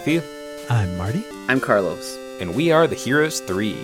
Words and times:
Matthew. 0.00 0.22
I'm 0.70 0.96
Marty. 0.96 1.22
I'm 1.50 1.60
Carlos. 1.60 2.16
And 2.40 2.54
we 2.54 2.72
are 2.72 2.86
the 2.86 2.94
Heroes 2.94 3.40
3. 3.40 3.76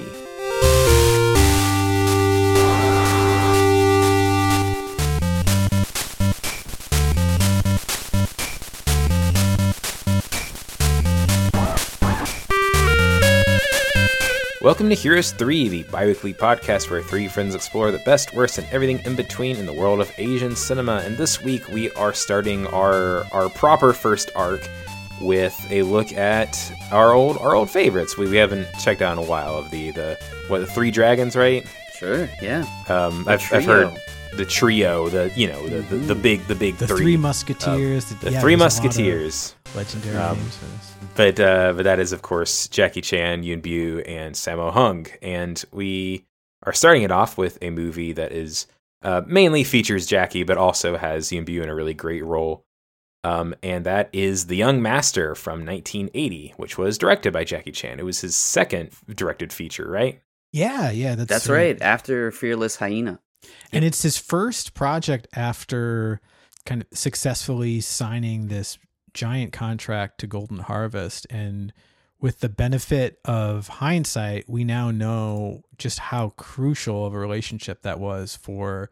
Welcome 14.62 14.88
to 14.88 14.94
Heroes 14.94 15.32
3, 15.32 15.68
the 15.68 15.82
biweekly 15.82 16.32
podcast 16.32 16.90
where 16.90 17.02
three 17.02 17.28
friends 17.28 17.54
explore 17.54 17.90
the 17.90 17.98
best, 18.06 18.32
worst, 18.32 18.56
and 18.56 18.66
everything 18.72 19.00
in 19.04 19.16
between 19.16 19.56
in 19.56 19.66
the 19.66 19.74
world 19.74 20.00
of 20.00 20.10
Asian 20.16 20.56
cinema. 20.56 21.02
And 21.04 21.18
this 21.18 21.42
week 21.42 21.68
we 21.68 21.90
are 21.90 22.14
starting 22.14 22.66
our 22.68 23.26
our 23.34 23.50
proper 23.50 23.92
first 23.92 24.30
arc 24.34 24.66
with 25.20 25.54
a 25.70 25.82
look 25.82 26.12
at 26.12 26.58
our 26.92 27.12
old 27.12 27.38
our 27.38 27.54
old 27.54 27.70
favorites. 27.70 28.16
We, 28.18 28.28
we 28.28 28.36
haven't 28.36 28.66
checked 28.80 29.02
out 29.02 29.12
in 29.18 29.24
a 29.24 29.26
while 29.26 29.54
of 29.56 29.70
the 29.70 29.90
the 29.92 30.18
what 30.48 30.58
the 30.60 30.66
three 30.66 30.90
dragons, 30.90 31.36
right? 31.36 31.66
Sure, 31.98 32.28
yeah. 32.42 32.64
Um, 32.88 33.26
I've, 33.26 33.42
I've 33.52 33.64
heard 33.64 33.96
the 34.36 34.44
trio, 34.44 35.08
the 35.08 35.32
you 35.34 35.46
know 35.48 35.66
the 35.66 35.80
the, 35.80 35.96
the 35.96 36.14
big 36.14 36.42
the 36.46 36.54
big 36.54 36.76
The 36.76 36.86
three, 36.86 36.98
Three 36.98 37.16
Musketeers. 37.16 38.04
the 38.06 38.30
yeah, 38.32 38.40
three 38.40 38.54
there's 38.54 38.78
a 38.78 38.80
lot 38.82 38.84
of 38.84 38.84
musketeers. 38.84 39.54
Legendary 39.74 40.16
Um, 40.16 40.36
names 40.38 40.56
for 40.56 40.64
this. 40.66 40.92
But 41.14 41.40
uh, 41.40 41.72
but 41.74 41.84
that 41.84 41.98
is 41.98 42.12
of 42.12 42.20
course 42.22 42.68
Jackie 42.68 43.00
Chan, 43.00 43.42
Yuen 43.44 43.62
Biao, 43.62 44.02
and 44.06 44.34
Sammo 44.34 44.70
Hung, 44.72 45.06
and 45.22 45.64
we 45.72 46.26
are 46.64 46.74
starting 46.74 47.02
it 47.04 47.10
off 47.10 47.38
with 47.38 47.56
a 47.62 47.70
movie 47.70 48.12
that 48.12 48.32
is 48.32 48.66
uh, 49.02 49.22
mainly 49.26 49.64
features 49.64 50.04
Jackie, 50.04 50.42
but 50.42 50.58
also 50.58 50.98
has 50.98 51.32
Yuen 51.32 51.46
Biao 51.46 51.62
in 51.62 51.70
a 51.70 51.74
really 51.74 51.94
great 51.94 52.22
role. 52.24 52.65
Um, 53.26 53.56
and 53.60 53.84
that 53.86 54.08
is 54.12 54.46
The 54.46 54.54
Young 54.54 54.80
Master 54.80 55.34
from 55.34 55.66
1980, 55.66 56.54
which 56.58 56.78
was 56.78 56.96
directed 56.96 57.32
by 57.32 57.42
Jackie 57.42 57.72
Chan. 57.72 57.98
It 57.98 58.04
was 58.04 58.20
his 58.20 58.36
second 58.36 58.90
directed 59.12 59.52
feature, 59.52 59.90
right? 59.90 60.20
Yeah, 60.52 60.92
yeah, 60.92 61.16
that's 61.16 61.28
That's 61.28 61.48
uh, 61.48 61.54
right. 61.54 61.82
After 61.82 62.30
Fearless 62.30 62.76
Hyena. 62.76 63.18
And 63.72 63.84
it's 63.84 64.02
his 64.02 64.16
first 64.16 64.74
project 64.74 65.26
after 65.34 66.20
kind 66.64 66.82
of 66.82 66.96
successfully 66.96 67.80
signing 67.80 68.46
this 68.46 68.78
giant 69.12 69.52
contract 69.52 70.18
to 70.20 70.28
Golden 70.28 70.58
Harvest. 70.58 71.26
And 71.28 71.72
with 72.20 72.38
the 72.40 72.48
benefit 72.48 73.18
of 73.24 73.66
hindsight, 73.66 74.48
we 74.48 74.62
now 74.62 74.92
know 74.92 75.62
just 75.78 75.98
how 75.98 76.28
crucial 76.36 77.04
of 77.04 77.12
a 77.12 77.18
relationship 77.18 77.82
that 77.82 77.98
was 77.98 78.36
for 78.36 78.90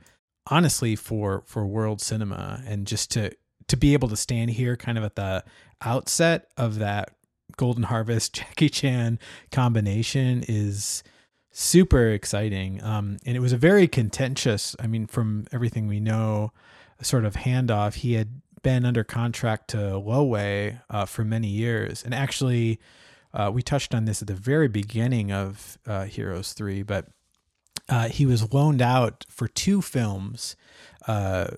honestly 0.49 0.97
for 0.97 1.43
for 1.47 1.65
world 1.65 2.01
cinema 2.03 2.63
and 2.67 2.87
just 2.87 3.11
to 3.13 3.31
to 3.69 3.77
be 3.77 3.93
able 3.93 4.09
to 4.09 4.17
stand 4.17 4.51
here 4.51 4.77
kind 4.77 4.99
of 4.99 5.05
at 5.05 5.17
the 5.17 5.45
outset 5.83 6.49
of 6.57 6.79
that 6.79 7.11
Golden 7.57 7.85
Harvest 7.85 8.33
Jackie 8.35 8.69
Chan 8.69 9.19
combination 9.51 10.45
is 10.49 11.03
super 11.51 12.09
exciting. 12.09 12.83
Um, 12.83 13.19
and 13.25 13.37
it 13.37 13.41
was 13.41 13.53
a 13.53 13.57
very 13.57 13.87
contentious, 13.87 14.75
I 14.81 14.87
mean, 14.87 15.07
from 15.07 15.47
everything 15.53 15.87
we 15.87 16.01
know, 16.01 16.53
sort 17.01 17.25
of 17.25 17.35
handoff. 17.35 17.95
He 17.95 18.15
had 18.15 18.41
been 18.63 18.85
under 18.85 19.05
contract 19.05 19.69
to 19.69 19.97
Lo 19.99 20.25
Wei 20.25 20.79
uh, 20.91 21.05
for 21.05 21.25
many 21.25 21.49
years. 21.49 22.03
And 22.03 22.13
actually, 22.13 22.81
uh, 23.33 23.51
we 23.53 23.63
touched 23.63 23.95
on 23.95 24.05
this 24.05 24.21
at 24.23 24.29
the 24.29 24.35
very 24.35 24.69
beginning 24.69 25.31
of 25.31 25.79
uh, 25.87 26.05
Heroes 26.05 26.53
3, 26.55 26.83
but 26.83 27.07
uh, 27.89 28.09
he 28.09 28.27
was 28.27 28.53
loaned 28.53 28.83
out 28.83 29.25
for 29.29 29.47
two 29.47 29.83
films 29.83 30.57
uh, 31.07 31.49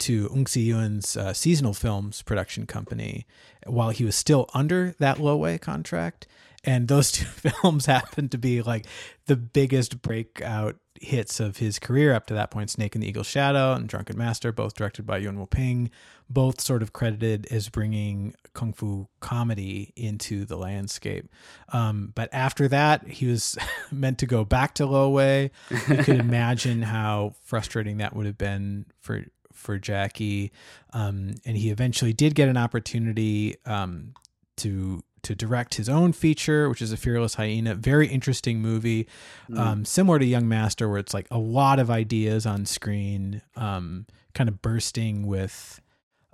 to 0.00 0.28
Ng 0.34 0.46
See-yuen's 0.46 1.16
uh, 1.16 1.32
seasonal 1.32 1.74
films 1.74 2.22
production 2.22 2.66
company 2.66 3.26
while 3.66 3.90
he 3.90 4.04
was 4.04 4.14
still 4.14 4.48
under 4.54 4.94
that 4.98 5.18
Lo 5.18 5.36
Wei 5.36 5.58
contract. 5.58 6.26
And 6.64 6.88
those 6.88 7.12
two 7.12 7.26
films 7.26 7.86
happened 7.86 8.30
to 8.32 8.38
be 8.38 8.62
like 8.62 8.86
the 9.26 9.36
biggest 9.36 10.02
breakout 10.02 10.76
hits 11.00 11.40
of 11.40 11.58
his 11.58 11.78
career 11.78 12.14
up 12.14 12.26
to 12.26 12.34
that 12.34 12.50
point 12.50 12.70
Snake 12.70 12.94
in 12.94 13.00
the 13.00 13.08
Eagle's 13.08 13.26
Shadow 13.26 13.72
and 13.72 13.88
Drunken 13.88 14.16
Master, 14.16 14.52
both 14.52 14.74
directed 14.74 15.06
by 15.06 15.18
Yuen 15.18 15.38
Wo 15.38 15.46
Ping, 15.46 15.90
both 16.28 16.60
sort 16.60 16.82
of 16.82 16.92
credited 16.92 17.46
as 17.50 17.68
bringing 17.68 18.34
kung 18.54 18.72
fu 18.72 19.08
comedy 19.20 19.92
into 19.96 20.44
the 20.44 20.56
landscape. 20.56 21.28
Um, 21.72 22.12
but 22.14 22.28
after 22.32 22.68
that, 22.68 23.06
he 23.08 23.26
was 23.26 23.56
meant 23.92 24.18
to 24.18 24.26
go 24.26 24.44
back 24.44 24.74
to 24.74 24.86
Lo 24.86 25.10
Wei. 25.10 25.50
You 25.88 25.96
could 25.98 26.08
imagine 26.20 26.82
how 26.82 27.34
frustrating 27.42 27.98
that 27.98 28.14
would 28.14 28.26
have 28.26 28.38
been 28.38 28.86
for 29.00 29.24
for 29.64 29.78
Jackie. 29.78 30.52
Um, 30.92 31.34
and 31.44 31.56
he 31.56 31.70
eventually 31.70 32.12
did 32.12 32.34
get 32.34 32.48
an 32.48 32.56
opportunity 32.56 33.56
um, 33.66 34.14
to 34.58 35.02
to 35.22 35.34
direct 35.34 35.74
his 35.74 35.88
own 35.88 36.12
feature, 36.12 36.68
which 36.68 36.82
is 36.82 36.92
a 36.92 36.98
Fearless 36.98 37.36
Hyena. 37.36 37.74
Very 37.74 38.06
interesting 38.08 38.60
movie, 38.60 39.08
um, 39.56 39.86
similar 39.86 40.18
to 40.18 40.24
Young 40.26 40.46
Master, 40.46 40.86
where 40.86 40.98
it's 40.98 41.14
like 41.14 41.26
a 41.30 41.38
lot 41.38 41.78
of 41.78 41.90
ideas 41.90 42.44
on 42.44 42.66
screen, 42.66 43.40
um, 43.56 44.06
kind 44.34 44.50
of 44.50 44.60
bursting 44.60 45.26
with, 45.26 45.80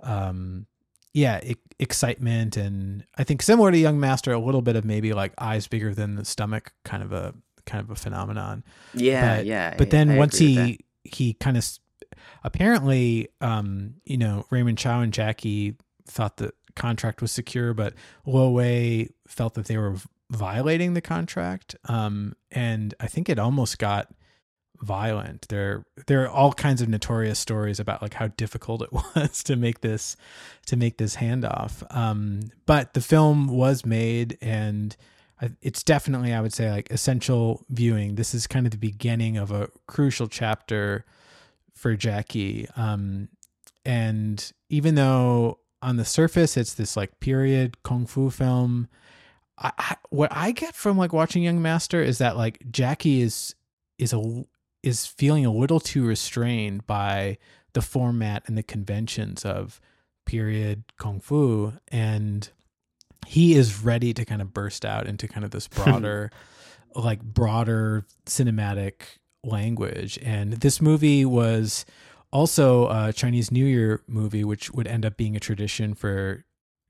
um, 0.01 0.65
yeah, 1.13 1.39
e- 1.41 1.55
excitement, 1.79 2.57
and 2.57 3.05
I 3.17 3.23
think 3.23 3.41
similar 3.41 3.71
to 3.71 3.77
Young 3.77 3.97
Master, 3.97 4.33
a 4.33 4.39
little 4.39 4.61
bit 4.61 4.75
of 4.75 4.83
maybe 4.83 5.13
like 5.13 5.31
eyes 5.37 5.67
bigger 5.67 5.93
than 5.93 6.15
the 6.15 6.25
stomach, 6.25 6.73
kind 6.83 7.01
of 7.01 7.13
a 7.13 7.33
kind 7.65 7.81
of 7.81 7.91
a 7.91 7.95
phenomenon. 7.95 8.63
Yeah, 8.93 9.37
but, 9.37 9.45
yeah. 9.45 9.75
But 9.77 9.89
then 9.89 10.17
once 10.17 10.37
he 10.37 10.79
he 11.03 11.33
kind 11.35 11.55
of 11.55 11.65
apparently, 12.43 13.29
um, 13.41 13.95
you 14.05 14.17
know, 14.17 14.45
Raymond 14.49 14.77
Chow 14.77 15.01
and 15.01 15.13
Jackie 15.13 15.75
thought 16.05 16.37
the 16.37 16.53
contract 16.75 17.21
was 17.21 17.31
secure, 17.31 17.73
but 17.73 17.93
Lo 18.25 18.49
Wei 18.49 19.09
felt 19.27 19.53
that 19.55 19.65
they 19.65 19.77
were 19.77 19.95
violating 20.29 20.93
the 20.93 21.01
contract. 21.01 21.75
Um, 21.85 22.35
and 22.51 22.93
I 22.99 23.07
think 23.07 23.29
it 23.29 23.37
almost 23.37 23.77
got 23.77 24.13
violent. 24.81 25.47
There 25.49 25.85
there 26.07 26.23
are 26.23 26.29
all 26.29 26.53
kinds 26.53 26.81
of 26.81 26.89
notorious 26.89 27.39
stories 27.39 27.79
about 27.79 28.01
like 28.01 28.15
how 28.15 28.27
difficult 28.29 28.81
it 28.81 28.91
was 29.15 29.43
to 29.43 29.55
make 29.55 29.81
this 29.81 30.15
to 30.67 30.75
make 30.75 30.97
this 30.97 31.17
handoff. 31.17 31.83
Um, 31.95 32.51
but 32.65 32.93
the 32.93 33.01
film 33.01 33.47
was 33.47 33.85
made 33.85 34.37
and 34.41 34.95
it's 35.61 35.83
definitely 35.83 36.33
I 36.33 36.41
would 36.41 36.53
say 36.53 36.71
like 36.71 36.89
essential 36.91 37.65
viewing. 37.69 38.15
This 38.15 38.33
is 38.33 38.47
kind 38.47 38.65
of 38.65 38.71
the 38.71 38.77
beginning 38.77 39.37
of 39.37 39.51
a 39.51 39.69
crucial 39.87 40.27
chapter 40.27 41.05
for 41.81 41.95
Jackie. 41.95 42.67
Um, 42.75 43.27
and 43.83 44.51
even 44.69 44.93
though 44.93 45.57
on 45.81 45.97
the 45.97 46.05
surface 46.05 46.55
it's 46.55 46.75
this 46.75 46.95
like 46.95 47.19
period 47.19 47.81
kung 47.81 48.05
fu 48.05 48.29
film, 48.29 48.87
I, 49.57 49.71
I, 49.77 49.95
what 50.09 50.31
I 50.31 50.51
get 50.51 50.75
from 50.75 50.97
like 50.97 51.11
watching 51.11 51.41
Young 51.41 51.61
Master 51.61 52.01
is 52.01 52.19
that 52.19 52.37
like 52.37 52.59
Jackie 52.71 53.21
is 53.21 53.55
is 53.97 54.13
a 54.13 54.45
is 54.83 55.07
feeling 55.07 55.45
a 55.45 55.51
little 55.51 55.79
too 55.79 56.05
restrained 56.05 56.85
by 56.85 57.39
the 57.73 57.81
format 57.81 58.43
and 58.45 58.57
the 58.57 58.63
conventions 58.63 59.43
of 59.43 59.81
period 60.25 60.83
kung 60.97 61.19
fu 61.19 61.73
and 61.87 62.51
he 63.27 63.55
is 63.55 63.83
ready 63.83 64.13
to 64.13 64.23
kind 64.23 64.41
of 64.41 64.53
burst 64.53 64.85
out 64.85 65.07
into 65.07 65.27
kind 65.27 65.43
of 65.43 65.51
this 65.51 65.67
broader 65.67 66.31
like 66.95 67.21
broader 67.23 68.05
cinematic 68.25 68.93
language 69.43 70.19
and 70.21 70.53
this 70.53 70.81
movie 70.81 71.25
was 71.25 71.85
also 72.31 72.87
a 72.89 73.11
Chinese 73.11 73.51
New 73.51 73.65
Year 73.65 74.01
movie 74.07 74.43
which 74.43 74.71
would 74.71 74.87
end 74.87 75.05
up 75.05 75.17
being 75.17 75.35
a 75.35 75.39
tradition 75.39 75.93
for 75.93 76.45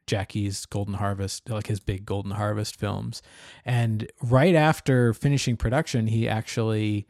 Jackie's 0.08 0.66
Golden 0.66 0.96
Harvest, 0.96 1.50
like 1.50 1.68
his 1.68 1.80
big 1.80 2.06
Golden 2.06 2.32
Harvest 2.32 2.76
films. 2.76 3.22
And 3.64 4.12
right 4.22 4.56
after 4.56 5.14
finishing 5.14 5.56
production, 5.56 6.08
he 6.08 6.28
actually 6.28 7.08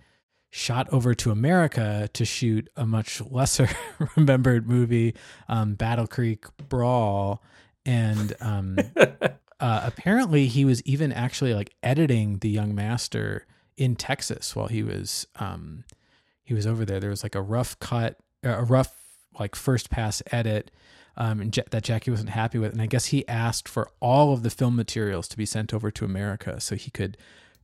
shot 0.51 0.87
over 0.91 1.15
to 1.15 1.31
America 1.31 2.09
to 2.13 2.25
shoot 2.25 2.69
a 2.75 2.85
much 2.85 3.21
lesser 3.21 3.69
remembered 4.15 4.67
movie, 4.67 5.15
um, 5.47 5.73
Battle 5.75 6.07
Creek 6.07 6.45
Brawl. 6.69 7.41
And 7.85 8.33
um, 8.39 8.77
uh, 8.95 9.81
apparently, 9.83 10.47
he 10.47 10.65
was 10.65 10.83
even 10.83 11.11
actually 11.11 11.53
like 11.55 11.73
editing 11.81 12.39
The 12.39 12.49
Young 12.49 12.75
Master 12.75 13.47
in 13.81 13.95
Texas 13.95 14.55
while 14.55 14.67
he 14.67 14.83
was 14.83 15.25
um, 15.39 15.83
he 16.43 16.53
was 16.53 16.67
over 16.67 16.85
there. 16.85 16.99
There 16.99 17.09
was 17.09 17.23
like 17.23 17.35
a 17.35 17.41
rough 17.41 17.79
cut, 17.79 18.17
a 18.43 18.63
rough 18.63 18.95
like 19.39 19.55
first 19.55 19.89
pass 19.89 20.21
edit 20.31 20.69
um, 21.17 21.41
and 21.41 21.55
Ja- 21.55 21.63
that 21.71 21.83
Jackie 21.83 22.11
wasn't 22.11 22.29
happy 22.29 22.59
with. 22.59 22.73
And 22.73 22.81
I 22.81 22.85
guess 22.85 23.05
he 23.05 23.27
asked 23.27 23.67
for 23.67 23.89
all 23.99 24.33
of 24.33 24.43
the 24.43 24.49
film 24.51 24.75
materials 24.75 25.27
to 25.29 25.37
be 25.37 25.45
sent 25.45 25.73
over 25.73 25.89
to 25.91 26.05
America 26.05 26.59
so 26.59 26.75
he 26.75 26.91
could 26.91 27.17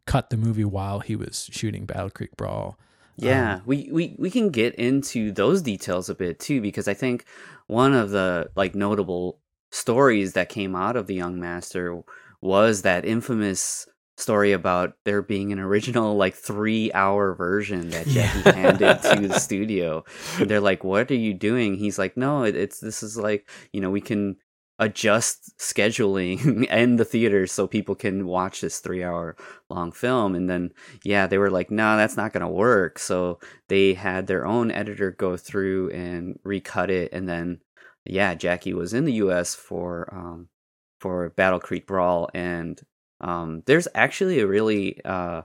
cut 0.05 0.29
the 0.29 0.37
movie 0.37 0.65
while 0.65 1.01
he 1.01 1.15
was 1.15 1.49
shooting 1.51 1.85
Battle 1.85 2.09
Creek 2.09 2.35
Brawl. 2.35 2.79
Yeah, 3.17 3.55
Um, 3.55 3.61
we, 3.65 3.89
we 3.91 4.15
we 4.17 4.31
can 4.31 4.49
get 4.49 4.75
into 4.75 5.31
those 5.31 5.61
details 5.61 6.09
a 6.09 6.15
bit 6.15 6.39
too 6.39 6.61
because 6.61 6.87
I 6.87 6.93
think 6.93 7.25
one 7.67 7.93
of 7.93 8.09
the 8.09 8.49
like 8.55 8.73
notable 8.73 9.39
stories 9.71 10.33
that 10.33 10.49
came 10.49 10.75
out 10.75 10.95
of 10.95 11.07
the 11.07 11.15
Young 11.15 11.39
Master 11.39 12.01
was 12.41 12.83
that 12.83 13.05
infamous 13.05 13.87
story 14.17 14.51
about 14.51 14.93
there 15.05 15.21
being 15.21 15.53
an 15.53 15.59
original 15.59 16.15
like 16.17 16.35
three 16.35 16.91
hour 16.93 17.33
version 17.35 17.89
that 17.91 18.07
Jackie 18.07 18.39
Yeah. 18.45 18.51
handed 18.55 19.01
to 19.03 19.27
the 19.27 19.39
studio. 19.39 20.03
And 20.39 20.49
they're 20.49 20.59
like, 20.59 20.83
"What 20.83 21.09
are 21.11 21.15
you 21.15 21.33
doing?" 21.33 21.75
He's 21.75 21.97
like, 21.99 22.17
"No, 22.17 22.43
it, 22.43 22.55
it's 22.55 22.79
this 22.79 23.03
is 23.03 23.17
like 23.17 23.49
you 23.71 23.81
know 23.81 23.89
we 23.91 24.01
can." 24.01 24.37
adjust 24.79 25.57
scheduling 25.57 26.67
and 26.69 26.99
the 26.99 27.03
theaters 27.03 27.51
so 27.51 27.65
people 27.65 27.95
can 27.95 28.27
watch 28.27 28.61
this 28.61 28.77
three 28.77 29.03
hour 29.03 29.35
long 29.71 29.91
film 29.91 30.35
and 30.35 30.47
then 30.47 30.69
yeah 31.03 31.25
they 31.25 31.39
were 31.39 31.49
like 31.49 31.71
no 31.71 31.97
that's 31.97 32.15
not 32.15 32.31
going 32.31 32.41
to 32.41 32.47
work 32.47 32.99
so 32.99 33.39
they 33.69 33.95
had 33.95 34.27
their 34.27 34.45
own 34.45 34.69
editor 34.69 35.09
go 35.09 35.35
through 35.35 35.89
and 35.89 36.37
recut 36.43 36.91
it 36.91 37.11
and 37.11 37.27
then 37.27 37.59
yeah 38.05 38.35
jackie 38.35 38.71
was 38.75 38.93
in 38.93 39.05
the 39.05 39.13
us 39.13 39.55
for 39.55 40.07
um 40.13 40.47
for 40.99 41.31
battle 41.31 41.59
creek 41.59 41.87
brawl 41.87 42.29
and 42.35 42.79
um 43.21 43.63
there's 43.65 43.87
actually 43.95 44.39
a 44.39 44.47
really 44.47 44.99
uh 45.05 45.41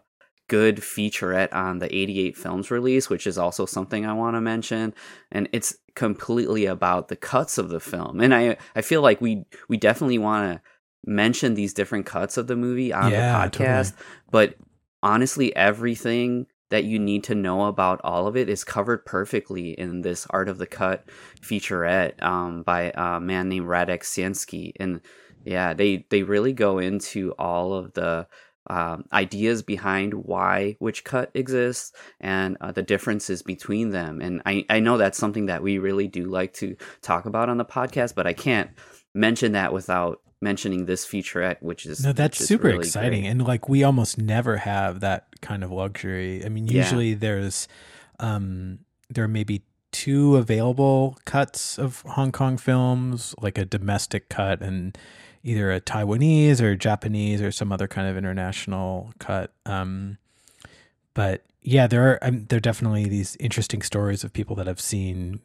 good 0.49 0.77
featurette 0.79 1.53
on 1.55 1.79
the 1.79 1.95
88 1.95 2.37
films 2.37 2.71
release 2.71 3.09
which 3.09 3.27
is 3.27 3.39
also 3.39 3.65
something 3.65 4.05
i 4.05 4.13
want 4.13 4.37
to 4.37 4.41
mention 4.41 4.93
and 5.31 5.49
it's 5.53 5.77
completely 5.95 6.67
about 6.67 7.09
the 7.09 7.17
cuts 7.17 7.59
of 7.59 7.69
the 7.71 7.81
film 7.81 8.21
and 8.21 8.35
i 8.35 8.57
i 8.77 8.83
feel 8.83 9.01
like 9.03 9.21
we 9.21 9.45
we 9.69 9.77
definitely 9.77 10.19
want 10.19 10.53
to 10.53 10.61
mention 11.05 11.55
these 11.55 11.75
different 11.75 12.07
cuts 12.07 12.37
of 12.37 12.47
the 12.47 12.57
movie 12.57 12.93
on 12.93 13.11
Yeah, 13.11 13.33
the 13.33 13.49
podcast 13.51 13.95
but 14.31 14.55
honestly 15.03 15.55
everything 15.57 16.47
that 16.71 16.85
you 16.85 16.99
need 16.99 17.23
to 17.25 17.35
know 17.35 17.67
about 17.67 18.01
all 18.03 18.27
of 18.27 18.37
it 18.37 18.49
is 18.49 18.65
covered 18.65 19.05
perfectly 19.05 19.73
in 19.73 20.01
this 20.01 20.27
art 20.31 20.49
of 20.49 20.59
the 20.59 20.67
cut 20.67 21.05
featurette 21.41 22.23
um, 22.23 22.63
by 22.63 22.91
a 22.95 23.21
man 23.21 23.49
named 23.49 23.67
radek 23.67 24.01
sienski 24.01 24.73
and 24.81 25.01
yeah 25.45 25.75
they 25.75 26.07
they 26.11 26.23
really 26.23 26.53
go 26.53 26.79
into 26.79 27.33
all 27.39 27.75
of 27.75 27.93
the 27.95 28.27
um, 28.69 29.05
ideas 29.13 29.63
behind 29.63 30.15
why 30.15 30.77
which 30.79 31.03
cut 31.03 31.31
exists 31.35 31.93
and 32.21 32.57
uh, 32.61 32.71
the 32.71 32.83
differences 32.83 33.43
between 33.43 33.91
them. 33.91 34.21
And 34.21 34.41
I, 34.47 34.65
I 34.71 34.79
know 34.79 34.97
that's 34.99 35.19
something 35.19 35.47
that 35.47 35.65
we 35.65 35.79
really 35.79 36.07
do 36.07 36.27
like 36.27 36.53
to 36.55 36.77
talk 37.01 37.27
about 37.27 37.49
on 37.49 37.57
the 37.57 37.65
podcast, 37.65 38.15
but 38.15 38.29
I 38.29 38.33
can't 38.35 38.71
mention 39.15 39.53
that 39.53 39.73
without 39.73 40.21
mentioning 40.41 40.87
this 40.87 41.05
featurette, 41.05 41.61
which 41.61 41.87
is 41.87 42.05
No, 42.05 42.13
that's 42.13 42.39
super 42.39 42.69
really 42.69 42.79
exciting. 42.79 43.23
great. 43.23 43.31
And 43.31 43.45
like 43.45 43.69
we 43.69 43.83
almost 43.83 44.17
never 44.17 44.59
have 44.59 45.01
that 45.01 45.27
kind 45.41 45.65
of 45.65 45.73
luxury. 45.73 46.45
I 46.45 46.49
mean, 46.49 46.69
Yeah. 46.69 46.83
usually 46.83 47.15
there's 47.15 47.67
um 48.21 48.79
there 49.11 49.27
may 49.27 49.43
be 49.43 49.63
two 49.91 50.37
available 50.37 51.19
cuts 51.25 51.79
of 51.81 52.03
Hong 52.03 52.31
Kong 52.31 52.57
films, 52.57 53.35
like 53.41 53.59
a 53.59 53.65
domestic 53.65 54.29
cut 54.29 54.63
and 54.63 54.97
either 55.45 55.73
a 55.73 55.81
Taiwanese 55.81 56.61
or 56.61 56.77
Japanese 56.77 57.41
or 57.43 57.51
some 57.51 57.73
other 57.73 57.89
kind 57.89 58.09
of 58.09 58.17
international 58.17 59.13
cut. 59.19 59.53
Um 59.67 60.19
but 61.15 61.43
yeah, 61.63 61.87
there 61.87 62.09
are 62.11 62.19
um, 62.23 62.47
there 62.49 62.57
are 62.57 62.61
definitely 62.61 63.05
these 63.09 63.37
interesting 63.37 63.83
stories 63.83 64.25
of 64.25 64.33
people 64.33 64.57
that 64.57 64.67
have 64.67 64.81
seen 64.81 65.41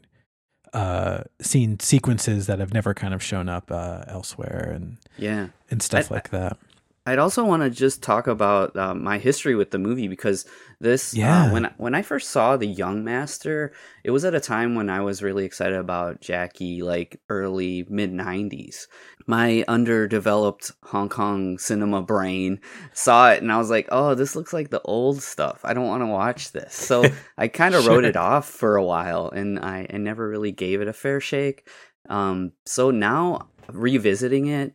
uh 0.73 1.23
seen 1.41 1.79
sequences 1.79 2.47
that 2.47 2.59
have 2.59 2.73
never 2.73 2.93
kind 2.93 3.13
of 3.13 3.23
shown 3.23 3.47
up 3.49 3.71
uh 3.71 4.03
elsewhere 4.07 4.71
and 4.75 4.97
Yeah. 5.17 5.47
and 5.71 5.81
stuff 5.81 6.11
I- 6.11 6.15
like 6.15 6.29
that. 6.29 6.57
I'd 7.07 7.19
also 7.19 7.45
want 7.45 7.63
to 7.63 7.69
just 7.69 8.03
talk 8.03 8.27
about 8.27 8.75
uh, 8.75 8.93
my 8.93 9.17
history 9.17 9.55
with 9.55 9.71
the 9.71 9.77
movie 9.79 10.07
because 10.09 10.45
this, 10.79 11.13
Yeah. 11.13 11.45
uh, 11.45 11.53
when 11.53 11.65
I- 11.67 11.73
when 11.77 11.95
I 11.95 12.01
first 12.01 12.29
saw 12.29 12.57
the 12.57 12.67
Young 12.67 13.03
Master, 13.03 13.71
it 14.03 14.11
was 14.11 14.25
at 14.25 14.35
a 14.35 14.39
time 14.39 14.75
when 14.75 14.89
I 14.89 14.99
was 15.01 15.23
really 15.23 15.45
excited 15.45 15.77
about 15.77 16.21
Jackie, 16.21 16.81
like 16.83 17.19
early 17.29 17.85
mid 17.89 18.11
'90s. 18.13 18.87
My 19.25 19.63
underdeveloped 19.67 20.71
Hong 20.83 21.09
Kong 21.09 21.57
cinema 21.57 22.01
brain 22.01 22.59
saw 22.93 23.31
it, 23.31 23.41
and 23.41 23.51
I 23.51 23.57
was 23.57 23.69
like, 23.69 23.87
"Oh, 23.91 24.13
this 24.13 24.35
looks 24.35 24.53
like 24.53 24.69
the 24.69 24.81
old 24.83 25.21
stuff. 25.21 25.61
I 25.63 25.73
don't 25.73 25.87
want 25.87 26.01
to 26.03 26.07
watch 26.07 26.51
this." 26.51 26.73
So 26.73 27.03
I 27.37 27.47
kind 27.47 27.73
of 27.75 27.87
wrote 27.87 28.05
it 28.05 28.15
off 28.17 28.47
for 28.49 28.75
a 28.75 28.83
while, 28.83 29.29
and 29.29 29.59
I, 29.59 29.87
I 29.91 29.97
never 29.97 30.27
really 30.27 30.51
gave 30.51 30.81
it 30.81 30.87
a 30.87 30.93
fair 30.93 31.19
shake. 31.19 31.67
Um, 32.09 32.51
so 32.65 32.91
now 32.91 33.49
revisiting 33.73 34.47
it, 34.47 34.73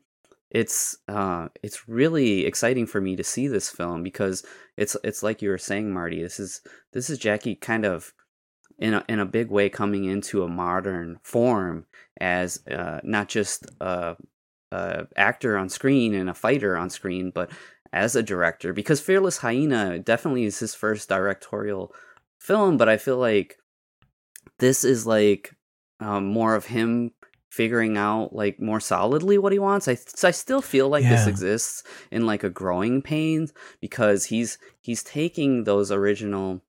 it's 0.52 0.98
uh 1.08 1.48
it's 1.62 1.88
really 1.88 2.44
exciting 2.44 2.86
for 2.86 3.00
me 3.00 3.16
to 3.16 3.24
see 3.24 3.48
this 3.48 3.70
film 3.70 4.02
because 4.02 4.44
it's 4.76 4.96
it's 5.02 5.22
like 5.22 5.40
you 5.40 5.48
were 5.48 5.58
saying 5.58 5.92
Marty 5.92 6.22
this 6.22 6.38
is 6.38 6.60
this 6.92 7.08
is 7.08 7.18
Jackie 7.18 7.54
kind 7.54 7.86
of 7.86 8.12
in 8.78 8.92
a 8.92 9.04
in 9.08 9.18
a 9.18 9.24
big 9.24 9.50
way 9.50 9.70
coming 9.70 10.04
into 10.04 10.42
a 10.42 10.48
modern 10.48 11.18
form 11.22 11.86
as 12.20 12.60
uh 12.70 13.00
not 13.02 13.28
just 13.28 13.64
a, 13.80 14.14
a 14.70 15.06
actor 15.16 15.56
on 15.56 15.70
screen 15.70 16.14
and 16.14 16.28
a 16.28 16.34
fighter 16.34 16.76
on 16.76 16.90
screen 16.90 17.32
but 17.34 17.50
as 17.94 18.14
a 18.14 18.22
director 18.22 18.74
because 18.74 19.00
Fearless 19.00 19.38
Hyena 19.38 19.98
definitely 19.98 20.44
is 20.44 20.58
his 20.58 20.74
first 20.74 21.08
directorial 21.08 21.94
film 22.38 22.76
but 22.76 22.90
I 22.90 22.98
feel 22.98 23.16
like 23.16 23.56
this 24.58 24.84
is 24.84 25.06
like 25.06 25.54
um, 25.98 26.26
more 26.26 26.54
of 26.54 26.66
him 26.66 27.12
figuring 27.52 27.98
out 27.98 28.34
like 28.34 28.58
more 28.58 28.80
solidly 28.80 29.36
what 29.36 29.52
he 29.52 29.58
wants. 29.58 29.86
I 29.86 29.98
I 30.24 30.30
still 30.30 30.62
feel 30.62 30.88
like 30.88 31.04
this 31.04 31.26
exists 31.26 31.82
in 32.10 32.24
like 32.24 32.42
a 32.42 32.48
growing 32.48 33.02
pains 33.02 33.52
because 33.78 34.24
he's 34.24 34.56
he's 34.80 35.02
taking 35.02 35.64
those 35.64 35.92
original 35.92 36.62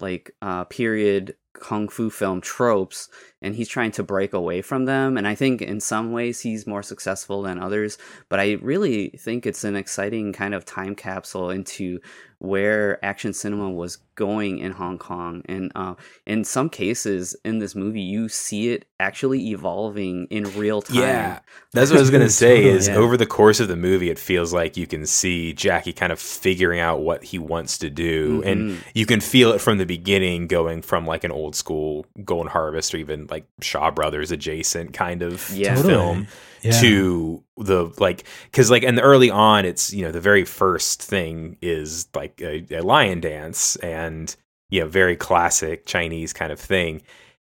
like 0.00 0.34
uh 0.40 0.64
period 0.64 1.36
kung 1.52 1.88
fu 1.88 2.08
film 2.08 2.40
tropes 2.40 3.10
and 3.42 3.54
he's 3.54 3.68
trying 3.68 3.90
to 3.90 4.02
break 4.02 4.32
away 4.32 4.62
from 4.62 4.86
them 4.86 5.18
and 5.18 5.28
I 5.28 5.34
think 5.34 5.60
in 5.60 5.78
some 5.78 6.10
ways 6.10 6.40
he's 6.40 6.66
more 6.66 6.82
successful 6.82 7.42
than 7.42 7.58
others 7.58 7.98
but 8.30 8.40
I 8.40 8.52
really 8.62 9.10
think 9.18 9.44
it's 9.44 9.64
an 9.64 9.76
exciting 9.76 10.32
kind 10.32 10.54
of 10.54 10.64
time 10.64 10.94
capsule 10.94 11.50
into 11.50 12.00
where 12.40 13.02
action 13.04 13.32
cinema 13.32 13.70
was 13.70 13.98
going 14.14 14.58
in 14.58 14.72
Hong 14.72 14.98
Kong 14.98 15.42
and 15.46 15.70
uh, 15.74 15.94
in 16.26 16.42
some 16.44 16.68
cases 16.68 17.36
in 17.44 17.58
this 17.58 17.74
movie 17.74 18.00
you 18.00 18.28
see 18.28 18.70
it 18.70 18.86
actually 18.98 19.50
evolving 19.50 20.26
in 20.30 20.44
real 20.58 20.80
time 20.82 20.96
Yeah, 20.96 21.38
that's 21.72 21.90
what 21.90 21.98
I 21.98 22.00
was 22.00 22.10
gonna 22.10 22.28
say. 22.44 22.64
Is 22.64 22.88
yeah. 22.88 22.96
over 22.96 23.16
the 23.16 23.26
course 23.26 23.60
of 23.60 23.68
the 23.68 23.76
movie, 23.76 24.10
it 24.10 24.18
feels 24.18 24.52
like 24.52 24.76
you 24.76 24.86
can 24.86 25.06
see 25.06 25.52
Jackie 25.52 25.92
kind 25.92 26.12
of 26.12 26.18
figuring 26.18 26.80
out 26.80 27.00
what 27.02 27.22
he 27.24 27.38
wants 27.38 27.78
to 27.78 27.88
do, 27.90 28.42
and 28.44 28.60
Mhm. 28.72 28.76
you 28.94 29.06
can 29.06 29.20
feel 29.20 29.52
it 29.52 29.60
from 29.60 29.78
the 29.78 29.86
beginning, 29.86 30.46
going 30.46 30.82
from 30.82 31.06
like 31.06 31.24
an 31.24 31.30
old 31.32 31.54
school 31.54 32.04
Golden 32.24 32.50
Harvest 32.50 32.94
or 32.94 32.98
even 32.98 33.26
like 33.30 33.44
Shaw 33.60 33.90
Brothers 33.90 34.30
adjacent 34.32 34.92
kind 34.92 35.22
of 35.22 35.48
Yeah. 35.54 35.74
Totally. 35.76 35.94
film 35.94 36.26
Yeah. 36.62 36.80
to 36.80 37.44
the 37.56 37.92
like 37.98 38.24
because 38.44 38.70
like 38.70 38.82
in 38.82 38.94
the 38.94 39.02
early 39.02 39.30
on 39.30 39.64
it's 39.64 39.92
you 39.92 40.04
know 40.04 40.12
the 40.12 40.20
very 40.20 40.44
first 40.44 41.02
thing 41.02 41.56
is 41.62 42.08
like 42.14 42.40
a, 42.40 42.66
a 42.70 42.82
lion 42.82 43.20
dance 43.20 43.76
and 43.76 44.34
you 44.68 44.80
know 44.80 44.86
very 44.88 45.16
classic 45.16 45.86
chinese 45.86 46.32
kind 46.32 46.52
of 46.52 46.60
thing. 46.60 47.02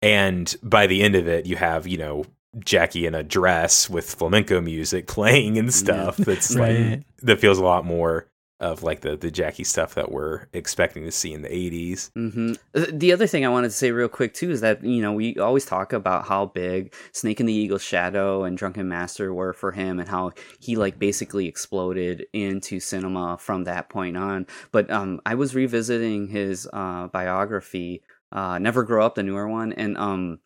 And 0.02 0.56
by 0.62 0.86
the 0.88 1.02
end 1.02 1.16
of 1.16 1.28
it 1.28 1.46
you 1.46 1.56
have 1.56 1.88
you 1.88 1.98
know 1.98 2.26
jackie 2.60 3.06
in 3.06 3.16
a 3.16 3.24
dress 3.24 3.90
with 3.90 4.16
flamenco 4.16 4.62
music 4.62 5.08
playing 5.18 5.58
and 5.58 5.74
stuff 5.74 6.18
that's 6.18 6.56
like 6.56 7.04
that 7.22 7.40
feels 7.40 7.58
a 7.60 7.64
lot 7.64 7.86
more 7.86 8.28
of 8.60 8.84
like 8.84 9.02
the 9.02 9.16
the 9.16 9.32
jackie 9.32 9.64
stuff 9.64 9.96
that 9.96 10.12
we're 10.12 10.48
expecting 10.54 11.04
to 11.04 11.12
see 11.12 11.34
in 11.34 11.42
the 11.42 11.50
80s 11.50 12.12
hmm 12.14 12.54
The 12.74 13.12
other 13.12 13.28
thing 13.28 13.46
I 13.46 13.50
wanted 13.50 13.70
to 13.70 13.74
say 13.76 13.92
real 13.92 14.08
quick 14.08 14.34
too 14.34 14.52
is 14.52 14.62
that 14.62 14.84
you 14.84 15.02
know 15.02 15.14
we 15.14 15.38
always 15.38 15.66
talk 15.66 15.94
about 15.94 16.26
how 16.28 16.46
big 16.46 16.94
Snake 17.12 17.40
in 17.40 17.46
the 17.46 17.54
Eagle 17.54 17.78
Shadow 17.78 18.44
and 18.44 18.58
Drunken 18.58 18.88
Master 18.88 19.34
were 19.34 19.54
for 19.54 19.72
him, 19.72 20.00
and 20.00 20.08
how 20.08 20.32
he 20.60 20.76
like 20.76 21.00
basically 21.00 21.48
exploded 21.48 22.26
into 22.34 22.80
cinema 22.80 23.38
from 23.40 23.64
that 23.66 23.90
point 23.90 24.18
on. 24.18 24.48
But 24.72 24.90
um, 24.92 25.22
I 25.26 25.36
was 25.36 25.56
revisiting 25.56 26.28
his 26.28 26.68
uh, 26.72 27.08
biography, 27.08 28.04
uh, 28.32 28.60
Never 28.60 28.84
Grow 28.84 29.06
Up, 29.06 29.16
the 29.16 29.24
newer 29.24 29.48
one, 29.48 29.74
and 29.74 29.98
um, 29.98 30.40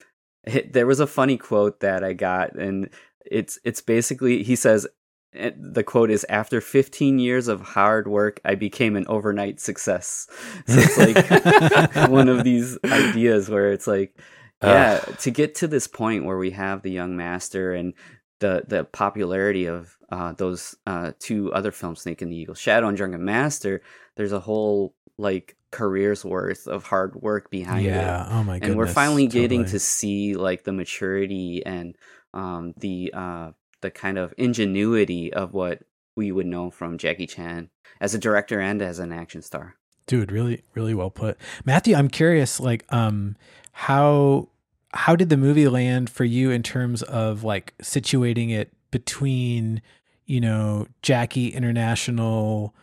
it, 0.44 0.74
there 0.74 0.88
was 0.88 1.00
a 1.00 1.08
funny 1.08 1.38
quote 1.38 1.80
that 1.82 2.04
I 2.04 2.14
got, 2.14 2.56
and 2.56 2.90
it's 3.26 3.60
it's 3.64 3.82
basically 3.82 4.44
he 4.44 4.56
says. 4.56 4.88
The 5.34 5.84
quote 5.84 6.12
is 6.12 6.26
After 6.30 6.60
15 6.60 7.20
years 7.20 7.48
of 7.48 7.62
hard 7.62 8.08
work, 8.08 8.40
I 8.44 8.56
became 8.56 8.96
an 8.96 9.06
overnight 9.08 9.60
success. 9.60 10.28
So 10.68 10.80
it's 10.80 10.98
like 10.98 12.10
one 12.10 12.30
of 12.30 12.44
these 12.44 12.78
ideas 12.86 13.50
where 13.50 13.72
it's 13.72 13.88
like 13.88 14.18
yeah 14.64 15.00
to 15.20 15.32
get 15.32 15.56
to 15.56 15.68
this 15.68 15.88
point 15.88 16.24
where 16.24 16.38
we 16.38 16.52
have 16.52 16.84
the 16.84 16.92
young 16.92 17.18
master 17.18 17.74
and 17.74 17.94
the 18.40 18.64
the 18.68 18.84
popularity 18.84 19.66
of 19.66 19.98
uh, 20.12 20.34
those 20.34 20.76
uh, 20.86 21.12
two 21.20 21.52
other 21.54 21.72
films 21.72 22.02
snake 22.02 22.22
and 22.22 22.32
the 22.32 22.36
eagle 22.36 22.54
shadow 22.54 22.88
and 22.88 22.98
drunken 22.98 23.26
master 23.26 23.82
there's 24.18 24.34
a 24.34 24.40
whole 24.40 24.94
like 25.18 25.56
careers 25.72 26.26
worth 26.26 26.68
of 26.68 26.84
hard 26.84 27.16
work 27.16 27.50
behind 27.50 27.86
it. 27.86 27.90
yeah. 27.90 28.26
it 28.26 28.28
Oh 28.32 28.44
my 28.44 28.54
goodness. 28.56 28.70
and 28.70 28.78
we're 28.78 28.88
finally 28.88 29.28
getting 29.28 29.62
totally. 29.62 29.72
to 29.72 29.80
see 29.80 30.36
like 30.36 30.64
the 30.64 30.74
maturity 30.74 31.64
and 31.66 31.96
um, 32.34 32.74
the 32.78 33.12
uh, 33.14 33.52
the 33.82 33.92
kind 33.92 34.18
of 34.18 34.34
ingenuity 34.38 35.34
of 35.34 35.54
what 35.54 35.84
we 36.16 36.32
would 36.32 36.46
know 36.46 36.70
from 36.70 36.98
Jackie 36.98 37.28
Chan 37.28 37.70
as 38.00 38.14
a 38.14 38.20
director 38.20 38.60
and 38.60 38.82
as 38.82 39.00
an 39.00 39.12
action 39.12 39.42
star. 39.42 39.76
dude 40.08 40.32
really 40.32 40.64
really 40.74 40.94
well 40.96 41.12
put 41.12 41.38
matthew 41.64 41.96
i'm 41.96 42.10
curious 42.10 42.60
like 42.60 42.84
um 42.90 43.36
how 43.72 44.48
how 44.94 45.16
did 45.16 45.30
the 45.30 45.38
movie 45.38 45.68
land 45.68 46.10
for 46.10 46.26
you 46.26 46.50
in 46.52 46.64
terms 46.64 47.04
of 47.04 47.44
like 47.44 47.74
situating 47.82 48.50
it 48.52 48.74
between 48.90 49.82
you 50.26 50.42
know 50.42 50.88
jackie 51.02 51.50
international 51.50 52.74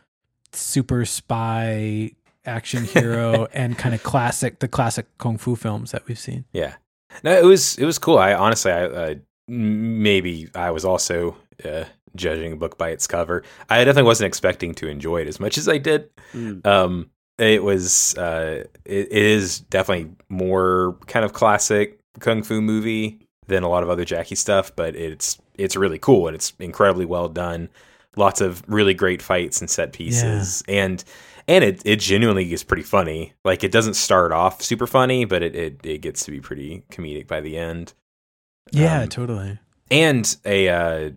super 0.52 1.04
spy 1.04 2.10
action 2.46 2.84
hero 2.94 3.46
and 3.52 3.76
kind 3.76 3.94
of 3.94 4.02
classic 4.02 4.60
the 4.60 4.68
classic 4.68 5.06
kung 5.18 5.36
fu 5.36 5.54
films 5.56 5.90
that 5.90 6.06
we've 6.06 6.18
seen 6.18 6.44
Yeah, 6.52 6.76
no, 7.24 7.32
it 7.36 7.44
was 7.44 7.76
it 7.78 7.84
was 7.84 7.98
cool. 7.98 8.18
I 8.18 8.34
honestly, 8.34 8.70
I 8.70 8.84
uh, 8.84 9.14
maybe 9.48 10.48
I 10.54 10.70
was 10.70 10.84
also 10.84 11.36
uh, 11.64 11.84
judging 12.14 12.52
a 12.52 12.56
book 12.56 12.78
by 12.78 12.90
its 12.90 13.06
cover. 13.06 13.42
I 13.68 13.78
definitely 13.78 14.06
wasn't 14.06 14.28
expecting 14.28 14.74
to 14.76 14.88
enjoy 14.88 15.22
it 15.22 15.28
as 15.28 15.40
much 15.40 15.58
as 15.58 15.68
I 15.68 15.78
did. 15.78 16.10
Mm. 16.32 16.66
Um, 16.66 17.10
it 17.38 17.62
was 17.62 18.16
uh, 18.16 18.64
it, 18.84 19.08
it 19.10 19.12
is 19.12 19.60
definitely 19.60 20.14
more 20.28 20.96
kind 21.06 21.24
of 21.24 21.32
classic 21.32 22.00
kung 22.20 22.42
fu 22.42 22.60
movie 22.60 23.20
than 23.46 23.62
a 23.62 23.68
lot 23.68 23.82
of 23.82 23.90
other 23.90 24.04
Jackie 24.04 24.34
stuff, 24.34 24.74
but 24.76 24.94
it's 24.94 25.38
it's 25.56 25.76
really 25.76 25.98
cool 25.98 26.26
and 26.26 26.34
it's 26.34 26.52
incredibly 26.58 27.04
well 27.04 27.28
done. 27.28 27.68
Lots 28.16 28.40
of 28.40 28.62
really 28.68 28.94
great 28.94 29.22
fights 29.22 29.60
and 29.60 29.70
set 29.70 29.92
pieces, 29.92 30.62
and 30.68 31.02
and 31.46 31.62
it 31.62 31.82
it 31.84 32.00
genuinely 32.00 32.52
is 32.52 32.64
pretty 32.64 32.82
funny. 32.82 33.32
Like 33.44 33.62
it 33.62 33.70
doesn't 33.70 33.94
start 33.94 34.32
off 34.32 34.62
super 34.62 34.86
funny, 34.86 35.24
but 35.24 35.42
it 35.42 35.54
it, 35.54 35.86
it 35.86 35.98
gets 35.98 36.24
to 36.24 36.32
be 36.32 36.40
pretty 36.40 36.84
comedic 36.90 37.28
by 37.28 37.40
the 37.40 37.56
end. 37.56 37.94
Yeah, 38.72 39.02
Um, 39.02 39.08
totally. 39.08 39.58
and 39.90 40.36
a 40.44 40.68
uh 40.68 41.10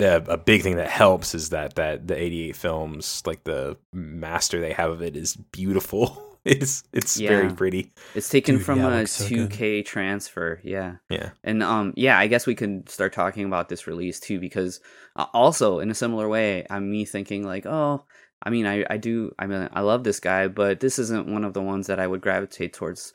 a, 0.00 0.16
a 0.26 0.38
big 0.38 0.62
thing 0.62 0.76
that 0.76 0.88
helps 0.88 1.34
is 1.34 1.50
that 1.50 1.74
that 1.76 2.08
the 2.08 2.16
88 2.20 2.56
films 2.56 3.22
like 3.26 3.44
the 3.44 3.76
master 3.92 4.60
they 4.60 4.72
have 4.72 4.90
of 4.90 5.02
it 5.02 5.16
is 5.16 5.36
beautiful 5.36 6.38
it's 6.44 6.82
it's 6.92 7.16
very 7.18 7.50
pretty 7.52 7.92
It's 8.14 8.28
taken 8.28 8.56
Dude, 8.56 8.64
from 8.64 8.78
yeah, 8.78 8.88
a 8.88 8.98
looks 8.98 9.12
so 9.12 9.28
good. 9.28 9.50
2K 9.50 9.84
transfer. 9.84 10.60
Yeah. 10.64 10.96
yeah 11.08 11.30
And 11.44 11.62
um 11.62 11.92
yeah, 11.96 12.18
I 12.18 12.26
guess 12.26 12.46
we 12.46 12.54
can 12.56 12.84
start 12.88 13.12
talking 13.12 13.44
about 13.44 13.68
this 13.68 13.86
release 13.86 14.18
too 14.18 14.40
because 14.40 14.80
uh, 15.14 15.26
also 15.34 15.78
in 15.78 15.90
a 15.90 15.94
similar 15.94 16.28
way, 16.28 16.66
I'm 16.70 16.90
me 16.90 17.04
thinking 17.04 17.44
like, 17.44 17.66
oh, 17.66 18.04
I 18.42 18.50
mean, 18.50 18.66
I 18.66 18.84
I 18.90 18.96
do 18.96 19.30
I 19.38 19.46
mean, 19.46 19.68
I 19.72 19.82
love 19.82 20.02
this 20.02 20.18
guy, 20.20 20.48
but 20.48 20.80
this 20.80 20.98
isn't 20.98 21.28
one 21.28 21.44
of 21.44 21.52
the 21.54 21.62
ones 21.62 21.86
that 21.86 22.00
I 22.00 22.06
would 22.08 22.22
gravitate 22.22 22.72
towards 22.72 23.12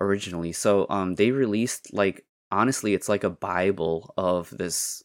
originally. 0.00 0.52
So 0.52 0.86
um 0.88 1.16
they 1.16 1.32
released 1.32 1.92
like 1.92 2.24
honestly, 2.50 2.94
it's 2.94 3.08
like 3.08 3.24
a 3.24 3.30
bible 3.30 4.12
of 4.16 4.50
this 4.50 5.02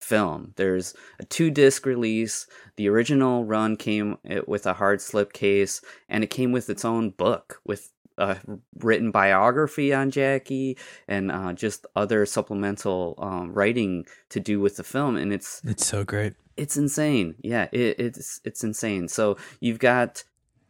film. 0.00 0.52
There's 0.56 0.94
a 1.20 1.24
two 1.24 1.50
disc 1.50 1.86
release. 1.86 2.46
The 2.76 2.88
original 2.88 3.44
run 3.44 3.76
came 3.76 4.18
eh, 4.24 4.40
with 4.46 4.66
a 4.66 4.72
hard 4.74 5.00
slip 5.00 5.32
case 5.32 5.80
and 6.08 6.24
it 6.24 6.30
came 6.30 6.50
with 6.52 6.68
its 6.68 6.84
own 6.84 7.10
book 7.10 7.60
with 7.64 7.92
a 8.18 8.36
written 8.78 9.10
biography 9.10 9.94
on 9.94 10.10
Jackie 10.10 10.76
and 11.08 11.30
uh, 11.32 11.52
just 11.52 11.86
other 11.96 12.26
supplemental 12.26 13.14
um, 13.18 13.52
writing 13.52 14.04
to 14.28 14.38
do 14.40 14.60
with 14.60 14.76
the 14.76 14.84
film, 14.84 15.16
and 15.16 15.32
it's 15.32 15.62
It's 15.64 15.86
so 15.86 16.04
great. 16.04 16.34
it's 16.56 16.76
insane. 16.76 17.36
Yeah, 17.42 17.68
it, 17.72 17.98
it's 17.98 18.40
it's 18.44 18.62
insane. 18.62 19.08
So 19.08 19.38
you've 19.60 19.78
got 19.78 20.24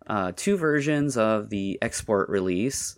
uh, 0.07 0.33
two 0.37 0.57
versions 0.57 1.17
of 1.17 1.51
the 1.51 1.79
export 1.83 2.29
release, 2.29 2.97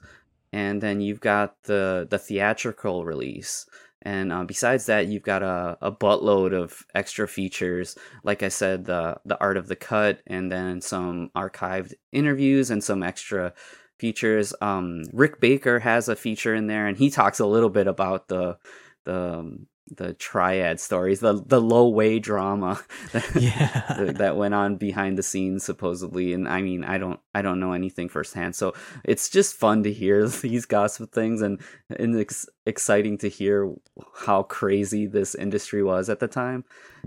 and 0.55 0.81
then 0.81 1.01
you've 1.01 1.21
got 1.21 1.61
the 1.65 2.07
the 2.09 2.19
theatrical 2.19 3.05
release. 3.05 3.67
And 4.03 4.33
uh, 4.33 4.45
besides 4.45 4.87
that, 4.87 5.09
you've 5.09 5.25
got 5.25 5.43
a, 5.43 5.77
a 5.81 5.91
buttload 5.91 6.55
of 6.55 6.85
extra 6.95 7.27
features. 7.27 7.97
Like 8.23 8.45
I 8.45 8.49
said, 8.49 8.85
the 8.85 9.17
the 9.25 9.37
art 9.41 9.57
of 9.57 9.67
the 9.67 9.75
cut, 9.75 10.21
and 10.29 10.53
then 10.53 10.81
some 10.81 11.33
archived 11.35 11.95
interviews 12.13 12.71
and 12.71 12.85
some 12.85 13.03
extra 13.03 13.53
features. 13.99 14.55
Um, 14.61 15.03
Rick 15.13 15.41
Baker 15.41 15.81
has 15.81 16.09
a 16.09 16.15
feature 16.15 16.55
in 16.55 16.69
there, 16.69 16.87
and 16.87 16.97
he 16.97 17.11
talks 17.11 17.41
a 17.41 17.47
little 17.47 17.71
bit 17.71 17.89
about 17.89 18.29
the 18.29 18.57
the 19.05 19.39
um, 19.41 19.67
the 19.91 20.15
triad 20.15 20.81
stories, 20.81 21.21
the 21.21 21.43
the 21.45 21.61
Lo 21.61 21.89
Wei 21.89 22.19
drama 22.19 22.81
Yeah. 23.35 23.95
that, 23.99 24.17
that 24.19 24.37
went 24.37 24.55
on 24.55 24.77
behind 24.77 25.19
the 25.19 25.23
scenes 25.23 25.65
supposedly. 25.65 26.33
And 26.33 26.49
I 26.49 26.63
mean, 26.63 26.85
I 26.85 26.99
don't 26.99 27.21
I 27.35 27.43
don't 27.43 27.61
know 27.61 27.73
anything 27.73 28.09
firsthand, 28.09 28.57
so 28.57 28.73
it's 29.05 29.29
just 29.29 29.57
fun 29.57 29.83
to 29.83 29.93
hear 29.93 30.27
these 30.29 30.65
gossip 30.67 31.13
things 31.13 31.43
and 31.43 31.61
and 31.91 32.17
it's 32.17 32.49
exciting 32.67 33.19
to 33.19 33.29
hear 33.29 33.73
how 34.15 34.43
crazy 34.45 35.07
this 35.07 35.35
industry 35.35 35.83
was 35.83 36.09
at 36.09 36.21
the 36.21 36.29
time. 36.29 36.65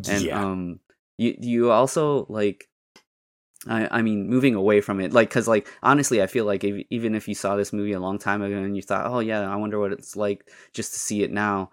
And 0.08 0.24
yeah 0.26 0.42
um, 0.44 0.80
you 1.18 1.36
you 1.40 1.72
also 1.72 2.26
like. 2.30 2.68
I, 3.68 3.88
I 3.92 4.02
mean, 4.04 4.30
moving 4.30 4.54
away 4.54 4.82
from 4.82 5.02
it, 5.02 5.12
like, 5.12 5.30
cause, 5.32 5.48
like, 5.48 5.68
honestly, 5.82 6.22
I 6.22 6.28
feel 6.28 6.46
like 6.46 6.64
if, 6.64 6.86
even 6.92 7.16
if 7.16 7.28
you 7.28 7.34
saw 7.34 7.56
this 7.56 7.74
movie 7.74 7.92
a 7.94 8.00
long 8.00 8.20
time 8.20 8.42
ago 8.42 8.56
and 8.56 8.76
you 8.76 8.84
thought, 8.84 9.08
oh 9.08 9.20
yeah, 9.20 9.52
I 9.52 9.56
wonder 9.56 9.80
what 9.80 9.92
it's 9.92 10.16
like 10.16 10.48
just 10.74 10.94
to 10.94 11.00
see 11.00 11.24
it 11.24 11.32
now, 11.32 11.72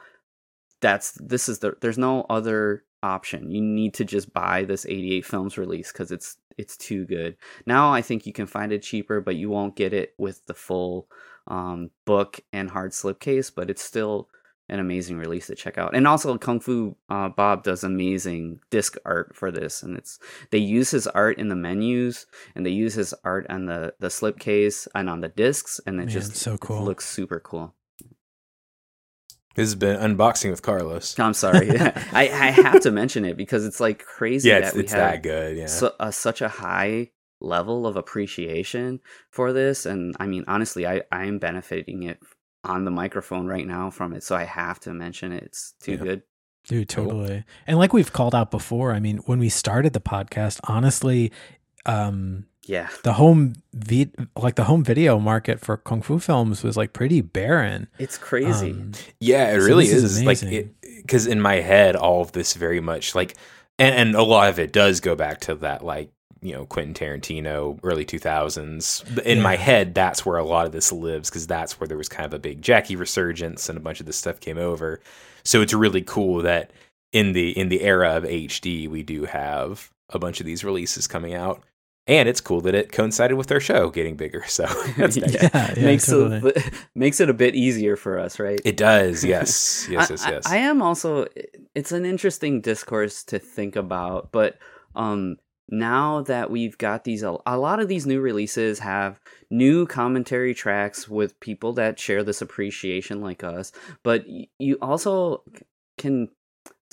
that's 0.84 1.12
this 1.12 1.48
is 1.48 1.60
the 1.60 1.74
there's 1.80 1.96
no 1.96 2.26
other 2.28 2.84
option. 3.02 3.50
You 3.50 3.62
need 3.62 3.94
to 3.94 4.04
just 4.04 4.34
buy 4.34 4.64
this 4.64 4.84
88 4.84 5.24
films 5.24 5.56
release 5.56 5.90
because 5.90 6.12
it's 6.12 6.36
it's 6.58 6.76
too 6.76 7.06
good. 7.06 7.36
Now 7.66 7.90
I 7.90 8.02
think 8.02 8.26
you 8.26 8.34
can 8.34 8.46
find 8.46 8.70
it 8.70 8.82
cheaper, 8.82 9.22
but 9.22 9.36
you 9.36 9.48
won't 9.48 9.76
get 9.76 9.94
it 9.94 10.12
with 10.18 10.44
the 10.44 10.52
full 10.52 11.08
um, 11.46 11.90
book 12.04 12.40
and 12.52 12.70
hard 12.70 12.90
slipcase. 12.92 13.50
But 13.54 13.70
it's 13.70 13.82
still 13.82 14.28
an 14.68 14.78
amazing 14.78 15.16
release 15.16 15.46
to 15.46 15.54
check 15.54 15.78
out. 15.78 15.96
And 15.96 16.06
also, 16.06 16.36
Kung 16.36 16.60
Fu 16.60 16.96
uh, 17.08 17.30
Bob 17.30 17.64
does 17.64 17.82
amazing 17.82 18.60
disc 18.68 18.98
art 19.06 19.34
for 19.34 19.50
this, 19.50 19.82
and 19.82 19.96
it's 19.96 20.18
they 20.50 20.58
use 20.58 20.90
his 20.90 21.06
art 21.06 21.38
in 21.38 21.48
the 21.48 21.56
menus, 21.56 22.26
and 22.54 22.66
they 22.66 22.70
use 22.70 22.92
his 22.92 23.14
art 23.24 23.46
on 23.48 23.64
the 23.64 23.94
the 24.00 24.08
slipcase 24.08 24.86
and 24.94 25.08
on 25.08 25.22
the 25.22 25.28
discs, 25.30 25.80
and 25.86 25.96
it 25.96 26.04
Man, 26.04 26.08
just 26.08 26.36
so 26.36 26.58
cool. 26.58 26.84
looks 26.84 27.08
super 27.08 27.40
cool. 27.40 27.74
This 29.54 29.66
has 29.68 29.74
been 29.74 29.98
unboxing 29.98 30.50
with 30.50 30.62
carlos 30.62 31.18
I'm 31.18 31.34
sorry, 31.34 31.70
I, 31.78 31.94
I 32.12 32.50
have 32.50 32.80
to 32.80 32.90
mention 32.90 33.24
it 33.24 33.36
because 33.36 33.64
it's 33.64 33.80
like 33.80 34.04
crazy 34.04 34.48
yeah 34.48 34.60
that 34.60 34.66
it's, 34.68 34.74
we 34.74 34.80
it's 34.82 34.92
have 34.92 35.00
that 35.12 35.22
good 35.22 35.56
yeah 35.56 35.66
su- 35.66 35.90
a, 36.00 36.12
such 36.12 36.40
a 36.42 36.48
high 36.48 37.10
level 37.40 37.86
of 37.86 37.96
appreciation 37.96 39.00
for 39.30 39.52
this 39.52 39.84
and 39.86 40.16
i 40.18 40.26
mean 40.26 40.44
honestly 40.48 40.86
i 40.86 41.02
i 41.12 41.24
am 41.26 41.38
benefiting 41.38 42.04
it 42.04 42.18
on 42.62 42.84
the 42.84 42.90
microphone 42.90 43.46
right 43.46 43.66
now 43.66 43.90
from 43.90 44.12
it 44.14 44.22
so 44.22 44.34
i 44.34 44.44
have 44.44 44.80
to 44.80 44.94
mention 44.94 45.30
it 45.32 45.42
it's 45.42 45.74
too 45.80 45.92
Yeah. 45.92 45.98
good 45.98 46.22
Dude, 46.66 46.88
Cool. 46.88 47.04
totally. 47.04 47.44
And 47.66 47.76
like 47.76 47.92
we've 47.92 48.10
called 48.10 48.34
out 48.34 48.50
before, 48.50 48.94
I 48.94 48.98
mean, 48.98 49.18
when 49.26 49.38
we 49.38 49.50
started 49.50 49.92
the 49.92 50.00
podcast, 50.00 50.60
honestly, 50.64 51.30
um, 51.84 52.46
yeah 52.66 52.88
the 53.02 53.12
home 53.14 53.54
vi- 53.74 54.10
like 54.36 54.54
the 54.56 54.64
home 54.64 54.82
video 54.84 55.18
market 55.18 55.60
for 55.60 55.76
kung 55.76 56.00
fu 56.02 56.18
films 56.18 56.62
was 56.62 56.76
like 56.76 56.92
pretty 56.92 57.20
barren. 57.20 57.88
it's 57.98 58.16
crazy 58.18 58.70
Um, 58.72 58.92
Yeah, 59.20 59.52
it 59.54 59.60
So 59.60 59.66
really 59.66 59.86
this 59.86 59.94
is. 59.96 60.04
is 60.18 60.24
like 60.24 60.40
amazing. 60.42 60.74
because 61.02 61.26
in 61.26 61.40
my 61.40 61.56
head, 61.56 61.96
all 61.96 62.22
of 62.22 62.32
this 62.32 62.54
very 62.54 62.80
much 62.80 63.14
like, 63.14 63.34
and 63.78 63.94
and 63.94 64.14
a 64.14 64.22
lot 64.22 64.48
of 64.48 64.58
it 64.58 64.72
does 64.72 65.00
go 65.00 65.14
back 65.14 65.40
to 65.42 65.54
that 65.56 65.84
like 65.84 66.10
you 66.40 66.52
know 66.52 66.64
Quentin 66.66 66.94
Tarantino 66.94 67.78
early 67.82 68.04
two 68.04 68.18
thousands. 68.18 69.04
In 69.24 69.40
my 69.42 69.56
head, 69.56 69.94
that's 69.94 70.24
where 70.24 70.38
a 70.38 70.44
lot 70.44 70.66
of 70.66 70.72
this 70.72 70.92
lives 70.92 71.28
because 71.30 71.46
that's 71.46 71.78
where 71.80 71.88
there 71.88 71.96
was 71.98 72.08
kind 72.08 72.26
of 72.26 72.34
a 72.34 72.38
big 72.38 72.62
Jackie 72.62 72.96
resurgence 72.96 73.68
and 73.68 73.76
a 73.76 73.80
bunch 73.80 74.00
of 74.00 74.06
this 74.06 74.16
stuff 74.18 74.40
came 74.40 74.58
over. 74.58 75.00
So 75.44 75.60
it's 75.60 75.74
really 75.74 76.02
cool 76.02 76.42
that 76.42 76.70
in 77.12 77.32
the 77.32 77.50
in 77.58 77.68
the 77.68 77.82
era 77.82 78.16
of 78.16 78.24
HD, 78.24 78.88
we 78.88 79.02
do 79.02 79.24
have 79.24 79.90
a 80.10 80.18
bunch 80.18 80.40
of 80.40 80.46
these 80.46 80.64
releases 80.64 81.06
coming 81.06 81.34
out. 81.34 81.62
And 82.06 82.28
it's 82.28 82.40
cool 82.42 82.60
that 82.62 82.74
it 82.74 82.92
coincided 82.92 83.38
with 83.38 83.50
our 83.50 83.60
show 83.60 83.88
getting 83.88 84.14
bigger. 84.16 84.44
So 84.46 84.64
that's 84.98 85.16
nice. 85.16 85.34
Yeah. 85.34 85.48
yeah, 85.54 85.74
yeah, 85.76 85.84
makes 85.84 86.06
totally. 86.06 86.52
it 86.54 86.72
makes 86.94 87.18
it 87.20 87.30
a 87.30 87.34
bit 87.34 87.54
easier 87.54 87.96
for 87.96 88.18
us 88.18 88.38
right 88.38 88.60
It 88.64 88.76
does, 88.76 89.24
yes, 89.24 89.86
yes, 89.90 90.10
I- 90.24 90.30
yes, 90.30 90.46
I. 90.46 90.54
I 90.54 90.56
am 90.58 90.82
also 90.82 91.26
it's 91.74 91.92
an 91.92 92.04
interesting 92.04 92.60
discourse 92.60 93.24
to 93.24 93.38
think 93.38 93.74
about 93.76 94.32
but 94.32 94.58
um 94.94 95.36
now 95.70 96.20
that 96.22 96.50
we've 96.50 96.76
got 96.76 97.04
these 97.04 97.22
a, 97.22 97.36
a 97.46 97.56
lot 97.56 97.80
of 97.80 97.88
these 97.88 98.06
new 98.06 98.20
releases 98.20 98.80
have 98.80 99.18
new 99.50 99.86
commentary 99.86 100.52
tracks 100.52 101.08
with 101.08 101.40
people 101.40 101.72
that 101.72 101.98
share 101.98 102.22
this 102.22 102.42
appreciation 102.42 103.22
like 103.22 103.42
us 103.42 103.72
but 104.02 104.24
you 104.58 104.76
also 104.82 105.42
can 105.96 106.28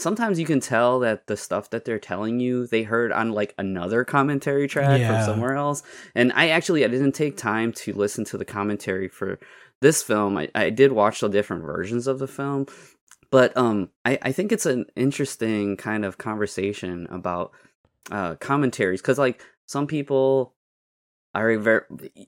sometimes 0.01 0.39
you 0.39 0.45
can 0.45 0.59
tell 0.59 0.99
that 0.99 1.27
the 1.27 1.37
stuff 1.37 1.69
that 1.69 1.85
they're 1.85 1.99
telling 1.99 2.39
you 2.39 2.67
they 2.67 2.83
heard 2.83 3.11
on 3.11 3.31
like 3.31 3.53
another 3.57 4.03
commentary 4.03 4.67
track 4.67 4.99
Yeah. 4.99 5.07
from 5.07 5.25
somewhere 5.33 5.55
else. 5.55 5.83
And 6.15 6.31
i 6.33 6.49
actually 6.49 6.83
i 6.83 6.87
didn't 6.87 7.13
take 7.13 7.37
time 7.37 7.71
to 7.73 7.93
listen 7.93 8.25
to 8.25 8.37
the 8.37 8.45
commentary 8.45 9.07
for 9.07 9.39
this 9.81 10.03
film. 10.03 10.37
I, 10.37 10.49
I 10.53 10.69
did 10.69 10.91
watch 10.91 11.21
the 11.21 11.29
different 11.29 11.63
versions 11.63 12.05
of 12.07 12.19
the 12.19 12.27
film. 12.27 12.65
But 13.31 13.55
um 13.57 13.89
I, 14.05 14.19
I 14.21 14.31
think 14.31 14.51
it's 14.51 14.65
an 14.65 14.85
interesting 14.95 15.77
kind 15.77 16.03
of 16.05 16.17
conversation 16.17 17.07
about 17.09 17.51
uh 18.11 18.35
commentaries. 18.35 19.01
Because 19.01 19.17
like 19.17 19.41
some 19.65 19.87
people 19.87 20.53
are 21.33 21.57
very 21.57 21.81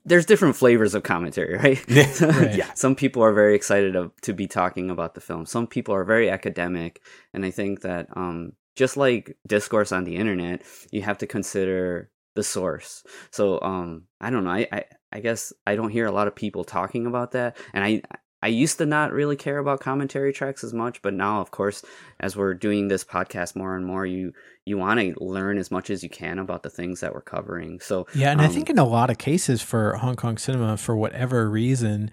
there's 0.04 0.26
different 0.26 0.56
flavors 0.56 0.94
of 0.94 1.02
commentary 1.02 1.56
right, 1.64 1.90
Right. 2.20 2.56
Yeah. 2.56 2.72
some 2.74 2.94
people 2.94 3.22
are 3.22 3.32
very 3.32 3.54
excited 3.54 3.96
of, 3.96 4.12
to 4.22 4.32
be 4.32 4.46
talking 4.46 4.90
about 4.90 5.14
the 5.14 5.20
film. 5.20 5.46
Some 5.46 5.66
people 5.66 5.94
are 5.94 6.04
very 6.04 6.30
academic. 6.30 7.02
And 7.32 7.44
i 7.44 7.50
think 7.50 7.82
that 7.82 8.08
um 8.16 8.52
just 8.76 8.96
like 8.96 9.36
discourse 9.46 9.92
on 9.92 10.04
the 10.04 10.16
internet 10.16 10.62
you 10.90 11.02
have 11.02 11.18
to 11.18 11.26
consider 11.26 12.10
the 12.34 12.42
source. 12.42 13.04
So 13.30 13.60
um 13.62 14.04
i 14.20 14.30
don't 14.30 14.44
know. 14.44 14.50
I 14.50 14.66
i, 14.72 14.84
I 15.12 15.20
guess 15.20 15.52
i 15.66 15.76
don't 15.76 15.90
hear 15.90 16.06
a 16.06 16.12
lot 16.12 16.26
of 16.28 16.34
people 16.34 16.64
talking 16.64 17.06
about 17.06 17.32
that. 17.32 17.56
And 17.72 17.84
i 17.84 18.02
I 18.44 18.48
used 18.48 18.76
to 18.76 18.84
not 18.84 19.12
really 19.12 19.36
care 19.36 19.56
about 19.56 19.80
commentary 19.80 20.30
tracks 20.30 20.62
as 20.62 20.74
much, 20.74 21.00
but 21.00 21.14
now, 21.14 21.40
of 21.40 21.50
course, 21.50 21.82
as 22.20 22.36
we're 22.36 22.52
doing 22.52 22.88
this 22.88 23.02
podcast 23.02 23.56
more 23.56 23.74
and 23.74 23.86
more, 23.86 24.04
you 24.04 24.34
you 24.66 24.76
want 24.76 25.00
to 25.00 25.14
learn 25.18 25.56
as 25.56 25.70
much 25.70 25.88
as 25.88 26.02
you 26.02 26.10
can 26.10 26.38
about 26.38 26.62
the 26.62 26.68
things 26.68 27.00
that 27.00 27.14
we're 27.14 27.22
covering. 27.22 27.80
So 27.80 28.06
Yeah, 28.14 28.32
and 28.32 28.42
I 28.42 28.46
um, 28.46 28.52
think 28.52 28.68
in 28.68 28.78
a 28.78 28.84
lot 28.84 29.08
of 29.08 29.16
cases 29.16 29.62
for 29.62 29.94
Hong 29.96 30.16
Kong 30.16 30.36
cinema, 30.36 30.76
for 30.76 30.94
whatever 30.94 31.48
reason, 31.48 32.10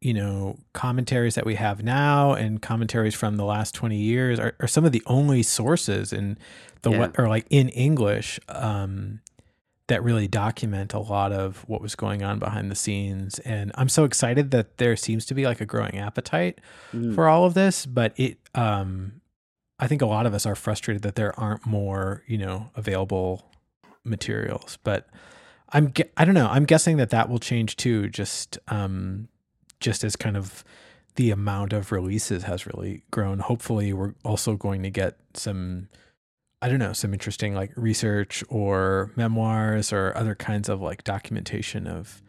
you 0.00 0.14
know 0.14 0.56
commentaries 0.72 1.34
that 1.34 1.44
we 1.44 1.56
have 1.56 1.82
now 1.82 2.32
and 2.32 2.62
commentaries 2.62 3.14
from 3.14 3.36
the 3.36 3.44
last 3.44 3.74
20 3.74 3.98
years 3.98 4.40
are, 4.40 4.54
are 4.60 4.66
some 4.66 4.86
of 4.86 4.92
the 4.92 5.02
only 5.04 5.42
sources 5.42 6.10
in 6.10 6.38
the 6.80 6.90
Yeah. 6.90 6.98
what 7.00 7.18
or 7.18 7.28
like 7.28 7.46
in 7.50 7.68
english 7.68 8.40
um 8.48 9.20
that 9.90 10.02
really 10.02 10.26
document 10.28 10.94
a 10.94 10.98
lot 10.98 11.32
of 11.32 11.62
what 11.68 11.82
was 11.82 11.94
going 11.94 12.22
on 12.22 12.38
behind 12.38 12.70
the 12.70 12.74
scenes. 12.74 13.38
And 13.40 13.70
i'm 13.74 13.88
so 13.88 14.04
excited 14.04 14.50
that 14.52 14.78
there 14.78 14.96
seems 14.96 15.26
to 15.26 15.34
be 15.34 15.44
like 15.44 15.60
a 15.60 15.66
growing 15.66 15.98
appetite 15.98 16.60
Mm. 16.94 17.14
for 17.14 17.28
all 17.28 17.44
of 17.44 17.54
this 17.54 17.84
but 17.86 18.12
it 18.16 18.38
um 18.54 19.20
i 19.78 19.86
think 19.86 20.00
a 20.02 20.06
lot 20.06 20.26
of 20.26 20.32
us 20.34 20.46
are 20.46 20.54
frustrated 20.56 21.02
that 21.02 21.14
there 21.16 21.38
aren't 21.38 21.64
more 21.66 22.22
you 22.26 22.38
know 22.38 22.70
available 22.76 23.44
materials. 24.04 24.78
But 24.82 25.08
i'm 25.72 25.92
i 26.16 26.24
don't 26.24 26.34
know 26.34 26.48
i'm 26.50 26.64
guessing 26.64 26.96
that 26.96 27.10
that 27.10 27.28
will 27.28 27.38
change 27.38 27.76
too 27.76 28.08
just 28.08 28.58
um 28.68 29.28
just 29.78 30.02
as 30.04 30.16
kind 30.16 30.36
of 30.36 30.64
the 31.16 31.30
amount 31.30 31.72
of 31.72 31.90
releases 31.92 32.44
has 32.44 32.66
really 32.66 33.02
grown. 33.10 33.40
Hopefully 33.40 33.92
we're 33.92 34.14
also 34.24 34.54
going 34.56 34.82
to 34.84 34.90
get 34.90 35.16
some 35.34 35.88
i 36.62 36.68
don't 36.68 36.78
know 36.78 36.92
some 36.92 37.12
interesting 37.12 37.54
like 37.54 37.70
research 37.76 38.44
or 38.48 39.10
memoirs 39.16 39.92
or 39.92 40.16
other 40.16 40.34
kinds 40.34 40.68
of 40.68 40.80
like 40.80 41.04
documentation 41.04 41.86
of 41.86 42.22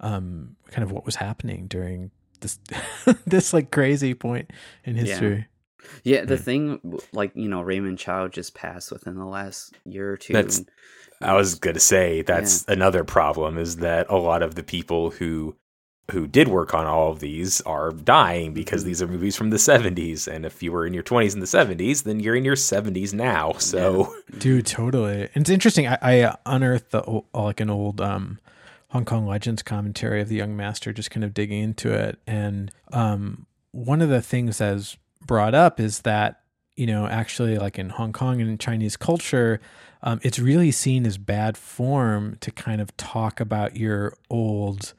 um 0.00 0.56
kind 0.70 0.82
of 0.84 0.92
what 0.92 1.04
was 1.06 1.16
happening 1.16 1.66
during 1.66 2.10
this 2.40 2.58
this 3.26 3.52
like 3.52 3.70
crazy 3.70 4.14
point 4.14 4.50
in 4.84 4.94
history 4.96 5.46
Yeah, 6.04 6.24
the 6.26 6.34
Mm. 6.36 6.40
thing, 6.40 6.98
like 7.12 7.32
you 7.34 7.48
know, 7.48 7.62
Raymond 7.62 7.98
Chow 7.98 8.28
just 8.28 8.52
passed 8.54 8.90
within 8.92 9.14
the 9.16 9.24
last 9.24 9.74
year 9.86 10.12
or 10.12 10.16
two. 10.18 10.34
That's- 10.34 10.58
and- 10.58 10.70
I 11.22 11.32
was 11.34 11.54
going 11.54 11.74
to 11.74 11.80
say 11.80 12.20
that's 12.22 12.64
another 12.68 13.04
problem 13.04 13.56
is 13.58 13.76
that 13.76 14.06
a 14.10 14.16
lot 14.16 14.42
of 14.42 14.54
the 14.54 14.62
people 14.62 15.10
who 15.10 15.56
who 16.10 16.26
did 16.26 16.48
work 16.48 16.72
on 16.72 16.86
all 16.86 17.10
of 17.12 17.20
these 17.20 17.60
are 17.62 17.90
dying 17.92 18.54
because 18.54 18.82
Mhm. 18.82 18.86
these 18.86 19.02
are 19.02 19.06
movies 19.06 19.36
from 19.36 19.50
the 19.50 19.58
70s 19.58 20.26
and 20.26 20.46
if 20.46 20.62
you 20.62 20.72
were 20.72 20.86
in 20.86 20.94
your 20.94 21.02
20s 21.02 21.34
in 21.34 21.40
the 21.40 21.46
70s 21.46 22.04
then 22.04 22.18
you're 22.20 22.34
in 22.36 22.44
your 22.44 22.56
70s 22.56 23.12
now. 23.12 23.52
So 23.58 24.14
Dude, 24.38 24.64
totally. 24.66 25.22
And 25.34 25.42
it's 25.42 25.50
interesting. 25.50 25.86
I, 25.86 25.98
I 26.02 26.36
unearthed 26.46 26.90
the, 26.92 27.22
like 27.34 27.60
an 27.60 27.68
old 27.70 28.00
um, 28.00 28.38
Hong 28.90 29.04
Kong 29.04 29.26
Legends 29.26 29.62
commentary 29.62 30.22
of 30.22 30.28
the 30.30 30.36
Young 30.36 30.56
Master, 30.56 30.94
just 30.94 31.10
kind 31.10 31.24
of 31.24 31.34
digging 31.34 31.62
into 31.62 31.92
it. 31.92 32.18
And 32.26 32.70
um, 32.92 33.46
one 33.72 34.00
of 34.00 34.08
the 34.08 34.22
things 34.22 34.58
that 34.58 34.74
is 34.76 34.96
brought 35.26 35.54
up 35.54 35.78
is 35.78 36.00
that 36.02 36.40
you 36.74 36.86
know 36.86 37.06
actually, 37.06 37.58
like 37.58 37.78
in 37.78 37.90
Hong 37.90 38.12
Kong 38.14 38.40
and 38.40 38.48
in 38.48 38.56
Chinese 38.56 38.96
culture, 38.96 39.60
um, 40.02 40.20
it's 40.22 40.38
really 40.38 40.70
seen 40.70 41.04
as 41.04 41.18
bad 41.18 41.58
form 41.58 42.36
to 42.40 42.50
kind 42.50 42.80
of 42.80 42.96
talk 42.96 43.40
about 43.40 43.76
your 43.76 44.14
old 44.30 44.94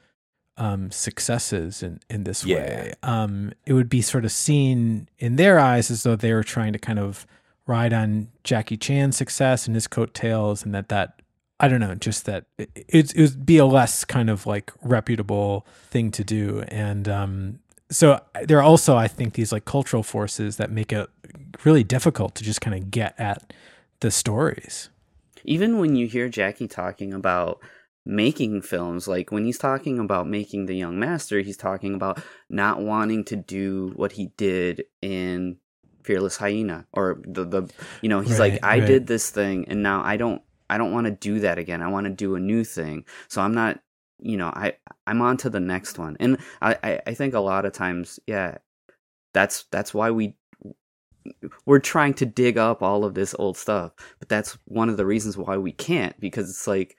um, 0.60 0.90
successes 0.90 1.82
in, 1.82 1.98
in 2.08 2.24
this 2.24 2.44
Yeah. 2.44 2.56
way. 2.56 2.92
Um, 3.02 3.52
it 3.66 3.72
would 3.72 3.88
be 3.88 4.02
sort 4.02 4.24
of 4.24 4.30
seen 4.30 5.08
in 5.18 5.36
their 5.36 5.58
eyes 5.58 5.90
as 5.90 6.02
though 6.04 6.14
they 6.16 6.32
were 6.32 6.44
trying 6.44 6.72
to 6.74 6.78
kind 6.78 6.98
of 6.98 7.26
ride 7.66 7.92
on 7.92 8.28
Jackie 8.44 8.76
Chan's 8.76 9.16
success 9.16 9.66
and 9.66 9.74
his 9.74 9.86
coattails, 9.88 10.64
and 10.64 10.74
that 10.74 10.88
that 10.90 11.20
I 11.58 11.68
don't 11.68 11.80
know, 11.80 11.94
just 11.94 12.24
that 12.26 12.44
it, 12.58 12.70
it, 12.88 13.14
it 13.14 13.20
would 13.20 13.44
be 13.46 13.58
a 13.58 13.66
less 13.66 14.04
kind 14.04 14.28
of 14.30 14.46
like 14.46 14.70
reputable 14.82 15.66
thing 15.90 16.10
to 16.12 16.22
do, 16.24 16.62
and 16.68 17.08
um, 17.08 17.58
so 17.90 18.20
there 18.44 18.58
are 18.58 18.62
also 18.62 18.96
I 18.96 19.08
think 19.08 19.34
these 19.34 19.52
like 19.52 19.64
cultural 19.64 20.02
forces 20.02 20.56
that 20.58 20.70
make 20.70 20.92
it 20.92 21.08
really 21.64 21.84
difficult 21.84 22.34
to 22.36 22.44
just 22.44 22.60
kind 22.60 22.76
of 22.76 22.90
get 22.90 23.14
at 23.18 23.52
the 24.00 24.10
stories. 24.10 24.88
even 25.44 25.78
when 25.78 25.96
you 25.96 26.06
hear 26.06 26.28
Jackie 26.28 26.68
talking 26.68 27.12
about 27.14 27.60
making 28.06 28.62
films, 28.62 29.06
like 29.06 29.30
when 29.30 29.44
he's 29.44 29.58
talking 29.58 29.98
about 29.98 30.26
making 30.28 30.66
The 30.66 30.74
Young 30.74 30.98
Master, 30.98 31.40
he's 31.40 31.56
talking 31.56 31.94
about 31.94 32.20
not 32.48 32.80
wanting 32.80 33.24
to 33.26 33.36
do 33.36 33.92
what 33.96 34.12
he 34.12 34.32
did 34.36 34.84
in 35.02 35.58
Fearless 36.02 36.36
Hyena 36.38 36.86
or 36.92 37.20
the 37.26 37.44
the 37.44 37.70
you 38.00 38.08
know 38.08 38.20
he's 38.20 38.38
Right, 38.38 38.52
like 38.52 38.58
I 38.62 38.78
right. 38.78 38.86
did 38.86 39.06
this 39.06 39.30
thing 39.30 39.66
and 39.68 39.82
now 39.82 40.02
I 40.02 40.16
don't 40.16 40.42
I 40.70 40.78
don't 40.78 40.92
want 40.92 41.06
to 41.06 41.10
do 41.12 41.40
that 41.40 41.58
again. 41.58 41.82
I 41.82 41.88
want 41.88 42.06
to 42.06 42.10
do 42.12 42.36
a 42.36 42.40
new 42.40 42.64
thing. 42.64 43.04
So 43.28 43.42
I'm 43.42 43.54
not 43.54 43.80
you 44.18 44.36
know 44.36 44.48
I 44.48 44.74
I'm 45.06 45.20
on 45.22 45.36
to 45.38 45.50
the 45.50 45.60
next 45.60 45.98
one. 45.98 46.16
And 46.20 46.38
I 46.62 46.76
I, 46.82 47.00
I 47.08 47.14
think 47.14 47.34
a 47.34 47.40
lot 47.40 47.64
of 47.66 47.72
times 47.72 48.18
yeah 48.26 48.58
that's 49.34 49.64
that's 49.70 49.92
why 49.94 50.10
we 50.10 50.36
we're 51.66 51.78
trying 51.78 52.14
to 52.14 52.26
dig 52.26 52.56
up 52.56 52.82
all 52.82 53.04
of 53.04 53.14
this 53.14 53.34
old 53.38 53.56
stuff 53.56 53.92
but 54.18 54.28
that's 54.28 54.56
one 54.64 54.88
of 54.88 54.96
the 54.96 55.04
reasons 55.04 55.36
why 55.36 55.56
we 55.56 55.70
can't 55.72 56.18
because 56.18 56.48
it's 56.48 56.66
like 56.66 56.96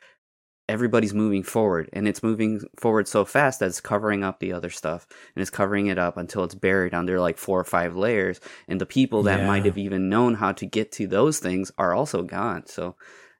everybody's 0.71 1.13
moving 1.13 1.43
forward 1.43 1.89
and 1.93 2.07
it's 2.07 2.23
moving 2.23 2.61
forward 2.79 3.07
so 3.07 3.25
fast 3.25 3.59
that 3.59 3.67
it's 3.67 3.81
covering 3.81 4.23
up 4.23 4.39
the 4.39 4.53
other 4.53 4.69
stuff 4.69 5.05
and 5.35 5.41
it's 5.41 5.49
covering 5.51 5.87
it 5.87 5.97
up 5.99 6.15
until 6.17 6.43
it's 6.45 6.55
buried 6.55 6.93
under 6.93 7.19
like 7.19 7.37
four 7.37 7.59
or 7.59 7.63
five 7.65 7.95
layers 7.95 8.39
and 8.67 8.79
the 8.79 8.85
people 8.85 9.21
that 9.23 9.39
might 9.47 9.65
have 9.65 9.77
even 9.77 10.09
known 10.09 10.33
how 10.35 10.51
to 10.53 10.65
get 10.65 10.91
to 10.93 11.05
those 11.07 11.39
things 11.39 11.71
are 11.77 11.93
also 11.93 12.23
gone 12.23 12.65
so 12.65 12.95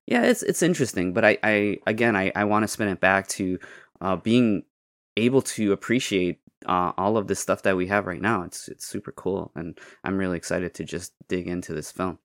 yeah 0.05 0.23
it's 0.23 0.43
it's 0.43 0.61
interesting 0.61 1.13
but 1.13 1.23
i 1.23 1.37
i 1.43 1.77
again 1.87 2.15
i, 2.15 2.31
I 2.35 2.43
want 2.43 2.63
to 2.63 2.67
spin 2.67 2.89
it 2.89 2.99
back 2.99 3.27
to 3.29 3.57
uh 4.01 4.17
being 4.17 4.63
able 5.15 5.41
to 5.41 5.71
appreciate 5.71 6.39
uh, 6.67 6.91
all 6.97 7.17
of 7.17 7.27
this 7.27 7.39
stuff 7.39 7.63
that 7.63 7.75
we 7.77 7.87
have 7.87 8.05
right 8.05 8.21
now 8.21 8.43
it's 8.43 8.67
it's 8.67 8.85
super 8.85 9.11
cool 9.11 9.51
and 9.55 9.79
i'm 10.03 10.17
really 10.17 10.37
excited 10.37 10.73
to 10.75 10.83
just 10.83 11.13
dig 11.27 11.47
into 11.47 11.73
this 11.73 11.91
film 11.91 12.19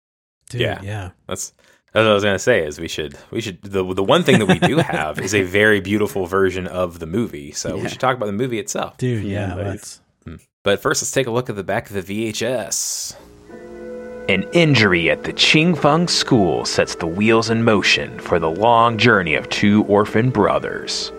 Dude, 0.50 0.60
Yeah. 0.60 0.80
yeah. 0.82 1.10
that's 1.28 1.52
that's 1.92 2.04
what 2.04 2.10
I 2.10 2.14
was 2.14 2.24
going 2.24 2.34
to 2.34 2.38
say 2.38 2.64
is 2.66 2.78
we 2.78 2.88
should 2.88 3.16
we 3.30 3.40
should 3.40 3.62
the 3.62 3.82
the 3.94 4.02
one 4.04 4.22
thing 4.22 4.38
that 4.38 4.46
we 4.46 4.58
do 4.58 4.76
have 4.94 5.18
is 5.18 5.34
a 5.34 5.42
very 5.42 5.80
beautiful 5.80 6.26
version 6.26 6.66
of 6.66 6.98
the 6.98 7.06
movie. 7.06 7.52
So 7.52 7.76
Yeah. 7.76 7.82
we 7.84 7.88
should 7.88 8.00
talk 8.00 8.16
about 8.16 8.26
the 8.26 8.32
movie 8.32 8.58
itself. 8.58 8.96
Dude, 8.98 9.24
Yeah, 9.24 9.48
yeah, 9.48 9.54
nice. 9.54 9.64
let's 9.66 10.00
mm. 10.26 10.40
But 10.62 10.80
first 10.82 11.02
let's 11.02 11.10
take 11.12 11.26
a 11.26 11.30
look 11.30 11.48
at 11.48 11.56
the 11.56 11.64
back 11.64 11.90
of 11.90 12.06
the 12.06 12.32
VHS. 12.32 13.16
An 14.28 14.42
injury 14.52 15.08
at 15.08 15.22
the 15.22 15.32
Ching 15.32 15.74
Qingfeng 15.76 16.10
school 16.10 16.64
sets 16.64 16.96
the 16.96 17.06
wheels 17.06 17.48
in 17.50 17.62
motion 17.62 18.18
for 18.18 18.40
the 18.40 18.50
long 18.50 18.98
journey 18.98 19.34
of 19.36 19.48
two 19.50 19.84
orphan 19.84 20.30
brothers. 20.30 21.12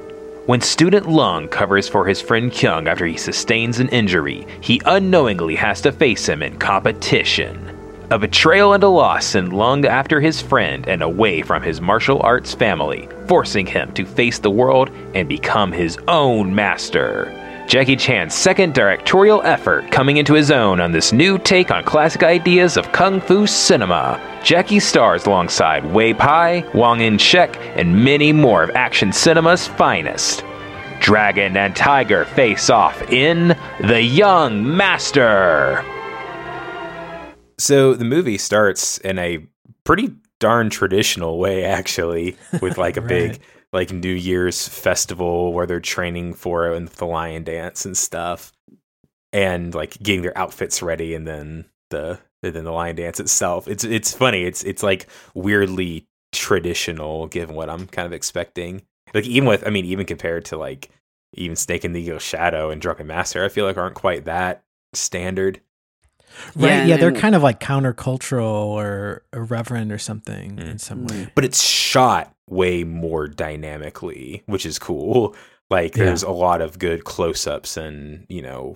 When 0.45 0.59
student 0.61 1.07
Lung 1.09 1.47
covers 1.47 1.87
for 1.87 2.05
his 2.05 2.21
friend 2.21 2.51
Kyung 2.53 2.87
after 2.87 3.05
he 3.05 3.15
sustains 3.17 3.79
an 3.79 3.87
injury, 3.89 4.45
he 4.61 4.81
unknowingly 4.85 5.55
has 5.55 5.79
to 5.81 5.91
face 5.93 6.27
him 6.27 6.43
in 6.43 6.57
competition. 6.59 7.76
A 8.09 8.17
betrayal 8.17 8.71
and 8.71 8.81
a 8.83 8.87
loss 8.87 9.25
send 9.25 9.51
Lung 9.51 9.85
after 9.85 10.21
his 10.21 10.41
friend 10.41 10.87
and 10.87 11.01
away 11.01 11.41
from 11.41 11.61
his 11.61 11.81
martial 11.81 12.21
arts 12.21 12.53
family, 12.53 13.09
forcing 13.27 13.65
him 13.65 13.91
to 13.95 14.05
face 14.05 14.39
the 14.39 14.49
world 14.49 14.89
and 15.13 15.27
become 15.27 15.73
his 15.73 15.97
own 16.07 16.55
master. 16.55 17.33
Jackie 17.67 17.97
Chan's 17.97 18.33
second 18.33 18.73
directorial 18.73 19.41
effort 19.41 19.91
coming 19.91 20.15
into 20.15 20.35
his 20.35 20.51
own 20.51 20.79
on 20.79 20.93
this 20.93 21.11
new 21.11 21.37
take 21.37 21.69
on 21.69 21.83
classic 21.83 22.23
ideas 22.23 22.77
of 22.77 22.93
kung 22.93 23.19
fu 23.19 23.45
cinema. 23.45 24.21
Jackie 24.41 24.79
stars 24.79 25.25
alongside 25.25 25.91
Wei 25.91 26.13
Pai, 26.13 26.61
Whang 26.73 27.01
In-sik, 27.01 27.57
and 27.75 28.05
many 28.05 28.31
more 28.31 28.63
of 28.63 28.69
action 28.69 29.11
cinema's 29.11 29.67
finest. 29.67 30.45
Dragon 31.01 31.57
and 31.57 31.75
Tiger 31.75 32.23
face 32.23 32.69
off 32.69 33.01
in 33.11 33.53
The 33.81 34.01
Young 34.01 34.77
Master. 34.77 35.83
So 37.59 37.93
the 37.93 38.05
movie 38.05 38.37
starts 38.37 38.97
in 38.99 39.17
a 39.17 39.45
pretty 39.83 40.15
darn 40.39 40.69
traditional 40.69 41.39
way, 41.39 41.63
actually, 41.63 42.37
with 42.61 42.77
like 42.77 42.97
a 42.97 43.01
big 43.15 43.39
like 43.73 43.91
New 43.91 44.13
Year's 44.13 44.67
festival 44.67 45.51
where 45.53 45.65
they're 45.65 45.79
training 45.79 46.33
for 46.33 46.67
it 46.67 46.77
and 46.77 46.87
the 46.87 47.05
lion 47.05 47.43
dance 47.43 47.85
and 47.85 47.97
stuff, 47.97 48.51
and 49.33 49.73
like 49.73 49.97
getting 49.99 50.21
their 50.21 50.37
outfits 50.37 50.81
ready, 50.81 51.13
and 51.13 51.27
then 51.27 51.65
the 51.89 52.19
and 52.43 52.53
then 52.53 52.63
the 52.63 52.71
lion 52.71 52.95
dance 52.95 53.19
itself. 53.19 53.67
It's 53.67 53.83
it's 53.83 54.13
funny. 54.13 54.43
It's 54.43 54.63
it's 54.63 54.83
like 54.83 55.07
weirdly 55.33 56.07
traditional, 56.31 57.27
given 57.27 57.55
what 57.55 57.69
I'm 57.69 57.87
kind 57.87 58.05
of 58.05 58.13
expecting. 58.13 58.83
Like 59.13 59.25
even 59.25 59.47
with, 59.47 59.65
I 59.65 59.69
mean, 59.69 59.85
even 59.85 60.05
compared 60.05 60.45
to 60.45 60.57
like 60.57 60.89
even 61.33 61.55
Snake 61.55 61.85
in 61.85 61.93
the 61.93 62.01
Eagle 62.01 62.19
Shadow 62.19 62.69
and 62.69 62.81
Drunken 62.81 63.07
Master, 63.07 63.43
I 63.43 63.49
feel 63.49 63.65
like 63.65 63.77
aren't 63.77 63.95
quite 63.95 64.25
that 64.25 64.63
standard. 64.93 65.61
Right. 66.55 66.69
Yeah, 66.69 66.85
Yeah, 66.85 66.97
they're 66.97 67.09
and- 67.09 67.17
kind 67.17 67.35
of 67.35 67.43
like 67.43 67.59
countercultural 67.59 68.43
or 68.43 69.23
irreverent 69.33 69.91
or 69.91 69.97
something 69.97 70.57
mm. 70.57 70.69
in 70.69 70.77
some 70.79 71.05
way. 71.07 71.31
but 71.35 71.43
it's 71.45 71.61
shot 71.63 72.33
way 72.49 72.83
more 72.83 73.27
dynamically, 73.27 74.43
which 74.45 74.65
is 74.65 74.79
cool. 74.79 75.35
Like 75.69 75.95
Yeah. 75.97 76.05
there's 76.05 76.23
a 76.23 76.31
lot 76.31 76.61
of 76.61 76.79
good 76.79 77.03
close-ups 77.03 77.75
and, 77.77 78.25
you 78.29 78.41
know, 78.41 78.75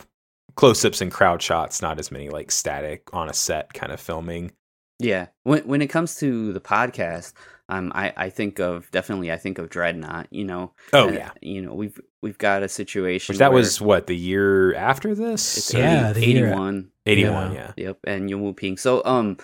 close-ups 0.56 1.02
and 1.02 1.12
crowd 1.12 1.41
shots, 1.41 1.82
not 1.82 1.97
as 2.00 2.12
many 2.12 2.30
like 2.30 2.52
static 2.52 3.04
on 3.13 3.30
a 3.30 3.34
set 3.34 3.74
kind 3.74 3.91
of 3.91 4.00
filming. 4.00 4.52
Yeah. 5.00 5.28
When 5.43 5.62
when 5.67 5.82
it 5.82 5.88
comes 5.88 6.15
to 6.17 6.52
the 6.54 6.60
podcast, 6.60 7.34
um, 7.72 7.92
I, 7.96 8.14
I 8.16 8.30
think 8.30 8.60
of 8.60 8.90
definitely 8.92 9.32
I 9.32 9.38
think 9.38 9.58
of 9.58 9.70
Dreadnought. 9.70 10.28
You 10.30 10.46
know. 10.46 10.74
Oh 10.94 11.10
Uh, 11.10 11.12
yeah. 11.14 11.32
You 11.42 11.62
know 11.64 11.74
we've 11.74 12.00
we've 12.22 12.38
got 12.38 12.62
a 12.64 12.70
situation. 12.70 13.34
Which 13.34 13.40
that 13.40 13.52
where 13.52 13.58
was 13.62 13.80
what, 13.82 14.06
the 14.08 14.16
year 14.16 14.76
after 14.76 15.16
this? 15.16 15.58
it's 15.58 15.74
Yeah, 15.74 16.12
80, 16.12 16.20
the 16.20 16.28
year- 16.28 16.48
81. 16.48 16.92
81, 17.08 17.54
yeah. 17.56 17.72
Yep, 17.78 17.98
and 18.06 18.30
Yuen 18.30 18.42
Wo 18.44 18.54
Ping. 18.54 18.78
So 18.78 19.02
um 19.06 19.38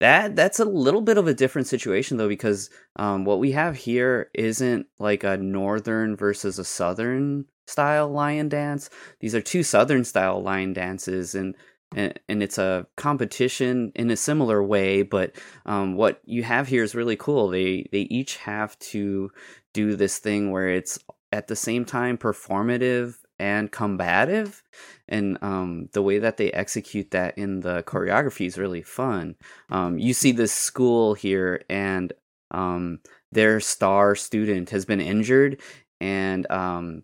that 0.00 0.36
that's 0.36 0.60
a 0.60 0.64
little 0.64 1.00
bit 1.00 1.16
of 1.18 1.26
a 1.26 1.34
different 1.34 1.66
situation 1.66 2.16
though 2.18 2.28
because 2.28 2.68
um 2.96 3.24
what 3.24 3.38
we 3.38 3.52
have 3.52 3.76
here 3.76 4.30
isn't 4.34 4.86
like 4.98 5.24
a 5.24 5.36
northern 5.38 6.16
versus 6.16 6.58
a 6.58 6.64
southern 6.64 7.46
style 7.66 8.08
lion 8.08 8.48
dance. 8.48 8.90
These 9.20 9.34
are 9.34 9.40
two 9.40 9.62
southern 9.62 10.04
style 10.04 10.42
lion 10.42 10.72
dances, 10.74 11.34
and 11.34 11.56
and, 11.94 12.18
and 12.28 12.42
it's 12.42 12.58
a 12.58 12.86
competition 12.96 13.92
in 13.94 14.10
a 14.10 14.16
similar 14.16 14.62
way. 14.62 15.02
But 15.02 15.36
um, 15.66 15.94
what 15.94 16.20
you 16.24 16.42
have 16.42 16.68
here 16.68 16.82
is 16.82 16.94
really 16.94 17.16
cool. 17.16 17.48
They 17.48 17.88
they 17.92 18.02
each 18.02 18.36
have 18.38 18.78
to 18.80 19.30
do 19.72 19.96
this 19.96 20.18
thing 20.18 20.50
where 20.50 20.68
it's 20.68 20.98
at 21.32 21.48
the 21.48 21.56
same 21.56 21.84
time 21.84 22.16
performative 22.16 23.16
and 23.38 23.70
combative 23.70 24.62
and 25.08 25.38
um, 25.42 25.88
the 25.92 26.02
way 26.02 26.18
that 26.18 26.38
they 26.38 26.50
execute 26.52 27.10
that 27.10 27.36
in 27.36 27.60
the 27.60 27.82
choreography 27.82 28.46
is 28.46 28.56
really 28.56 28.82
fun 28.82 29.34
um, 29.68 29.98
you 29.98 30.14
see 30.14 30.32
this 30.32 30.52
school 30.52 31.12
here 31.12 31.62
and 31.68 32.14
um, 32.52 32.98
their 33.32 33.60
star 33.60 34.14
student 34.14 34.70
has 34.70 34.86
been 34.86 35.00
injured 35.00 35.60
and 36.00 36.50
um, 36.50 37.02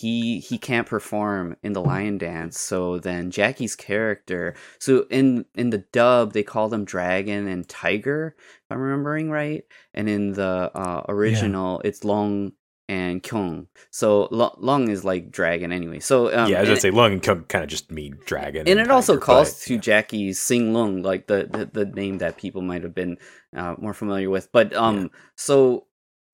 he 0.00 0.40
he 0.40 0.58
can't 0.58 0.86
perform 0.86 1.56
in 1.62 1.72
the 1.72 1.80
lion 1.80 2.18
dance 2.18 2.58
so 2.60 2.98
then 2.98 3.30
jackie's 3.30 3.74
character 3.74 4.54
so 4.78 5.06
in 5.10 5.44
in 5.54 5.70
the 5.70 5.78
dub 5.92 6.32
they 6.32 6.42
call 6.42 6.68
them 6.68 6.84
dragon 6.84 7.46
and 7.48 7.68
tiger 7.68 8.34
if 8.38 8.64
i'm 8.70 8.78
remembering 8.78 9.30
right 9.30 9.64
and 9.94 10.08
in 10.08 10.32
the 10.32 10.70
uh, 10.74 11.02
original 11.08 11.80
it's 11.84 12.04
long 12.04 12.52
and 12.88 13.22
kyung 13.22 13.66
so 13.90 14.28
Lo- 14.30 14.54
long 14.58 14.88
is 14.88 15.04
like 15.04 15.30
dragon 15.30 15.72
anyway 15.72 15.98
so 15.98 16.26
um, 16.36 16.50
yeah, 16.50 16.58
I 16.58 16.60
was 16.60 16.68
gonna 16.68 16.80
say 16.80 16.90
Lung 16.90 17.12
and 17.14 17.22
Kung 17.22 17.44
kind 17.44 17.64
of 17.64 17.70
just 17.70 17.90
mean 17.90 18.18
dragon, 18.26 18.68
and 18.68 18.78
it 18.78 18.90
also 18.90 19.18
calls 19.18 19.54
but, 19.54 19.62
to 19.62 19.74
yeah. 19.74 19.80
Jackie's 19.80 20.40
Sing 20.40 20.72
Lung, 20.72 21.02
like 21.02 21.26
the, 21.26 21.48
the 21.50 21.84
the 21.84 21.90
name 21.90 22.18
that 22.18 22.36
people 22.36 22.62
might 22.62 22.84
have 22.84 22.94
been 22.94 23.18
uh, 23.56 23.74
more 23.78 23.94
familiar 23.94 24.30
with. 24.30 24.52
But 24.52 24.72
um, 24.74 25.10
so 25.34 25.86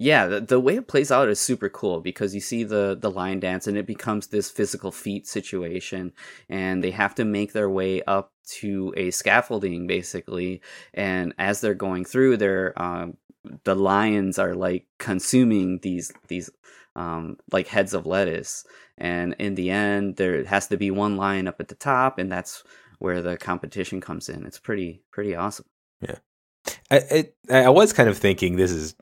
yeah, 0.02 0.26
the, 0.26 0.40
the 0.40 0.60
way 0.60 0.76
it 0.76 0.88
plays 0.88 1.12
out 1.12 1.28
is 1.28 1.38
super 1.38 1.68
cool 1.68 2.00
because 2.00 2.34
you 2.34 2.40
see 2.40 2.64
the 2.64 2.96
the 3.00 3.10
lion 3.10 3.40
dance 3.40 3.66
and 3.66 3.76
it 3.76 3.86
becomes 3.86 4.26
this 4.26 4.50
physical 4.50 4.90
feat 4.90 5.26
situation, 5.26 6.12
and 6.48 6.82
they 6.82 6.90
have 6.90 7.14
to 7.16 7.24
make 7.24 7.52
their 7.52 7.70
way 7.70 8.02
up 8.02 8.32
to 8.44 8.92
a 8.96 9.10
scaffolding 9.10 9.86
basically, 9.86 10.60
and 10.92 11.32
as 11.38 11.60
they're 11.60 11.74
going 11.74 12.04
through, 12.04 12.36
they're 12.36 12.72
um, 12.82 13.16
the 13.64 13.74
lions 13.74 14.38
are 14.38 14.54
like 14.54 14.86
consuming 14.98 15.78
these 15.82 16.12
these 16.28 16.50
um, 16.96 17.38
like 17.52 17.68
heads 17.68 17.94
of 17.94 18.06
lettuce. 18.06 18.64
And 18.98 19.34
in 19.38 19.54
the 19.54 19.70
end 19.70 20.16
there 20.16 20.44
has 20.44 20.68
to 20.68 20.76
be 20.76 20.90
one 20.90 21.16
lion 21.16 21.48
up 21.48 21.60
at 21.60 21.68
the 21.68 21.74
top 21.74 22.18
and 22.18 22.30
that's 22.30 22.62
where 22.98 23.22
the 23.22 23.36
competition 23.36 24.00
comes 24.00 24.28
in. 24.28 24.46
It's 24.46 24.58
pretty 24.58 25.02
pretty 25.10 25.34
awesome. 25.34 25.66
Yeah. 26.00 26.18
I, 26.90 26.96
it, 27.10 27.36
I 27.50 27.70
was 27.70 27.92
kind 27.92 28.08
of 28.08 28.18
thinking 28.18 28.56
this 28.56 28.70
is 28.70 28.94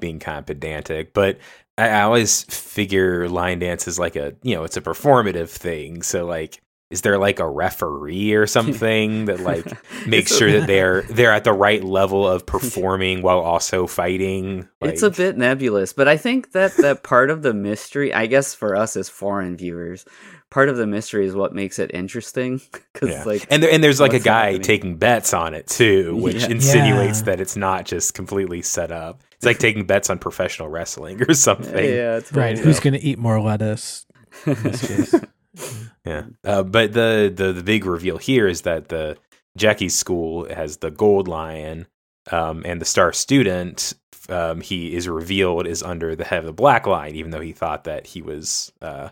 being 0.00 0.18
kind 0.18 0.38
of 0.38 0.46
pedantic, 0.46 1.12
but 1.12 1.38
I, 1.76 1.88
I 1.88 2.02
always 2.02 2.44
figure 2.44 3.28
line 3.28 3.58
dance 3.58 3.88
is 3.88 3.98
like 3.98 4.16
a 4.16 4.34
you 4.42 4.54
know 4.54 4.64
it's 4.64 4.76
a 4.76 4.82
performative 4.82 5.48
thing. 5.48 6.02
So 6.02 6.26
like, 6.26 6.60
is 6.90 7.02
there 7.02 7.18
like 7.18 7.38
a 7.38 7.48
referee 7.48 8.32
or 8.34 8.46
something 8.46 9.26
that 9.26 9.40
like 9.40 9.66
makes 10.06 10.36
sure 10.36 10.50
that 10.52 10.66
they're 10.66 11.02
they're 11.10 11.32
at 11.32 11.44
the 11.44 11.52
right 11.52 11.84
level 11.84 12.26
of 12.26 12.46
performing 12.46 13.22
while 13.22 13.40
also 13.40 13.86
fighting? 13.86 14.68
it's 14.80 15.02
a 15.02 15.10
bit 15.10 15.36
nebulous 15.36 15.92
but 15.92 16.08
i 16.08 16.16
think 16.16 16.52
that 16.52 16.74
that 16.78 17.02
part 17.02 17.30
of 17.30 17.42
the 17.42 17.52
mystery 17.52 18.14
i 18.14 18.26
guess 18.26 18.54
for 18.54 18.74
us 18.76 18.96
as 18.96 19.08
foreign 19.08 19.56
viewers 19.56 20.04
part 20.50 20.68
of 20.68 20.76
the 20.76 20.86
mystery 20.86 21.26
is 21.26 21.34
what 21.34 21.52
makes 21.52 21.78
it 21.78 21.90
interesting 21.92 22.60
because 22.92 23.10
yeah. 23.10 23.24
like 23.24 23.46
and 23.50 23.62
there, 23.62 23.70
and 23.70 23.84
there's 23.84 24.00
like 24.00 24.14
a 24.14 24.18
guy 24.20 24.46
happening? 24.46 24.62
taking 24.62 24.96
bets 24.96 25.34
on 25.34 25.52
it 25.54 25.66
too, 25.66 26.16
which 26.16 26.42
Yeah. 26.42 26.48
insinuates 26.50 27.18
Yeah. 27.20 27.24
that 27.26 27.40
it's 27.40 27.56
not 27.56 27.84
just 27.84 28.14
completely 28.14 28.62
set 28.62 28.90
up. 28.90 29.20
It's 29.38 29.46
like 29.46 29.58
taking 29.58 29.86
bets 29.86 30.10
on 30.10 30.18
professional 30.18 30.68
wrestling 30.68 31.22
or 31.22 31.32
something. 31.48 31.72
yeah 31.84 32.16
it's 32.18 32.32
Right. 32.32 32.50
totally- 32.56 32.64
Who's 32.64 32.80
going 32.80 32.94
to 32.94 33.00
eat 33.02 33.18
more 33.18 33.40
lettuce 33.40 34.04
in 34.46 34.54
this 34.62 34.86
case? 34.86 35.14
Yeah, 36.04 36.24
uh, 36.44 36.62
but 36.62 36.92
the, 36.92 37.32
the 37.34 37.52
the 37.52 37.62
big 37.62 37.84
reveal 37.84 38.18
here 38.18 38.46
is 38.46 38.62
that 38.62 38.88
the 38.88 39.16
Jackie's 39.56 39.94
school 39.96 40.46
has 40.52 40.76
the 40.78 40.90
gold 40.90 41.26
lion, 41.28 41.86
um, 42.30 42.62
and 42.64 42.80
the 42.80 42.84
star 42.84 43.12
student. 43.12 43.94
Um, 44.30 44.60
he 44.60 44.94
is 44.94 45.08
revealed 45.08 45.66
is 45.66 45.82
under 45.82 46.14
the 46.14 46.24
head 46.24 46.40
of 46.40 46.44
the 46.46 46.52
black 46.52 46.86
lion, 46.86 47.14
even 47.16 47.30
though 47.30 47.40
he 47.40 47.52
thought 47.52 47.84
that 47.84 48.06
he 48.08 48.22
was 48.22 48.72
uh, 48.82 49.08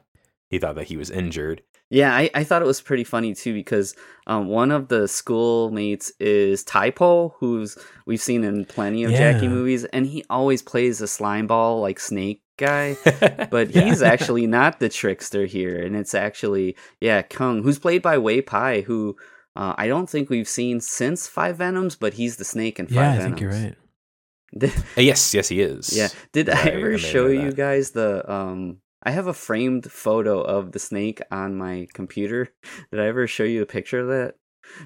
he 0.50 0.58
thought 0.58 0.74
that 0.76 0.86
he 0.88 0.96
was 0.96 1.10
injured. 1.10 1.62
Yeah, 1.88 2.14
I, 2.14 2.30
I 2.34 2.42
thought 2.44 2.62
it 2.62 2.66
was 2.66 2.80
pretty 2.80 3.04
funny 3.04 3.32
too 3.34 3.54
because 3.54 3.94
um, 4.26 4.48
one 4.48 4.72
of 4.72 4.88
the 4.88 5.06
schoolmates 5.06 6.10
is 6.18 6.64
Tai 6.64 6.90
Bo, 6.90 7.34
who's 7.38 7.78
we've 8.06 8.20
seen 8.20 8.42
in 8.44 8.64
plenty 8.64 9.04
of 9.04 9.12
Jackie 9.12 9.46
movies, 9.48 9.84
and 9.84 10.04
he 10.06 10.24
always 10.28 10.62
plays 10.62 11.00
a 11.00 11.06
slime 11.06 11.46
ball 11.46 11.80
like 11.80 12.00
snake 12.00 12.42
guy. 12.58 12.96
But 13.50 13.70
Yeah. 13.70 13.84
he's 13.84 14.02
actually 14.12 14.46
not 14.48 14.80
the 14.80 14.88
trickster 14.88 15.46
here, 15.46 15.80
and 15.80 15.94
it's 15.94 16.14
actually 16.14 16.76
yeah 17.00 17.22
Kung, 17.22 17.62
who's 17.62 17.78
played 17.78 18.02
by 18.02 18.18
Wei 18.18 18.40
Pai, 18.42 18.82
who 18.82 19.16
uh, 19.54 19.74
I 19.78 19.86
don't 19.86 20.10
think 20.10 20.28
we've 20.28 20.48
seen 20.48 20.80
since 20.80 21.28
Five 21.28 21.58
Venoms, 21.58 21.94
but 21.96 22.14
he's 22.14 22.36
the 22.36 22.44
snake 22.44 22.78
in 22.80 22.86
Five 22.86 22.94
yeah, 22.96 23.12
I 23.12 23.16
Venoms. 23.18 23.24
think 23.24 23.40
you're 23.40 23.50
right. 23.52 23.76
Uh, 24.96 25.00
yes, 25.02 25.34
yes, 25.34 25.48
he 25.48 25.60
is. 25.60 25.96
Yeah. 25.96 26.08
Did 26.32 26.48
Yeah, 26.48 26.58
I 26.58 26.62
I- 26.62 26.64
I 26.64 26.72
ever 26.72 26.98
show 26.98 27.26
you 27.28 27.52
guys 27.52 27.90
the 27.92 28.28
um 28.30 28.78
I 29.06 29.10
have 29.12 29.28
a 29.28 29.32
framed 29.32 29.90
photo 29.90 30.40
of 30.40 30.72
the 30.72 30.78
snake 30.80 31.22
on 31.30 31.56
my 31.56 31.86
computer. 31.94 32.48
Did 32.90 33.00
I 33.00 33.06
ever 33.06 33.26
show 33.26 33.44
you 33.44 33.62
a 33.62 33.66
picture 33.66 34.00
of 34.00 34.08
that? 34.08 34.34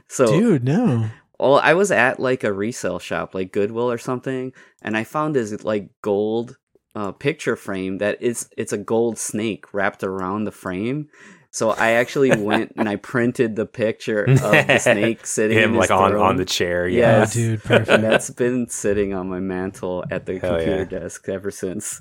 So 0.09 0.27
Dude, 0.27 0.63
no. 0.65 1.09
well, 1.39 1.57
I 1.57 1.73
was 1.75 1.91
at 1.91 2.21
like 2.21 2.45
a 2.45 2.53
resale 2.53 2.99
shop, 2.99 3.35
like 3.35 3.51
Goodwill 3.51 3.91
or 3.91 3.97
something, 3.99 4.53
and 4.83 4.95
I 4.97 5.05
found 5.05 5.35
this 5.35 5.65
like 5.65 5.89
gold 6.03 6.59
uh, 6.95 7.13
picture 7.13 7.57
frame 7.57 7.99
that 7.99 8.19
it's 8.21 8.49
it's 8.59 8.73
a 8.75 8.79
gold 8.79 9.17
snake 9.17 9.73
wrapped 9.73 10.05
around 10.05 10.45
the 10.45 10.53
frame. 10.53 11.09
So 11.53 11.71
I 11.71 11.93
actually 11.93 12.37
went 12.37 12.75
and 12.77 12.89
I 12.89 12.97
printed 12.97 13.57
the 13.57 13.67
picture 13.67 14.23
of 14.25 14.39
the 14.41 14.79
snake 14.81 15.27
sitting 15.27 15.59
him 15.59 15.71
his 15.73 15.81
like 15.81 15.91
on 15.91 16.11
throne. 16.13 16.23
on 16.27 16.37
the 16.37 16.45
chair. 16.45 16.87
Yeah. 16.87 16.99
Yeah, 17.01 17.15
Oh, 17.17 17.19
Yes. 17.21 17.33
dude, 17.33 17.51
and 17.53 17.63
perfect. 17.63 18.03
that's 18.03 18.31
been 18.31 18.69
sitting 18.69 19.15
on 19.15 19.29
my 19.31 19.41
mantle 19.41 20.05
at 20.13 20.27
the 20.27 20.39
Hell 20.39 20.51
computer 20.59 20.87
yeah. 20.93 20.99
desk 21.01 21.29
ever 21.29 21.51
since. 21.51 22.01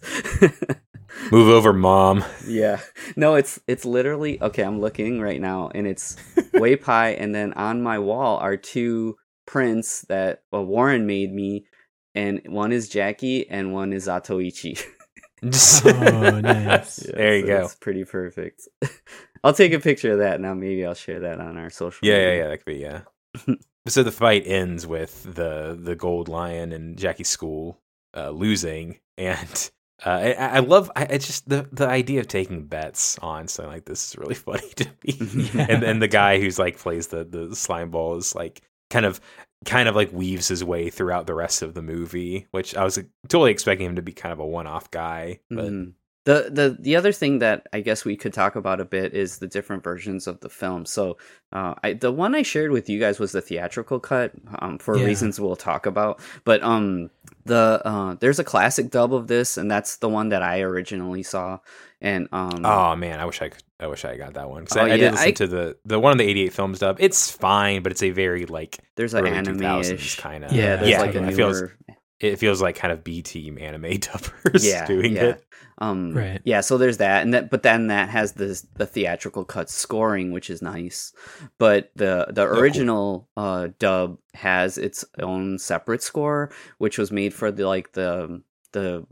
Move 1.31 1.49
over, 1.49 1.73
mom. 1.73 2.23
yeah. 2.45 2.79
No, 3.15 3.35
it's 3.35 3.59
it's 3.67 3.85
literally 3.85 4.41
okay, 4.41 4.63
I'm 4.63 4.79
looking 4.79 5.21
right 5.21 5.41
now 5.41 5.69
and 5.73 5.87
it's 5.87 6.15
Wei 6.53 6.75
Pai 6.75 7.15
and 7.17 7.33
then 7.33 7.53
on 7.53 7.81
my 7.81 7.99
wall 7.99 8.37
are 8.37 8.57
two 8.57 9.17
prints 9.45 10.01
that 10.09 10.43
uh, 10.53 10.61
Warren 10.61 11.05
made 11.07 11.33
me 11.33 11.65
and 12.15 12.41
one 12.47 12.71
is 12.71 12.89
Jackie 12.89 13.49
and 13.49 13.73
one 13.73 13.93
is 13.93 14.07
Zatoichi. 14.07 14.81
Oh, 15.41 16.39
nice. 16.41 16.97
There 16.97 17.37
you 17.37 17.47
go. 17.47 17.63
It's 17.63 17.75
pretty 17.75 18.03
perfect. 18.03 18.67
I'll 19.41 19.53
take 19.53 19.71
a 19.71 19.79
picture 19.79 20.11
of 20.11 20.19
that 20.19 20.41
now. 20.41 20.53
Maybe 20.53 20.85
I'll 20.85 20.93
share 20.93 21.21
that 21.21 21.39
on 21.39 21.55
our 21.57 21.69
social. 21.69 22.05
Yeah, 22.05 22.15
yeah, 22.15 22.25
media. 22.25 22.37
yeah. 22.43 22.47
That 22.49 22.57
could 22.57 22.65
be 22.65 22.77
yeah. 22.79 23.55
so 23.87 24.03
the 24.03 24.11
fight 24.11 24.43
ends 24.45 24.85
with 24.85 25.23
the 25.23 25.79
the 25.81 25.95
gold 25.95 26.27
lion 26.27 26.73
and 26.73 26.97
Jackie 26.97 27.23
School 27.23 27.79
uh, 28.15 28.31
losing, 28.31 28.99
and 29.17 29.71
uh, 30.05 30.09
I, 30.09 30.31
I 30.33 30.59
love. 30.59 30.91
I, 30.95 31.03
it's 31.03 31.27
just 31.27 31.47
the 31.49 31.67
the 31.71 31.87
idea 31.87 32.19
of 32.19 32.27
taking 32.27 32.65
bets 32.65 33.17
on 33.19 33.47
something 33.47 33.71
like 33.73 33.85
this 33.85 34.09
is 34.11 34.17
really 34.17 34.35
funny 34.47 34.69
to 34.75 34.85
me. 35.03 35.49
Yeah. 35.53 35.65
And 35.69 35.83
then 35.83 35.99
the 35.99 36.07
guy 36.07 36.39
who's 36.39 36.57
like 36.59 36.77
plays 36.77 37.07
the 37.07 37.23
the 37.23 37.55
slime 37.55 37.91
ball 37.91 38.15
is 38.17 38.35
like 38.35 38.61
kind 38.89 39.05
of 39.05 39.19
kind 39.65 39.89
of 39.89 39.95
like 39.95 40.11
weaves 40.13 40.47
his 40.47 40.63
way 40.63 40.89
throughout 40.89 41.27
the 41.27 41.33
rest 41.35 41.61
of 41.61 41.73
the 41.73 41.81
movie, 41.81 42.47
which 42.51 42.75
I 42.75 42.83
was 42.83 42.97
totally 43.27 43.51
expecting 43.51 43.87
him 43.87 43.95
to 43.97 44.01
be 44.01 44.13
kind 44.13 44.31
of 44.33 44.39
a 44.39 44.45
one 44.47 44.67
off 44.67 44.89
guy, 44.89 45.39
but 45.49 45.65
Mhm. 45.65 45.93
The 46.25 46.49
the 46.51 46.77
the 46.79 46.95
other 46.95 47.11
thing 47.13 47.39
that 47.39 47.65
I 47.73 47.79
guess 47.79 48.03
we 48.05 48.15
could 48.17 48.33
talk 48.33 48.55
about 48.55 48.81
a 48.81 48.85
bit 48.85 49.13
is 49.13 49.37
the 49.39 49.47
different 49.47 49.83
versions 49.83 50.27
of 50.27 50.41
the 50.41 50.49
film. 50.49 50.85
So, 50.85 51.17
uh, 51.53 51.75
I 51.83 51.93
the 51.93 52.11
one 52.11 52.35
I 52.35 52.41
shared 52.43 52.71
with 52.71 52.89
you 52.89 52.99
guys 52.99 53.19
was 53.19 53.31
the 53.31 53.41
theatrical 53.41 53.99
cut, 53.99 54.33
um, 54.59 54.77
for 54.79 54.97
Yeah. 54.97 55.05
reasons 55.05 55.39
we'll 55.39 55.55
talk 55.55 55.85
about. 55.85 56.19
But 56.43 56.61
um, 56.61 57.09
the 57.45 57.81
uh, 57.85 58.15
there's 58.19 58.37
a 58.37 58.43
classic 58.43 58.91
dub 58.91 59.13
of 59.13 59.27
this, 59.27 59.57
and 59.57 59.71
that's 59.71 59.97
the 59.97 60.09
one 60.09 60.29
that 60.29 60.43
I 60.43 60.59
originally 60.61 61.23
saw. 61.23 61.59
And 62.01 62.27
um, 62.33 62.65
Oh 62.65 62.95
man, 62.97 63.19
I 63.19 63.25
wish 63.25 63.41
I 63.41 63.49
could. 63.49 63.63
I 63.79 63.87
wish 63.87 64.03
I 64.03 64.17
got 64.17 64.33
that 64.33 64.49
one 64.49 64.63
because 64.65 64.75
Oh, 64.75 64.81
I, 64.81 64.83
I 64.83 64.87
yeah, 64.89 64.97
did 64.97 65.11
listen 65.13 65.27
I- 65.29 65.31
to 65.31 65.47
the 65.47 65.77
the 65.85 65.99
one 65.99 66.11
of 66.11 66.17
the 66.17 66.25
'88 66.25 66.53
films 66.53 66.79
dub. 66.79 66.97
It's 66.99 67.31
fine, 67.31 67.81
but 67.81 67.93
it's 67.93 68.03
a 68.03 68.09
very 68.11 68.45
like 68.45 68.77
there's 68.97 69.13
an 69.13 69.21
early 69.25 69.31
anime 69.37 69.57
2000s 69.59 69.93
ish. 69.93 70.15
kind 70.17 70.43
of. 70.43 70.51
Yeah, 70.51 70.75
there's 70.75 70.89
Yeah, 70.91 70.99
like 70.99 71.15
a 71.15 71.19
it 71.19 71.21
newer. 71.21 71.31
feels 71.33 71.63
it 72.19 72.37
feels 72.37 72.61
like 72.61 72.75
kind 72.75 72.91
of 72.91 73.03
B 73.03 73.21
team 73.21 73.57
anime 73.59 73.83
dubbers 73.99 74.65
yeah, 74.67 74.85
doing 74.85 75.15
yeah. 75.15 75.23
it. 75.23 75.45
Um, 75.81 76.13
Right. 76.13 76.41
Yeah, 76.43 76.59
so 76.59 76.77
there's 76.77 76.97
that, 76.97 77.21
and 77.23 77.33
that, 77.33 77.49
but 77.49 77.63
then 77.63 77.87
that 77.87 78.09
has 78.09 78.33
the 78.33 78.61
the 78.75 78.85
theatrical 78.85 79.45
cut 79.45 79.69
scoring, 79.69 80.33
which 80.33 80.49
is 80.49 80.61
nice. 80.61 81.13
But 81.57 81.91
the 81.95 82.27
the 82.29 82.45
cool. 82.45 82.59
original 82.59 83.29
uh, 83.37 83.69
dub 83.79 84.17
has 84.33 84.77
its 84.77 85.05
own 85.21 85.57
separate 85.57 86.03
score, 86.03 86.51
which 86.79 86.97
was 86.97 87.11
made 87.11 87.33
for 87.33 87.49
the 87.51 87.65
like 87.65 87.93
the 87.93 88.41
the 88.73 89.05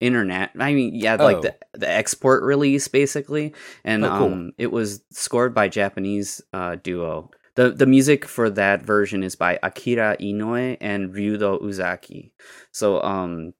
internet. 0.00 0.50
I 0.58 0.74
mean, 0.74 0.94
yeah, 0.94 1.16
Oh. 1.18 1.24
like 1.24 1.40
the 1.40 1.56
the 1.72 1.88
export 1.90 2.42
release 2.42 2.86
basically, 2.88 3.54
and 3.82 4.04
Oh, 4.04 4.18
cool. 4.18 4.26
um, 4.32 4.52
it 4.58 4.70
was 4.70 5.02
scored 5.10 5.54
by 5.54 5.68
Japanese 5.68 6.42
uh, 6.52 6.76
duo. 6.82 7.30
The, 7.60 7.70
the 7.76 7.84
music 7.86 8.24
for 8.24 8.48
that 8.48 8.80
version 8.80 9.22
is 9.22 9.36
by 9.36 9.58
Akira 9.62 10.16
Inoue 10.18 10.78
and 10.80 11.12
Ryudo 11.12 11.60
Uzaki. 11.60 12.30
So 12.72 13.02
um 13.02 13.52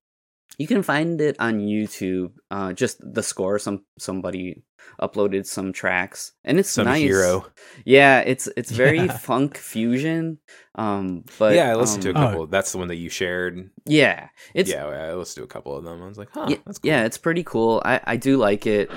You 0.61 0.67
can 0.67 0.83
find 0.83 1.21
it 1.21 1.37
on 1.41 1.61
YouTube. 1.61 2.33
Uh, 2.51 2.73
just 2.73 2.97
the 3.01 3.23
score. 3.23 3.59
Some 3.59 3.85
somebody 3.99 4.63
uploaded 5.01 5.45
some 5.47 5.73
tracks, 5.73 6.33
and 6.45 6.59
it's 6.61 6.69
Some 6.73 6.85
nice. 6.85 7.01
hero. 7.01 7.45
Yeah, 7.85 8.21
it's 8.21 8.49
it's 8.57 8.71
very 8.85 9.05
Yeah. 9.05 9.17
funk 9.19 9.57
fusion. 9.57 10.37
Um, 10.77 11.25
but 11.39 11.53
yeah, 11.57 11.73
I 11.73 11.77
listened 11.77 12.03
to 12.05 12.13
a 12.13 12.17
um, 12.17 12.21
Oh. 12.21 12.25
couple. 12.29 12.47
That's 12.49 12.73
the 12.73 12.79
one 12.81 12.89
that 12.89 13.01
you 13.01 13.09
shared. 13.09 13.69
Yeah, 13.85 14.29
it's 14.55 14.69
yeah, 14.71 14.85
I 14.85 15.15
listened 15.17 15.41
to 15.45 15.49
a 15.49 15.53
couple 15.55 15.77
of 15.77 15.85
them. 15.85 16.03
I 16.03 16.09
was 16.09 16.19
like, 16.21 16.33
huh, 16.33 16.49
yeah, 16.49 16.61
that's 16.65 16.79
cool. 16.81 16.89
yeah, 16.93 17.05
it's 17.09 17.21
pretty 17.21 17.45
cool. 17.45 17.81
I 17.85 18.01
I 18.05 18.17
do 18.17 18.37
like 18.37 18.65
it. 18.69 18.89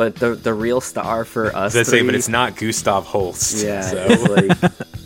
But 0.00 0.16
the 0.16 0.34
the 0.34 0.54
real 0.54 0.80
star 0.80 1.26
for 1.26 1.48
us, 1.54 1.76
I 1.76 1.80
was 1.80 1.90
gonna 1.90 2.04
but 2.04 2.14
it's 2.14 2.26
not 2.26 2.56
Gustav 2.56 3.04
Holst. 3.04 3.62
Yeah, 3.62 3.82
so. 3.82 4.06
like 4.32 4.58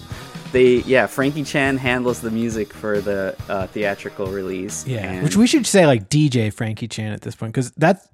they 0.52 0.76
yeah, 0.82 1.08
Frankie 1.08 1.42
Chan 1.42 1.78
handles 1.78 2.20
the 2.20 2.30
music 2.30 2.72
for 2.72 3.00
the 3.00 3.34
uh, 3.48 3.66
theatrical 3.66 4.28
release. 4.28 4.86
Yeah, 4.86 5.10
and- 5.10 5.24
which 5.24 5.36
we 5.36 5.48
should 5.48 5.66
say 5.66 5.84
like 5.84 6.08
DJ 6.08 6.52
Frankie 6.54 6.86
Chan 6.86 7.12
at 7.12 7.22
this 7.22 7.34
point 7.34 7.52
because 7.52 7.72
that's, 7.72 8.08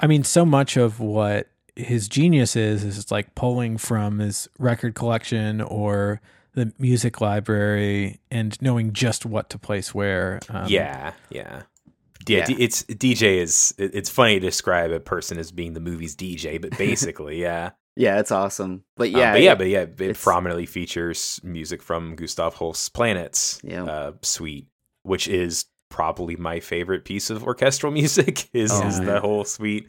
I 0.00 0.08
mean, 0.08 0.24
so 0.24 0.44
much 0.44 0.76
of 0.76 0.98
what 0.98 1.46
his 1.76 2.08
genius 2.08 2.56
is 2.56 2.82
is 2.82 2.98
it's 2.98 3.12
like 3.12 3.36
pulling 3.36 3.78
from 3.78 4.18
his 4.18 4.48
record 4.58 4.96
collection 4.96 5.60
or 5.60 6.20
the 6.54 6.72
music 6.80 7.20
library 7.20 8.18
and 8.32 8.60
knowing 8.60 8.92
just 8.92 9.24
what 9.24 9.50
to 9.50 9.58
place 9.58 9.94
where. 9.94 10.40
Um, 10.48 10.66
yeah, 10.66 11.12
yeah. 11.30 11.62
Yeah. 12.26 12.38
Yeah, 12.38 12.44
D- 12.46 12.56
it's 12.58 12.82
DJ 12.84 13.38
is 13.38 13.74
it's 13.78 14.10
funny 14.10 14.34
to 14.34 14.40
describe 14.46 14.90
a 14.90 15.00
person 15.00 15.38
as 15.38 15.50
being 15.52 15.72
the 15.74 15.80
movie's 15.80 16.14
DJ, 16.16 16.60
but 16.60 16.76
basically, 16.78 17.40
yeah, 17.40 17.70
yeah, 17.96 18.18
it's 18.20 18.30
awesome. 18.32 18.84
But 18.96 19.08
Um, 19.14 19.20
yeah, 19.20 19.32
but 19.32 19.42
yeah, 19.42 19.52
it- 19.52 19.58
but 19.58 19.66
yeah, 19.68 20.06
it 20.10 20.18
prominently 20.18 20.66
features 20.66 21.40
music 21.42 21.82
from 21.82 22.16
Gustav 22.16 22.54
Holst's 22.54 22.88
Planets 22.88 23.60
Yeah. 23.62 23.84
uh, 23.84 24.12
suite, 24.22 24.68
which 25.02 25.28
is 25.28 25.66
probably 25.90 26.34
my 26.36 26.58
favorite 26.60 27.04
piece 27.04 27.30
of 27.30 27.44
orchestral 27.44 27.92
music. 28.00 28.48
Is, 28.52 28.72
Oh, 28.72 28.86
is 28.86 29.00
the 29.00 29.20
whole 29.20 29.44
suite? 29.44 29.88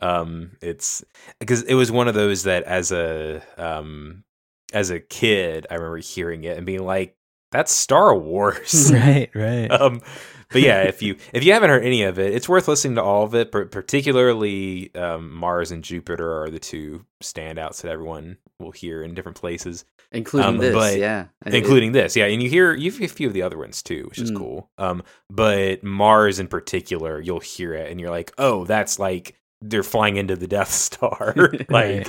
Um, 0.00 0.52
it's 0.62 1.02
because 1.40 1.62
it 1.62 1.74
was 1.74 1.90
one 1.90 2.06
of 2.06 2.14
those 2.14 2.44
that 2.44 2.62
as 2.64 2.92
a 2.92 3.42
um 3.56 4.24
as 4.72 4.90
a 4.90 5.00
kid, 5.00 5.66
I 5.70 5.74
remember 5.74 5.96
hearing 5.98 6.44
it 6.44 6.56
and 6.56 6.66
being 6.66 6.84
like, 6.84 7.16
"That's 7.52 7.72
Star 7.72 8.14
Wars." 8.16 8.90
Right, 8.94 9.30
right. 9.34 9.70
um, 9.70 10.02
but 10.50 10.62
yeah, 10.62 10.82
if 10.82 11.02
you 11.02 11.16
if 11.32 11.44
you 11.44 11.52
haven't 11.52 11.70
heard 11.70 11.84
any 11.84 12.02
of 12.02 12.18
it, 12.18 12.32
it's 12.34 12.48
worth 12.48 12.68
listening 12.68 12.94
to 12.96 13.02
all 13.02 13.22
of 13.24 13.34
it. 13.34 13.50
But 13.52 13.70
particularly, 13.70 14.94
um, 14.94 15.32
Mars 15.32 15.70
and 15.70 15.84
Jupiter 15.84 16.42
are 16.42 16.50
the 16.50 16.58
two 16.58 17.04
standouts 17.22 17.82
that 17.82 17.90
everyone 17.92 18.38
will 18.58 18.70
hear 18.72 19.02
in 19.02 19.14
different 19.14 19.36
places, 19.38 19.84
including 20.10 20.48
um, 20.48 20.58
this, 20.58 20.74
but- 20.74 20.98
yeah, 20.98 21.26
And 21.42 21.54
it- 21.54 21.58
including 21.58 21.92
this. 21.92 22.16
Yeah, 22.16 22.26
and 22.26 22.42
you 22.42 22.48
hear 22.48 22.74
you 22.74 22.90
hear 22.90 23.04
a 23.06 23.08
few 23.08 23.28
of 23.28 23.34
the 23.34 23.42
other 23.42 23.58
ones 23.58 23.82
too, 23.82 24.06
which 24.08 24.18
is 24.18 24.30
Mm. 24.32 24.36
cool. 24.38 24.70
Um, 24.78 25.02
but 25.30 25.82
Mars 25.84 26.38
in 26.40 26.48
particular, 26.48 27.20
you'll 27.20 27.40
hear 27.40 27.74
it 27.74 27.90
and 27.90 28.00
you're 28.00 28.10
like, 28.10 28.32
oh, 28.38 28.64
that's 28.64 28.98
like 28.98 29.34
they're 29.60 29.82
flying 29.82 30.16
into 30.16 30.34
the 30.36 30.46
Death 30.46 30.70
Star, 30.72 31.34
like. 31.68 32.08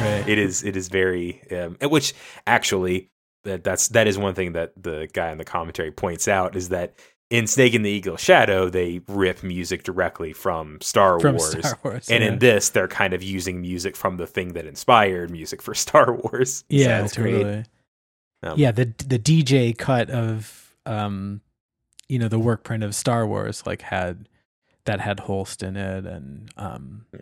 right. 0.00 0.24
it 0.28 0.38
is 0.38 0.62
it 0.62 0.76
is 0.76 0.88
very 0.88 1.42
um, 1.52 1.76
which 1.90 2.14
actually 2.46 3.10
that 3.44 3.64
that's 3.64 3.88
that 3.88 4.06
is 4.06 4.18
one 4.18 4.34
thing 4.34 4.52
that 4.52 4.72
the 4.80 5.08
guy 5.12 5.30
in 5.30 5.38
the 5.38 5.44
commentary 5.44 5.90
points 5.90 6.28
out 6.28 6.56
is 6.56 6.70
that 6.70 6.94
in 7.30 7.46
Snake 7.46 7.74
in 7.74 7.82
the 7.82 7.90
Eagle 7.90 8.16
Shadow 8.16 8.68
they 8.68 9.00
rip 9.08 9.42
music 9.42 9.82
directly 9.82 10.32
from 10.32 10.80
Star 10.80 11.18
From 11.20 11.36
Wars. 11.36 11.58
Star 11.58 11.78
Wars. 11.82 12.08
and 12.08 12.22
yeah. 12.22 12.30
in 12.32 12.38
this, 12.38 12.68
they're 12.70 12.88
kind 12.88 13.14
of 13.14 13.22
using 13.22 13.60
music 13.60 13.96
from 13.96 14.16
the 14.18 14.26
thing 14.26 14.52
that 14.52 14.66
inspired 14.66 15.30
music 15.30 15.62
for 15.62 15.74
Star 15.86 16.12
Wars. 16.14 16.64
yeah, 16.68 17.06
totally. 17.06 17.64
Um, 18.42 18.58
yeah, 18.58 18.72
the 18.72 18.86
the 19.06 19.18
DJ 19.18 19.76
cut 19.76 20.10
of 20.10 20.74
um, 20.86 21.40
you 22.08 22.18
know, 22.18 22.28
the 22.28 22.38
work 22.38 22.62
print 22.64 22.84
of 22.84 22.94
Star 22.94 23.26
Wars 23.26 23.62
like 23.66 23.82
had 23.82 24.28
that 24.84 25.00
had 25.00 25.20
Holst 25.20 25.62
in 25.62 25.76
it, 25.76 26.04
and 26.04 26.50
um, 26.56 27.06
Yeah. 27.12 27.20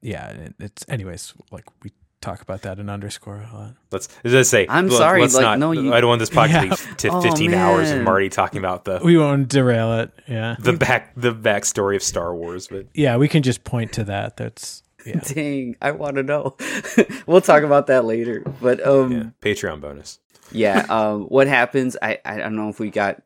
yeah, 0.00 0.28
it, 0.28 0.54
it's 0.60 0.84
anyways 0.88 1.34
like 1.50 1.64
we 1.82 1.90
talk 2.24 2.40
about 2.40 2.62
that 2.62 2.78
in 2.78 2.88
underscore 2.88 3.36
a 3.52 3.56
lot. 3.56 3.74
Let's 3.90 4.08
let's 4.24 4.48
say 4.48 4.66
I'm 4.68 4.88
let- 4.88 4.96
sorry, 4.98 5.20
Let's 5.20 5.34
like, 5.34 5.42
not. 5.42 5.58
no, 5.58 5.72
you- 5.72 5.92
I 5.94 6.00
don't 6.00 6.08
want 6.08 6.20
this 6.20 6.30
podcast 6.40 6.52
Yeah. 6.52 6.60
to 6.96 7.08
be 7.08 7.08
f- 7.08 7.14
Oh, 7.14 7.20
15 7.20 7.54
hours 7.54 7.90
of 7.90 7.96
man. 7.96 8.04
Marty 8.04 8.28
talking 8.28 8.58
about 8.58 8.84
the 8.84 9.00
We 9.04 9.16
won't 9.18 9.48
derail 9.48 9.98
it. 10.00 10.10
Yeah, 10.26 10.56
the 10.58 10.72
back 10.72 11.12
the 11.16 11.32
backstory 11.34 11.96
of 11.96 12.02
Star 12.02 12.34
Wars, 12.34 12.68
but 12.68 12.86
yeah, 12.94 13.16
we 13.16 13.28
can 13.28 13.42
just 13.42 13.64
point 13.64 13.92
to 13.94 14.04
that. 14.04 14.36
That's 14.36 14.82
yeah. 15.06 15.20
Dang, 15.26 15.76
I 15.82 15.90
want 15.90 16.16
to 16.16 16.22
know. 16.22 16.56
we'll 17.26 17.40
talk 17.42 17.62
about 17.62 17.88
that 17.88 18.04
later. 18.04 18.42
But 18.62 18.84
um, 18.86 19.12
yeah, 19.12 19.24
Patreon 19.42 19.80
bonus. 19.80 20.18
yeah 20.52 20.84
um 20.90 21.22
what 21.24 21.46
happens 21.46 21.96
i 22.02 22.18
i 22.24 22.36
don't 22.36 22.54
know 22.54 22.68
if 22.68 22.78
we 22.78 22.90
got 22.90 23.22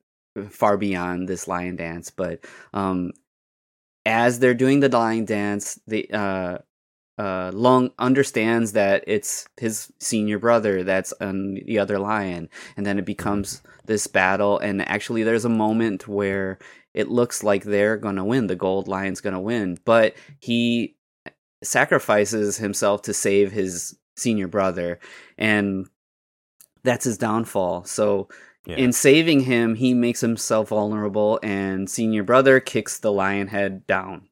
far 0.51 0.77
beyond 0.77 1.29
this 1.29 1.49
lion 1.49 1.75
dance 1.75 2.11
but 2.11 2.45
um 2.73 3.11
as 4.07 4.39
they're 4.39 4.55
doing 4.55 4.79
the 4.81 4.89
lion 4.89 5.25
dance 5.25 5.79
the 5.89 6.09
uh 6.13 6.59
uh 7.19 7.51
long 7.53 7.91
understands 7.99 8.73
that 8.73 9.05
it's 9.07 9.49
his 9.59 9.93
senior 9.99 10.39
brother 10.39 10.85
that's 10.85 11.13
on 11.21 11.55
the 11.67 11.79
other 11.79 11.99
lion. 11.99 12.49
And 12.77 12.87
then 12.87 12.99
it 12.99 13.05
becomes 13.05 13.61
this 13.87 14.07
battle. 14.07 14.59
And 14.59 14.87
actually 14.89 15.25
there's 15.25 15.45
a 15.45 15.49
moment 15.51 16.07
where 16.07 16.59
it 16.95 17.09
looks 17.09 17.43
like 17.43 17.65
they're 17.65 17.97
gonna 17.97 18.25
win. 18.25 18.47
The 18.47 18.57
gold 18.57 18.89
lion's 18.89 19.21
gonna 19.21 19.41
win. 19.41 19.79
But 19.85 20.15
he 20.41 20.97
sacrifices 21.63 22.57
himself 22.57 23.03
to 23.03 23.13
save 23.15 23.53
his 23.53 23.97
senior 24.17 24.49
brother. 24.49 25.01
And 25.37 25.87
that's 26.85 27.05
his 27.05 27.19
downfall. 27.19 27.85
So 27.85 28.29
Yeah. 28.67 28.77
in 28.77 28.93
saving 28.93 29.41
him 29.41 29.75
he 29.75 29.95
makes 29.95 30.21
himself 30.21 30.69
vulnerable 30.69 31.41
and 31.43 31.89
senior 31.91 32.23
brother 32.23 32.61
kicks 32.61 32.99
the 32.99 33.11
lion 33.13 33.49
head 33.49 33.87
down. 33.87 34.29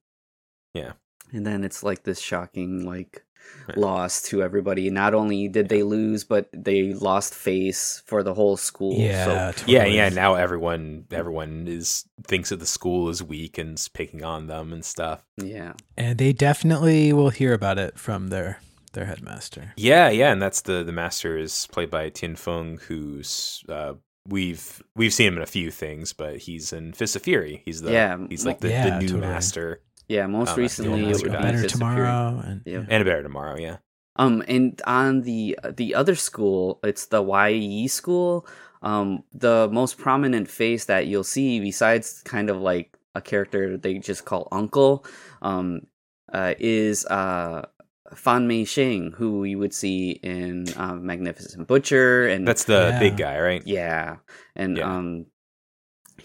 Yeah. 0.74 0.92
And 1.36 1.46
then 1.46 1.62
it's 1.64 1.82
like 1.82 2.02
this 2.04 2.20
shocking 2.20 2.84
like 2.86 3.22
Right. 3.68 3.78
loss 3.78 4.22
to 4.22 4.42
everybody 4.42 4.90
not 4.90 5.14
only 5.14 5.46
did 5.46 5.68
they 5.68 5.84
lose 5.84 6.24
but 6.24 6.48
they 6.52 6.92
lost 6.94 7.32
face 7.32 8.02
for 8.04 8.24
the 8.24 8.34
whole 8.34 8.56
school 8.56 8.94
Yeah, 8.98 9.24
so 9.24 9.32
Yeah, 9.32 9.52
totally. 9.52 9.96
yeah. 9.96 10.08
Now 10.08 10.34
everyone 10.34 11.04
everyone 11.12 11.68
is 11.68 12.06
thinks 12.26 12.48
that 12.48 12.58
the 12.58 12.66
school 12.66 13.08
is 13.08 13.22
weak 13.22 13.56
and 13.56 13.78
is 13.78 13.86
picking 13.86 14.24
on 14.24 14.48
them 14.48 14.72
and 14.72 14.84
stuff. 14.84 15.24
yeah 15.36 15.74
and 15.96 16.18
they 16.18 16.32
definitely 16.32 17.12
will 17.12 17.30
hear 17.30 17.52
about 17.52 17.78
it 17.78 17.96
from 18.00 18.28
their 18.28 18.58
their 18.94 19.04
headmaster. 19.06 19.74
Yeah, 19.76 20.08
yeah, 20.10 20.32
and 20.32 20.42
that's 20.42 20.62
the 20.62 20.82
the 20.82 20.92
master 20.92 21.38
is 21.38 21.68
played 21.70 21.90
by 21.90 22.08
Tien 22.08 22.34
Fung, 22.34 22.78
who's 22.88 23.62
uh, 23.68 23.92
we've 24.26 24.82
we've 24.96 25.12
seen 25.14 25.28
him 25.28 25.36
in 25.36 25.42
a 25.42 25.46
few 25.46 25.70
things, 25.70 26.12
but 26.12 26.38
he's 26.38 26.72
in 26.72 26.94
Fist 26.94 27.14
of 27.14 27.22
Fury. 27.22 27.62
He's 27.64 27.80
the 27.82 27.92
Yeah, 27.92 28.16
he's 28.28 28.44
like 28.46 28.58
the, 28.60 28.70
yeah, 28.70 28.90
the 28.90 28.98
new 29.02 29.06
totally. 29.08 29.20
master 29.20 29.82
yeah 30.08 30.26
most 30.26 30.52
Oh, 30.54 30.60
recently 30.60 31.02
yeah, 31.02 31.10
it 31.10 31.22
would 31.22 31.22
be 31.24 31.28
better 31.30 31.62
Fist 31.62 31.74
of 31.74 31.80
Fury. 31.80 31.94
tomorrow, 31.96 32.42
and 32.46 32.62
Yeah. 32.64 32.84
and 32.88 33.02
a 33.02 33.04
better 33.04 33.22
tomorrow. 33.22 33.56
Yeah, 33.58 33.76
Um, 34.16 34.42
and 34.48 34.80
on 34.86 35.22
the 35.22 35.58
the 35.76 35.94
other 35.94 36.14
school, 36.14 36.78
it's 36.82 37.06
the 37.06 37.22
YE 37.22 37.88
school. 37.88 38.46
Um, 38.82 39.24
the 39.32 39.68
most 39.72 39.98
prominent 39.98 40.48
face 40.48 40.84
that 40.86 41.06
you'll 41.06 41.24
see, 41.24 41.60
besides 41.60 42.22
kind 42.24 42.50
of 42.50 42.58
like 42.60 42.96
a 43.14 43.20
character 43.20 43.76
they 43.76 43.98
just 43.98 44.24
call 44.24 44.46
Uncle, 44.52 45.04
um, 45.42 45.86
uh, 46.32 46.54
is 46.58 47.04
uh 47.06 47.66
Fan 48.14 48.46
Mei 48.46 48.62
Xing, 48.64 49.12
who 49.14 49.42
you 49.44 49.58
would 49.58 49.74
see 49.74 50.10
in 50.22 50.66
um, 50.76 51.04
Magnificent 51.04 51.66
Butcher, 51.66 52.28
and 52.28 52.46
that's 52.46 52.64
the 52.64 52.90
Yeah. 52.94 53.00
big 53.00 53.16
guy, 53.16 53.40
right? 53.40 53.62
yeah, 53.66 54.16
and 54.54 54.78
Yeah. 54.78 54.86
um, 54.96 55.26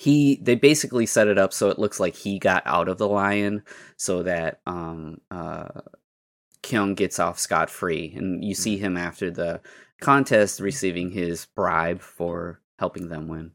he 0.01 0.39
they 0.41 0.55
basically 0.55 1.05
set 1.05 1.27
it 1.27 1.37
up 1.37 1.53
so 1.53 1.69
it 1.69 1.77
looks 1.77 1.99
like 1.99 2.15
he 2.15 2.39
got 2.39 2.63
out 2.65 2.87
of 2.87 2.97
the 2.97 3.07
lion, 3.07 3.61
so 3.97 4.23
that 4.23 4.59
um 4.65 5.21
uh 5.29 5.81
Kyung 6.63 6.95
gets 6.95 7.19
off 7.19 7.37
scot 7.37 7.69
free, 7.69 8.11
and 8.15 8.43
you 8.43 8.55
see 8.55 8.77
him 8.79 8.97
after 8.97 9.29
the 9.29 9.61
contest 9.99 10.59
receiving 10.59 11.11
his 11.11 11.45
bribe 11.45 12.01
for 12.01 12.61
helping 12.79 13.09
them 13.09 13.27
win. 13.27 13.51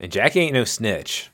And 0.00 0.12
Jackie 0.12 0.40
ain't 0.40 0.54
no 0.54 0.64
snitch. 0.64 1.30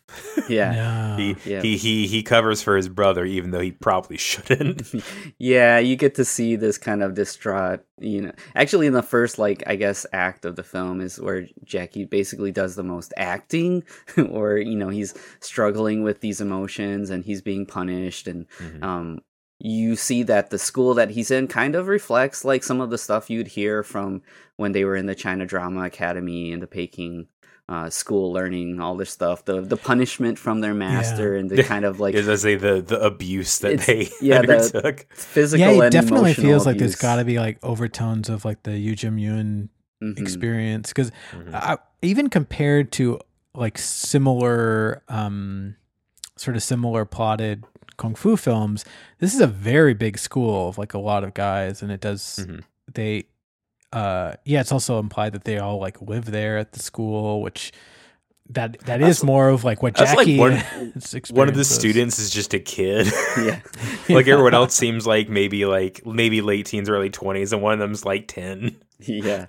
Yeah. 0.49 0.73
No. 0.75 1.17
He, 1.19 1.37
Yeah. 1.45 1.61
he 1.63 1.77
he 1.77 2.07
he 2.07 2.23
covers 2.23 2.63
for 2.63 2.77
his 2.77 2.89
brother, 2.89 3.25
even 3.25 3.51
though 3.51 3.61
he 3.61 3.73
probably 3.73 4.17
shouldn't. 4.17 4.93
yeah, 5.39 5.79
you 5.79 5.97
get 5.97 6.15
to 6.17 6.25
see 6.25 6.57
this 6.57 6.79
kind 6.79 7.03
of 7.03 7.15
distraught, 7.15 7.81
you 8.01 8.21
know. 8.23 8.33
Actually, 8.55 8.87
in 8.87 8.93
the 8.95 9.03
first, 9.03 9.39
like, 9.39 9.63
I 9.67 9.77
guess, 9.77 10.07
act 10.13 10.45
of 10.45 10.57
the 10.57 10.63
film 10.63 11.01
is 11.01 11.21
where 11.21 11.47
Jackie 11.65 12.05
basically 12.05 12.53
does 12.53 12.75
the 12.77 12.83
most 12.83 13.13
acting, 13.17 13.85
or, 14.31 14.57
you 14.57 14.77
know, 14.77 14.89
he's 14.89 15.15
struggling 15.41 16.03
with 16.03 16.21
these 16.21 16.41
emotions 16.41 17.11
and 17.11 17.25
he's 17.25 17.43
being 17.43 17.67
punished. 17.67 18.27
And, 18.29 18.47
Mhm. 18.59 18.83
um, 18.83 19.19
you 19.61 19.95
see 19.97 20.23
that 20.25 20.51
the 20.51 20.59
school 20.59 20.95
that 20.95 21.11
he's 21.11 21.31
in 21.31 21.47
kind 21.47 21.75
of 21.77 21.87
reflects 21.87 22.45
like 22.45 22.63
some 22.65 22.81
of 22.81 22.91
the 22.91 22.99
stuff 22.99 23.31
you'd 23.31 23.47
hear 23.49 23.83
from 23.83 24.21
when 24.57 24.73
they 24.73 24.85
were 24.85 24.97
in 24.97 25.07
the 25.07 25.15
China 25.15 25.47
Drama 25.47 25.85
Academy 25.85 26.53
and 26.53 26.61
the 26.63 26.67
Peking 26.67 27.29
uh, 27.69 27.89
school 27.89 28.31
learning 28.33 28.79
all 28.81 28.95
this 28.97 29.11
stuff 29.11 29.45
the 29.47 29.61
the 29.63 29.77
punishment 29.77 30.39
from 30.39 30.61
their 30.61 30.75
master 30.75 31.33
Yeah. 31.35 31.41
and 31.41 31.51
the 31.51 31.63
kind 31.63 31.85
of 31.87 31.99
like 31.99 32.15
Is 32.15 32.29
I 32.29 32.35
say 32.37 32.57
the 32.57 32.83
the 32.83 33.01
abuse 33.01 33.59
that 33.61 33.81
they 33.81 34.11
yeah, 34.21 34.43
the- 34.43 35.05
physical 35.15 35.61
yeah, 35.67 35.73
it 35.73 35.81
and 35.85 35.93
definitely 35.93 36.31
emotional 36.33 36.47
feels 36.51 36.67
like 36.67 36.77
there's 36.79 36.97
got 36.97 37.17
to 37.17 37.25
be 37.25 37.39
like 37.39 37.59
overtones 37.63 38.29
of 38.29 38.45
like 38.45 38.63
the 38.65 38.77
Yu 38.79 38.95
Jim 38.95 39.17
Yun 39.19 39.71
Mhm. 40.03 40.19
experience 40.19 40.89
because 40.91 41.11
Mhm. 41.33 41.79
even 42.03 42.29
compared 42.29 42.93
to 42.93 43.19
like 43.55 43.79
similar 43.79 45.03
um 45.09 45.77
sort 46.37 46.57
of 46.57 46.63
similar 46.63 47.05
plotted 47.05 47.65
kung 47.97 48.15
fu 48.15 48.37
films 48.37 48.85
this 49.21 49.33
is 49.35 49.41
a 49.41 49.47
very 49.47 49.95
big 49.95 50.19
school 50.19 50.69
of 50.69 50.77
like 50.77 50.93
a 50.93 50.99
lot 50.99 51.23
of 51.25 51.33
guys 51.33 51.81
and 51.83 51.91
it 51.93 52.01
does 52.01 52.41
Mhm. 52.47 52.63
they 52.93 53.25
uh 53.95 54.35
yeah 54.45 54.61
it's 54.61 54.73
also 54.73 54.99
implied 54.99 55.33
that 55.33 55.45
they 55.45 55.59
all 55.59 55.79
like 55.79 56.01
live 56.03 56.25
there 56.27 56.59
at 56.59 56.73
the 56.73 56.81
school 56.81 57.41
which 57.43 57.73
that 58.51 58.73
that 58.81 58.99
That's- 59.01 59.19
is 59.19 59.25
more 59.25 59.49
of 59.49 59.65
like 59.65 59.83
what 59.83 59.95
that's 59.95 60.15
like 60.15 60.27
Jackie 60.27 60.39
one- 60.39 60.53
One 61.33 61.49
of 61.49 61.55
the 61.55 61.63
experienced 61.63 61.75
students 61.75 62.19
is 62.19 62.29
just 62.31 62.53
a 62.53 62.59
kid. 62.61 63.07
yeah 63.39 63.61
like 64.11 64.29
everyone 64.29 64.53
else 64.55 64.75
seems 64.75 65.07
like 65.07 65.29
maybe 65.31 65.65
like 65.65 66.05
maybe 66.05 66.43
late 66.43 66.67
teens, 66.67 66.91
early 66.91 67.09
twenties, 67.11 67.53
and 67.55 67.63
one 67.63 67.73
of 67.73 67.79
them's 67.79 68.05
like 68.05 68.29
ten. 68.29 68.77
yeah 69.01 69.47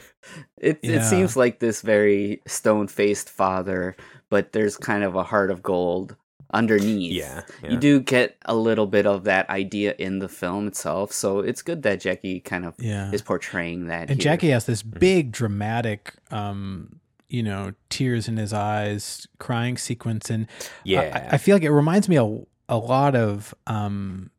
it 0.57 0.79
Yeah. 0.81 1.01
it 1.01 1.03
seems 1.03 1.35
like 1.35 1.59
this 1.59 1.81
very 1.81 2.41
stone-faced 2.47 3.29
father 3.29 3.95
but 4.29 4.53
there's 4.53 4.77
kind 4.77 5.03
of 5.03 5.15
a 5.15 5.23
heart 5.23 5.51
of 5.51 5.61
gold 5.61 6.15
underneath 6.53 7.11
Yeah, 7.13 7.41
yeah. 7.63 7.71
you 7.71 7.77
do 7.77 7.99
get 7.99 8.37
a 8.45 8.55
little 8.55 8.87
bit 8.87 9.05
of 9.05 9.23
that 9.25 9.49
idea 9.49 9.95
in 9.97 10.19
the 10.19 10.29
film 10.29 10.67
itself 10.67 11.11
so 11.11 11.39
it's 11.39 11.61
good 11.61 11.83
that 11.83 11.99
jackie 12.01 12.39
kind 12.39 12.65
of 12.65 12.75
yeah 12.79 13.11
is 13.11 13.21
portraying 13.21 13.87
that 13.87 14.09
and 14.09 14.21
here. 14.21 14.31
Jackie 14.31 14.49
has 14.49 14.65
this 14.65 14.83
Mm-hmm. 14.83 14.99
big 14.99 15.31
dramatic 15.31 16.13
um 16.31 16.99
you 17.27 17.41
know 17.41 17.73
tears 17.89 18.27
in 18.27 18.37
his 18.37 18.53
eyes 18.53 19.27
crying 19.39 19.77
sequence 19.77 20.29
and 20.29 20.47
yeah. 20.83 21.27
I, 21.31 21.35
I 21.35 21.37
feel 21.37 21.55
like 21.55 21.63
it 21.63 21.71
reminds 21.71 22.07
me 22.07 22.17
a, 22.17 22.39
a 22.69 22.77
lot 22.77 23.15
of 23.15 23.53
um 23.67 24.29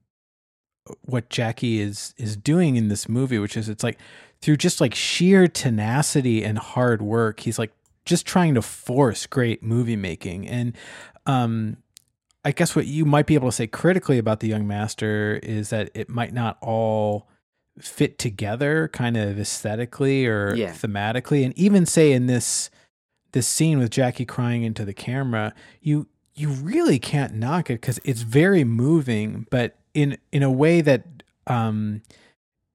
what 1.03 1.29
Jackie 1.29 1.81
is 1.81 2.15
is 2.17 2.37
doing 2.37 2.77
in 2.77 2.89
this 2.89 3.09
movie 3.09 3.39
which 3.41 3.57
is 3.57 3.69
it's 3.69 3.83
like 3.83 3.99
through 4.41 4.57
just 4.57 4.81
like 4.81 4.95
sheer 4.95 5.49
tenacity 5.49 6.45
and 6.45 6.59
hard 6.59 7.03
work 7.03 7.41
he's 7.41 7.59
like 7.59 7.73
just 8.05 8.25
trying 8.25 8.55
to 8.55 8.63
force 8.63 9.27
great 9.27 9.65
movie 9.65 9.97
making 9.97 10.47
and 10.47 10.77
um 11.27 11.77
I 12.47 12.53
guess 12.53 12.77
what 12.77 12.87
you 12.87 13.05
might 13.05 13.27
be 13.27 13.35
able 13.35 13.49
to 13.49 13.53
say 13.57 13.67
critically 13.67 14.19
about 14.19 14.39
the 14.39 14.47
young 14.47 14.69
master 14.69 15.41
is 15.43 15.71
that 15.71 15.91
it 15.95 16.09
might 16.09 16.33
not 16.33 16.57
all 16.61 17.29
fit 17.81 18.21
together 18.21 18.87
kind 18.93 19.17
of 19.17 19.39
aesthetically 19.39 20.27
or 20.27 20.55
Yeah. 20.55 20.71
thematically 20.71 21.45
and 21.45 21.53
even 21.59 21.85
say 21.87 22.13
in 22.13 22.27
this 22.27 22.71
this 23.33 23.49
scene 23.49 23.79
with 23.81 23.91
Jackie 23.91 24.25
crying 24.25 24.63
into 24.63 24.85
the 24.85 24.95
camera 24.95 25.53
you 25.83 26.07
you 26.37 26.49
really 26.51 26.99
can't 27.01 27.35
knock 27.35 27.69
it 27.69 27.83
cuz 27.83 27.99
it's 28.05 28.23
very 28.23 28.63
moving 28.63 29.47
but 29.51 29.77
in 29.93 30.17
in 30.31 30.43
a 30.45 30.51
way 30.51 30.81
that 30.81 31.05
um 31.49 32.01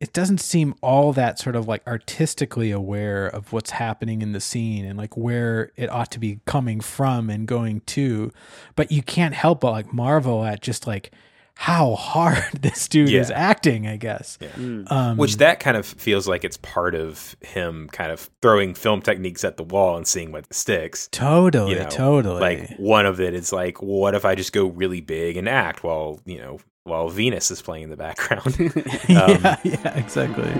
it 0.01 0.11
doesn't 0.13 0.39
seem 0.39 0.73
all 0.81 1.13
that 1.13 1.37
sort 1.39 1.55
of 1.55 1.67
like 1.67 1.81
artistically 1.87 2.71
aware 2.71 3.27
of 3.27 3.53
what's 3.53 3.69
happening 3.71 4.21
in 4.21 4.31
the 4.33 4.41
scene 4.41 4.83
and 4.83 4.97
like 4.97 5.15
where 5.15 5.71
it 5.77 5.89
ought 5.91 6.11
to 6.11 6.19
be 6.19 6.39
coming 6.45 6.81
from 6.81 7.29
and 7.29 7.47
going 7.47 7.79
to 7.81 8.31
but 8.75 8.91
you 8.91 9.01
can't 9.03 9.35
help 9.35 9.61
but 9.61 9.71
like 9.71 9.93
marvel 9.93 10.43
at 10.43 10.61
just 10.61 10.87
like 10.87 11.11
how 11.55 11.93
hard 12.09 12.43
this 12.61 12.87
dude 12.87 13.11
is 13.11 13.29
acting 13.29 13.85
i 13.87 13.95
guess 13.95 14.37
Mm. 14.57 14.91
um 14.91 15.17
Which 15.17 15.37
that 15.37 15.59
kind 15.59 15.77
of 15.77 15.85
feels 15.85 16.27
like 16.27 16.43
it's 16.43 16.57
part 16.57 16.95
of 16.95 17.35
him 17.41 17.87
kind 17.91 18.11
of 18.11 18.29
throwing 18.41 18.73
film 18.73 19.01
techniques 19.01 19.43
at 19.43 19.57
the 19.57 19.63
wall 19.63 19.95
and 19.97 20.07
seeing 20.07 20.31
what 20.31 20.51
sticks. 20.53 21.07
totally 21.11 21.73
you 21.73 21.79
know, 21.79 21.89
totally 21.89 22.41
Like 22.41 22.71
one 22.77 23.05
of 23.05 23.21
it 23.21 23.33
is 23.35 23.53
like, 23.53 23.81
what 23.81 24.15
if 24.15 24.25
I 24.25 24.33
just 24.35 24.51
go 24.53 24.65
really 24.67 25.01
big 25.01 25.37
and 25.37 25.47
act 25.47 25.83
while 25.83 26.19
you 26.25 26.39
know 26.39 26.59
while 26.83 27.09
Venus 27.09 27.51
is 27.51 27.61
playing 27.61 27.83
in 27.85 27.89
the 27.89 27.97
background? 27.97 28.55
yeah 29.09 29.57
yeah 29.63 29.97
exactly 29.97 30.51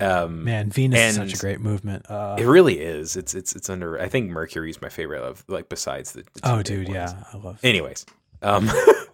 um, 0.00 0.44
man 0.44 0.70
venus 0.70 1.00
is 1.10 1.16
such 1.16 1.34
a 1.34 1.36
great 1.38 1.60
movement 1.60 2.08
uh 2.10 2.36
It 2.38 2.44
really 2.44 2.78
is. 2.80 3.16
It's 3.16 3.34
it's 3.34 3.56
it's 3.56 3.68
under. 3.68 4.00
I 4.00 4.08
think 4.08 4.30
Mercury's 4.30 4.80
my 4.80 4.88
favorite 4.88 5.22
of 5.22 5.44
like 5.48 5.68
besides 5.68 6.12
the. 6.12 6.22
the 6.34 6.40
oh 6.44 6.62
dude 6.62 6.88
ones. 6.88 6.94
yeah 6.94 7.24
i 7.32 7.36
love 7.36 7.58
Anyways, 7.64 8.06
um, 8.42 8.70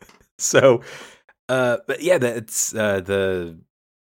so, 0.45 0.83
uh, 1.49 1.79
but 1.87 2.03
yeah, 2.03 2.19
that's 2.19 2.75
uh 2.75 3.01
the 3.01 3.59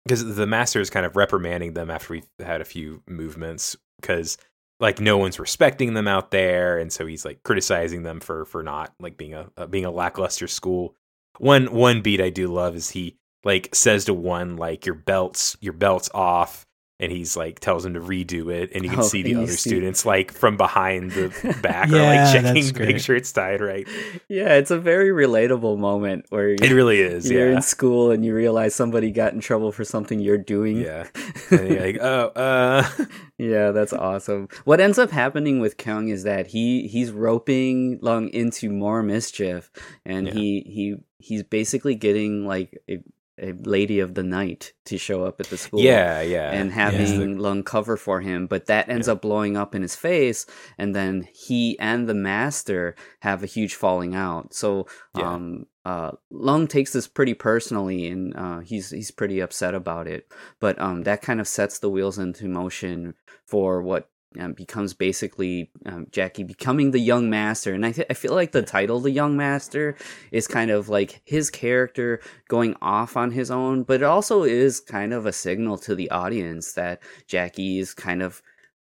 because 0.04 0.36
the 0.36 0.46
master 0.46 0.80
is 0.80 0.90
kind 0.90 1.04
of 1.06 1.16
reprimanding 1.16 1.74
them 1.74 1.90
after 1.90 2.14
we've 2.14 2.26
had 2.38 2.60
a 2.60 2.64
few 2.64 3.02
movements 3.08 3.76
because 4.00 4.38
like 4.78 5.00
no 5.00 5.16
one's 5.16 5.38
respecting 5.40 5.94
them 5.94 6.06
out 6.08 6.30
there, 6.30 6.78
and 6.78 6.92
so 6.92 7.06
he's 7.06 7.24
like 7.24 7.42
criticizing 7.42 8.02
them 8.02 8.20
for 8.20 8.44
for 8.44 8.62
not 8.62 8.94
like 9.00 9.16
being 9.16 9.34
a, 9.34 9.50
uh 9.56 9.66
being 9.66 9.84
a 9.84 9.90
lackluster 9.90 10.48
school. 10.48 10.94
One 11.38 11.72
one 11.72 12.02
beat 12.02 12.20
I 12.20 12.30
do 12.30 12.48
love 12.48 12.76
is 12.76 12.90
he 12.90 13.16
like 13.44 13.74
says 13.74 14.04
to 14.06 14.14
one 14.14 14.56
like 14.56 14.86
your 14.86 14.94
belts 14.94 15.56
your 15.60 15.72
belts 15.72 16.10
off. 16.14 16.65
And 16.98 17.12
he's 17.12 17.36
like 17.36 17.60
tells 17.60 17.84
him 17.84 17.92
to 17.92 18.00
redo 18.00 18.50
it, 18.50 18.70
and 18.74 18.82
you 18.82 18.88
can 18.88 19.00
Oh, 19.00 19.02
see 19.02 19.22
the 19.22 19.34
other 19.34 19.48
see- 19.48 19.68
students 19.68 20.06
like 20.06 20.32
from 20.32 20.56
behind 20.56 21.10
the 21.12 21.28
back 21.62 21.90
are 21.90 21.96
Yeah, 21.96 22.24
like 22.24 22.32
checking 22.32 22.72
to 22.72 22.80
make 22.86 23.00
sure 23.00 23.14
it's 23.16 23.30
tied 23.30 23.60
right. 23.60 23.86
yeah 24.30 24.54
it's 24.54 24.70
a 24.70 24.78
very 24.78 25.10
relatable 25.10 25.76
moment 25.78 26.24
where 26.30 26.48
It 26.50 26.70
really 26.72 27.00
is. 27.00 27.30
you're 27.30 27.50
yeah. 27.50 27.56
in 27.56 27.60
school 27.62 28.10
and 28.12 28.24
you 28.24 28.34
realize 28.34 28.74
somebody 28.74 29.10
got 29.10 29.34
in 29.34 29.40
trouble 29.40 29.72
for 29.72 29.84
something 29.84 30.20
you're 30.20 30.38
doing 30.38 30.78
Yeah. 30.78 31.06
And 31.50 31.68
you're 31.68 31.80
like, 31.86 31.98
oh, 32.00 32.28
uh, 32.34 32.88
Yeah, 33.38 33.72
that's 33.72 33.92
awesome. 33.92 34.48
What 34.64 34.80
ends 34.80 34.98
up 34.98 35.10
happening 35.10 35.60
with 35.60 35.76
Kyung 35.76 36.08
is 36.08 36.22
that 36.22 36.46
he 36.46 36.88
he's 36.88 37.10
roping 37.12 37.98
Lung 38.00 38.28
into 38.30 38.70
more 38.70 39.02
mischief, 39.02 39.70
and 40.06 40.26
Yeah. 40.28 40.32
he 40.32 40.60
he 40.66 40.94
he's 41.18 41.42
basically 41.42 41.94
getting 41.94 42.46
like 42.46 42.78
a, 42.88 43.00
a 43.40 43.52
lady 43.52 44.00
of 44.00 44.14
the 44.14 44.22
night 44.22 44.72
to 44.86 44.96
show 44.98 45.24
up 45.24 45.40
at 45.40 45.48
the 45.50 45.58
school. 45.58 45.80
yeah, 45.80 46.20
yeah. 46.22 46.50
And 46.52 46.70
Yeah. 46.70 46.74
having 46.74 47.38
Lung 47.38 47.62
cover 47.62 47.96
for 47.96 48.20
him, 48.20 48.46
but 48.46 48.66
that 48.66 48.88
ends 48.88 49.06
Yeah. 49.08 49.12
up 49.14 49.22
blowing 49.22 49.56
up 49.56 49.74
in 49.74 49.82
his 49.82 49.94
face, 49.96 50.46
and 50.78 50.94
then 50.94 51.28
he 51.32 51.78
and 51.78 52.08
the 52.08 52.14
master 52.14 52.94
have 53.20 53.42
a 53.42 53.46
huge 53.46 53.74
falling 53.74 54.14
out. 54.14 54.54
So, 54.54 54.86
Yeah. 55.16 55.34
um, 55.34 55.66
uh, 55.84 56.12
Lung 56.30 56.66
takes 56.66 56.92
this 56.92 57.06
pretty 57.06 57.34
personally, 57.34 58.08
and 58.08 58.34
uh, 58.36 58.58
he's 58.60 58.90
he's 58.90 59.10
pretty 59.10 59.40
upset 59.40 59.74
about 59.74 60.06
it. 60.08 60.32
But 60.60 60.80
um, 60.80 61.02
that 61.04 61.22
kind 61.22 61.40
of 61.40 61.46
sets 61.48 61.78
the 61.78 61.90
wheels 61.90 62.18
into 62.18 62.48
motion 62.48 63.14
for 63.46 63.82
what 63.82 64.08
um, 64.40 64.52
becomes 64.52 64.94
basically 64.94 65.70
um, 65.86 66.06
Jackie 66.10 66.42
becoming 66.44 66.90
the 66.90 66.98
young 67.00 67.30
master. 67.30 67.72
And 67.74 67.84
I, 67.86 67.92
th- 67.92 68.06
I 68.10 68.14
feel 68.14 68.34
like 68.34 68.52
the 68.52 68.62
title, 68.62 69.00
The 69.00 69.10
Young 69.10 69.36
Master, 69.36 69.96
is 70.32 70.46
kind 70.48 70.70
of 70.70 70.88
like 70.88 71.20
his 71.24 71.50
character 71.50 72.20
going 72.48 72.74
off 72.82 73.16
on 73.16 73.30
his 73.30 73.50
own, 73.50 73.82
but 73.82 73.96
it 74.02 74.04
also 74.04 74.42
is 74.44 74.80
kind 74.80 75.12
of 75.12 75.26
a 75.26 75.32
signal 75.32 75.78
to 75.78 75.94
the 75.94 76.10
audience 76.10 76.72
that 76.74 77.02
Jackie 77.26 77.78
is 77.78 77.94
kind 77.94 78.22
of 78.22 78.42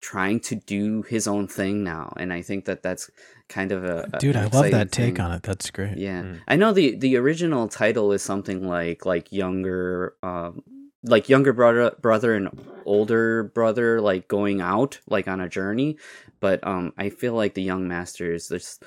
trying 0.01 0.41
to 0.41 0.57
do 0.57 1.03
his 1.03 1.29
own 1.29 1.47
thing 1.47 1.85
now. 1.85 2.13
And 2.17 2.33
I 2.33 2.43
think 2.43 2.65
that 2.65 2.83
that's 2.83 3.09
kind 3.49 3.71
of 3.71 3.85
a. 3.85 4.09
a- 4.15 4.19
dude 4.19 4.35
i 4.35 4.47
love 4.47 4.71
that 4.71 4.91
take 4.91 5.17
thing. 5.17 5.21
on 5.21 5.31
it 5.33 5.43
that's 5.43 5.71
great 5.71 5.97
Yeah, 5.99 6.23
Mm. 6.23 6.41
I 6.49 6.57
know 6.57 6.73
the 6.73 6.97
the 6.97 7.17
original 7.17 7.69
title 7.69 8.11
is 8.13 8.23
something 8.23 8.67
like 8.67 9.05
like 9.07 9.31
younger, 9.31 10.15
um, 10.23 10.63
like 11.05 11.29
younger 11.29 11.53
brother 11.53 11.93
brother 12.01 12.35
and 12.35 12.49
older 12.85 13.45
brother 13.45 14.01
like 14.01 14.29
going 14.29 14.61
out 14.61 15.01
like 15.09 15.29
on 15.29 15.41
a 15.41 15.49
journey, 15.49 15.99
but 16.41 16.67
um, 16.67 16.93
I 16.97 17.11
feel 17.11 17.35
like 17.35 17.55
the 17.55 17.63
young 17.63 17.89
master 17.89 18.33
is 18.33 18.49
this. 18.49 18.79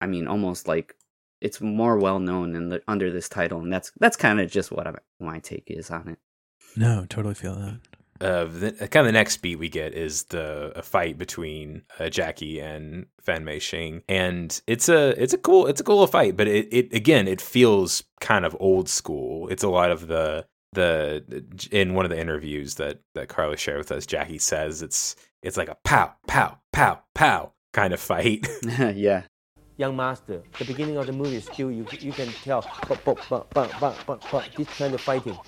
I 0.00 0.06
mean, 0.06 0.26
almost 0.26 0.68
like 0.68 0.94
it's 1.40 1.60
more 1.60 1.98
well 1.98 2.18
known 2.18 2.54
in 2.54 2.68
the 2.68 2.82
under 2.88 3.10
this 3.10 3.28
title, 3.28 3.60
and 3.60 3.72
that's 3.72 3.92
that's 3.98 4.16
kind 4.16 4.40
of 4.40 4.50
just 4.50 4.70
what 4.70 4.86
I, 4.86 4.94
my 5.20 5.38
take 5.38 5.64
is 5.66 5.90
on 5.90 6.08
it. 6.08 6.18
no 6.76 7.06
totally 7.08 7.34
feel 7.34 7.54
that 7.54 7.80
uh, 8.20 8.44
the, 8.44 8.72
kind 8.90 9.06
of 9.06 9.06
the 9.06 9.12
next 9.12 9.38
beat 9.38 9.56
we 9.56 9.68
get 9.68 9.92
is 9.92 10.24
the 10.24 10.72
a 10.76 10.82
fight 10.82 11.18
between 11.18 11.82
uh, 11.98 12.08
Jackie 12.08 12.60
and 12.60 13.06
Fan 13.20 13.44
Mei 13.44 13.58
Sheng, 13.58 14.02
and 14.08 14.60
it's 14.66 14.88
a 14.88 15.10
it's 15.22 15.34
a 15.34 15.38
cool 15.38 15.66
it's 15.66 15.80
a 15.80 15.84
cool 15.84 16.06
fight, 16.06 16.36
but 16.36 16.48
it, 16.48 16.68
it 16.72 16.92
again 16.92 17.28
it 17.28 17.40
feels 17.40 18.04
kind 18.20 18.44
of 18.44 18.56
old 18.58 18.88
school. 18.88 19.48
It's 19.48 19.62
a 19.62 19.68
lot 19.68 19.90
of 19.90 20.06
the 20.06 20.46
the 20.72 21.44
in 21.70 21.94
one 21.94 22.04
of 22.04 22.10
the 22.10 22.20
interviews 22.20 22.74
that 22.76 23.00
that 23.14 23.28
Carly 23.28 23.56
shared 23.56 23.78
with 23.78 23.92
us, 23.92 24.06
Jackie 24.06 24.38
says 24.38 24.82
it's 24.82 25.16
it's 25.42 25.56
like 25.56 25.68
a 25.68 25.76
pow 25.84 26.14
pow 26.26 26.58
pow 26.72 27.00
pow 27.14 27.52
kind 27.72 27.92
of 27.92 28.00
fight. 28.00 28.46
yeah, 28.78 29.22
young 29.76 29.96
master. 29.96 30.42
The 30.58 30.64
beginning 30.64 30.96
of 30.96 31.06
the 31.06 31.12
movie 31.12 31.36
is 31.36 31.44
still 31.44 31.70
you 31.70 31.86
you 32.00 32.12
can 32.12 32.28
tell 32.28 32.62
but, 32.88 33.04
but, 33.04 33.18
but, 33.28 33.50
but, 33.50 33.72
but, 33.80 33.96
but, 34.06 34.24
but, 34.30 34.48
this 34.56 34.68
kind 34.78 34.94
of 34.94 35.00
fighting. 35.00 35.38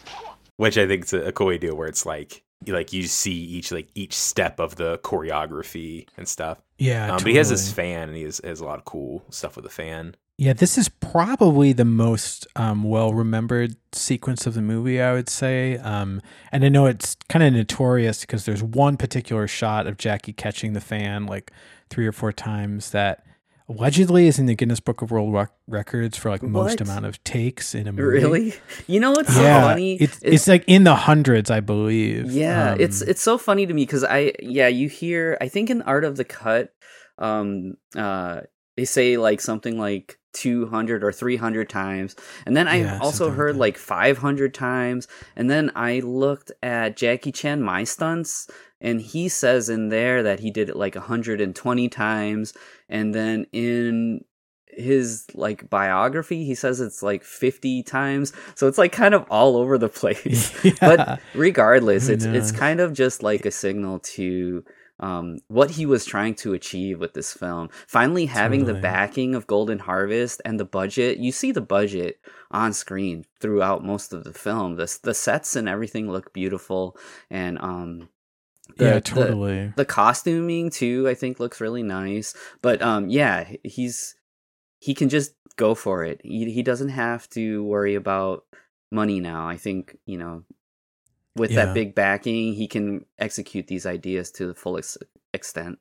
which 0.56 0.78
I 0.78 0.86
think 0.86 1.04
is 1.04 1.12
a, 1.12 1.22
a 1.24 1.32
cool 1.32 1.48
idea 1.50 1.74
where 1.74 1.88
it's 1.88 2.06
like 2.06 2.42
you 2.64 2.72
like 2.72 2.92
you 2.92 3.04
see 3.04 3.32
each 3.34 3.70
like 3.70 3.88
each 3.94 4.14
step 4.14 4.58
of 4.60 4.76
the 4.76 4.98
choreography 4.98 6.08
and 6.16 6.26
stuff. 6.26 6.58
Yeah, 6.78 7.12
Um, 7.12 7.18
But 7.18 7.26
he 7.28 7.36
has 7.36 7.50
this 7.50 7.68
totally. 7.70 7.90
fan 7.92 8.08
and 8.08 8.16
he 8.16 8.24
has, 8.24 8.40
has 8.44 8.60
a 8.60 8.64
lot 8.64 8.78
of 8.78 8.84
cool 8.84 9.24
stuff 9.30 9.56
with 9.56 9.64
the 9.64 9.70
fan. 9.70 10.14
Yeah, 10.40 10.52
this 10.52 10.78
is 10.78 10.88
probably 10.88 11.72
the 11.72 11.84
most 11.84 12.46
um, 12.54 12.84
well 12.84 13.12
remembered 13.12 13.74
sequence 13.92 14.46
of 14.46 14.54
the 14.54 14.62
movie, 14.62 15.00
I 15.02 15.12
would 15.12 15.28
say. 15.28 15.78
Um, 15.78 16.22
and 16.52 16.64
I 16.64 16.68
know 16.68 16.86
it's 16.86 17.16
kind 17.28 17.42
of 17.42 17.52
notorious 17.52 18.20
because 18.20 18.44
there's 18.44 18.62
one 18.62 18.96
particular 18.96 19.48
shot 19.48 19.88
of 19.88 19.96
Jackie 19.96 20.32
catching 20.32 20.74
the 20.74 20.80
fan 20.80 21.26
like 21.26 21.50
three 21.90 22.06
or 22.06 22.12
four 22.12 22.30
times 22.32 22.90
that 22.90 23.24
allegedly 23.68 24.28
is 24.28 24.38
in 24.38 24.46
the 24.46 24.54
Guinness 24.54 24.78
Book 24.78 25.02
of 25.02 25.10
World 25.10 25.32
Rec- 25.34 25.50
Records 25.66 26.16
for 26.16 26.30
like 26.30 26.42
most 26.42 26.80
What? 26.80 26.80
amount 26.82 27.06
of 27.06 27.22
takes 27.24 27.74
in 27.74 27.88
a 27.88 27.92
movie. 27.92 28.20
Really? 28.20 28.54
You 28.86 29.00
know 29.00 29.10
what's 29.10 29.34
so 29.34 29.42
Yeah, 29.42 29.62
funny? 29.62 29.96
it's, 29.96 30.20
it's 30.22 30.46
like 30.46 30.62
in 30.68 30.84
the 30.84 30.94
hundreds, 30.94 31.50
I 31.50 31.58
believe. 31.58 32.30
Yeah, 32.30 32.74
Um, 32.74 32.80
it's 32.80 33.02
it's 33.02 33.20
so 33.22 33.38
funny 33.38 33.66
to 33.66 33.74
me 33.74 33.82
because 33.82 34.04
I 34.04 34.34
yeah 34.40 34.68
you 34.68 34.88
hear 34.88 35.36
I 35.40 35.48
think 35.48 35.68
in 35.68 35.82
Art 35.82 36.04
of 36.04 36.16
the 36.16 36.24
Cut, 36.24 36.72
um, 37.18 37.74
uh, 37.96 38.42
they 38.76 38.84
say 38.84 39.16
like 39.16 39.40
something 39.40 39.76
like 39.78 40.17
two 40.32 40.66
hundred 40.66 41.02
or 41.04 41.12
three 41.12 41.36
hundred 41.36 41.68
times, 41.68 42.14
and 42.46 42.56
then 42.56 42.68
I 42.68 42.80
Yeah, 42.82 42.98
also 43.00 43.28
like 43.28 43.36
heard 43.36 43.56
like 43.56 43.78
five 43.78 44.18
hundred 44.18 44.54
times, 44.54 45.08
and 45.36 45.50
then 45.50 45.70
I 45.74 46.00
looked 46.00 46.52
at 46.62 46.96
Jackie 46.96 47.32
Chan 47.32 47.62
my 47.62 47.84
stunts, 47.84 48.48
and 48.80 49.00
he 49.00 49.28
says 49.28 49.68
in 49.68 49.88
there 49.88 50.22
that 50.22 50.40
he 50.40 50.50
did 50.50 50.68
it 50.68 50.76
like 50.76 50.94
hundred 50.94 51.40
and 51.40 51.54
twenty 51.54 51.88
times, 51.88 52.52
and 52.88 53.14
then 53.14 53.46
in 53.52 54.24
his 54.70 55.26
like 55.34 55.68
biography 55.68 56.44
he 56.44 56.54
says 56.54 56.80
it's 56.80 57.02
like 57.02 57.24
50 57.24 57.82
times. 57.82 58.32
So 58.54 58.68
it's 58.68 58.78
like 58.78 58.92
kind 58.92 59.12
of 59.14 59.24
all 59.30 59.56
over 59.56 59.76
the 59.76 59.88
place. 60.00 60.52
Yeah. 60.62 60.72
but 60.80 61.10
regardless 61.34 62.08
it's 62.08 62.26
it's 62.26 62.52
kind 62.52 62.78
of 62.80 62.92
just 62.92 63.22
like 63.22 63.44
a 63.46 63.50
signal 63.50 63.98
to 64.00 64.64
um, 65.00 65.38
what 65.48 65.70
he 65.72 65.86
was 65.86 66.04
trying 66.04 66.34
to 66.36 66.54
achieve 66.54 66.98
with 66.98 67.14
this 67.14 67.32
film. 67.32 67.68
Finally 67.86 68.26
having 68.26 68.60
Totally. 68.60 68.76
the 68.78 68.82
backing 68.82 69.34
of 69.34 69.46
golden 69.46 69.78
harvest 69.78 70.42
and 70.44 70.58
the 70.58 70.64
budget 70.64 71.18
you 71.18 71.30
see 71.32 71.52
the 71.52 71.60
budget 71.60 72.20
on 72.50 72.72
screen 72.72 73.24
throughout 73.40 73.84
most 73.84 74.12
of 74.12 74.24
the 74.24 74.32
film. 74.32 74.76
The, 74.76 74.98
the 75.02 75.14
sets 75.14 75.54
and 75.56 75.68
everything 75.68 76.10
look 76.10 76.32
beautiful 76.32 76.96
and 77.30 77.58
um 77.60 78.08
the- 78.76 78.84
yeah, 78.84 78.94
the- 78.94 79.00
totally. 79.00 79.72
the 79.76 79.84
costuming 79.84 80.68
too 80.70 81.08
i 81.08 81.14
think 81.14 81.40
looks 81.40 81.60
really 81.60 81.82
nice. 81.82 82.34
But 82.62 82.82
um 82.82 83.08
yeah 83.08 83.48
he's 83.64 84.14
he 84.80 84.94
can 84.94 85.08
just 85.08 85.32
go 85.56 85.74
for 85.74 86.04
it. 86.04 86.20
He, 86.22 86.52
he 86.52 86.62
doesn't 86.62 86.90
have 86.90 87.28
to 87.30 87.64
worry 87.64 87.96
about 87.96 88.44
money 88.92 89.18
now. 89.20 89.48
I 89.48 89.56
think 89.56 89.96
you 90.06 90.16
know 90.18 90.44
with 91.36 91.50
Yeah. 91.50 91.66
that 91.66 91.74
big 91.74 91.94
backing 91.94 92.54
he 92.54 92.66
can 92.66 93.04
execute 93.18 93.66
these 93.66 93.86
ideas 93.86 94.30
to 94.32 94.46
the 94.46 94.54
full 94.54 94.76
ex- 94.78 94.98
extent 95.32 95.78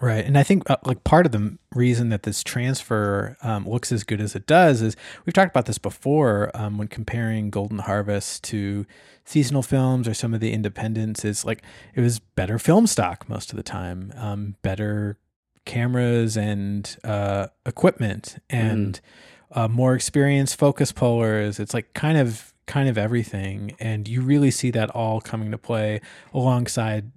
Right. 0.00 0.24
And 0.24 0.38
I 0.38 0.44
think 0.44 0.70
uh, 0.70 0.76
like 0.84 1.02
part 1.02 1.26
of 1.26 1.32
the 1.32 1.58
reason 1.74 2.10
that 2.10 2.22
this 2.22 2.44
transfer 2.44 3.36
um, 3.42 3.68
looks 3.68 3.90
as 3.90 4.04
good 4.04 4.20
as 4.20 4.36
it 4.36 4.46
does 4.46 4.80
is 4.80 4.94
we've 5.26 5.32
talked 5.34 5.50
about 5.50 5.66
this 5.66 5.78
before 5.78 6.52
um, 6.54 6.78
when 6.78 6.86
comparing 6.86 7.50
Golden 7.50 7.80
Harvest 7.80 8.44
to 8.44 8.86
seasonal 9.24 9.62
films 9.64 10.06
or 10.06 10.14
some 10.14 10.32
of 10.34 10.38
the 10.38 10.52
independents 10.52 11.24
is 11.24 11.44
like 11.44 11.62
it 11.96 12.00
was 12.00 12.20
better 12.20 12.60
film 12.60 12.86
stock 12.86 13.28
most 13.28 13.50
of 13.50 13.56
the 13.56 13.62
time, 13.64 14.12
um, 14.14 14.54
better 14.62 15.18
cameras 15.64 16.36
and 16.36 16.96
uh, 17.02 17.48
equipment 17.66 18.36
and 18.48 19.00
uh, 19.50 19.66
more 19.66 19.96
experienced 19.96 20.56
focus 20.60 20.92
pullers. 20.92 21.58
It's 21.58 21.74
like 21.74 21.92
kind 21.94 22.18
of 22.18 22.54
kind 22.68 22.88
of 22.88 22.96
everything, 22.96 23.74
and 23.80 24.06
you 24.06 24.20
really 24.20 24.52
see 24.52 24.70
that 24.70 24.90
all 24.90 25.20
coming 25.20 25.50
to 25.50 25.58
play 25.58 26.00
alongside 26.32 27.10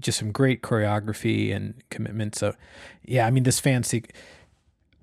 just 0.00 0.18
some 0.18 0.32
great 0.32 0.60
choreography 0.62 1.54
and 1.54 1.80
commitment. 1.90 2.34
So, 2.34 2.54
yeah, 3.04 3.24
I 3.24 3.30
mean, 3.30 3.44
this 3.44 3.60
fancy. 3.60 4.04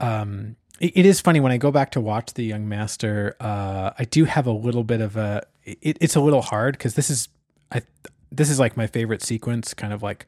Um, 0.02 0.58
it, 0.82 0.92
it 0.98 1.06
is 1.06 1.22
funny 1.22 1.40
when 1.40 1.54
I 1.54 1.58
go 1.58 1.72
back 1.72 1.92
to 1.92 2.02
watch 2.02 2.34
The 2.34 2.44
Young 2.44 2.68
Master. 2.68 3.38
Uh, 3.40 3.92
I 3.98 4.04
do 4.04 4.26
have 4.26 4.48
a 4.48 4.52
little 4.52 4.84
bit 4.84 5.00
of 5.00 5.16
a. 5.16 5.44
It, 5.64 5.98
it's 6.02 6.18
a 6.18 6.20
little 6.20 6.42
hard 6.42 6.74
because 6.78 6.96
this 6.96 7.10
is, 7.10 7.30
I, 7.72 7.84
this 8.32 8.50
is 8.50 8.60
like 8.60 8.76
my 8.76 8.88
favorite 8.88 9.24
sequence, 9.24 9.74
kind 9.74 9.94
of 9.94 10.04
like, 10.04 10.26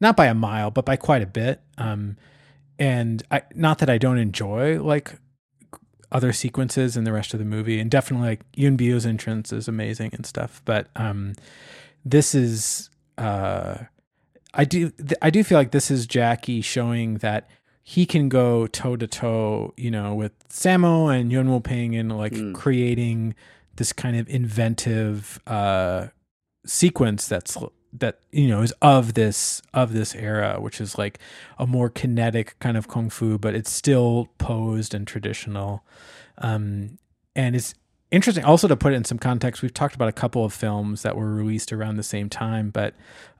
not 0.00 0.16
by 0.16 0.26
a 0.26 0.34
mile, 0.34 0.70
but 0.70 0.84
by 0.84 0.96
quite 0.96 1.22
a 1.22 1.26
bit. 1.26 1.60
Um, 1.78 2.16
and 2.78 3.22
I 3.30 3.42
not 3.54 3.78
that 3.78 3.90
I 3.90 3.98
don't 3.98 4.18
enjoy 4.18 4.82
like 4.82 5.20
other 6.12 6.32
sequences 6.32 6.96
in 6.96 7.04
the 7.04 7.12
rest 7.12 7.32
of 7.34 7.38
the 7.38 7.44
movie, 7.46 7.78
and 7.80 7.90
definitely 7.90 8.28
like 8.28 8.40
Yuen 8.56 8.76
Biao's 8.76 9.06
entrance 9.06 9.52
is 9.52 9.68
amazing 9.68 10.10
and 10.12 10.26
stuff. 10.26 10.60
But 10.64 10.88
um, 10.96 11.34
this 12.04 12.34
is 12.34 12.90
uh, 13.18 13.78
I 14.54 14.64
do 14.64 14.90
th- 14.90 15.18
I 15.22 15.30
do 15.30 15.44
feel 15.44 15.58
like 15.58 15.70
this 15.70 15.90
is 15.90 16.06
Jackie 16.06 16.60
showing 16.60 17.18
that 17.18 17.48
he 17.82 18.06
can 18.06 18.28
go 18.28 18.66
toe 18.66 18.96
to 18.96 19.06
toe, 19.06 19.72
you 19.76 19.90
know, 19.90 20.14
with 20.14 20.32
Sammo 20.48 21.12
and 21.14 21.30
Yuen 21.32 21.48
Wo 21.50 21.60
Ping 21.60 21.94
and 21.96 22.16
like 22.16 22.32
Mm. 22.32 22.54
creating 22.54 23.34
this 23.76 23.92
kind 23.92 24.16
of 24.16 24.28
inventive 24.28 25.40
uh, 25.46 26.08
sequence 26.66 27.26
that's 27.26 27.56
that 27.92 28.18
you 28.30 28.46
know 28.48 28.62
is 28.62 28.72
of 28.82 29.14
this 29.14 29.62
of 29.74 29.92
this 29.92 30.14
era, 30.14 30.58
which 30.60 30.80
is 30.80 30.96
like 30.98 31.18
a 31.58 31.66
more 31.66 31.88
kinetic 31.90 32.56
kind 32.60 32.76
of 32.76 32.86
kung 32.88 33.10
fu, 33.10 33.38
but 33.38 33.54
it's 33.54 33.70
still 33.72 34.28
posed 34.38 34.94
and 34.94 35.06
traditional. 35.06 35.84
Um, 36.38 36.98
and 37.36 37.54
it's 37.56 37.74
interesting 38.10 38.44
also 38.44 38.68
to 38.68 38.76
put 38.76 38.92
it 38.92 38.96
in 38.96 39.04
some 39.04 39.18
context. 39.18 39.62
We've 39.62 39.74
talked 39.74 39.94
about 39.94 40.08
a 40.08 40.12
couple 40.12 40.44
of 40.44 40.52
films 40.52 41.02
that 41.02 41.16
were 41.16 41.34
released 41.34 41.72
around 41.72 41.96
the 41.96 42.02
same 42.02 42.28
time, 42.28 42.70
but 42.70 42.94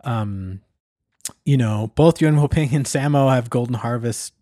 um, 0.04 0.60
you 1.44 1.56
know, 1.56 1.92
both 1.94 2.20
Yuen 2.20 2.36
Wo 2.36 2.48
Ping 2.48 2.74
and 2.74 2.86
Sammo 2.86 3.32
have 3.32 3.50
Golden 3.50 3.74
Harvest 3.76 4.32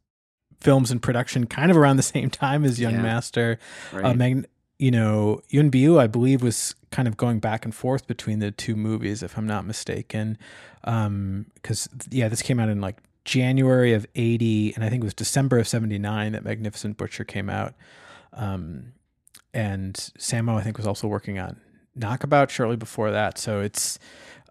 films 0.60 0.90
in 0.90 0.98
production 0.98 1.46
kind 1.46 1.70
of 1.70 1.76
around 1.76 1.96
the 1.98 2.02
same 2.02 2.30
time 2.30 2.64
as 2.64 2.80
Young 2.80 2.94
Yeah. 2.94 3.02
Master. 3.02 3.58
right 3.92 4.04
Uh, 4.06 4.14
Mag- 4.14 4.46
you 4.78 4.90
know, 4.90 5.42
Yuen 5.48 5.70
Biao, 5.70 5.98
I 5.98 6.06
believe, 6.06 6.42
was 6.42 6.74
kind 6.90 7.08
of 7.08 7.16
going 7.16 7.40
back 7.40 7.64
and 7.64 7.74
forth 7.74 8.06
between 8.06 8.38
the 8.38 8.50
two 8.50 8.76
movies, 8.76 9.22
if 9.22 9.36
I'm 9.36 9.46
not 9.46 9.66
mistaken. 9.66 10.38
Because, 10.82 11.88
yeah, 12.10 12.28
this 12.28 12.42
came 12.42 12.60
out 12.60 12.68
in 12.68 12.80
like 12.80 12.98
January 13.24 13.92
of 13.92 14.06
80, 14.14 14.74
and 14.74 14.84
I 14.84 14.88
think 14.88 15.02
it 15.02 15.04
was 15.04 15.14
December 15.14 15.58
of 15.58 15.68
79 15.68 16.32
that 16.32 16.44
Magnificent 16.44 16.96
Butcher 16.96 17.24
came 17.24 17.50
out. 17.50 17.74
Um, 18.32 18.92
and 19.52 19.94
Sammo, 20.18 20.56
I 20.58 20.62
think, 20.62 20.76
was 20.78 20.86
also 20.86 21.08
working 21.08 21.38
on 21.38 21.60
Knockabout 21.96 22.50
shortly 22.50 22.76
before 22.76 23.10
that. 23.10 23.36
So 23.38 23.60
it's, 23.60 23.98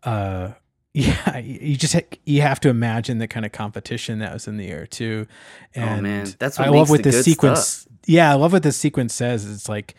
uh, 0.03 0.51
yeah, 0.93 1.37
you 1.37 1.75
just 1.77 1.93
ha- 1.93 2.17
you 2.25 2.41
have 2.41 2.59
to 2.61 2.69
imagine 2.69 3.19
the 3.19 3.27
kind 3.27 3.45
of 3.45 3.51
competition 3.51 4.19
that 4.19 4.33
was 4.33 4.47
in 4.47 4.57
the 4.57 4.67
air 4.67 4.87
too. 4.87 5.27
And 5.75 5.99
Oh, 5.99 6.01
man. 6.01 6.27
That's 6.39 6.57
what 6.57 6.67
I 6.67 6.71
love 6.71 6.89
what 6.89 7.03
the 7.03 7.11
this 7.11 7.23
sequence. 7.23 7.65
stuff. 7.65 7.93
Yeah, 8.07 8.31
I 8.31 8.33
love 8.33 8.51
what 8.51 8.63
this 8.63 8.77
sequence 8.77 9.13
says. 9.13 9.45
It's 9.49 9.69
like, 9.69 9.95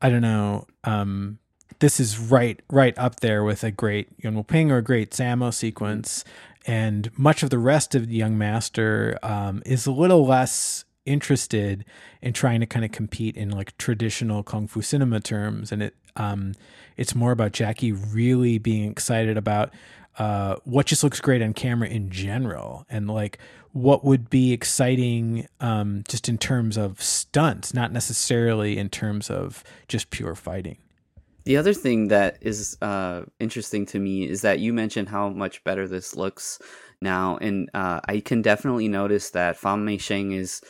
I 0.00 0.10
don't 0.10 0.22
know. 0.22 0.66
Um, 0.84 1.38
this 1.78 2.00
is 2.00 2.18
right, 2.18 2.60
right 2.70 2.96
up 2.98 3.20
there 3.20 3.44
with 3.44 3.64
a 3.64 3.70
great 3.70 4.08
Yuen 4.18 4.34
Wo 4.34 4.42
Ping 4.42 4.70
or 4.70 4.78
a 4.78 4.82
great 4.82 5.10
Sammo 5.10 5.52
sequence, 5.52 6.24
and 6.66 7.10
much 7.18 7.42
of 7.42 7.50
the 7.50 7.58
rest 7.58 7.94
of 7.94 8.08
the 8.08 8.14
Young 8.14 8.36
Master 8.36 9.18
um, 9.22 9.62
is 9.66 9.86
a 9.86 9.92
little 9.92 10.26
less 10.26 10.84
interested 11.04 11.84
in 12.20 12.32
trying 12.32 12.60
to 12.60 12.66
kind 12.66 12.84
of 12.84 12.90
compete 12.90 13.36
in 13.36 13.50
like 13.50 13.76
traditional 13.78 14.42
kung 14.42 14.66
fu 14.66 14.82
cinema 14.82 15.20
terms, 15.20 15.70
and 15.70 15.82
it 15.82 15.94
um, 16.16 16.54
it's 16.96 17.14
more 17.14 17.32
about 17.32 17.52
Jackie 17.52 17.92
really 17.92 18.58
being 18.58 18.90
excited 18.90 19.36
about 19.36 19.72
uh, 20.18 20.56
what 20.64 20.86
just 20.86 21.04
looks 21.04 21.20
great 21.20 21.42
on 21.42 21.52
camera 21.52 21.88
in 21.88 22.10
general, 22.10 22.86
and 22.88 23.08
like 23.08 23.38
what 23.72 24.04
would 24.04 24.30
be 24.30 24.52
exciting 24.52 25.46
um, 25.60 26.02
just 26.08 26.28
in 26.28 26.38
terms 26.38 26.76
of 26.78 27.02
stunts, 27.02 27.74
not 27.74 27.92
necessarily 27.92 28.78
in 28.78 28.88
terms 28.88 29.28
of 29.28 29.62
just 29.88 30.10
pure 30.10 30.34
fighting. 30.34 30.78
The 31.44 31.58
other 31.58 31.74
thing 31.74 32.08
that 32.08 32.38
is 32.40 32.76
uh, 32.82 33.22
interesting 33.38 33.86
to 33.86 34.00
me 34.00 34.28
is 34.28 34.42
that 34.42 34.58
you 34.58 34.72
mentioned 34.72 35.08
how 35.08 35.28
much 35.28 35.62
better 35.62 35.86
this 35.86 36.16
looks 36.16 36.58
now, 37.00 37.36
and 37.36 37.70
uh, 37.74 38.00
I 38.08 38.20
can 38.20 38.42
definitely 38.42 38.88
notice 38.88 39.30
that 39.30 39.56
Fan 39.56 39.84
Mei 39.84 39.98
Sheng 39.98 40.32
is 40.32 40.60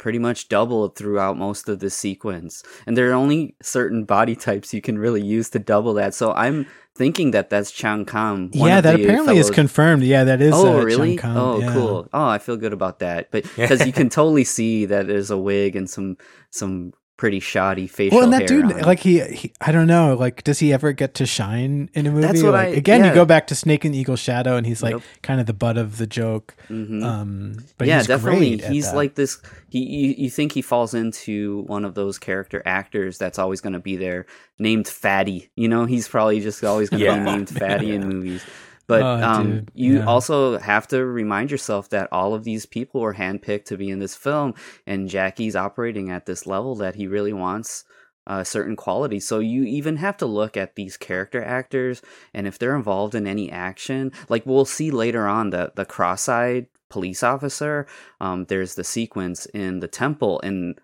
pretty 0.00 0.18
much 0.18 0.48
doubled 0.48 0.96
throughout 0.96 1.36
most 1.36 1.68
of 1.68 1.78
the 1.78 1.90
sequence, 1.90 2.62
and 2.86 2.96
there 2.96 3.10
are 3.10 3.14
only 3.14 3.54
certain 3.60 4.04
body 4.04 4.34
types 4.34 4.72
you 4.72 4.80
can 4.80 4.98
really 4.98 5.20
use 5.22 5.50
to 5.50 5.58
double 5.58 5.92
that. 5.94 6.14
So 6.14 6.32
I'm 6.32 6.66
thinking 6.96 7.30
that 7.32 7.50
that's 7.50 7.70
Chang 7.70 8.06
Kam. 8.06 8.50
yeah, 8.54 8.80
that 8.80 8.96
the 8.96 9.04
apparently 9.04 9.36
is 9.36 9.50
confirmed. 9.50 10.02
Yeah, 10.02 10.24
that 10.24 10.40
is. 10.40 10.54
Oh, 10.56 10.80
uh, 10.80 10.84
really? 10.84 11.16
Chung 11.16 11.34
Kang. 11.34 11.36
Oh, 11.36 11.60
Yeah. 11.60 11.72
cool. 11.74 12.08
Oh, 12.12 12.26
I 12.26 12.38
feel 12.38 12.56
good 12.56 12.72
about 12.72 12.98
that. 13.00 13.30
But 13.30 13.44
because 13.56 13.86
you 13.86 13.92
can 13.92 14.08
totally 14.08 14.44
see 14.44 14.86
that 14.86 15.06
there's 15.06 15.30
a 15.30 15.38
wig 15.38 15.76
and 15.76 15.88
some 15.88 16.16
some 16.50 16.92
pretty 17.20 17.38
shoddy 17.38 17.86
facial 17.86 18.16
well, 18.16 18.24
and 18.24 18.32
that 18.32 18.48
dude, 18.48 18.64
on. 18.72 18.80
like 18.80 19.00
he, 19.00 19.20
he, 19.20 19.52
I 19.60 19.72
don't 19.72 19.86
know, 19.86 20.14
like 20.14 20.42
does 20.42 20.58
he 20.58 20.72
ever 20.72 20.92
get 20.92 21.12
to 21.16 21.26
shine 21.26 21.90
in 21.92 22.06
a 22.06 22.10
movie? 22.10 22.22
That's 22.26 22.42
what 22.42 22.54
Like, 22.54 22.68
I- 22.68 22.70
again, 22.70 23.00
yeah. 23.02 23.08
you 23.10 23.14
go 23.14 23.26
back 23.26 23.46
to 23.48 23.54
Snake 23.54 23.84
and 23.84 23.94
Eagle 23.94 24.16
Shadow, 24.16 24.56
and 24.56 24.66
he's 24.66 24.82
like 24.82 24.96
kind 25.22 25.38
of 25.38 25.44
the 25.44 25.52
butt 25.52 25.76
of 25.76 25.98
the 25.98 26.06
joke. 26.06 26.54
Mhm. 26.70 27.04
Um, 27.04 27.56
but 27.76 27.86
yeah, 27.88 27.98
he's 27.98 28.06
definitely. 28.06 28.56
great 28.56 28.70
He's 28.72 28.90
like 28.94 29.16
this. 29.16 29.38
He 29.68 29.80
you, 29.80 30.14
you 30.16 30.30
think 30.30 30.52
he 30.52 30.62
falls 30.62 30.94
into 30.94 31.60
one 31.66 31.84
of 31.84 31.94
those 31.94 32.18
character 32.18 32.62
actors 32.64 33.18
that's 33.18 33.38
always 33.38 33.60
going 33.60 33.74
to 33.74 33.80
be 33.80 33.96
there, 33.96 34.24
named 34.58 34.88
Fatty. 34.88 35.50
You 35.56 35.68
know, 35.68 35.84
he's 35.84 36.08
probably 36.08 36.40
just 36.40 36.64
always 36.64 36.88
going 36.88 37.00
to 37.00 37.04
Yeah. 37.06 37.18
be 37.22 37.30
named 37.30 37.50
Fatty 37.60 37.94
in 37.94 38.08
movies. 38.08 38.42
But 38.90 39.02
Oh, 39.02 39.22
um, 39.22 39.66
you 39.72 39.98
yeah. 39.98 40.06
also 40.06 40.58
have 40.58 40.86
to 40.88 41.04
remind 41.06 41.50
yourself 41.50 41.88
that 41.90 42.08
all 42.12 42.34
of 42.34 42.44
these 42.44 42.66
people 42.66 43.00
were 43.00 43.14
handpicked 43.14 43.66
to 43.66 43.76
be 43.76 43.88
in 43.88 44.00
this 44.00 44.16
film, 44.16 44.54
and 44.86 45.08
Jackie's 45.08 45.56
operating 45.56 46.10
at 46.10 46.26
this 46.26 46.46
level 46.46 46.74
that 46.76 46.96
he 46.96 47.06
really 47.06 47.32
wants 47.32 47.84
uh, 48.26 48.44
certain 48.44 48.76
qualities. 48.76 49.26
So 49.26 49.38
you 49.38 49.64
even 49.64 49.96
have 49.96 50.16
to 50.18 50.26
look 50.26 50.56
at 50.56 50.74
these 50.74 50.96
character 50.96 51.42
actors, 51.42 52.02
and 52.34 52.46
if 52.46 52.58
they're 52.58 52.76
involved 52.76 53.14
in 53.14 53.26
any 53.26 53.50
action, 53.50 54.12
like 54.28 54.44
we'll 54.44 54.64
see 54.66 54.90
later 54.90 55.26
on, 55.26 55.50
the 55.50 55.72
the 55.74 55.86
cross-eyed 55.86 56.66
police 56.90 57.22
officer. 57.22 57.86
Um, 58.20 58.44
there's 58.46 58.74
the 58.74 58.84
sequence 58.84 59.46
in 59.46 59.80
the 59.80 59.88
temple, 59.88 60.40
and 60.42 60.78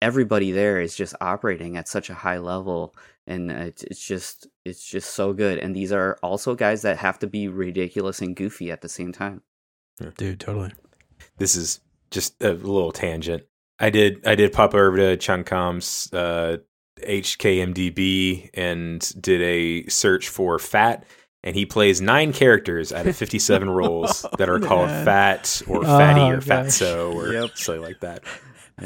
everybody 0.00 0.52
there 0.52 0.80
is 0.80 0.94
just 0.94 1.14
operating 1.20 1.76
at 1.76 1.88
such 1.88 2.08
a 2.08 2.14
high 2.14 2.38
level 2.38 2.94
and 3.28 3.50
uh, 3.52 3.54
it's, 3.54 3.82
it's 3.84 4.04
just 4.04 4.48
it's 4.64 4.84
just 4.84 5.14
so 5.14 5.32
good 5.32 5.58
and 5.58 5.76
these 5.76 5.92
are 5.92 6.18
also 6.22 6.54
guys 6.56 6.82
that 6.82 6.96
have 6.96 7.18
to 7.20 7.26
be 7.28 7.46
ridiculous 7.46 8.20
and 8.20 8.34
goofy 8.34 8.72
at 8.72 8.80
the 8.80 8.88
same 8.88 9.12
time 9.12 9.42
dude, 10.16 10.40
totally. 10.40 10.72
this 11.38 11.54
is 11.54 11.80
just 12.10 12.42
a 12.42 12.52
little 12.52 12.90
tangent. 12.92 13.42
I 13.78 13.90
did 13.90 14.26
I 14.26 14.34
did 14.34 14.52
pop 14.52 14.74
over 14.74 14.96
to 14.96 15.16
Chunkom's 15.16 16.12
uh, 16.12 16.56
HKMDB 17.42 18.50
and 18.54 19.00
did 19.20 19.40
a 19.42 19.88
search 19.88 20.28
for 20.28 20.58
Fat, 20.58 21.04
and 21.42 21.54
he 21.54 21.64
plays 21.66 22.00
nine 22.00 22.32
characters 22.32 22.92
out 22.92 23.06
of 23.06 23.16
fifty 23.16 23.38
seven 23.38 23.70
roles 23.80 24.26
that 24.38 24.48
are 24.48 24.58
called 24.58 24.88
man. 24.88 25.04
Fat 25.04 25.62
or 25.68 25.84
Fatty 25.84 26.20
Oh, 26.20 26.30
or 26.30 26.36
gosh. 26.36 26.46
Fatso 26.46 27.14
or 27.14 27.32
Yep. 27.32 27.50
something 27.56 27.82
like 27.82 28.00
that. 28.00 28.22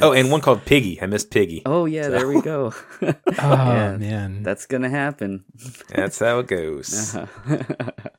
Oh, 0.00 0.12
and 0.12 0.30
one 0.30 0.40
called 0.40 0.64
Piggy. 0.64 1.00
I 1.02 1.06
missed 1.06 1.30
Piggy. 1.30 1.62
oh 1.66 1.84
yeah 1.84 2.08
there 2.08 2.26
we 2.28 2.40
go 2.40 2.72
Oh 3.02 3.14
Yeah, 3.36 3.96
man, 3.98 4.42
that's 4.42 4.66
gonna 4.66 4.88
happen 4.88 5.44
That's 5.88 6.18
how 6.18 6.38
it 6.38 6.46
goes. 6.46 7.14
Uh-huh. 7.14 7.52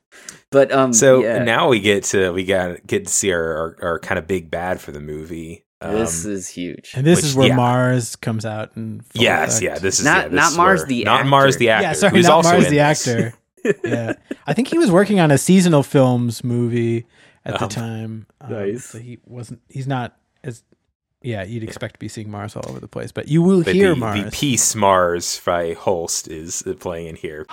but 0.50 0.72
um 0.72 0.92
So 0.92 1.22
yeah, 1.22 1.42
now 1.42 1.68
we 1.68 1.80
get 1.80 2.04
to 2.04 2.30
we 2.32 2.44
got 2.44 2.86
get 2.86 3.06
to 3.06 3.12
see 3.12 3.32
our, 3.32 3.42
our, 3.42 3.76
our 3.82 3.98
kind 3.98 4.18
of 4.18 4.26
big 4.26 4.50
bad 4.50 4.80
for 4.80 4.92
the 4.92 5.00
movie. 5.00 5.64
this 5.80 6.24
Um, 6.24 6.30
is 6.32 6.48
huge 6.48 6.92
and 6.94 7.04
this 7.06 7.18
which- 7.18 7.24
is 7.26 7.34
where 7.36 7.48
yeah. 7.48 7.56
Mars 7.56 8.16
comes 8.16 8.44
out 8.46 8.76
and 8.76 9.02
yes, 9.14 9.60
yeah. 9.60 9.78
This 9.78 9.98
is 9.98 10.04
Not- 10.04 10.24
yeah, 10.24 10.28
this 10.28 10.36
not 10.36 10.50
is 10.52 10.56
Mars 10.56 10.80
where- 10.80 10.86
the 10.88 11.04
not 11.04 11.26
Mars 11.26 11.54
actor. 11.54 11.58
the 11.58 11.68
actor. 11.70 11.82
yeah, 11.88 11.92
sorry, 11.94 12.12
who's 12.16 12.26
not 12.26 12.32
also 12.34 12.50
Mars 12.52 12.64
the 12.68 12.70
this. 12.76 13.08
actor. 13.08 13.34
yeah, 13.84 14.12
I 14.46 14.52
think 14.52 14.68
he 14.68 14.78
was 14.78 14.90
working 14.90 15.20
on 15.20 15.30
a 15.30 15.38
seasonal 15.38 15.82
films 15.82 16.44
movie 16.44 17.06
at 17.46 17.58
the 17.58 17.64
Um, 17.64 17.68
time. 17.70 18.26
Um, 18.40 18.52
Nice. 18.52 18.84
So 18.84 18.98
he 18.98 19.18
wasn't. 19.24 19.60
He's 19.68 19.86
not 19.86 20.16
as. 20.42 20.62
Yeah, 21.24 21.42
you'd 21.42 21.62
expect 21.62 21.94
to 21.94 21.98
be 21.98 22.08
seeing 22.08 22.30
Mars 22.30 22.54
all 22.54 22.68
over 22.68 22.78
the 22.78 22.86
place, 22.86 23.10
but 23.10 23.28
you 23.28 23.40
will 23.40 23.64
But 23.64 23.74
hear 23.74 23.90
the, 23.94 23.96
Mars. 23.96 24.24
the 24.24 24.30
piece 24.30 24.74
Mars 24.74 25.40
by 25.42 25.72
Holst 25.72 26.28
is 26.28 26.62
playing 26.80 27.06
in 27.06 27.16
here. 27.16 27.46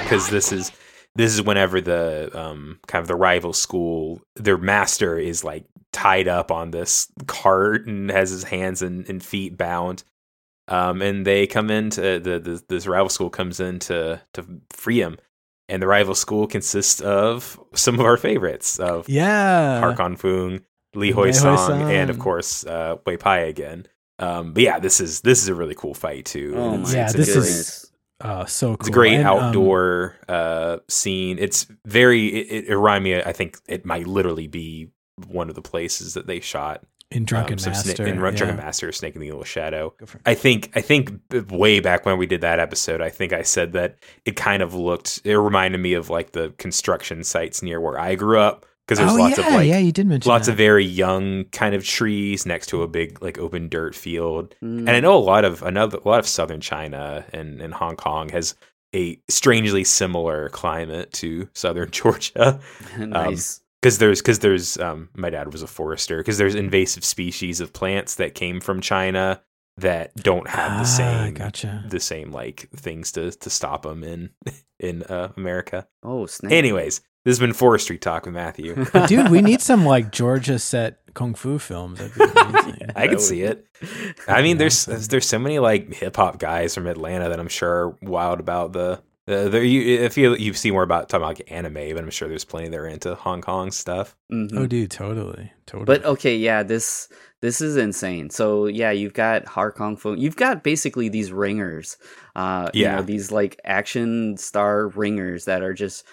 because 0.00 0.28
this 0.30 0.52
is 0.52 0.72
this 1.14 1.32
is 1.34 1.42
whenever 1.42 1.80
the 1.80 2.30
um 2.38 2.78
kind 2.86 3.02
of 3.02 3.08
the 3.08 3.14
rival 3.14 3.52
school 3.52 4.20
their 4.34 4.56
master 4.58 5.18
is 5.18 5.44
like 5.44 5.64
tied 5.92 6.28
up 6.28 6.50
on 6.50 6.70
this 6.70 7.10
cart 7.26 7.86
and 7.86 8.10
has 8.10 8.30
his 8.30 8.44
hands 8.44 8.82
and, 8.82 9.08
and 9.08 9.22
feet 9.22 9.56
bound 9.56 10.04
um 10.68 11.00
and 11.00 11.24
they 11.26 11.46
come 11.46 11.70
into 11.70 12.00
the, 12.18 12.38
the 12.38 12.62
this 12.68 12.86
rival 12.86 13.08
school 13.08 13.30
comes 13.30 13.60
in 13.60 13.78
to 13.78 14.20
to 14.34 14.44
free 14.70 15.00
him 15.00 15.16
and 15.68 15.80
the 15.82 15.86
rival 15.86 16.14
school 16.14 16.46
consists 16.46 17.00
of 17.00 17.58
some 17.74 17.94
of 17.94 18.00
our 18.02 18.16
favorites 18.16 18.78
of 18.78 19.08
yeah, 19.08 19.80
Har 19.80 19.94
Kon 19.96 20.16
Fung, 20.16 20.60
Li 20.94 21.08
Wei 21.08 21.10
Hoi 21.12 21.30
Song, 21.32 21.80
Hoi 21.80 21.90
and 21.92 22.10
of 22.10 22.18
course 22.18 22.64
uh, 22.66 22.96
Wei 23.04 23.16
Pai 23.16 23.48
again. 23.48 23.86
Um, 24.20 24.52
but 24.52 24.62
yeah, 24.62 24.78
this 24.78 25.00
is 25.00 25.22
this 25.22 25.42
is 25.42 25.48
a 25.48 25.54
really 25.54 25.74
cool 25.74 25.92
fight 25.94 26.24
too. 26.24 26.54
oh 26.56 26.80
it's, 26.80 26.94
Yeah, 26.94 27.04
it's 27.06 27.14
this 27.14 27.32
great- 27.32 27.44
is- 27.46 27.92
uh, 28.20 28.44
so 28.46 28.68
cool. 28.68 28.76
it's 28.80 28.88
a 28.88 28.92
great 28.92 29.14
And, 29.14 29.26
um, 29.26 29.38
outdoor 29.44 30.16
uh, 30.28 30.78
scene. 30.88 31.36
It's 31.38 31.66
very. 31.84 32.26
It, 32.28 32.46
it, 32.64 32.68
it 32.70 32.76
reminded 32.76 33.02
me. 33.18 33.22
I 33.22 33.32
think 33.32 33.58
it 33.68 33.84
might 33.84 34.06
literally 34.06 34.46
be 34.46 34.88
one 35.26 35.48
of 35.48 35.54
the 35.54 35.62
places 35.62 36.14
that 36.14 36.26
they 36.26 36.40
shot 36.40 36.82
in 37.10 37.24
Drunken 37.24 37.58
um, 37.58 37.64
Master. 37.72 37.92
Sna- 38.02 38.06
in 38.08 38.14
yeah. 38.16 38.30
Drunken 38.32 38.56
Master, 38.56 38.90
Snake 38.92 39.14
in 39.14 39.20
the 39.20 39.28
Eagle 39.28 39.44
Shadow. 39.44 39.94
Go 39.98 40.06
for 40.06 40.18
it. 40.18 40.22
I 40.26 40.34
think 40.34 40.72
I 40.74 40.80
think 40.80 41.12
way 41.50 41.80
back 41.80 42.04
when 42.04 42.18
we 42.18 42.26
did 42.26 42.40
that 42.40 42.58
episode, 42.58 43.00
I 43.00 43.10
think 43.10 43.32
I 43.32 43.42
said 43.42 43.72
that 43.74 43.96
it 44.24 44.36
kind 44.36 44.62
of 44.62 44.74
looked. 44.74 45.20
It 45.24 45.36
reminded 45.36 45.78
me 45.78 45.94
of 45.94 46.10
like 46.10 46.32
the 46.32 46.52
construction 46.58 47.22
sites 47.22 47.62
near 47.62 47.80
where 47.80 47.98
I 47.98 48.16
grew 48.16 48.40
up 48.40 48.66
because 48.86 48.98
there's 48.98 49.12
oh 49.12 49.16
lots 49.16 49.38
yeah, 49.38 49.46
of 49.48 49.54
like 49.54 49.68
yeah, 49.68 49.78
you 49.78 49.92
did 49.92 50.06
mention 50.06 50.28
lots 50.28 50.46
that. 50.46 50.52
of 50.52 50.58
very 50.58 50.84
young 50.84 51.44
kind 51.46 51.74
of 51.74 51.84
trees 51.84 52.46
next 52.46 52.68
to 52.68 52.82
a 52.82 52.88
big 52.88 53.20
like 53.22 53.38
open 53.38 53.68
dirt 53.68 53.94
field 53.96 54.54
Mm. 54.62 54.78
and 54.78 54.90
i 54.90 55.00
know 55.00 55.16
a 55.16 55.18
lot 55.18 55.44
of 55.44 55.62
another 55.64 55.98
a 56.04 56.08
lot 56.08 56.20
of 56.20 56.26
southern 56.28 56.60
china 56.60 57.24
and, 57.32 57.60
and 57.60 57.74
hong 57.74 57.96
kong 57.96 58.28
has 58.28 58.54
a 58.94 59.20
strangely 59.28 59.82
similar 59.82 60.50
climate 60.50 61.12
to 61.14 61.48
southern 61.52 61.90
georgia 61.90 62.60
nice 62.98 63.60
because 63.86 63.98
there's 63.98 64.20
because 64.20 64.38
there's 64.40 64.76
um 64.78 65.08
my 65.14 65.30
dad 65.30 65.52
was 65.52 65.62
a 65.62 65.66
forester 65.66 66.18
because 66.18 66.38
there's 66.38 66.54
invasive 66.56 67.04
species 67.04 67.60
of 67.60 67.72
plants 67.72 68.16
that 68.16 68.34
came 68.34 68.60
from 68.60 68.80
china 68.80 69.40
that 69.78 70.14
don't 70.16 70.48
have 70.48 70.72
the 70.72 70.80
Ah, 70.80 70.82
same 70.84 71.34
Gotcha. 71.34 71.84
the 71.88 72.00
same 72.00 72.32
like 72.32 72.68
things 72.74 73.12
to 73.12 73.30
to 73.30 73.50
stop 73.50 73.82
them 73.82 74.02
in 74.02 74.30
in 74.80 75.02
uh, 75.04 75.32
america 75.36 75.86
oh 76.02 76.26
snap 76.26 76.50
anyways 76.50 77.00
this 77.24 77.32
has 77.32 77.38
been 77.40 77.52
forestry 77.52 77.98
talk 77.98 78.24
with 78.26 78.34
matthew 78.34 78.74
Dude, 79.06 79.30
we 79.30 79.40
need 79.42 79.60
some 79.60 79.84
like 79.84 80.10
Georgia 80.12 80.58
set 80.60 80.98
kung 81.14 81.34
fu 81.34 81.58
films. 81.58 81.98
That'd 81.98 82.14
be 82.14 82.40
amazing. 82.40 82.90
I 82.94 83.08
could 83.08 83.20
see 83.20 83.42
it. 83.42 83.66
I 84.28 84.42
mean, 84.42 84.58
there's 84.58 84.84
there's 84.86 85.26
so 85.26 85.38
many 85.38 85.58
like 85.58 85.92
hip 85.92 86.14
hop 86.14 86.38
guys 86.38 86.74
from 86.76 86.86
Atlanta 86.86 87.28
that 87.30 87.40
I'm 87.40 87.48
sure 87.48 87.70
are 87.88 87.96
wild 88.02 88.38
about 88.38 88.72
the. 88.74 89.02
Uh, 89.28 89.48
there, 89.48 89.64
you, 89.64 89.80
if 90.04 90.16
you 90.16 90.36
you 90.36 90.52
see 90.54 90.70
more 90.70 90.84
about 90.84 91.08
talking 91.08 91.24
about 91.24 91.38
like 91.38 91.50
anime, 91.50 91.94
but 91.94 91.98
I'm 92.04 92.10
sure 92.10 92.28
there's 92.28 92.44
plenty 92.44 92.68
that 92.68 92.78
are 92.78 92.86
into 92.86 93.14
Hong 93.16 93.40
Kong 93.42 93.72
stuff. 93.72 94.16
Mhm. 94.32 94.56
oh, 94.56 94.66
dude, 94.66 94.90
totally, 94.90 95.52
totally. 95.66 95.84
But 95.84 96.04
okay, 96.04 96.36
yeah, 96.36 96.62
this 96.62 97.08
this 97.42 97.60
is 97.60 97.76
insane. 97.76 98.30
So 98.30 98.66
yeah, 98.66 98.92
you've 98.92 99.14
got 99.14 99.46
Hong 99.46 99.72
Kong 99.72 99.96
Fu. 99.96 100.14
You've 100.14 100.36
got 100.36 100.62
basically 100.62 101.08
these 101.08 101.32
ringers. 101.32 101.96
Uh 102.36 102.70
you 102.72 102.82
Yeah. 102.82 102.96
know, 102.96 103.02
these 103.02 103.32
like 103.32 103.58
action 103.64 104.36
star 104.36 104.88
ringers 104.88 105.46
that 105.46 105.60
are 105.62 105.74
just 105.74 106.04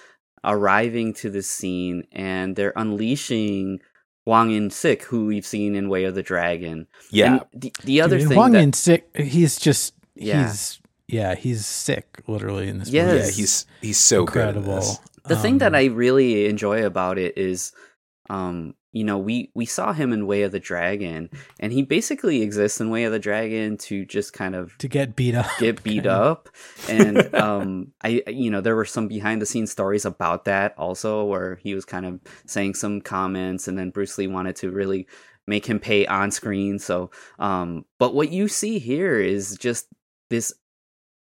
arriving 0.43 1.13
to 1.13 1.29
the 1.29 1.43
scene 1.43 2.03
and 2.11 2.55
they're 2.55 2.73
unleashing 2.75 3.79
Whang 4.25 4.51
In-sik, 4.51 5.03
who 5.03 5.25
we've 5.27 5.45
seen 5.45 5.75
in 5.75 5.89
Way 5.89 6.05
of 6.05 6.15
the 6.15 6.23
Dragon. 6.23 6.87
Yeah, 7.11 7.39
And 7.53 7.61
the, 7.61 7.73
the 7.83 8.01
other 8.01 8.17
Dude, 8.19 8.29
thing 8.29 8.37
Huang 8.37 8.51
that, 8.53 8.61
Yin 8.61 8.73
sick. 8.73 9.07
He's 9.15 9.57
just 9.59 9.93
Yeah. 10.15 10.47
he's 10.47 10.79
yeah 11.07 11.35
he's 11.35 11.65
sick 11.65 12.21
literally 12.27 12.69
in 12.69 12.79
this 12.79 12.89
Yes. 12.89 13.05
movie. 13.07 13.17
yeah, 13.19 13.31
he's 13.31 13.65
he's 13.81 13.97
so 13.97 14.21
incredible. 14.21 14.61
good. 14.61 14.73
in 14.73 14.79
this. 14.79 14.99
the 15.27 15.35
thing 15.37 15.57
that 15.59 15.73
Um, 15.73 15.75
I 15.75 15.85
really 15.85 16.45
enjoy 16.47 16.85
about 16.85 17.17
it 17.17 17.37
is 17.37 17.71
um 18.29 18.73
you 18.93 19.03
know 19.03 19.17
we 19.17 19.51
we 19.53 19.65
saw 19.65 19.91
him 19.91 20.13
in 20.13 20.27
Way 20.27 20.43
of 20.43 20.51
the 20.53 20.59
Dragon 20.59 21.29
and 21.59 21.73
he 21.73 21.81
basically 21.81 22.41
exists 22.41 22.79
in 22.79 22.89
Way 22.89 23.03
of 23.03 23.11
the 23.11 23.19
Dragon 23.19 23.75
to 23.79 24.05
just 24.05 24.31
kind 24.33 24.55
of 24.55 24.77
to 24.77 24.87
get 24.87 25.15
beat 25.15 25.35
up, 25.35 25.47
get 25.59 25.83
beat 25.83 26.05
up 26.05 26.47
and 26.87 27.33
um 27.47 27.91
i 28.01 28.23
you 28.27 28.49
know 28.49 28.61
there 28.61 28.75
were 28.77 28.85
some 28.85 29.07
behind 29.09 29.41
the 29.41 29.45
scenes 29.45 29.71
stories 29.71 30.05
about 30.05 30.45
that 30.45 30.73
also 30.77 31.25
where 31.25 31.55
he 31.57 31.75
was 31.75 31.83
kind 31.85 32.05
of 32.05 32.19
saying 32.45 32.75
some 32.75 33.01
comments 33.01 33.67
and 33.67 33.77
then 33.77 33.89
bruce 33.89 34.17
lee 34.17 34.27
wanted 34.27 34.55
to 34.55 34.71
really 34.71 35.05
make 35.47 35.65
him 35.65 35.79
pay 35.79 36.05
on 36.05 36.31
screen 36.31 36.79
so 36.79 37.11
um 37.39 37.83
but 37.99 38.15
what 38.15 38.29
you 38.31 38.47
see 38.47 38.79
here 38.79 39.19
is 39.19 39.57
just 39.57 39.87
this 40.29 40.53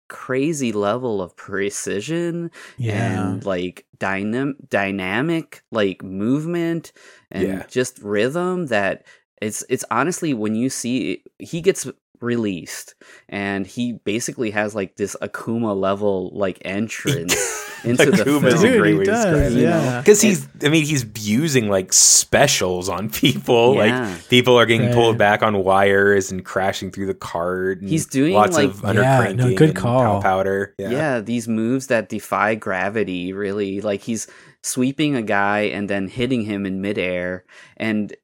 crazy 0.08 0.72
level 0.72 1.22
of 1.22 1.36
precision 1.36 2.52
Yeah, 2.78 3.32
and 3.34 3.46
like 3.46 3.86
dynam- 3.98 4.56
dynamic 4.70 5.64
like 5.72 6.04
movement 6.04 6.92
and 7.32 7.48
Yeah. 7.48 7.66
just 7.68 8.00
rhythm 8.00 8.68
that 8.68 9.06
it's 9.42 9.64
it's 9.70 9.86
honestly 9.92 10.34
when 10.34 10.56
you 10.56 10.70
see 10.70 11.24
he 11.40 11.62
gets 11.62 11.88
released 12.22 12.96
and 13.28 13.68
he 13.68 13.94
basically 14.06 14.52
has 14.52 14.74
like 14.74 14.96
this 14.96 15.16
akuma 15.22 15.76
level 15.78 16.32
like 16.34 16.60
entrance 16.66 17.36
into 17.84 18.06
the 18.06 18.12
Akuma 18.24 18.48
is 18.48 18.54
a 18.54 18.58
film 18.60 18.72
Dude, 18.72 18.80
great 18.82 18.92
he 18.94 18.98
way 19.00 19.06
to 19.06 19.12
does, 19.12 19.26
describe 19.26 19.52
it. 19.54 19.62
yeah. 19.62 20.00
Because 20.02 20.22
he's, 20.22 20.48
I 20.64 20.70
mean, 20.70 20.86
he's 20.86 21.06
using 21.28 21.70
like 21.70 21.92
specials 21.94 22.90
on 22.90 23.10
people. 23.10 23.76
Yeah. 23.76 24.08
Like 24.10 24.30
people 24.30 24.58
are 24.58 24.66
getting 24.66 24.88
Right. 24.88 24.96
pulled 24.96 25.18
back 25.18 25.44
on 25.44 25.64
wires 25.64 26.32
and 26.32 26.44
crashing 26.44 26.92
through 26.92 27.08
the 27.08 27.14
cart. 27.14 27.82
and 27.82 27.90
He's 27.90 28.06
doing, 28.06 28.34
lots 28.34 28.56
like- 28.56 28.70
of 28.70 28.82
Yeah, 28.84 28.94
undercranking 28.94 29.36
no, 29.36 29.56
good 29.56 29.70
and 29.70 29.78
call. 29.78 30.22
powder. 30.22 30.76
yeah. 30.78 31.20
these 31.20 31.48
moves 31.48 31.88
that 31.88 32.10
defy 32.10 32.56
gravity 32.56 33.34
really 33.34 33.82
like 33.82 34.02
he's 34.02 34.28
sweeping 34.62 35.16
a 35.16 35.22
guy 35.22 35.62
and 35.62 35.90
then 35.90 36.08
hitting 36.08 36.42
him 36.42 36.66
in 36.66 36.80
midair 36.82 37.44
and 37.78 38.16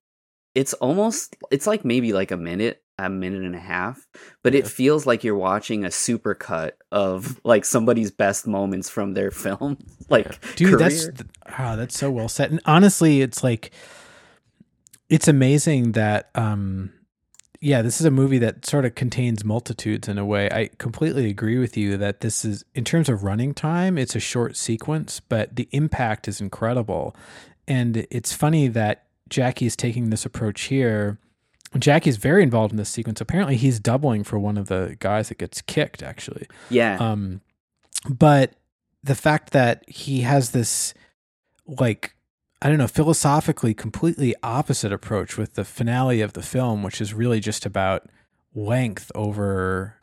it's 0.56 0.74
almost 0.76 1.36
it's 1.52 1.68
like 1.68 1.84
maybe 1.86 2.14
like 2.14 2.32
a 2.32 2.38
minute 2.38 2.82
a 3.06 3.10
minute 3.10 3.44
and 3.44 3.56
a 3.56 3.60
half 3.60 4.08
but 4.44 4.56
it 4.56 4.68
feels 4.68 5.06
like 5.06 5.24
you're 5.24 5.36
watching 5.36 5.86
a 5.86 5.90
supercut 5.90 6.72
of 6.92 7.40
like 7.44 7.66
somebody's 7.66 8.12
best 8.12 8.48
moments 8.48 8.90
from 8.90 9.14
their 9.14 9.32
film 9.32 9.78
like 10.10 10.40
dude 10.56 10.80
that's 10.80 11.06
career. 11.06 11.12
th- 11.14 11.30
ah, 11.58 11.76
that's 11.76 11.98
so 11.98 12.12
well 12.12 12.30
set. 12.30 12.50
and 12.52 12.62
honestly 12.66 13.22
it's 13.22 13.44
like 13.44 13.72
it's 15.10 15.28
amazing 15.28 15.94
that 15.94 16.30
um 16.36 16.92
yeah 17.62 17.82
this 17.82 18.00
is 18.00 18.06
a 18.06 18.12
movie 18.12 18.38
that 18.38 18.66
sort 18.66 18.86
of 18.86 18.96
contains 18.96 19.44
multitudes 19.44 20.08
in 20.08 20.18
a 20.18 20.26
way 20.26 20.50
i 20.52 20.70
completely 20.78 21.30
agree 21.30 21.58
with 21.58 21.76
you 21.76 21.98
that 21.98 22.22
this 22.22 22.46
is 22.46 22.64
in 22.74 22.84
terms 22.84 23.10
of 23.10 23.24
running 23.24 23.54
time 23.54 23.98
it's 23.98 24.16
a 24.16 24.20
short 24.20 24.56
sequence 24.56 25.20
but 25.20 25.56
the 25.56 25.68
impact 25.72 26.28
is 26.28 26.40
incredible 26.42 27.16
and 27.68 28.08
it's 28.10 28.34
funny 28.34 28.68
that 28.68 29.06
jackie's 29.30 29.76
taking 29.76 30.10
this 30.10 30.26
approach 30.26 30.62
here 30.64 31.20
jackie's 31.78 32.18
very 32.18 32.42
involved 32.42 32.72
in 32.72 32.78
this 32.78 32.90
sequence 32.90 33.22
apparently 33.22 33.56
he's 33.56 33.80
doubling 33.80 34.24
for 34.24 34.40
one 34.40 34.58
of 34.58 34.68
the 34.68 34.96
guys 35.00 35.30
that 35.30 35.38
gets 35.38 35.62
kicked 35.62 36.02
actually 36.02 36.48
yeah 36.70 36.98
um, 36.98 37.42
but 38.08 38.54
the 39.04 39.16
fact 39.16 39.52
that 39.52 39.84
he 39.88 40.22
has 40.22 40.52
this, 40.52 40.94
like, 41.66 42.16
I 42.62 42.70
don't 42.70 42.78
know, 42.78 42.88
philosophically 42.88 43.74
completely 43.74 44.36
opposite 44.44 44.92
approach 44.92 45.38
with 45.38 45.54
the 45.54 45.64
finale 45.64 46.22
of 46.22 46.34
the 46.34 46.42
film, 46.42 46.84
which 46.84 47.00
is 47.00 47.14
really 47.14 47.40
just 47.40 47.66
about 47.66 48.10
length 48.54 49.12
over 49.16 49.96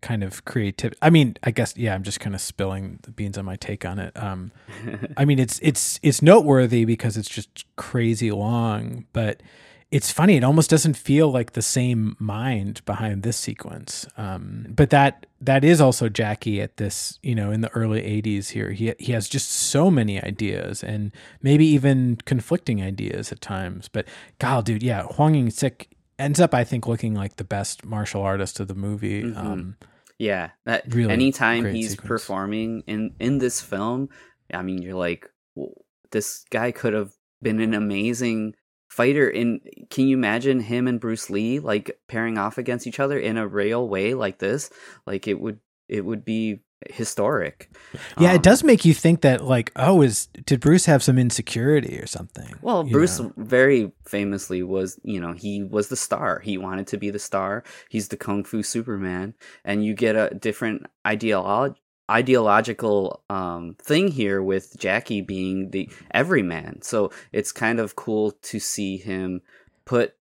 kind 0.00 0.22
of 0.22 0.44
creativity. 0.44 0.98
I 1.02 1.10
mean, 1.10 1.36
I 1.42 1.50
guess 1.50 1.76
yeah, 1.76 1.94
I'm 1.94 2.04
just 2.04 2.20
kind 2.20 2.34
of 2.34 2.40
spilling 2.40 3.00
the 3.02 3.10
beans 3.10 3.36
on 3.36 3.44
my 3.44 3.56
take 3.56 3.84
on 3.84 3.98
it. 3.98 4.16
Um, 4.16 4.52
I 5.16 5.24
mean, 5.24 5.38
it's 5.38 5.58
it's 5.62 5.98
it's 6.02 6.22
noteworthy 6.22 6.84
because 6.84 7.16
it's 7.16 7.28
just 7.28 7.64
crazy 7.76 8.30
long, 8.30 9.06
but 9.12 9.42
it's 9.90 10.12
funny. 10.12 10.36
It 10.36 10.44
almost 10.44 10.70
doesn't 10.70 10.96
feel 10.96 11.30
like 11.32 11.52
the 11.52 11.62
same 11.62 12.16
mind 12.20 12.84
behind 12.84 13.22
this 13.22 13.36
sequence. 13.36 14.06
Um, 14.16 14.66
but 14.70 14.90
that 14.90 15.26
that 15.40 15.64
is 15.64 15.80
also 15.80 16.08
Jackie 16.08 16.60
at 16.60 16.76
this, 16.76 17.18
you 17.22 17.34
know, 17.34 17.50
in 17.50 17.60
the 17.60 17.70
early 17.70 18.00
'80s. 18.02 18.50
Here, 18.50 18.70
he 18.70 18.94
he 18.98 19.12
has 19.12 19.28
just 19.28 19.50
so 19.50 19.90
many 19.90 20.22
ideas 20.22 20.84
and 20.84 21.10
maybe 21.42 21.66
even 21.66 22.18
conflicting 22.24 22.80
ideas 22.82 23.32
at 23.32 23.40
times. 23.40 23.88
But 23.88 24.06
God, 24.38 24.64
dude, 24.66 24.82
yeah, 24.82 25.02
Whang 25.04 25.34
In-sik 25.34 25.88
ends 26.18 26.38
up, 26.38 26.54
I 26.54 26.64
think, 26.64 26.86
looking 26.86 27.14
like 27.14 27.36
the 27.36 27.44
best 27.44 27.84
martial 27.84 28.22
artist 28.22 28.60
of 28.60 28.68
the 28.68 28.74
movie. 28.74 29.22
Mhm. 29.24 29.36
Um, 29.36 29.76
Yeah, 30.18 30.50
that 30.66 30.84
Really 30.94 31.10
anytime 31.14 31.64
he's 31.64 31.92
sequence. 31.92 32.06
performing 32.08 32.82
in 32.86 33.14
in 33.18 33.38
this 33.38 33.60
film, 33.62 34.10
I 34.52 34.60
mean, 34.62 34.82
you're 34.82 34.94
like, 34.98 35.30
"Whoa, 35.54 35.72
this 36.12 36.44
guy 36.50 36.72
could 36.72 36.92
have 36.92 37.12
been 37.40 37.58
an 37.58 37.72
amazing 37.72 38.54
fighter. 38.90 39.30
In 39.30 39.60
can 39.88 40.06
you 40.06 40.16
imagine 40.16 40.60
him 40.60 40.86
and 40.86 41.00
Bruce 41.00 41.30
Lee 41.30 41.58
like 41.60 41.98
pairing 42.08 42.36
off 42.36 42.58
against 42.58 42.86
each 42.86 43.00
other 43.00 43.18
in 43.18 43.38
a 43.38 43.48
real 43.48 43.88
way 43.88 44.12
like 44.12 44.38
this? 44.38 44.68
Like 45.06 45.26
it 45.26 45.40
would 45.40 45.60
it 45.88 46.04
would 46.04 46.24
be 46.24 46.60
historic. 46.88 47.70
yeah, 48.18 48.30
Um, 48.30 48.36
it 48.36 48.42
does 48.42 48.64
make 48.64 48.86
you 48.86 48.94
think 48.94 49.20
that, 49.20 49.44
like, 49.44 49.70
oh, 49.76 50.00
is 50.00 50.28
did 50.46 50.60
Bruce 50.60 50.86
have 50.86 51.02
some 51.02 51.18
insecurity 51.18 51.98
or 51.98 52.06
something? 52.06 52.54
Well, 52.62 52.84
Bruce 52.84 53.20
know? 53.20 53.32
very 53.36 53.92
famously 54.06 54.62
was, 54.62 54.98
you 55.02 55.20
know, 55.20 55.32
he 55.32 55.62
was 55.62 55.88
the 55.88 55.96
star. 55.96 56.40
He 56.40 56.56
wanted 56.58 56.86
to 56.88 56.96
be 56.96 57.10
the 57.10 57.18
star. 57.18 57.64
He's 57.90 58.08
the 58.08 58.16
kung 58.16 58.44
fu 58.44 58.62
Superman, 58.62 59.34
and 59.64 59.84
you 59.84 59.94
get 59.94 60.16
a 60.16 60.34
different 60.34 60.86
ideolo- 61.04 61.74
ideological 62.10 63.22
um, 63.30 63.76
thing 63.80 64.08
here 64.08 64.42
with 64.42 64.76
Jackie 64.78 65.20
being 65.20 65.70
the 65.70 65.88
everyman. 66.10 66.82
So 66.82 67.10
it's 67.32 67.52
kind 67.52 67.78
of 67.78 67.96
cool 67.96 68.32
to 68.42 68.58
see 68.58 68.96
him 68.96 69.42
put 69.84 70.14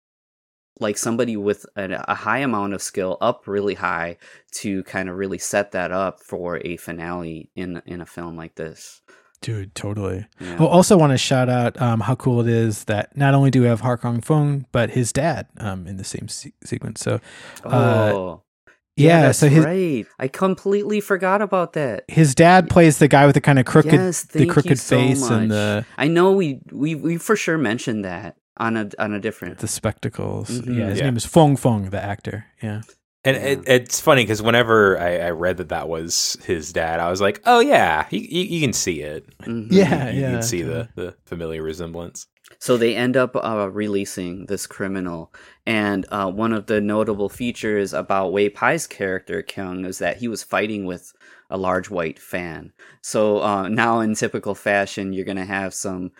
like 0.78 0.98
somebody 0.98 1.36
with 1.36 1.64
a, 1.76 2.04
a 2.08 2.14
high 2.14 2.38
amount 2.38 2.74
of 2.74 2.82
skill 2.82 3.16
up 3.20 3.46
really 3.46 3.74
high 3.74 4.18
to 4.52 4.82
kind 4.84 5.08
of 5.08 5.16
really 5.16 5.38
set 5.38 5.72
that 5.72 5.90
up 5.90 6.20
for 6.20 6.60
a 6.66 6.76
finale 6.76 7.50
in 7.54 7.80
in 7.86 8.00
a 8.00 8.06
film 8.06 8.36
like 8.36 8.56
this. 8.56 9.00
Dude, 9.42 9.74
totally. 9.74 10.26
Yeah. 10.40 10.56
I 10.58 10.64
also 10.64 10.96
want 10.96 11.12
to 11.12 11.18
shout 11.18 11.48
out 11.48 11.80
um, 11.80 12.00
how 12.00 12.14
cool 12.14 12.40
it 12.40 12.48
is 12.48 12.84
that 12.84 13.16
not 13.16 13.34
only 13.34 13.50
do 13.50 13.60
we 13.60 13.66
have 13.66 13.80
Har 13.80 13.98
Kong 13.98 14.20
Fung, 14.20 14.66
but 14.72 14.90
his 14.90 15.12
dad 15.12 15.46
um, 15.58 15.86
in 15.86 15.98
the 15.98 16.04
same 16.04 16.26
se- 16.28 16.54
sequence. 16.64 17.00
So, 17.00 17.20
uh, 17.64 18.12
oh. 18.14 18.42
Yeah, 18.96 19.22
that's 19.22 19.38
so 19.38 19.48
his 19.48 19.64
right. 19.64 20.06
I 20.18 20.28
completely 20.28 21.00
forgot 21.00 21.42
about 21.42 21.74
that. 21.74 22.04
his 22.08 22.34
dad 22.34 22.70
plays 22.70 22.98
the 22.98 23.08
guy 23.08 23.26
with 23.26 23.34
the 23.34 23.40
kind 23.40 23.58
of 23.58 23.64
crooked, 23.66 23.92
Yes, 23.92 24.22
the 24.24 24.46
crooked 24.46 24.78
so 24.78 24.96
face 24.96 25.28
and 25.30 25.50
the 25.50 25.84
I 25.98 26.08
know 26.08 26.32
we 26.32 26.60
we 26.72 26.94
we 26.94 27.16
for 27.18 27.36
sure 27.36 27.58
mentioned 27.58 28.04
that 28.04 28.36
on 28.56 28.76
a 28.76 28.88
on 28.98 29.12
a 29.12 29.20
different. 29.20 29.58
the 29.58 29.68
spectacles. 29.68 30.48
Mhm. 30.62 30.78
Yeah, 30.78 30.86
his 30.88 30.98
Yeah. 30.98 31.04
name 31.04 31.16
is 31.16 31.26
Fung 31.26 31.56
Fung, 31.56 31.90
the 31.90 32.02
actor. 32.02 32.46
Yeah, 32.62 32.80
And 33.26 33.36
Yeah. 33.36 33.42
it, 33.42 33.62
it's 33.66 34.00
funny 34.00 34.22
because 34.22 34.40
whenever 34.40 34.98
I, 34.98 35.18
I 35.18 35.30
read 35.30 35.58
that 35.58 35.68
that 35.70 35.88
was 35.88 36.38
his 36.44 36.72
dad, 36.72 37.00
I 37.00 37.10
was 37.10 37.20
like, 37.20 37.42
oh, 37.44 37.60
yeah, 37.60 38.06
you, 38.10 38.20
you, 38.20 38.42
you 38.42 38.60
can 38.60 38.72
see 38.72 39.02
it. 39.02 39.26
Mhm. 39.40 39.68
Yeah, 39.70 40.10
you 40.10 40.20
yeah, 40.22 40.30
can 40.30 40.42
see 40.42 40.62
totally. 40.62 40.88
the, 40.94 41.02
the 41.02 41.14
familiar 41.26 41.62
resemblance. 41.62 42.28
So 42.58 42.76
they 42.76 42.94
end 42.96 43.16
up 43.16 43.36
uh, 43.36 43.68
releasing 43.70 44.46
this 44.46 44.66
criminal, 44.66 45.32
and 45.66 46.06
uh, 46.10 46.30
one 46.30 46.52
of 46.52 46.66
the 46.66 46.80
notable 46.80 47.28
features 47.28 47.92
about 47.92 48.32
Wei 48.32 48.48
Pai's 48.48 48.86
character 48.86 49.42
Kyung 49.42 49.84
is 49.84 49.98
that 49.98 50.18
he 50.18 50.28
was 50.28 50.42
fighting 50.44 50.86
with 50.86 51.12
a 51.50 51.58
large 51.58 51.90
white 51.90 52.18
fan. 52.20 52.72
So 53.02 53.42
uh, 53.42 53.68
now, 53.68 54.00
in 54.00 54.14
typical 54.14 54.54
fashion, 54.54 55.12
you're 55.12 55.24
gonna 55.24 55.44
have 55.44 55.74
some 55.74 56.12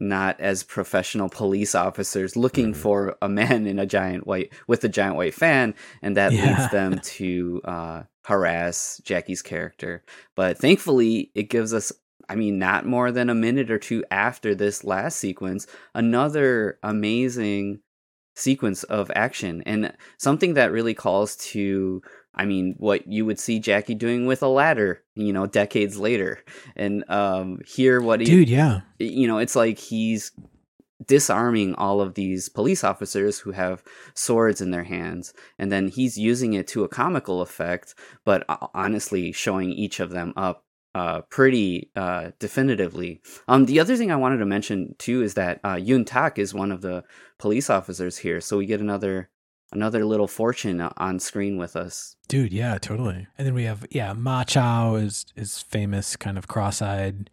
not 0.00 0.40
as 0.40 0.62
professional 0.62 1.28
police 1.28 1.74
officers 1.74 2.36
looking 2.36 2.72
Mhm. 2.72 2.76
for 2.76 3.16
a 3.20 3.28
man 3.28 3.66
in 3.66 3.78
a 3.78 3.86
giant 3.86 4.26
white 4.26 4.52
with 4.66 4.82
a 4.84 4.88
giant 4.88 5.16
white 5.16 5.34
fan, 5.34 5.74
and 6.00 6.16
that 6.16 6.32
Yeah. 6.32 6.46
leads 6.46 6.72
them 6.72 6.98
to 7.18 7.60
uh, 7.64 8.02
harass 8.24 9.00
Jackie's 9.04 9.42
character. 9.42 10.02
But 10.34 10.58
thankfully, 10.58 11.30
it 11.34 11.44
gives 11.50 11.74
us 11.74 11.92
I 12.28 12.36
mean, 12.36 12.58
not 12.58 12.86
more 12.86 13.10
than 13.12 13.28
a 13.28 13.34
minute 13.34 13.70
or 13.70 13.78
two 13.78 14.04
after 14.10 14.54
this 14.54 14.84
last 14.84 15.18
sequence, 15.18 15.66
another 15.94 16.78
amazing 16.82 17.80
sequence 18.36 18.84
of 18.84 19.10
action 19.14 19.62
and 19.66 19.92
something 20.16 20.54
that 20.54 20.72
really 20.72 20.94
calls 20.94 21.36
to 21.36 22.00
I 22.34 22.44
mean, 22.44 22.74
what 22.78 23.06
you 23.06 23.26
would 23.26 23.38
see 23.38 23.58
Jackie 23.58 23.94
doing 23.94 24.26
with 24.26 24.42
a 24.42 24.48
ladder, 24.48 25.02
you 25.14 25.32
know, 25.32 25.46
decades 25.46 25.98
later. 25.98 26.42
And 26.76 27.04
um 27.08 27.60
here 27.66 28.00
what 28.00 28.20
he 28.20 28.26
dude. 28.26 28.48
Yeah, 28.48 28.80
you 28.98 29.26
know, 29.26 29.38
it's 29.38 29.56
like 29.56 29.78
he's 29.78 30.32
disarming 31.06 31.74
all 31.74 32.00
of 32.00 32.14
these 32.14 32.48
police 32.48 32.84
officers 32.84 33.40
who 33.40 33.50
have 33.50 33.82
swords 34.14 34.60
in 34.60 34.70
their 34.70 34.84
hands 34.84 35.34
and 35.58 35.72
then 35.72 35.88
he's 35.88 36.16
using 36.16 36.52
it 36.52 36.68
to 36.68 36.84
a 36.84 36.88
comical 36.88 37.40
effect 37.40 37.96
but 38.24 38.44
uh, 38.48 38.68
honestly 38.72 39.32
showing 39.32 39.72
each 39.72 39.98
of 39.98 40.10
them 40.10 40.32
up 40.36 40.64
uh, 40.94 41.22
pretty 41.30 41.90
uh, 41.96 42.30
definitively. 42.38 43.20
Um, 43.48 43.66
the 43.66 43.80
other 43.80 43.96
thing 43.96 44.10
I 44.10 44.16
wanted 44.16 44.38
to 44.38 44.46
mention 44.46 44.94
too 44.98 45.22
is 45.22 45.34
that 45.34 45.60
uh, 45.64 45.76
Yuen 45.76 46.04
Tak 46.04 46.38
is 46.38 46.52
one 46.52 46.70
of 46.70 46.82
the 46.82 47.04
police 47.38 47.70
officers 47.70 48.18
here, 48.18 48.40
so 48.40 48.58
we 48.58 48.66
get 48.66 48.80
another 48.80 49.30
another 49.72 50.04
little 50.04 50.28
fortune 50.28 50.80
on 50.80 51.18
screen 51.18 51.56
with 51.56 51.76
us. 51.76 52.16
dude. 52.28 52.52
Yeah, 52.52 52.78
totally. 52.78 53.26
And 53.38 53.46
then 53.46 53.54
we 53.54 53.64
have 53.64 53.86
yeah, 53.90 54.12
Ma 54.12 54.44
Chao 54.44 54.94
is 54.96 55.26
is 55.36 55.58
famous, 55.60 56.16
kind 56.16 56.38
of 56.38 56.48
cross-eyed. 56.48 57.30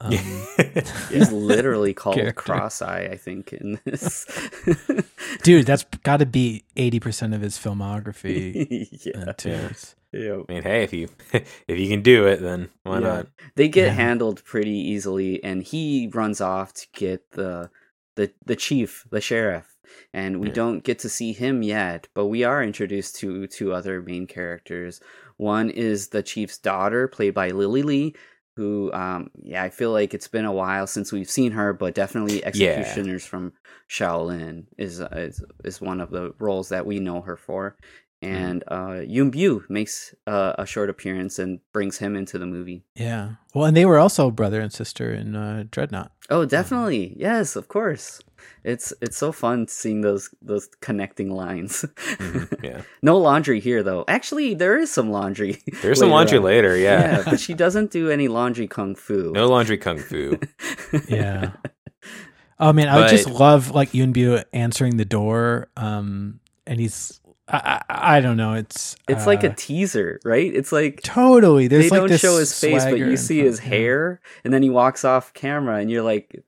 Um, 0.00 0.12
He's 1.10 1.32
literally 1.32 1.92
called 1.92 2.14
Character. 2.16 2.40
Cross-Eye, 2.52 3.08
I 3.10 3.16
think, 3.16 3.52
in 3.52 3.80
this. 3.84 4.26
dude, 5.42 5.66
that's 5.66 5.82
got 6.04 6.18
to 6.18 6.26
be 6.26 6.64
eighty 6.76 7.00
percent 7.00 7.34
of 7.34 7.40
his 7.40 7.58
filmography. 7.58 8.88
yeah. 9.04 9.32
too. 9.32 9.68
Yeah. 10.12 10.42
I 10.48 10.52
mean, 10.52 10.62
hey, 10.62 10.84
if 10.84 10.92
you 10.92 11.08
if 11.32 11.78
you 11.78 11.88
can 11.88 12.02
do 12.02 12.26
it, 12.26 12.40
then 12.40 12.68
why 12.84 12.94
Yeah. 13.00 13.06
not? 13.08 13.26
They 13.56 13.68
get 13.68 13.86
Yeah. 13.88 13.92
handled 13.94 14.44
pretty 14.44 14.70
easily, 14.78 15.42
and 15.42 15.62
he 15.62 16.08
runs 16.14 16.40
off 16.40 16.72
to 16.74 16.86
get 16.92 17.32
the 17.32 17.70
the 18.14 18.32
the 18.46 18.56
chief, 18.56 19.04
the 19.10 19.20
sheriff, 19.20 19.77
and 20.12 20.40
we 20.40 20.48
Yeah. 20.48 20.54
don't 20.54 20.84
get 20.84 20.98
to 21.00 21.08
see 21.08 21.32
him 21.32 21.62
yet. 21.62 22.08
But 22.14 22.26
we 22.26 22.44
are 22.44 22.62
introduced 22.62 23.16
to 23.20 23.46
two 23.46 23.72
other 23.72 24.02
main 24.02 24.26
characters. 24.26 25.00
One 25.36 25.70
is 25.70 26.08
the 26.08 26.22
chief's 26.22 26.58
daughter, 26.58 27.08
played 27.08 27.34
by 27.34 27.50
Lily 27.50 27.82
Li. 27.82 28.14
Who, 28.56 28.92
um, 28.92 29.30
yeah, 29.40 29.62
I 29.62 29.70
feel 29.70 29.92
like 29.92 30.12
it's 30.14 30.26
been 30.26 30.44
a 30.44 30.52
while 30.52 30.88
since 30.88 31.12
we've 31.12 31.30
seen 31.30 31.52
her, 31.52 31.72
but 31.72 31.94
definitely 31.94 32.44
Executioners 32.44 33.24
from 33.24 33.52
Shaolin 33.88 34.64
is, 34.76 34.98
is 35.12 35.44
is 35.64 35.80
one 35.80 36.00
of 36.00 36.10
the 36.10 36.32
roles 36.40 36.68
that 36.70 36.84
we 36.86 36.98
know 36.98 37.20
her 37.20 37.36
for. 37.36 37.76
and 38.20 38.64
uh, 38.66 39.00
Yuen 39.06 39.30
Biao 39.30 39.62
makes 39.70 40.12
uh, 40.26 40.54
a 40.58 40.66
short 40.66 40.90
appearance 40.90 41.38
and 41.38 41.60
brings 41.72 41.98
him 41.98 42.16
into 42.16 42.36
the 42.36 42.46
movie. 42.46 42.82
Yeah. 42.96 43.34
Well, 43.54 43.66
and 43.66 43.76
they 43.76 43.86
were 43.86 43.98
also 44.00 44.32
brother 44.32 44.60
and 44.60 44.72
sister 44.72 45.12
in 45.14 45.36
uh, 45.36 45.64
Dreadnought. 45.70 46.10
Oh, 46.28 46.44
definitely. 46.44 47.14
Yes, 47.16 47.54
of 47.54 47.68
course. 47.68 48.20
It's 48.64 48.92
it's 49.00 49.16
so 49.16 49.32
fun 49.32 49.68
seeing 49.68 50.00
those 50.00 50.30
those 50.42 50.68
connecting 50.80 51.30
lines. 51.30 51.84
Mhm, 51.96 52.62
yeah. 52.64 52.82
no 53.02 53.18
laundry 53.18 53.60
here 53.60 53.82
though. 53.82 54.04
Actually, 54.08 54.54
there 54.54 54.78
is 54.78 54.90
some 54.90 55.10
laundry. 55.10 55.62
There's 55.82 55.98
some 55.98 56.10
laundry 56.10 56.38
on. 56.38 56.44
later, 56.44 56.76
yeah. 56.76 57.22
but 57.24 57.40
she 57.46 57.54
doesn't 57.54 57.90
do 57.90 58.10
any 58.10 58.28
laundry 58.28 58.66
kung 58.66 58.94
fu. 58.94 59.32
no 59.32 59.48
laundry 59.48 59.78
kung 59.78 59.98
fu. 59.98 60.38
Yeah. 61.08 61.52
Oh 62.60 62.72
man, 62.72 62.88
I 62.88 62.98
would 62.98 63.08
just 63.08 63.30
love 63.30 63.70
like 63.70 63.94
Yuen 63.94 64.12
Biao 64.12 64.44
answering 64.52 64.96
the 64.96 65.04
door. 65.04 65.68
Um, 65.76 66.40
and 66.66 66.80
he's 66.80 67.20
I 67.48 67.82
I, 67.88 68.16
I 68.16 68.20
don't 68.20 68.36
know. 68.36 68.54
It's 68.54 68.96
It's 69.08 69.26
like 69.26 69.44
a 69.44 69.50
uh, 69.50 69.54
teaser, 69.56 70.20
right? 70.24 70.52
It's 70.52 70.72
like 70.72 71.00
totally. 71.02 71.68
There's 71.68 71.84
they 71.84 71.90
like 71.90 72.00
don't 72.00 72.08
this 72.08 72.20
show 72.20 72.38
his 72.38 72.58
face, 72.58 72.84
but 72.84 72.98
you 72.98 73.16
see 73.16 73.40
his 73.40 73.58
hair, 73.58 74.20
and 74.44 74.52
then 74.52 74.62
he 74.62 74.70
walks 74.70 75.04
off 75.04 75.32
camera, 75.34 75.76
and 75.76 75.90
you're 75.90 76.02
like, 76.02 76.44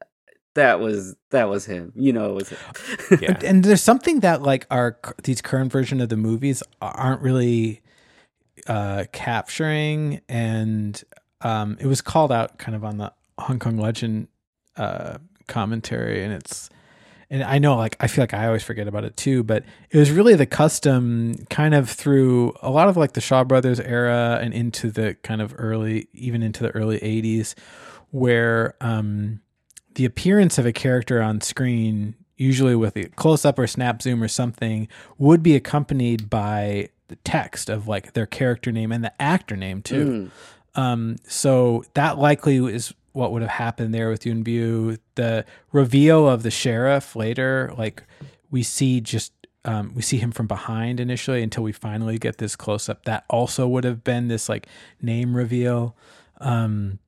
"That 0.55 0.81
was 0.81 1.17
that 1.31 1.49
was 1.49 1.67
him." 1.67 1.93
You 1.95 2.13
know, 2.13 2.31
it 2.31 2.35
was 2.35 2.49
him. 2.51 2.59
Yeah. 3.21 3.39
And 3.45 3.65
there's 3.65 3.83
something 3.83 4.21
that 4.21 4.43
like 4.43 4.67
our 4.71 4.99
these 5.25 5.41
current 5.43 5.73
version 5.73 6.01
of 6.01 6.09
the 6.09 6.17
movies 6.17 6.63
aren't 6.81 7.23
really 7.23 7.83
uh 8.67 9.05
capturing 9.13 10.21
and 10.29 11.03
um 11.41 11.79
it 11.81 11.87
was 11.87 12.03
called 12.03 12.31
out 12.31 12.59
kind 12.59 12.75
of 12.77 12.85
on 12.85 12.99
the 12.99 13.13
Hong 13.39 13.59
Kong 13.59 13.79
legend 13.79 14.29
uh 14.77 15.17
commentary 15.47 16.23
and 16.23 16.33
it's 16.35 16.69
and 17.31 17.45
I 17.45 17.59
know 17.59 17.77
like 17.77 17.97
I 18.01 18.09
feel 18.09 18.23
like 18.23 18.35
I 18.35 18.47
always 18.47 18.65
forget 18.65 18.89
about 18.89 19.05
it 19.05 19.17
too, 19.17 19.45
but 19.45 19.65
it 19.91 19.99
was 19.99 20.11
really 20.11 20.35
the 20.35 20.47
custom 20.47 21.37
kind 21.49 21.75
of 21.75 21.89
through 21.89 22.55
a 22.61 22.71
lot 22.71 22.89
of 22.89 22.97
like 22.97 23.13
the 23.13 23.21
Shaw 23.21 23.45
Brothers 23.45 23.79
era 23.79 24.41
and 24.43 24.53
into 24.53 24.91
the 24.91 25.15
kind 25.23 25.41
of 25.41 25.55
early 25.57 26.09
even 26.13 26.43
into 26.43 26.65
the 26.65 26.71
early 26.71 26.99
80s 26.99 27.55
where 28.11 28.75
um 28.81 29.41
the 29.95 30.05
appearance 30.05 30.59
of 30.59 30.67
a 30.67 30.73
character 30.73 31.21
on 31.21 31.41
screen 31.41 32.15
usually 32.37 32.75
with 32.75 32.97
a 32.97 33.05
close 33.11 33.45
up 33.45 33.59
or 33.59 33.67
snap 33.67 34.01
zoom 34.01 34.23
or 34.23 34.29
something 34.29 34.89
would 35.19 35.43
be 35.43 35.55
accompanied 35.55 36.31
by 36.31 36.89
the 37.09 37.17
text 37.17 37.69
of 37.69 37.87
like 37.87 38.15
their 38.15 38.25
character 38.25 38.73
name 38.73 38.91
and 38.93 39.05
the 39.05 39.13
actor 39.21 39.57
name 39.57 39.83
too. 39.83 40.31
Mm. 40.75 40.81
Um, 40.81 41.17
so 41.25 41.85
that 41.95 42.19
likely 42.19 42.57
is 42.57 42.95
what 43.13 43.33
would 43.33 43.43
have 43.43 43.51
happened 43.51 43.93
there 43.93 44.09
with 44.09 44.25
Yuen 44.25 44.43
Biao. 44.43 44.99
The 45.17 45.45
reveal 45.73 46.29
of 46.29 46.43
the 46.43 46.51
sheriff 46.51 47.15
later, 47.15 47.75
like 47.77 48.05
we 48.51 48.63
see 48.63 49.01
just 49.01 49.33
um, 49.67 49.93
we 49.95 50.01
see 50.01 50.17
him 50.17 50.33
from 50.33 50.47
behind 50.47 51.01
initially 51.01 51.43
until 51.43 51.63
we 51.63 51.73
finally 51.73 52.19
get 52.19 52.39
this 52.39 52.57
close 52.57 52.89
up. 52.89 53.05
That 53.05 53.25
also 53.29 53.69
would 53.69 53.85
have 53.85 54.03
been 54.03 54.29
this 54.29 54.49
like 54.49 54.67
name 55.03 55.37
reveal. 55.37 55.95
Um, 56.41 57.01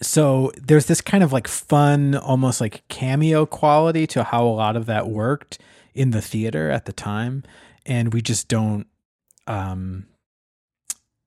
so 0.00 0.52
there's 0.56 0.86
this 0.86 1.00
kind 1.00 1.24
of 1.24 1.32
like 1.32 1.48
fun, 1.48 2.14
almost 2.14 2.60
like 2.60 2.86
cameo 2.88 3.46
quality 3.46 4.06
to 4.08 4.24
how 4.24 4.46
a 4.46 4.48
lot 4.48 4.76
of 4.76 4.86
that 4.86 5.08
worked 5.08 5.58
in 5.94 6.10
the 6.10 6.22
theater 6.22 6.70
at 6.70 6.84
the 6.84 6.92
time, 6.92 7.42
and 7.84 8.12
we 8.14 8.22
just 8.22 8.48
don't. 8.48 8.86
Um, 9.46 10.06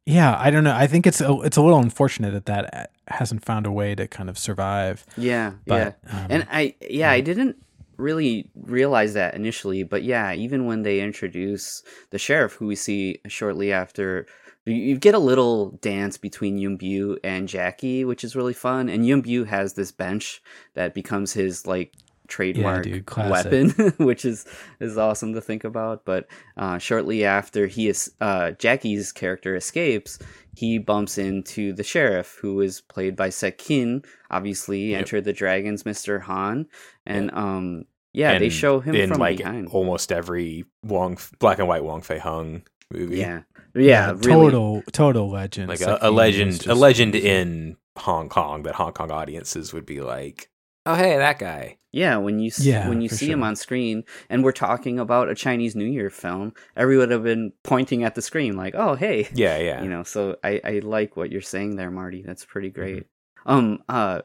yeah, 0.05 0.35
I 0.39 0.49
don't 0.49 0.63
know. 0.63 0.75
I 0.75 0.87
think 0.87 1.05
it's 1.05 1.21
a, 1.21 1.41
it's 1.41 1.57
a 1.57 1.61
little 1.61 1.79
unfortunate 1.79 2.31
that 2.31 2.45
that 2.45 2.73
uh, 2.73 2.85
hasn't 3.07 3.45
found 3.45 3.65
a 3.65 3.71
way 3.71 3.93
to 3.95 4.07
kind 4.07 4.29
of 4.29 4.37
survive. 4.37 5.05
Yeah, 5.17 5.53
But 5.67 5.99
yeah. 6.07 6.19
um, 6.19 6.27
And 6.29 6.47
I 6.49 6.75
yeah, 6.89 7.11
I 7.11 7.21
didn't 7.21 7.57
really 7.97 8.49
realize 8.55 9.13
that 9.13 9.35
initially, 9.35 9.83
but 9.83 10.03
yeah, 10.03 10.33
even 10.33 10.65
when 10.65 10.81
they 10.83 11.01
introduce 11.01 11.83
the 12.09 12.17
sheriff 12.17 12.53
who 12.53 12.67
we 12.67 12.75
see 12.75 13.19
shortly 13.27 13.71
after 13.71 14.25
you- 14.65 14.97
get 14.97 15.15
a 15.15 15.19
little 15.19 15.71
dance 15.81 16.17
between 16.17 16.57
Yuen 16.57 16.77
Biao 16.77 17.17
and 17.23 17.47
Jackie, 17.47 18.05
which 18.05 18.23
is 18.23 18.35
really 18.35 18.53
fun. 18.53 18.89
And 18.89 19.05
Yuen 19.05 19.23
Biao 19.23 19.45
has 19.47 19.73
this 19.73 19.91
bench 19.91 20.41
that 20.75 20.93
becomes 20.93 21.33
his 21.33 21.65
like 21.65 21.93
trademark 22.27 22.83
dude, 22.83 23.09
weapon, 23.17 23.69
which 23.97 24.23
is 24.23 24.45
is 24.79 24.97
awesome 24.97 25.33
to 25.33 25.41
think 25.41 25.63
about. 25.63 26.05
But 26.05 26.27
uh, 26.57 26.77
shortly 26.77 27.25
after 27.25 27.67
he 27.67 27.89
is 27.89 28.11
uh, 28.21 28.51
Jackie's 28.51 29.11
character 29.11 29.55
escapes, 29.55 30.17
he 30.55 30.77
bumps 30.77 31.17
into 31.17 31.73
the 31.73 31.83
sheriff, 31.83 32.37
who 32.41 32.61
is 32.61 32.81
played 32.81 33.15
by 33.15 33.29
Shih 33.31 33.51
Kien. 33.51 34.03
Obviously, 34.29 34.91
Yep. 34.91 34.99
Enter 34.99 35.21
the 35.21 35.33
Dragons, 35.33 35.85
Mister 35.85 36.19
Han, 36.19 36.67
and 37.05 37.31
um, 37.33 37.83
yeah, 38.13 38.37
they 38.39 38.49
show 38.49 38.79
him 38.79 38.95
in 38.95 39.09
from 39.09 39.19
like 39.19 39.37
behind. 39.37 39.67
almost 39.69 40.11
every 40.11 40.65
Wong 40.83 41.17
black 41.39 41.59
and 41.59 41.67
white 41.67 41.83
Wong 41.83 42.01
Fei 42.01 42.19
Hung 42.19 42.61
movie. 42.91 43.17
Yeah, 43.17 43.41
yeah, 43.75 44.11
really. 44.11 44.21
total 44.21 44.83
total 44.91 45.29
legend. 45.29 45.69
Like 45.69 45.79
It's 45.81 45.87
a, 45.87 45.97
a 46.01 46.11
legend, 46.11 46.47
was 46.49 46.59
a 46.61 46.63
just- 46.63 46.79
legend 46.79 47.15
in 47.15 47.77
Hong 47.97 48.29
Kong 48.29 48.63
that 48.63 48.75
Hong 48.75 48.93
Kong 48.93 49.11
audiences 49.11 49.73
would 49.73 49.85
be 49.85 50.01
like, 50.01 50.49
"Oh, 50.85 50.95
hey, 50.95 51.17
that 51.17 51.39
guy." 51.39 51.77
Yeah, 51.93 52.15
when 52.17 52.39
you 52.39 52.47
s- 52.47 52.61
Yeah, 52.63 52.87
when 52.87 53.01
you 53.01 53.09
for 53.09 53.15
see 53.15 53.29
him 53.29 53.43
on 53.43 53.57
screen, 53.57 54.05
and 54.29 54.43
we're 54.45 54.53
talking 54.53 54.97
about 54.97 55.27
a 55.29 55.35
Chinese 55.35 55.75
New 55.75 55.83
Year 55.85 56.09
film, 56.09 56.53
everyone 56.77 57.09
would 57.09 57.11
have 57.11 57.23
been 57.23 57.51
pointing 57.63 58.03
at 58.05 58.15
the 58.15 58.21
screen 58.21 58.55
like, 58.55 58.75
"Oh, 58.75 58.95
hey." 58.95 59.27
Yeah, 59.33 59.57
yeah. 59.57 59.83
you 59.83 59.89
know 59.89 60.03
so 60.03 60.37
i 60.43 60.61
i 60.63 60.79
like 60.79 61.17
what 61.17 61.31
you're 61.31 61.41
saying 61.41 61.75
there 61.75 61.91
marty 61.91 62.21
that's 62.21 62.45
pretty 62.45 62.69
Mm-hmm. 62.69 62.79
great 62.81 63.05
um 63.45 63.83
uh 63.89 64.21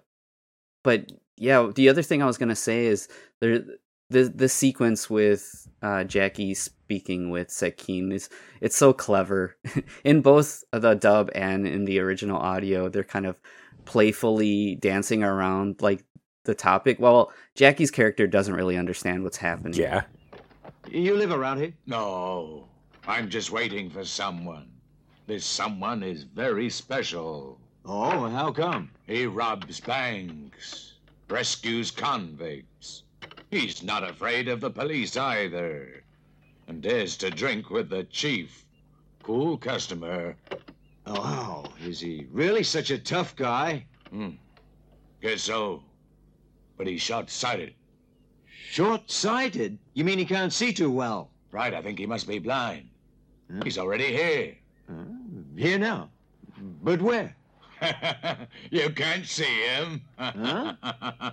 but 0.84 1.10
yeah 1.36 1.70
the 1.74 1.88
other 1.88 2.02
thing 2.02 2.22
i 2.22 2.26
was 2.26 2.38
gonna 2.38 2.54
say 2.54 2.86
is 2.86 3.08
there 3.40 3.64
the 4.10 4.24
the 4.34 4.48
sequence 4.48 5.10
with 5.10 5.68
uh 5.82 6.04
jackie 6.04 6.54
speaking 6.54 7.30
with 7.30 7.52
Shih 7.52 7.72
Kien 7.72 8.12
is 8.12 8.28
it's 8.60 8.76
so 8.76 8.92
clever 8.92 9.56
in 10.04 10.20
both 10.20 10.62
the 10.72 10.94
dub 10.94 11.30
and 11.34 11.66
in 11.66 11.84
the 11.84 11.98
original 11.98 12.38
audio 12.38 12.88
they're 12.88 13.04
kind 13.04 13.26
of 13.26 13.36
playfully 13.84 14.76
dancing 14.76 15.22
around 15.22 15.80
like 15.80 16.04
the 16.44 16.54
topic 16.54 16.98
well 17.00 17.32
jackie's 17.54 17.90
character 17.90 18.26
doesn't 18.26 18.54
really 18.54 18.76
understand 18.76 19.24
what's 19.24 19.38
happening 19.38 19.74
yeah. 19.74 20.02
You 20.90 21.16
live 21.16 21.32
around 21.32 21.58
here? 21.58 21.72
No, 21.86 22.68
I'm 23.08 23.28
just 23.28 23.50
waiting 23.50 23.90
for 23.90 24.04
someone. 24.04 24.68
This 25.26 25.44
someone 25.44 26.04
is 26.04 26.22
very 26.22 26.70
special. 26.70 27.58
Oh, 27.84 28.28
how 28.28 28.52
come? 28.52 28.90
He 29.06 29.26
robs 29.26 29.80
banks, 29.80 30.94
rescues 31.28 31.90
convicts. 31.90 32.66
He's 33.50 33.82
not 33.82 34.08
afraid 34.08 34.48
of 34.48 34.60
the 34.60 34.70
police 34.70 35.16
either, 35.16 36.02
and 36.66 36.82
dares 36.82 37.16
to 37.18 37.30
drink 37.30 37.70
with 37.70 37.88
the 37.88 38.04
chief. 38.04 38.64
Cool 39.22 39.56
customer. 39.56 40.36
Oh, 41.06 41.20
wow. 41.20 41.72
is 41.84 42.00
he 42.00 42.26
really 42.32 42.64
such 42.64 42.90
a 42.90 42.98
tough 42.98 43.36
guy? 43.36 43.86
Hmm. 44.10 44.30
Guess 45.22 45.42
so. 45.42 45.82
But 46.76 46.88
he's 46.88 47.00
short-sighted. 47.00 47.74
Short-sighted? 48.70 49.78
You 49.94 50.04
mean 50.04 50.18
he 50.18 50.24
can't 50.24 50.52
see 50.52 50.72
too 50.72 50.90
well? 50.90 51.30
Right, 51.52 51.72
I 51.72 51.82
think 51.82 51.98
he 51.98 52.06
must 52.06 52.26
be 52.26 52.40
blind. 52.40 52.88
Hmm. 53.50 53.62
He's 53.62 53.78
already 53.78 54.12
here. 54.12 54.56
Here 55.56 55.78
now. 55.78 56.10
But 56.82 57.00
where? 57.00 57.36
you 58.70 58.90
can't 58.90 59.26
see 59.26 59.44
him. 59.44 60.02
Huh? 60.18 60.74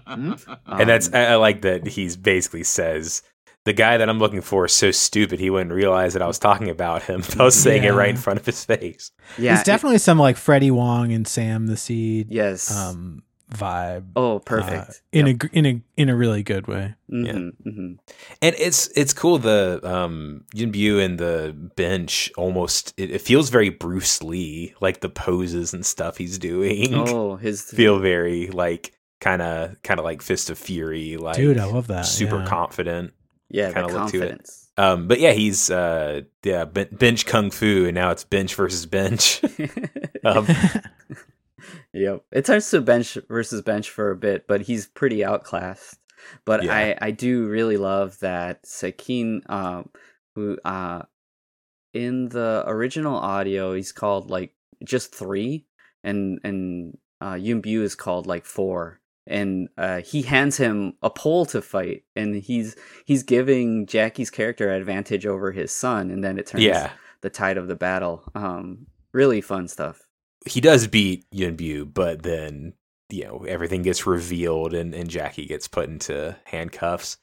Um, 0.05 0.37
and 0.67 0.89
that's 0.89 1.13
I, 1.13 1.25
I 1.25 1.35
like 1.35 1.61
that 1.61 1.87
he's 1.87 2.15
basically 2.15 2.63
says 2.63 3.21
the 3.65 3.73
guy 3.73 3.97
that 3.97 4.09
I'm 4.09 4.19
looking 4.19 4.41
for 4.41 4.65
is 4.65 4.73
so 4.73 4.91
stupid 4.91 5.39
he 5.39 5.49
wouldn't 5.49 5.71
realize 5.71 6.13
that 6.13 6.21
I 6.21 6.27
was 6.27 6.39
talking 6.39 6.69
about 6.69 7.03
him. 7.03 7.23
I 7.39 7.43
was 7.43 7.55
saying 7.55 7.83
it 7.83 7.91
right 7.91 8.09
in 8.09 8.17
front 8.17 8.39
of 8.39 8.45
his 8.45 8.63
face. 8.63 9.11
yeah 9.37 9.53
There's 9.53 9.65
definitely 9.65 9.99
some 9.99 10.19
like 10.19 10.37
Freddie 10.37 10.71
Wong 10.71 11.11
and 11.11 11.27
Sam 11.27 11.67
the 11.67 11.77
Seed 11.77 12.27
yes 12.29 12.75
um 12.75 13.23
vibe. 13.51 14.05
oh 14.15 14.37
uh, 14.37 14.39
perfect 14.39 15.01
in 15.11 15.27
a 15.27 15.37
in 15.51 15.65
a 15.65 15.81
in 15.97 16.09
a 16.09 16.15
really 16.15 16.43
good 16.43 16.67
way. 16.67 16.95
hmm 17.09 17.49
hmm 17.63 17.93
And 18.41 18.55
it's 18.57 18.87
it's 18.95 19.13
cool 19.13 19.37
the 19.37 19.79
um 19.83 20.45
Yuen 20.53 20.71
Biao 20.71 21.03
and 21.03 21.19
the 21.19 21.53
bench 21.75 22.31
almost 22.37 22.93
it, 22.97 23.11
it 23.11 23.21
feels 23.21 23.49
very 23.49 23.69
Bruce 23.69 24.23
Lee 24.23 24.73
like 24.81 25.01
the 25.01 25.09
poses 25.09 25.73
and 25.73 25.85
stuff 25.85 26.17
he's 26.17 26.39
doing 26.39 26.93
Oh, 26.95 27.35
his 27.45 27.61
feel 27.63 27.99
very 27.99 28.47
like 28.47 28.93
kind 29.19 29.41
of 29.41 29.81
kind 29.83 29.99
of 29.99 30.03
like 30.03 30.21
Fist 30.21 30.49
of 30.49 30.57
Fury 30.57 31.17
like 31.17 31.35
Dude, 31.37 31.57
I 31.57 31.65
love 31.65 31.87
that. 31.87 32.03
super 32.05 32.39
yeah. 32.39 32.45
confident. 32.45 33.13
yeah, 33.49 33.71
kinda 33.71 33.87
look 33.87 34.11
to 34.11 34.21
it. 34.23 34.49
Um, 34.75 35.07
but 35.07 35.19
yeah, 35.19 35.33
he's 35.33 35.69
uh 35.69 36.21
yeah 36.43 36.65
bench 36.65 37.27
kung 37.27 37.51
fu 37.51 37.85
and 37.85 37.93
now 37.93 38.09
it's 38.09 38.23
bench 38.23 38.55
versus 38.55 38.87
bench. 38.87 39.39
um, 40.25 40.47
yep, 41.93 42.23
it 42.31 42.45
turns 42.45 42.69
to 42.71 42.81
bench 42.81 43.17
versus 43.29 43.61
bench 43.61 43.89
for 43.89 44.11
a 44.11 44.15
bit, 44.15 44.47
but 44.47 44.61
he's 44.61 44.87
pretty 44.87 45.23
outclassed. 45.23 45.97
But 46.45 46.63
Yeah. 46.63 46.73
I 46.75 46.97
I 47.07 47.11
do 47.11 47.47
really 47.47 47.77
love 47.77 48.19
that 48.19 48.65
Shih 48.65 48.91
Kien, 48.93 49.41
um, 49.47 49.89
who 50.35 50.57
uh, 50.63 51.03
in 51.93 52.29
the 52.29 52.63
original 52.65 53.15
audio 53.17 53.73
he's 53.73 53.91
called 53.91 54.29
like 54.29 54.53
just 54.83 55.13
three, 55.13 55.65
and 56.03 56.39
and 56.43 56.97
uh, 57.21 57.35
Yuen 57.35 57.61
Biao 57.61 57.81
is 57.83 57.95
called 57.95 58.25
like 58.27 58.45
four. 58.45 58.99
and 59.25 59.69
uh, 59.77 60.01
he 60.01 60.21
hands 60.21 60.57
him 60.57 60.93
a 61.01 61.09
pole 61.09 61.45
to 61.45 61.61
fight, 61.61 62.03
and 62.15 62.35
he's 62.35 62.75
he's 63.05 63.23
giving 63.23 63.85
Jackie's 63.87 64.29
character 64.29 64.69
advantage 64.71 65.25
over 65.25 65.51
his 65.53 65.71
son, 65.71 66.11
and 66.11 66.21
then 66.23 66.37
it 66.37 66.47
turns 66.47 66.63
Yeah. 66.65 66.91
the 67.21 67.29
tide 67.29 67.57
of 67.57 67.67
the 67.69 67.75
battle. 67.75 68.23
Um, 68.35 68.87
really 69.13 69.39
fun 69.41 69.67
stuff. 69.69 70.01
He 70.45 70.61
does 70.61 70.87
beat 70.87 71.25
Yuen 71.31 71.57
Biao, 71.57 71.91
but 71.91 72.23
then 72.23 72.73
you 73.09 73.25
know 73.25 73.45
everything 73.47 73.81
gets 73.81 74.05
revealed 74.05 74.73
and, 74.73 74.93
and 74.93 75.09
Jackie 75.09 75.45
gets 75.45 75.67
put 75.67 75.89
into 75.89 76.35
handcuffs. 76.45 77.17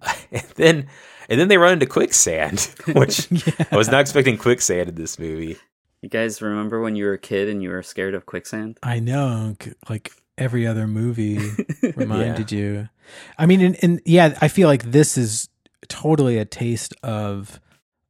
and 0.32 0.46
then 0.56 0.88
and 1.28 1.40
then 1.40 1.48
they 1.48 1.58
run 1.58 1.74
into 1.74 1.86
quicksand, 1.86 2.60
which 2.94 3.28
I 3.70 3.76
was 3.76 3.88
not 3.88 4.00
expecting 4.00 4.36
quicksand 4.36 4.88
in 4.88 4.94
this 4.94 5.18
movie. 5.18 5.56
You 6.00 6.08
guys 6.08 6.42
remember 6.42 6.80
when 6.80 6.96
you 6.96 7.04
were 7.04 7.12
a 7.12 7.18
kid 7.18 7.48
and 7.48 7.62
you 7.62 7.70
were 7.70 7.82
scared 7.82 8.14
of 8.14 8.26
quicksand? 8.26 8.78
I 8.82 8.98
know, 8.98 9.56
like 9.88 10.12
every 10.36 10.66
other 10.66 10.88
movie 10.88 11.38
reminded 11.94 12.50
you. 12.50 12.88
I 13.38 13.46
mean, 13.46 13.60
and, 13.60 13.76
and 13.82 14.00
yeah, 14.04 14.36
I 14.40 14.48
feel 14.48 14.66
like 14.66 14.82
this 14.82 15.16
is 15.16 15.48
totally 15.88 16.38
a 16.38 16.44
taste 16.44 16.94
of, 17.04 17.60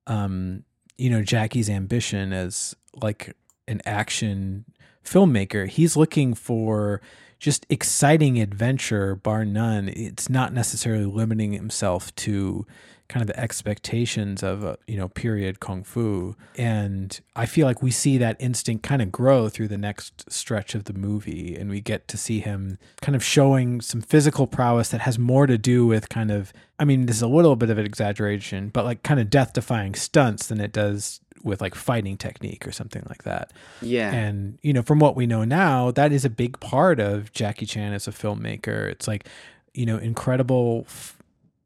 um, 0.07 0.65
you 0.97 1.11
know, 1.11 1.23
Jackie's 1.23 1.69
ambition 1.69 2.33
as 2.33 2.75
like 2.95 3.37
an 3.73 3.83
action 3.85 4.65
filmmaker. 5.05 5.67
He's 5.67 5.97
looking 5.97 6.35
for 6.35 7.01
just 7.41 7.67
exciting 7.69 8.41
adventure, 8.41 9.17
bar 9.17 9.45
none. 9.45 9.89
It's 9.89 10.31
not 10.31 10.53
necessarily 10.53 11.07
limiting 11.07 11.53
himself 11.53 12.15
to 12.17 12.65
kind 13.09 13.21
of 13.21 13.27
the 13.27 13.39
expectations 13.39 14.43
of 14.43 14.65
uh, 14.65 14.77
you 14.87 14.97
know 14.97 15.07
period 15.07 15.61
kung 15.61 15.85
fu 15.85 16.35
and 16.57 17.21
i 17.37 17.45
feel 17.45 17.67
like 17.67 17.83
we 17.83 17.91
see 17.91 18.17
that 18.17 18.37
instinct 18.41 18.83
kind 18.83 19.03
of 19.03 19.13
grow 19.13 19.51
through 19.51 19.69
the 19.69 19.77
next 19.77 20.31
stretch 20.33 20.75
of 20.75 20.85
the 20.85 20.95
movie 20.95 21.55
and 21.55 21.69
we 21.69 21.79
get 21.79 22.09
to 22.09 22.17
see 22.17 22.41
him 22.41 22.79
kind 23.03 23.15
of 23.15 23.23
showing 23.23 23.83
some 23.83 24.01
physical 24.01 24.47
prowess 24.47 24.89
that 24.89 25.03
has 25.03 25.19
more 25.19 25.47
to 25.47 25.59
do 25.59 25.85
with 25.85 26.09
kind 26.09 26.31
of 26.31 26.55
i 26.79 26.87
mean 26.87 27.05
this 27.05 27.17
is 27.17 27.23
a 27.23 27.29
little 27.29 27.55
bit 27.55 27.69
of 27.69 27.77
an 27.77 27.85
exaggeration 27.85 28.71
but 28.71 28.85
like 28.85 29.03
kind 29.03 29.21
of 29.21 29.29
death 29.29 29.53
defying 29.53 29.95
stunts 29.95 30.47
than 30.47 30.59
it 30.59 30.73
does 30.73 31.21
with 31.43 31.61
like 31.61 31.75
fighting 31.75 32.17
technique 32.17 32.67
or 32.67 32.73
something 32.73 33.03
like 33.09 33.25
that 33.25 33.53
Yeah. 33.81 34.13
and, 34.13 34.59
you 34.63 34.73
know, 34.73 34.83
from 34.83 34.99
what 34.99 35.17
we 35.17 35.27
know 35.27 35.45
now, 35.45 35.91
that 35.93 36.13
is 36.13 36.25
a 36.25 36.31
big 36.31 36.61
part 36.61 37.01
of 37.01 37.33
Jackie 37.33 37.67
Chan 37.67 37.93
as 37.93 38.07
a 38.07 38.13
filmmaker. 38.13 38.89
It's 38.91 39.09
like, 39.09 39.27
you 39.75 39.87
know, 39.87 39.97
incredible, 39.99 40.85
f- 40.87 41.19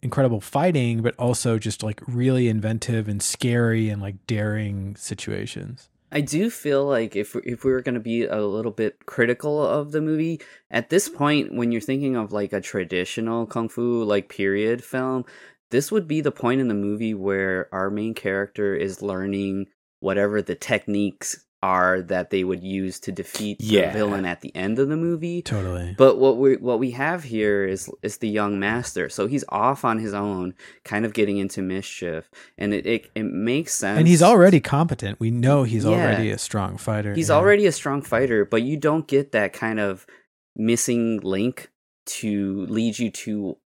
incredible 0.03 0.41
fighting, 0.41 1.03
but 1.03 1.15
also 1.19 1.59
just 1.59 1.83
like 1.83 2.01
really 2.07 2.49
inventive 2.49 3.09
and 3.09 3.23
scary 3.23 3.89
and 3.89 4.01
like 4.01 4.27
daring 4.27 4.95
situations. 4.97 5.89
I 6.13 6.21
do 6.21 6.51
feel 6.51 6.85
like 6.87 7.17
if 7.17 7.35
if 7.45 7.65
we 7.65 7.73
were 7.73 7.83
going 7.83 7.97
to 7.97 8.01
be 8.01 8.25
a 8.25 8.41
little 8.41 8.71
bit 8.71 9.05
critical 9.07 9.61
of 9.61 9.91
the 9.91 10.01
movie 10.01 10.41
at 10.71 10.89
this 10.89 11.09
point, 11.09 11.53
when 11.53 11.73
you're 11.73 11.81
thinking 11.81 12.15
of 12.17 12.33
like 12.33 12.53
a 12.53 12.61
traditional 12.61 13.45
kung 13.45 13.69
fu 13.69 14.05
like 14.05 14.29
period 14.29 14.85
film, 14.85 15.25
this 15.71 15.91
would 15.93 16.07
be 16.09 16.21
the 16.21 16.31
point 16.33 16.61
in 16.61 16.69
the 16.69 16.75
movie 16.75 17.15
where 17.15 17.69
our 17.73 17.91
main 17.91 18.15
character 18.15 18.75
is 18.75 19.03
learning 19.03 19.67
whatever 20.01 20.43
the 20.43 20.55
techniques 20.55 21.43
are 21.63 22.03
that 22.03 22.29
they 22.31 22.45
would 22.45 22.63
use 22.63 23.01
to 23.01 23.11
defeat 23.11 23.57
Yeah. 23.61 23.87
the 23.91 23.99
villain 23.99 24.27
at 24.27 24.43
the 24.43 24.55
end 24.55 24.79
of 24.79 24.89
the 24.89 24.97
movie. 24.97 25.41
Totally. 25.43 25.95
But 25.97 26.19
what 26.19 26.37
we 26.37 26.57
what 26.59 26.79
we 26.79 26.91
have 26.93 27.25
here 27.25 27.65
is 27.65 27.91
is 28.03 28.19
the 28.19 28.29
young 28.29 28.61
master. 28.61 29.09
So 29.09 29.27
he's 29.27 29.45
off 29.49 29.85
on 29.85 29.99
his 29.99 30.13
own, 30.13 30.55
kind 30.85 31.05
of 31.07 31.15
getting 31.15 31.39
into 31.39 31.63
mischief, 31.63 32.31
and 32.59 32.75
it 32.75 32.87
it, 32.87 33.11
it 33.15 33.23
makes 33.25 33.73
sense. 33.75 33.99
and 33.99 34.07
he's 34.07 34.23
already 34.23 34.61
competent. 34.61 35.19
We 35.19 35.31
know 35.31 35.65
he's 35.65 35.85
Yeah. 35.85 35.93
already 35.93 36.31
a 36.31 36.39
strong 36.39 36.77
fighter. 36.77 37.15
He's 37.15 37.31
yeah. 37.31 37.37
already 37.37 37.67
a 37.67 37.73
strong 37.73 38.03
fighter, 38.03 38.45
but 38.45 38.63
you 38.63 38.77
don't 38.77 39.09
get 39.09 39.33
that 39.33 39.53
kind 39.55 39.81
of 39.81 40.07
missing 40.55 41.21
link 41.21 41.71
to 42.07 42.67
lead 42.67 42.99
you 42.99 43.11
to 43.11 43.57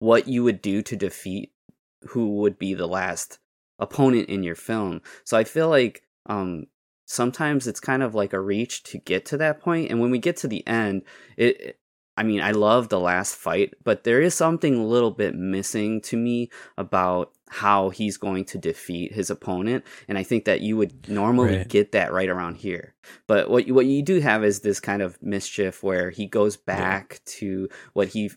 what 0.00 0.26
you 0.26 0.42
would 0.42 0.60
do 0.60 0.82
to 0.82 0.96
defeat 0.96 1.52
who 2.08 2.36
would 2.36 2.58
be 2.58 2.74
the 2.74 2.88
last 2.88 3.38
opponent 3.78 4.28
in 4.28 4.42
your 4.42 4.56
film. 4.56 5.00
So 5.24 5.38
I 5.38 5.44
feel 5.44 5.68
like 5.68 6.02
um 6.26 6.66
sometimes 7.06 7.66
it's 7.66 7.80
kind 7.80 8.02
of 8.02 8.14
like 8.14 8.32
a 8.32 8.40
reach 8.40 8.82
to 8.84 8.98
get 8.98 9.24
to 9.26 9.36
that 9.36 9.60
point 9.60 9.90
and 9.90 10.00
when 10.00 10.10
we 10.10 10.18
get 10.18 10.36
to 10.38 10.48
the 10.48 10.66
end 10.66 11.02
it 11.36 11.76
I 12.16 12.22
mean, 12.22 12.42
I 12.42 12.50
love 12.50 12.90
the 12.90 13.00
last 13.00 13.34
fight, 13.34 13.72
but 13.82 14.04
there 14.04 14.20
is 14.20 14.34
something 14.34 14.74
a 14.74 14.84
little 14.84 15.10
bit 15.10 15.34
missing 15.34 16.02
to 16.02 16.18
me 16.18 16.50
about 16.76 17.32
how 17.48 17.88
he's 17.88 18.18
going 18.18 18.44
to 18.46 18.58
defeat 18.58 19.14
his 19.14 19.30
opponent, 19.30 19.84
and 20.06 20.18
I 20.18 20.22
think 20.22 20.44
that 20.44 20.60
you 20.60 20.76
would 20.76 21.08
normally 21.08 21.56
Right. 21.58 21.68
get 21.68 21.92
that 21.92 22.12
right 22.12 22.28
around 22.28 22.56
here. 22.56 22.94
But 23.26 23.48
what 23.48 23.66
you, 23.66 23.72
what 23.74 23.86
you 23.86 24.02
do 24.02 24.20
have 24.20 24.44
is 24.44 24.60
this 24.60 24.80
kind 24.80 25.00
of 25.00 25.16
mischief 25.22 25.82
where 25.82 26.10
he 26.10 26.26
goes 26.26 26.58
back 26.58 27.20
to 27.38 27.70
what 27.94 28.08
he 28.08 28.32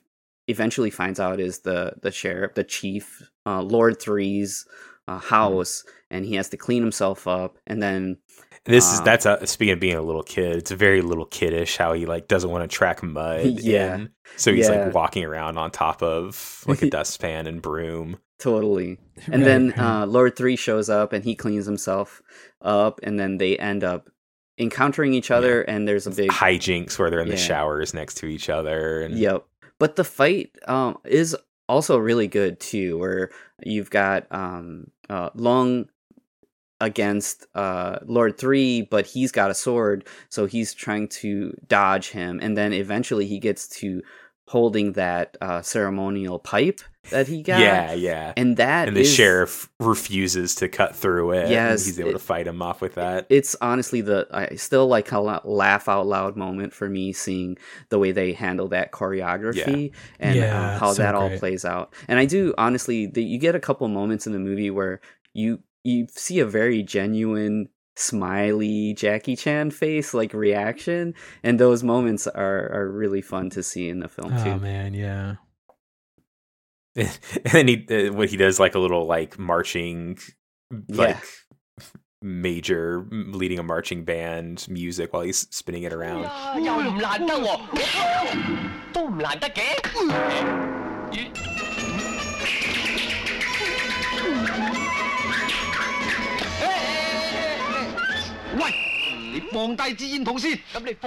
eventually 0.48 0.90
finds 0.90 1.20
out 1.20 1.40
is 1.40 1.60
the 1.60 1.94
the 2.02 2.12
sheriff, 2.12 2.54
the 2.56 2.64
chief, 2.64 3.22
uh, 3.46 3.62
Lord 3.62 4.00
Three's 4.02 4.66
uh, 5.08 5.18
house, 5.20 5.84
and 6.10 6.26
he 6.26 6.36
has 6.36 6.50
to 6.50 6.58
clean 6.58 6.82
himself 6.82 7.28
up, 7.28 7.58
and 7.68 7.82
then 7.82 8.18
This 8.66 8.92
is 8.94 9.00
Um, 9.00 9.06
that's 9.06 9.26
a, 9.26 9.46
speaking 9.46 9.74
of 9.74 9.80
being 9.82 9.96
a 9.98 10.02
little 10.02 10.24
kid. 10.24 10.56
It's 10.56 10.72
very 10.72 11.02
little 11.02 11.26
kiddish 11.26 11.76
how 11.78 11.92
he 11.94 12.06
like 12.06 12.28
doesn't 12.30 12.50
want 12.50 12.70
to 12.70 12.74
track 12.74 13.04
mud. 13.04 13.46
Yeah. 13.62 13.96
in. 13.96 14.10
so 14.38 14.54
he's 14.54 14.70
Yeah. 14.70 14.86
like 14.86 14.94
walking 14.94 15.26
around 15.26 15.58
on 15.58 15.72
top 15.72 16.02
of 16.02 16.64
like 16.68 16.82
a 16.82 16.90
dustpan 16.98 17.46
and 17.48 17.62
broom. 17.62 18.18
Totally. 18.40 19.00
And 19.28 19.42
Right, 19.42 19.44
then 19.46 19.74
uh, 19.78 20.06
Lord 20.08 20.36
Three 20.38 20.56
shows 20.56 20.90
up 20.90 21.12
and 21.14 21.24
he 21.26 21.36
cleans 21.36 21.66
himself 21.66 22.22
up, 22.62 23.00
and 23.04 23.20
then 23.20 23.38
they 23.38 23.58
end 23.58 23.84
up 23.84 24.10
encountering 24.58 25.14
each 25.14 25.32
other, 25.32 25.62
and 25.64 25.86
there's 25.88 26.08
a 26.08 26.12
big 26.12 26.30
hijinks 26.30 26.98
where 26.98 27.10
they're 27.10 27.20
in 27.22 27.28
the 27.30 27.36
showers 27.38 27.94
next 27.94 28.16
to 28.20 28.28
each 28.28 28.50
other. 28.50 29.02
And 29.02 29.18
Yep. 29.18 29.46
But 29.80 29.96
the 29.96 30.04
fight 30.04 30.56
um, 30.68 30.98
is 31.06 31.36
also 31.68 31.98
really 31.98 32.28
good 32.28 32.60
too, 32.60 32.98
where 32.98 33.32
you've 33.64 33.90
got 33.90 34.28
um, 34.32 34.92
uh, 35.10 35.30
Long 35.36 35.90
against 36.80 37.48
uh, 37.56 38.00
Lord 38.06 38.38
Three, 38.38 38.82
but 38.82 39.06
he's 39.06 39.32
got 39.32 39.52
a 39.52 39.56
sword, 39.56 40.08
so 40.30 40.46
he's 40.46 40.74
trying 40.74 41.08
to 41.10 41.54
dodge 41.68 42.10
him, 42.10 42.40
and 42.42 42.58
then 42.58 42.74
eventually 42.74 43.26
he 43.26 43.40
gets 43.40 43.68
to 43.80 44.02
holding 44.48 44.94
that 44.94 45.38
uh, 45.42 45.62
ceremonial 45.62 46.38
pipe 46.38 46.82
that 47.12 47.28
he 47.28 47.42
got. 47.42 47.60
yeah, 47.60 47.94
yeah. 47.94 48.34
And 48.38 48.56
that 48.58 48.88
And 48.88 48.96
the 48.96 49.02
is- 49.02 49.14
sheriff 49.14 49.70
refuses 49.80 50.56
to 50.56 50.68
cut 50.70 50.96
through 50.96 51.32
it. 51.32 51.42
and 51.44 51.52
Yes, 51.52 51.86
he's 51.86 52.00
able 52.00 52.12
it- 52.12 52.14
to 52.14 52.20
fight 52.20 52.46
him 52.48 52.62
off 52.62 52.80
with 52.82 52.96
that. 52.96 53.26
it's 53.30 53.56
honestly 53.62 54.02
the 54.02 54.28
I 54.32 54.56
still 54.56 54.88
like 54.88 55.12
a 55.12 55.20
laugh 55.20 55.90
out 55.90 56.08
loud 56.08 56.36
moment 56.38 56.74
for 56.74 56.90
me 56.90 57.12
seeing 57.14 57.58
the 57.90 58.00
way 58.00 58.12
they 58.12 58.34
handle 58.34 58.68
that 58.70 58.92
choreography 58.92 59.92
and 60.20 60.36
Yeah, 60.36 60.60
uh, 60.76 60.80
how 60.80 60.94
so 60.94 61.02
that 61.02 61.16
all 61.16 61.30
great. 61.30 61.40
plays 61.40 61.66
out. 61.66 61.94
And 62.08 62.20
I 62.20 62.26
do 62.26 62.54
honestly, 62.58 63.08
the, 63.08 63.24
you 63.24 63.38
get 63.40 63.56
a 63.56 63.60
couple 63.60 63.88
moments 63.88 64.28
in 64.28 64.34
the 64.34 64.40
movie 64.40 64.70
where 64.70 65.02
you 65.34 65.60
you 65.84 66.08
see 66.10 66.40
a 66.40 66.46
very 66.46 66.82
genuine 66.84 67.68
smiley 67.96 68.94
Jackie 68.94 69.36
Chan 69.36 69.72
face 69.72 70.14
like 70.14 70.34
reaction. 70.34 71.14
And 71.44 71.60
those 71.60 71.84
moments 71.84 72.28
are 72.28 72.72
are 72.72 72.92
really 72.92 73.22
fun 73.22 73.50
to 73.52 73.64
see 73.64 73.90
in 73.90 74.00
the 74.00 74.08
film 74.08 74.32
too. 74.44 74.52
Oh 74.52 74.60
man, 74.60 74.94
yeah. 74.94 75.36
and 76.96 77.10
then 77.46 77.68
he 77.68 77.88
uh, 77.90 78.14
when 78.14 78.28
he 78.28 78.38
does 78.38 78.60
like 78.60 78.76
a 78.76 78.80
little 78.80 79.08
like 79.08 79.40
marching 79.40 80.18
like 80.90 81.18
major 82.22 83.06
leading 83.12 83.60
a 83.60 83.64
marching 83.64 84.06
band 84.06 84.66
music 84.70 85.12
while 85.12 85.24
he's 85.24 85.48
spinning 85.54 85.84
it 85.84 85.92
around 85.92 86.24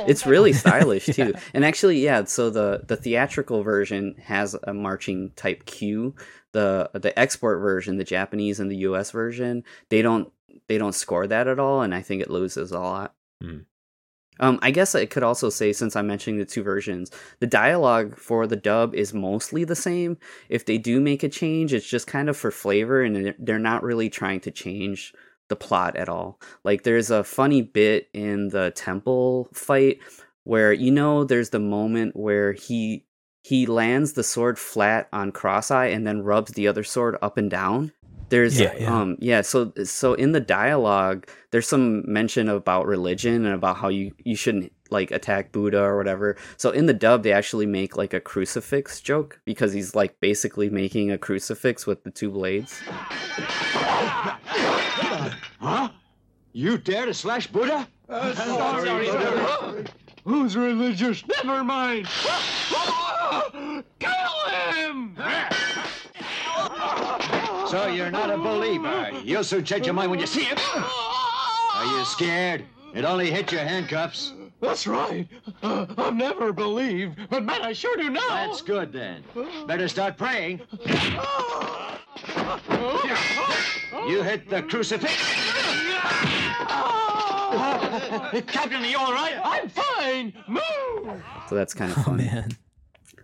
It's 0.08 0.26
really 0.26 0.52
stylish 0.64 1.06
too. 1.06 1.34
And 1.54 1.64
actually, 1.64 1.98
yeah, 2.00 2.24
so 2.24 2.50
the 2.50 2.82
the 2.86 2.96
theatrical 2.96 3.62
version 3.62 4.14
has 4.22 4.54
a 4.64 4.74
marching 4.74 5.30
type 5.36 5.64
cue. 5.66 6.14
The 6.52 6.90
the 6.94 7.16
export 7.18 7.60
version, 7.60 7.98
the 7.98 8.04
Japanese 8.04 8.60
and 8.60 8.70
the 8.70 8.76
US 8.78 9.10
version, 9.10 9.62
they 9.90 10.02
don't 10.02 10.32
they 10.68 10.78
don't 10.78 10.94
score 10.94 11.26
that 11.26 11.46
at 11.48 11.58
all 11.58 11.82
and 11.82 11.94
I 11.94 12.02
think 12.02 12.22
it 12.22 12.30
loses 12.30 12.72
a 12.72 12.80
lot. 12.80 13.14
Hmm. 13.42 13.58
Um, 14.38 14.58
I 14.60 14.70
guess 14.70 14.94
I 14.94 15.06
could 15.06 15.22
also 15.22 15.48
say, 15.48 15.72
since 15.72 15.96
I'm 15.96 16.06
mentioning 16.06 16.38
the 16.38 16.44
two 16.44 16.62
versions, 16.62 17.10
the 17.40 17.46
dialogue 17.46 18.16
for 18.18 18.46
the 18.46 18.54
dub 18.56 18.94
is 18.94 19.14
mostly 19.14 19.64
the 19.64 19.74
same. 19.74 20.18
If 20.50 20.66
they 20.66 20.76
do 20.76 21.00
make 21.00 21.22
a 21.22 21.28
change, 21.30 21.72
it's 21.72 21.86
just 21.88 22.06
kind 22.06 22.28
of 22.28 22.36
for 22.36 22.50
flavor, 22.50 23.00
and 23.02 23.16
they're- 23.16 23.34
they're 23.38 23.58
not 23.58 23.82
really 23.82 24.10
trying 24.10 24.40
to 24.40 24.50
change 24.50 25.14
the 25.48 25.56
plot 25.56 25.96
at 25.96 26.08
all. 26.08 26.40
Like, 26.64 26.82
there's 26.82 27.10
a 27.10 27.24
funny 27.24 27.62
bit 27.62 28.08
in 28.12 28.48
the 28.48 28.72
temple 28.72 29.48
fight 29.52 29.98
where 30.46 30.72
you 30.72 30.92
know 30.92 31.24
there's 31.24 31.50
the 31.50 31.58
moment 31.58 32.14
where 32.16 32.52
he 32.52 33.04
he 33.42 33.66
lands 33.66 34.14
the 34.14 34.24
sword 34.24 34.58
flat 34.58 35.08
on 35.12 35.30
Cross 35.32 35.70
Eye 35.70 35.86
and 35.86 36.06
then 36.06 36.22
rubs 36.22 36.52
the 36.52 36.66
other 36.68 36.84
sword 36.84 37.16
up 37.20 37.36
and 37.36 37.50
down. 37.50 37.92
There's 38.28 38.58
Yeah, 38.58 38.74
yeah. 38.78 38.92
um 38.92 39.16
yeah, 39.20 39.42
so 39.42 39.72
so 39.84 40.14
in 40.14 40.32
the 40.32 40.40
dialogue 40.40 41.28
there's 41.50 41.68
some 41.68 42.10
mention 42.10 42.48
about 42.48 42.86
religion 42.86 43.44
and 43.44 43.54
about 43.54 43.76
how 43.76 43.88
you 43.88 44.12
you 44.24 44.34
shouldn't 44.36 44.72
like 44.90 45.10
attack 45.10 45.52
Buddha 45.52 45.80
or 45.80 45.96
whatever. 45.96 46.36
So 46.56 46.70
in 46.70 46.86
the 46.86 46.94
dub 46.94 47.22
they 47.22 47.32
actually 47.32 47.66
make 47.66 47.96
like 47.96 48.14
a 48.14 48.20
crucifix 48.20 49.00
joke 49.00 49.40
because 49.44 49.72
he's 49.72 49.94
like 49.94 50.18
basically 50.20 50.70
making 50.70 51.10
a 51.10 51.18
crucifix 51.18 51.86
with 51.86 52.04
the 52.04 52.10
two 52.10 52.30
blades. 52.30 52.80
Huh? 55.66 55.88
You 56.52 56.78
dare 56.78 57.06
to 57.06 57.14
slash 57.14 57.48
Buddha? 57.48 57.88
Sorry, 58.08 59.06
sorry. 59.08 59.84
Who's 60.22 60.56
religious? 60.56 61.24
Never 61.26 61.64
mind. 61.64 62.06
Kill 63.98 64.36
him! 64.76 65.16
So 67.68 67.88
you're 67.88 68.12
not 68.12 68.30
a 68.30 68.38
believer. 68.38 69.10
You'll 69.24 69.42
soon 69.42 69.64
change 69.64 69.86
your 69.86 69.94
mind 69.94 70.12
when 70.12 70.20
you 70.20 70.28
see 70.28 70.44
him. 70.44 70.56
Are 70.56 71.98
you 71.98 72.04
scared? 72.04 72.64
It 72.94 73.04
only 73.04 73.28
hit 73.28 73.50
your 73.50 73.62
handcuffs. 73.62 74.34
That's 74.60 74.86
right. 74.86 75.26
Uh, 75.64 75.86
I've 75.98 76.14
never 76.14 76.52
believed, 76.52 77.18
but 77.28 77.42
man, 77.42 77.62
I 77.62 77.72
sure 77.72 77.96
do 77.96 78.08
now. 78.08 78.20
That's 78.28 78.62
good 78.62 78.92
then. 78.92 79.24
Better 79.66 79.88
start 79.88 80.16
praying. 80.16 80.60
You 84.06 84.22
hit 84.22 84.48
the 84.48 84.62
crucifix. 84.62 85.55
Captain, 88.46 88.82
are 88.82 88.86
you 88.86 88.98
all 88.98 89.12
right? 89.12 89.38
I'm 89.44 89.68
fine. 89.68 90.32
Move. 90.48 91.22
So 91.48 91.54
that's 91.54 91.74
kind 91.74 91.92
of 91.92 91.98
Oh 91.98 92.02
fun. 92.02 92.16
man. 92.18 92.50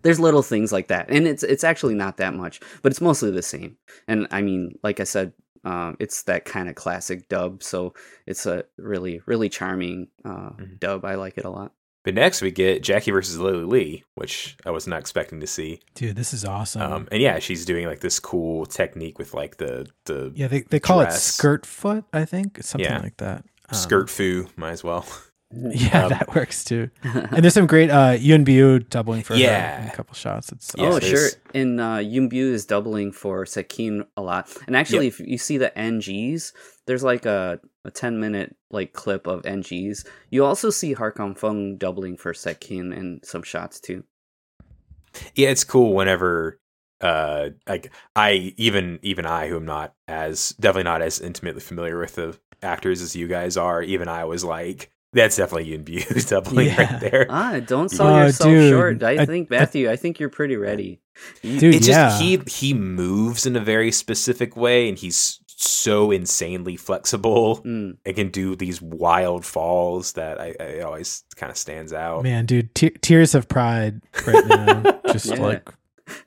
There's 0.02 0.18
little 0.20 0.42
things 0.42 0.72
like 0.72 0.88
that, 0.88 1.10
and 1.10 1.26
it's 1.28 1.42
it's 1.42 1.64
actually 1.64 1.94
not 1.94 2.16
that 2.16 2.34
much, 2.34 2.60
but 2.82 2.90
it's 2.92 3.00
mostly 3.00 3.30
the 3.30 3.42
same. 3.42 3.76
And 4.08 4.26
I 4.30 4.42
mean, 4.42 4.78
like 4.82 4.98
I 5.00 5.04
said, 5.04 5.32
um, 5.64 5.96
it's 6.00 6.24
that 6.24 6.44
kind 6.44 6.68
of 6.68 6.74
classic 6.74 7.28
dub, 7.28 7.62
so 7.62 7.94
it's 8.26 8.44
a 8.46 8.64
really 8.78 9.20
really 9.26 9.48
charming 9.48 10.08
uh, 10.24 10.50
Mhm. 10.50 10.80
dub. 10.80 11.04
I 11.04 11.14
like 11.14 11.38
it 11.38 11.44
a 11.44 11.50
lot. 11.50 11.72
But 12.04 12.14
next 12.14 12.42
we 12.42 12.50
get 12.50 12.82
Jackie 12.82 13.12
versus 13.12 13.38
Lily 13.38 13.64
Li, 13.64 14.04
which 14.16 14.56
I 14.66 14.70
was 14.70 14.86
not 14.88 14.98
expecting 15.00 15.38
to 15.40 15.46
see. 15.46 15.80
Dude, 15.94 16.16
this 16.16 16.34
is 16.34 16.44
awesome. 16.44 16.82
Um, 16.82 17.08
and 17.12 17.22
yeah, 17.22 17.38
she's 17.38 17.64
doing 17.64 17.86
like 17.86 18.00
this 18.00 18.18
cool 18.18 18.66
technique 18.66 19.18
with 19.18 19.34
like 19.34 19.58
the 19.58 19.86
the 20.06 20.32
yeah, 20.34 20.48
they, 20.48 20.62
they 20.62 20.80
call 20.80 21.00
it 21.00 21.12
skirt 21.12 21.64
foot, 21.64 22.04
I 22.12 22.24
think. 22.24 22.62
Something 22.62 22.90
Yeah. 22.90 22.98
like 23.00 23.18
that. 23.18 23.44
Um, 23.68 23.74
skirt 23.78 24.10
foo. 24.10 24.48
Might 24.56 24.72
as 24.72 24.82
well. 24.84 25.06
Yeah, 25.54 26.04
um, 26.04 26.08
that 26.08 26.34
works 26.34 26.64
too. 26.64 26.88
And 27.04 27.44
there's 27.44 27.52
some 27.52 27.66
great 27.66 27.90
uh 27.90 28.16
Yuen 28.18 28.42
Biao 28.42 28.88
doubling 28.88 29.22
for 29.22 29.34
her 29.34 29.38
Yeah. 29.38 29.82
in 29.82 29.88
a 29.88 29.92
couple 29.94 30.14
shots. 30.14 30.50
It's 30.50 30.74
Yeah, 30.78 30.84
oh, 30.84 30.88
awesome. 30.96 31.00
sure. 31.02 31.10
there's- 31.18 31.36
And 31.52 31.78
uh, 31.78 32.00
Yuen 32.02 32.30
Biao 32.30 32.52
is 32.54 32.64
doubling 32.64 33.12
for 33.12 33.44
Shih 33.44 33.62
Kien 33.64 34.02
a 34.16 34.22
lot. 34.22 34.48
And 34.66 34.74
actually, 34.74 35.08
if 35.08 35.20
you 35.20 35.36
see 35.36 35.58
the 35.58 35.70
NGs, 35.76 36.54
there's 36.86 37.04
like 37.04 37.26
a, 37.26 37.60
a 37.84 37.90
10 37.90 38.20
minute 38.20 38.54
like 38.70 38.92
clip 38.92 39.26
of 39.26 39.42
NGs. 39.42 40.06
You 40.30 40.44
also 40.44 40.70
see 40.70 40.94
Hak-on 40.94 41.34
Fung 41.34 41.76
doubling 41.76 42.16
for 42.16 42.32
Shih 42.34 42.54
Kien 42.54 42.92
in 42.92 43.20
some 43.24 43.42
shots 43.42 43.80
too. 43.80 44.04
yeah, 45.34 45.48
it's 45.48 45.64
cool 45.64 45.94
whenever 45.94 46.58
uh 47.00 47.50
like 47.68 47.90
I 48.14 48.54
even 48.56 49.00
even 49.02 49.26
I 49.26 49.48
who 49.48 49.56
am 49.56 49.64
not 49.64 49.94
as 50.06 50.50
definitely 50.60 50.84
not 50.84 51.02
as 51.02 51.20
intimately 51.20 51.60
familiar 51.60 51.98
with 51.98 52.14
the 52.14 52.38
actors 52.62 53.02
as 53.02 53.16
you 53.16 53.26
guys 53.26 53.56
are, 53.56 53.82
even 53.82 54.06
I 54.06 54.24
was 54.24 54.44
like, 54.44 54.90
that's 55.12 55.36
definitely 55.36 55.64
Yuen 55.70 55.84
Biao 55.84 56.28
doubling 56.30 56.68
Yeah. 56.68 56.80
right 56.92 57.00
there. 57.00 57.26
Ah, 57.28 57.58
don't 57.58 57.88
sell 57.90 58.06
Oh, 58.14 58.22
yourself 58.26 58.48
dude. 58.48 58.70
short. 58.70 59.02
I 59.02 59.22
I- 59.22 59.26
think 59.26 59.50
I- 59.52 59.56
Matthew. 59.58 59.90
I 59.90 59.96
think 59.96 60.20
you're 60.20 60.28
pretty 60.28 60.56
ready. 60.56 61.00
You- 61.42 61.58
Dude, 61.60 61.74
it's 61.74 61.88
yeah. 61.88 62.08
just 62.08 62.22
he 62.22 62.40
he 62.46 62.72
moves 62.72 63.44
in 63.46 63.56
a 63.56 63.60
very 63.60 63.90
specific 63.90 64.56
way 64.56 64.88
and 64.88 64.96
he's 64.96 65.40
so 65.62 66.10
insanely 66.10 66.76
flexible 66.76 67.62
Mm. 67.64 67.96
and 68.04 68.16
can 68.16 68.28
do 68.30 68.56
these 68.56 68.80
wild 68.82 69.44
falls 69.44 70.12
that 70.14 70.40
I, 70.40 70.54
I 70.60 70.80
always 70.80 71.24
kind 71.36 71.50
of 71.50 71.56
stands 71.56 71.92
out. 71.92 72.22
Man, 72.24 72.46
dude, 72.46 72.74
te- 72.74 72.90
tears 72.90 73.34
of 73.34 73.48
pride 73.48 74.00
right 74.26 74.46
now. 74.46 75.00
Just 75.12 75.26
Yeah. 75.26 75.34
like 75.40 75.68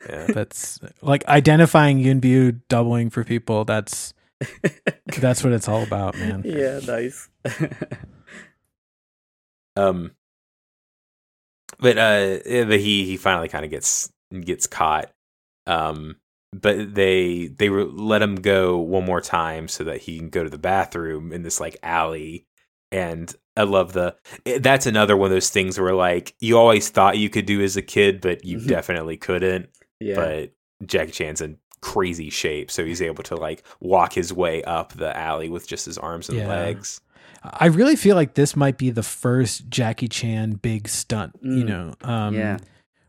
Yeah. 0.09 0.27
that's 0.27 0.79
like 1.01 1.25
identifying 1.27 1.99
Yuen 1.99 2.21
Biao 2.21 2.59
doubling 2.69 3.09
for 3.09 3.23
people. 3.23 3.65
That's 3.65 4.13
that's 5.19 5.43
what 5.43 5.53
it's 5.53 5.67
all 5.67 5.83
about, 5.83 6.17
man. 6.17 6.43
yeah, 6.45 6.79
nice. 6.85 7.29
Um, 9.77 10.11
but 11.79 11.97
uh, 11.97 12.37
but 12.45 12.79
he 12.79 13.05
he 13.05 13.17
finally 13.17 13.49
kind 13.49 13.65
of 13.65 13.71
gets 13.71 14.11
gets 14.41 14.67
caught. 14.67 15.11
Um, 15.67 16.15
but 16.61 16.95
they 16.95 17.47
they 17.47 17.69
re- 17.69 17.83
let 17.91 18.21
him 18.21 18.35
go 18.35 18.77
one 18.77 19.05
more 19.05 19.21
time 19.21 19.67
so 19.67 19.83
that 19.83 20.01
he 20.01 20.17
can 20.17 20.29
go 20.29 20.43
to 20.43 20.49
the 20.49 20.57
bathroom 20.57 21.31
in 21.31 21.43
this 21.43 21.59
like 21.59 21.77
alley. 21.83 22.45
And 22.91 23.33
I 23.57 23.63
love 23.63 23.93
the 23.93 24.15
eh, 24.45 24.59
that's 24.61 24.85
another 24.85 25.17
one 25.17 25.27
of 25.27 25.35
those 25.35 25.49
things 25.49 25.79
where 25.79 25.93
like 25.95 26.33
you 26.39 26.57
always 26.57 26.89
thought 26.89 27.17
you 27.17 27.29
could 27.29 27.45
do 27.45 27.61
as 27.61 27.75
a 27.77 27.81
kid, 27.81 28.21
but 28.21 28.45
you 28.45 28.57
Mhm. 28.59 28.67
definitely 28.67 29.17
couldn't. 29.17 29.69
yeah. 29.99 30.15
But 30.15 30.51
Jackie 30.85 31.11
Chan's 31.11 31.41
in 31.41 31.57
crazy 31.81 32.29
shape, 32.29 32.69
so 32.71 32.83
he's 32.85 33.01
able 33.01 33.23
to 33.23 33.35
like 33.35 33.63
walk 33.79 34.13
his 34.13 34.33
way 34.33 34.63
up 34.63 34.93
the 34.93 35.15
alley 35.15 35.49
with 35.49 35.67
just 35.67 35.85
his 35.85 35.97
arms 35.97 36.29
and 36.29 36.37
Yeah. 36.39 36.47
legs. 36.47 36.99
I 37.43 37.67
really 37.67 37.95
feel 37.95 38.15
like 38.15 38.33
this 38.33 38.55
might 38.55 38.77
be 38.77 38.89
the 38.89 39.03
first 39.03 39.69
Jackie 39.69 40.07
Chan 40.07 40.53
big 40.61 40.87
stunt, 40.87 41.33
you 41.41 41.63
Mm. 41.63 41.67
know. 41.67 41.93
Um 42.01 42.33
Yeah. 42.35 42.57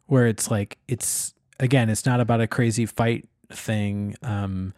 where 0.06 0.26
it's 0.26 0.50
like 0.50 0.78
it's 0.88 1.32
again, 1.58 1.88
it's 1.90 2.04
not 2.06 2.20
about 2.20 2.40
a 2.40 2.46
crazy 2.46 2.84
fight 2.86 3.26
thing. 3.50 4.16
Um 4.22 4.74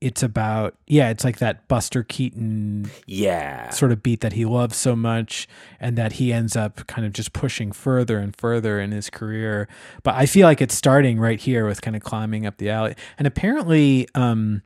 it's 0.00 0.22
about 0.22 0.76
yeah, 0.86 1.10
it's 1.10 1.24
like 1.24 1.38
that 1.40 1.68
Buster 1.68 2.02
Keaton 2.02 2.90
Yeah, 3.06 3.68
sort 3.68 3.92
of 3.92 4.02
beat 4.02 4.20
that 4.22 4.32
he 4.32 4.46
loves 4.46 4.76
so 4.78 4.96
much 4.96 5.46
and 5.78 5.98
that 5.98 6.12
he 6.12 6.32
ends 6.32 6.56
up 6.56 6.86
kind 6.86 7.06
of 7.06 7.12
just 7.12 7.34
pushing 7.34 7.70
further 7.70 8.18
and 8.18 8.34
further 8.34 8.80
in 8.80 8.92
his 8.92 9.10
career 9.10 9.68
but 10.02 10.14
i 10.14 10.24
feel 10.24 10.46
like 10.46 10.62
it's 10.62 10.74
starting 10.74 11.18
right 11.20 11.38
here 11.40 11.66
with 11.66 11.82
kind 11.82 11.94
of 11.96 12.02
climbing 12.02 12.46
up 12.46 12.56
the 12.56 12.70
alley 12.70 12.94
and 13.18 13.26
apparently 13.26 14.08
um 14.14 14.62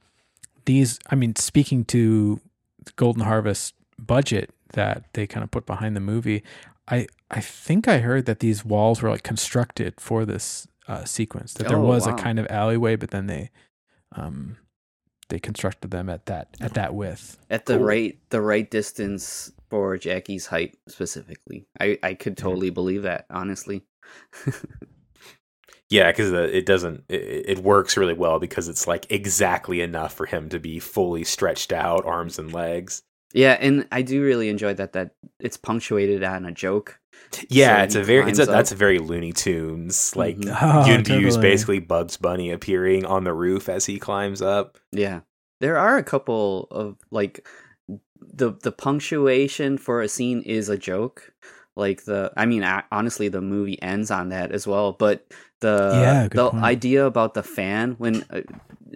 these 0.67 0.99
i 1.11 1.15
mean 1.17 1.35
speaking 1.35 1.85
to 1.85 2.41
golden 2.97 3.25
harvest 3.25 3.75
budget 3.99 4.51
that 4.75 5.05
they 5.15 5.27
kind 5.27 5.43
of 5.43 5.51
put 5.51 5.67
behind 5.67 5.97
the 5.97 6.01
movie 6.01 6.43
i 6.89 7.07
i 7.31 7.41
think 7.41 7.89
i 7.89 7.99
heard 7.99 8.27
that 8.27 8.39
these 8.39 8.65
walls 8.65 9.03
were 9.03 9.11
like 9.11 9.23
constructed 9.25 9.95
for 10.01 10.25
this 10.25 10.69
uh, 10.89 11.05
sequence 11.05 11.55
that 11.55 11.69
there 11.69 11.79
Oh, 11.79 11.85
was 11.85 12.07
wow. 12.07 12.15
a 12.15 12.19
kind 12.19 12.39
of 12.39 12.47
alleyway 12.51 12.97
but 12.97 13.11
then 13.11 13.27
they 13.27 13.51
um 14.17 14.57
they 15.29 15.39
constructed 15.39 15.91
them 15.91 16.09
at 16.11 16.27
that 16.27 16.49
at 16.61 16.75
that 16.75 16.95
width 16.95 17.39
At 17.51 17.67
the 17.67 17.77
Cool. 17.77 17.85
right 17.85 18.19
the 18.31 18.41
right 18.43 18.71
distance 18.71 19.51
for 19.71 19.97
Jackie's 19.97 20.47
height 20.47 20.77
specifically. 20.89 21.67
I 21.81 21.99
I 22.03 22.15
could 22.15 22.37
totally 22.37 22.71
believe 22.71 23.03
that 23.03 23.27
honestly. 23.31 23.83
Yeah, 25.91 26.11
because 26.11 26.33
it 26.33 26.65
doesn't. 26.67 27.05
It, 27.09 27.45
it 27.47 27.59
works 27.59 27.97
really 27.97 28.15
well 28.15 28.39
because 28.39 28.69
it's 28.69 28.87
like 28.87 29.07
exactly 29.13 29.81
enough 29.81 30.15
for 30.15 30.27
him 30.27 30.49
to 30.49 30.59
be 30.59 30.79
fully 30.81 31.25
stretched 31.25 31.73
out, 31.73 32.05
arms 32.07 32.39
and 32.39 32.53
legs. 32.53 33.03
Yeah, 33.35 33.59
and 33.61 33.87
I 33.93 34.03
do 34.03 34.23
really 34.23 34.49
enjoy 34.49 34.75
that 34.75 34.93
that 34.93 35.11
it's 35.41 35.57
punctuated 35.57 36.23
on 36.23 36.47
a 36.47 36.53
joke. 36.53 37.01
Yeah, 37.49 37.79
So 37.79 37.83
it's 37.83 37.95
a 37.97 38.03
very. 38.03 38.31
It's 38.31 38.39
a, 38.39 38.47
that's 38.47 38.73
a 38.73 38.77
very 38.77 38.99
Looney 39.01 39.33
Tunes 39.33 40.15
like. 40.17 40.37
Mm-hmm. 40.39 40.55
Oh, 40.65 40.87
Yuen 40.87 41.03
Biao's 41.03 41.35
totally. 41.35 41.41
basically 41.41 41.79
Bugs 41.81 42.17
Bunny 42.17 42.51
appearing 42.51 43.05
on 43.05 43.25
the 43.25 43.35
roof 43.35 43.69
as 43.69 43.87
he 43.87 43.99
climbs 43.99 44.41
up. 44.41 44.79
Yeah. 44.93 45.21
There 45.61 45.77
are 45.77 45.97
a 45.97 46.05
couple 46.05 46.69
of 46.71 46.97
like 47.11 47.47
the 48.21 48.53
the 48.63 48.73
punctuation 48.73 49.79
for 49.79 50.01
a 50.01 50.09
scene 50.09 50.43
is 50.43 50.69
a 50.69 50.79
joke. 50.79 51.33
Like 51.77 52.05
the 52.05 52.33
I 52.37 52.47
mean 52.47 52.63
a- 52.63 52.85
honestly 52.93 53.29
the 53.29 53.41
movie 53.41 53.81
ends 53.83 54.11
on 54.11 54.29
that 54.31 54.53
as 54.53 54.67
well, 54.67 54.93
but 54.93 55.27
the 55.61 56.21
Yeah, 56.23 56.29
the 56.33 56.51
point. 56.51 56.63
idea 56.63 57.05
about 57.07 57.35
the 57.35 57.43
fan 57.43 57.93
when 57.99 58.25
uh, 58.31 58.43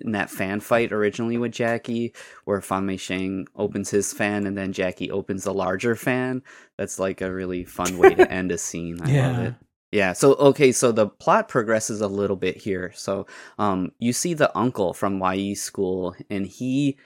in 0.01 0.13
that 0.13 0.31
fan 0.31 0.61
fight 0.61 0.93
originally 0.93 1.39
with 1.39 1.53
Jackie 1.53 2.15
where 2.45 2.61
Fan 2.61 2.87
Mei 2.87 2.97
Sheng 2.97 3.47
opens 3.57 3.91
his 3.91 4.13
fan 4.13 4.47
and 4.47 4.57
then 4.57 4.73
Jackie 4.73 5.11
opens 5.11 5.45
the 5.45 5.55
larger 5.55 5.97
fan, 5.97 6.43
that's 6.77 6.99
like 6.99 7.21
a 7.21 7.33
really 7.33 7.65
fun 7.65 7.99
way 7.99 8.15
to 8.15 8.31
end 8.31 8.53
a 8.53 8.59
scene. 8.59 9.01
I 9.03 9.11
love 9.11 9.39
Yeah. 9.39 9.39
it. 9.39 9.55
Yeah. 9.91 10.13
So 10.13 10.35
okay. 10.35 10.73
So 10.73 10.93
the 10.93 11.09
plot 11.09 11.49
progresses 11.49 12.01
a 12.03 12.09
little 12.09 12.37
bit 12.37 12.57
here. 12.59 12.93
So 12.95 13.27
um, 13.59 13.93
you 13.99 14.13
see 14.13 14.35
the 14.35 14.57
uncle 14.57 14.93
from 14.93 15.19
YE 15.19 15.55
school, 15.55 16.15
and 16.29 16.47
he 16.47 16.99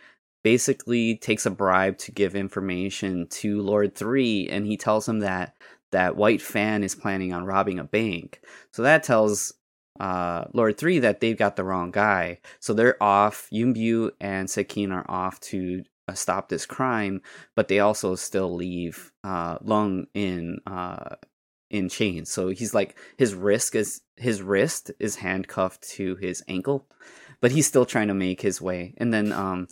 basically 0.42 1.16
takes 1.16 1.46
a 1.46 1.50
bribe 1.50 1.98
to 1.98 2.12
give 2.12 2.34
information 2.34 3.26
to 3.28 3.62
Lord 3.62 3.94
Three, 3.94 4.48
and 4.48 4.66
he 4.66 4.76
tells 4.76 5.08
him 5.08 5.20
that 5.20 5.56
that 5.90 6.16
White 6.16 6.42
Fan 6.42 6.82
is 6.82 6.94
planning 6.94 7.32
on 7.32 7.44
robbing 7.44 7.78
a 7.78 7.84
bank. 7.84 8.40
So 8.72 8.82
that 8.82 9.02
tells 9.02 9.52
uh, 10.00 10.44
Lord 10.52 10.78
Three 10.78 10.98
that 11.00 11.20
they've 11.20 11.36
got 11.38 11.56
the 11.56 11.64
wrong 11.64 11.90
guy. 11.90 12.40
So 12.60 12.72
they're 12.72 13.02
off. 13.02 13.48
Yuen 13.50 13.74
Biao 13.74 14.10
and 14.20 14.48
Shih 14.50 14.64
Kien 14.64 14.90
are 14.92 15.08
off 15.08 15.38
to 15.40 15.84
uh, 16.08 16.14
stop 16.14 16.48
this 16.48 16.66
crime, 16.66 17.20
but 17.54 17.68
they 17.68 17.80
also 17.80 18.14
still 18.14 18.54
leave 18.54 19.12
uh, 19.22 19.58
Lung 19.62 20.06
in 20.14 20.58
uh, 20.66 21.16
in 21.70 21.88
chains. 21.88 22.30
So 22.30 22.48
he's 22.48 22.74
like 22.74 22.96
his 23.16 23.34
wrist 23.34 23.74
is 23.74 24.02
his 24.16 24.42
wrist 24.42 24.90
is 24.98 25.16
handcuffed 25.16 25.88
to 25.90 26.16
his 26.16 26.42
ankle, 26.48 26.86
but 27.40 27.52
he's 27.52 27.66
still 27.66 27.86
trying 27.86 28.08
to 28.08 28.14
make 28.14 28.40
his 28.40 28.60
way. 28.60 28.94
And 28.98 29.12
then 29.12 29.32
um, 29.32 29.68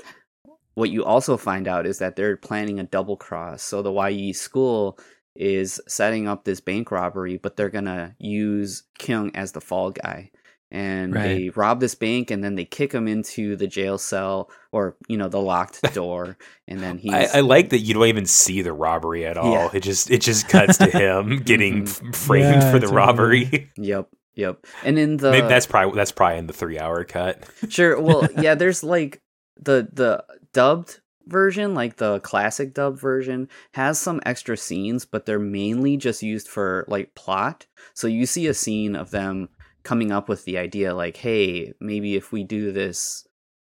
what 0.81 0.91
you 0.91 1.05
also 1.05 1.37
find 1.37 1.69
out 1.69 1.87
is 1.87 1.99
that 1.99 2.17
they're 2.17 2.37
planning 2.37 2.81
a 2.81 2.85
double 2.85 3.17
cross. 3.17 3.63
So 3.63 3.83
the 3.83 3.93
YE 3.93 4.33
school 4.33 4.99
is 5.37 5.81
setting 5.87 6.27
up 6.27 6.45
this 6.45 6.61
bank 6.61 6.91
robbery, 6.91 7.37
but 7.37 7.57
they're 7.57 7.69
gonna 7.71 8.15
use 8.19 8.83
Kyung 8.99 9.31
as 9.37 9.53
the 9.53 9.61
fall 9.61 9.91
guy. 9.93 10.31
And 10.73 11.13
Right. 11.15 11.23
they 11.25 11.49
rob 11.51 11.81
this 11.81 11.97
bank, 11.97 12.31
and 12.31 12.45
then 12.45 12.55
they 12.55 12.65
kick 12.65 12.93
him 12.93 13.09
into 13.09 13.57
the 13.57 13.67
jail 13.67 13.99
cell, 13.99 14.49
or 14.71 14.97
you 15.09 15.17
know, 15.17 15.29
the 15.29 15.41
locked 15.41 15.83
door. 15.95 16.37
And 16.69 16.79
then 16.81 16.97
he's 16.99 17.13
I, 17.13 17.39
I 17.39 17.41
like 17.41 17.71
that 17.71 17.81
you 17.81 17.95
don't 17.95 18.07
even 18.07 18.27
see 18.27 18.63
the 18.63 18.73
robbery 18.73 19.27
at 19.27 19.37
all. 19.37 19.53
Yeah. 19.53 19.69
It 19.75 19.81
just 19.81 20.11
it 20.13 20.21
just 20.21 20.49
cuts 20.49 20.79
to 20.79 20.87
him 20.91 21.39
getting 21.45 21.85
Mhm. 21.87 22.15
framed 22.15 22.63
Yeah, 22.63 22.71
for 22.71 22.79
the 22.79 22.87
totally. 22.87 22.97
robbery. 22.97 23.71
Yep, 23.79 24.09
yep. 24.37 24.65
And 24.85 24.97
in 24.97 25.17
the 25.17 25.33
Maybe 25.33 25.49
that's 25.49 25.67
probably 25.67 25.97
that's 25.97 26.13
probably 26.13 26.39
in 26.39 26.47
the 26.47 26.53
three 26.53 26.79
hour 26.79 27.03
cut. 27.05 27.43
Sure. 27.69 28.01
Well, 28.01 28.29
yeah, 28.41 28.55
there's 28.55 28.85
like 28.85 29.21
the 29.61 29.89
the 29.93 30.23
dubbed 30.53 31.01
version, 31.27 31.75
like 31.75 31.97
the 31.97 32.21
classic 32.21 32.75
dubbed 32.75 32.99
version, 32.99 33.49
has 33.75 33.99
some 33.99 34.21
extra 34.27 34.57
scenes, 34.57 35.05
but 35.05 35.27
they're 35.27 35.39
mainly 35.39 35.97
just 35.97 36.23
used 36.23 36.49
for 36.49 36.85
like 36.89 37.15
plot. 37.15 37.67
So 37.95 38.07
you 38.07 38.27
see 38.27 38.47
a 38.47 38.55
scene 38.55 38.97
of 38.97 39.11
them 39.11 39.49
coming 39.83 40.13
up 40.13 40.29
with 40.29 40.45
the 40.45 40.59
idea 40.59 40.95
like, 40.95 41.17
hey, 41.17 41.73
maybe 41.81 42.17
if 42.17 42.33
we 42.33 42.45
do 42.45 42.73
this 42.73 43.27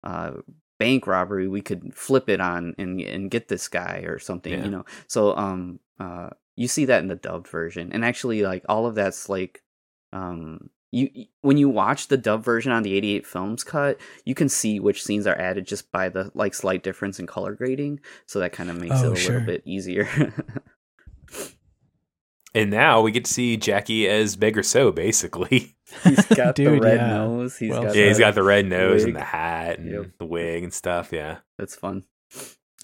uh 0.04 0.32
bank 0.78 1.08
robbery, 1.08 1.48
we 1.48 1.62
could 1.62 1.96
flip 1.96 2.30
it 2.30 2.42
on 2.42 2.76
and 2.78 3.00
and 3.00 3.32
get 3.32 3.48
this 3.48 3.68
guy 3.68 4.04
or 4.06 4.20
something, 4.20 4.54
Yeah. 4.54 4.66
you 4.66 4.72
know. 4.72 4.86
So 5.08 5.36
um 5.36 5.80
uh 6.00 6.30
you 6.56 6.68
see 6.68 6.86
that 6.86 7.02
in 7.02 7.08
the 7.08 7.16
dubbed 7.16 7.48
version. 7.48 7.92
And 7.92 8.04
actually 8.06 8.44
like 8.44 8.64
all 8.70 8.86
of 8.86 8.96
that's 8.96 9.30
like 9.30 9.64
um 10.14 10.70
you 10.96 11.26
when 11.42 11.58
you 11.58 11.68
watch 11.68 12.08
the 12.08 12.18
dub 12.18 12.44
version 12.44 12.72
on 12.72 12.84
the 12.84 12.94
88 12.94 13.28
films 13.28 13.64
cut 13.64 14.00
you 14.24 14.34
can 14.34 14.48
see 14.50 14.80
which 14.80 15.04
scenes 15.04 15.28
are 15.28 15.38
added 15.38 15.68
just 15.68 15.92
by 15.92 16.08
the 16.10 16.32
like 16.34 16.54
slight 16.54 16.84
difference 16.84 17.20
in 17.20 17.28
color 17.28 17.54
grading 17.54 18.00
so 18.26 18.40
that 18.40 18.54
kind 18.54 18.70
of 18.70 18.78
makes 18.80 18.96
Oh, 19.04 19.12
it 19.12 19.14
a 19.14 19.16
sure. 19.16 19.32
little 19.34 19.46
bit 19.48 19.64
easier 19.66 20.08
And 22.54 22.72
now 22.72 23.02
we 23.02 23.12
get 23.12 23.26
to 23.26 23.34
see 23.34 23.58
Jackie 23.58 24.08
as 24.08 24.38
Beggar 24.38 24.64
So, 24.64 24.90
basically. 24.90 25.76
he's 26.06 26.26
got 26.28 26.56
the 26.56 26.68
red 26.80 27.00
yeah. 27.00 27.08
nose 27.08 27.58
he's 27.58 27.70
Well 27.72 27.84
got 27.84 27.96
Yeah, 27.96 28.06
he's 28.06 28.16
the- 28.18 28.24
got 28.24 28.36
the 28.36 28.44
red 28.44 28.66
nose 28.66 29.02
wig. 29.02 29.08
and 29.10 29.16
the 29.18 29.26
hat 29.26 29.80
and 29.80 29.92
Yep. 29.92 30.06
the 30.20 30.26
wig 30.26 30.64
and 30.64 30.74
stuff. 30.74 31.12
Yeah. 31.12 31.40
that's 31.58 31.76
fun 31.76 32.06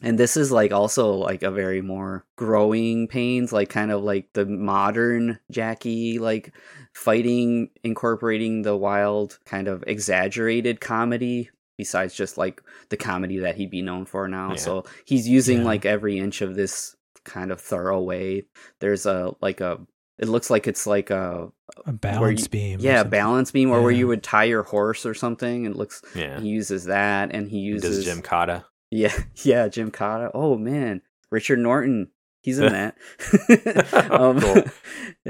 and 0.02 0.18
this 0.18 0.36
is 0.38 0.52
like 0.52 0.72
also 0.72 1.14
like 1.14 1.43
a 1.43 1.52
very 1.52 1.82
more 1.82 2.26
growing 2.38 3.08
pains 3.08 3.52
like 3.54 3.70
kind 3.70 3.91
of 3.91 4.02
like 4.04 4.28
the 4.34 4.45
modern 4.45 5.39
jackie 5.52 6.18
like 6.20 6.54
fighting 6.93 7.70
incorporating 7.84 8.62
the 8.64 8.76
wild 8.76 9.39
kind 9.45 9.68
of 9.68 9.84
exaggerated 9.88 10.82
comedy 10.82 11.49
besides 11.78 12.14
just 12.14 12.38
like 12.38 12.62
the 12.89 12.97
comedy 12.97 13.39
that 13.39 13.56
he'd 13.56 13.72
be 13.72 13.82
known 13.82 14.06
for 14.06 14.28
now 14.28 14.52
Yeah. 14.52 14.56
so 14.58 14.84
he's 15.06 15.28
using 15.28 15.60
Yeah. 15.60 15.66
like 15.66 15.86
every 15.86 16.18
inch 16.20 16.41
of 16.41 16.56
this 16.56 16.95
kind 17.24 17.52
of 17.52 17.62
thorough 17.62 18.02
way 18.02 18.43
there's 18.80 19.06
a 19.06 19.34
like 19.41 19.62
a 19.62 19.80
it 20.20 20.28
looks 20.28 20.49
like 20.52 20.68
it's 20.68 20.86
like 20.86 21.10
a 21.10 21.49
A 21.86 21.93
balance 21.93 22.43
you- 22.43 22.49
beam. 22.49 22.80
yeah 22.82 23.04
balance 23.04 23.52
beam 23.52 23.72
or 23.72 23.82
where 23.82 23.91
you 23.91 24.08
would 24.08 24.22
tie 24.24 24.43
your 24.43 24.64
horse 24.64 25.06
or 25.06 25.14
something 25.14 25.66
it 25.66 25.76
looks 25.76 26.02
Yeah. 26.16 26.39
he 26.39 26.49
uses 26.49 26.86
that 26.86 27.34
and 27.34 27.47
he 27.49 27.58
He 27.60 27.64
uses 27.64 28.06
does 28.06 28.16
Gymkata. 28.20 28.66
Yeah, 28.92 29.14
yeah, 29.44 29.68
Gymkata. 29.70 30.32
Oh 30.34 30.58
man, 30.58 31.02
Richard 31.32 31.60
Norton. 31.60 32.10
He's 32.44 32.58
in 32.60 32.72
that. 32.74 32.98
um, 34.12 34.42
Cool. 34.42 34.64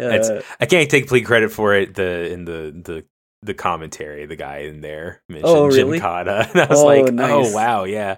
Uh, 0.01 0.41
I 0.61 0.65
can't 0.65 0.89
take 0.89 1.03
complete 1.03 1.25
credit 1.25 1.51
for 1.51 1.73
it. 1.75 1.93
The 1.95 2.31
in 2.31 2.45
the 2.45 2.71
the 2.83 3.05
the 3.43 3.53
commentary, 3.53 4.25
the 4.27 4.35
guy 4.35 4.59
in 4.59 4.81
there 4.81 5.21
mentioned 5.27 5.47
Oh, 5.49 5.69
Jim 5.71 5.87
really? 5.87 5.99
Cotta, 5.99 6.47
and 6.51 6.61
I 6.61 6.67
was 6.67 6.79
Oh, 6.79 6.85
like, 6.85 7.13
nice. 7.13 7.31
oh 7.31 7.53
wow, 7.55 7.83
yeah, 7.85 8.17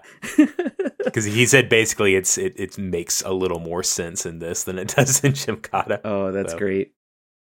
because 1.04 1.26
he 1.26 1.46
said 1.46 1.70
basically 1.70 2.16
it's 2.16 2.38
it 2.38 2.54
it 2.58 2.78
makes 2.78 3.22
a 3.24 3.32
little 3.32 3.60
more 3.60 3.84
sense 3.84 4.26
in 4.26 4.40
this 4.40 4.64
than 4.66 4.78
it 4.78 4.90
does 4.90 5.24
in 5.24 5.32
Gymkata. 5.34 6.02
oh, 6.04 6.32
that's 6.32 6.52
So- 6.54 6.58
great. 6.60 6.94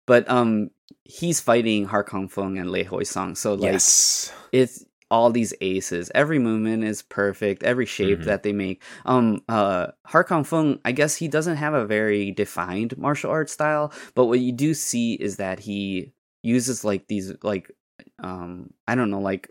But 0.07 0.29
um, 0.31 0.69
he's 1.03 1.41
fighting 1.41 1.85
Hak-on 1.85 2.29
Fung 2.29 2.57
and 2.57 2.71
Lee 2.71 2.83
Hoi-sang. 2.83 3.35
So 3.35 3.55
like, 3.55 3.73
yes, 3.73 4.31
it's 4.53 4.85
all 5.09 5.29
these 5.31 5.53
aces. 5.61 6.11
Every 6.15 6.39
movement 6.39 6.83
is 6.83 7.01
perfect. 7.01 7.63
Every 7.63 7.85
shape 7.85 8.19
Mhm. 8.19 8.25
that 8.25 8.43
they 8.43 8.53
make. 8.53 8.83
Um, 9.05 9.41
uh, 9.47 9.87
Hak-on 10.05 10.43
Fung. 10.43 10.79
I 10.85 10.91
guess 10.91 11.15
he 11.15 11.27
doesn't 11.27 11.57
have 11.57 11.73
a 11.73 11.85
very 11.85 12.31
defined 12.31 12.97
martial 12.97 13.31
arts 13.31 13.53
style, 13.53 13.91
but 14.15 14.25
what 14.25 14.39
you 14.39 14.51
do 14.51 14.73
see 14.73 15.13
is 15.13 15.37
that 15.37 15.59
he 15.59 16.11
uses 16.43 16.83
like 16.83 17.07
these 17.07 17.33
like 17.43 17.71
um 18.19 18.69
I 18.87 18.95
don't 18.95 19.09
know 19.09 19.19
like 19.19 19.49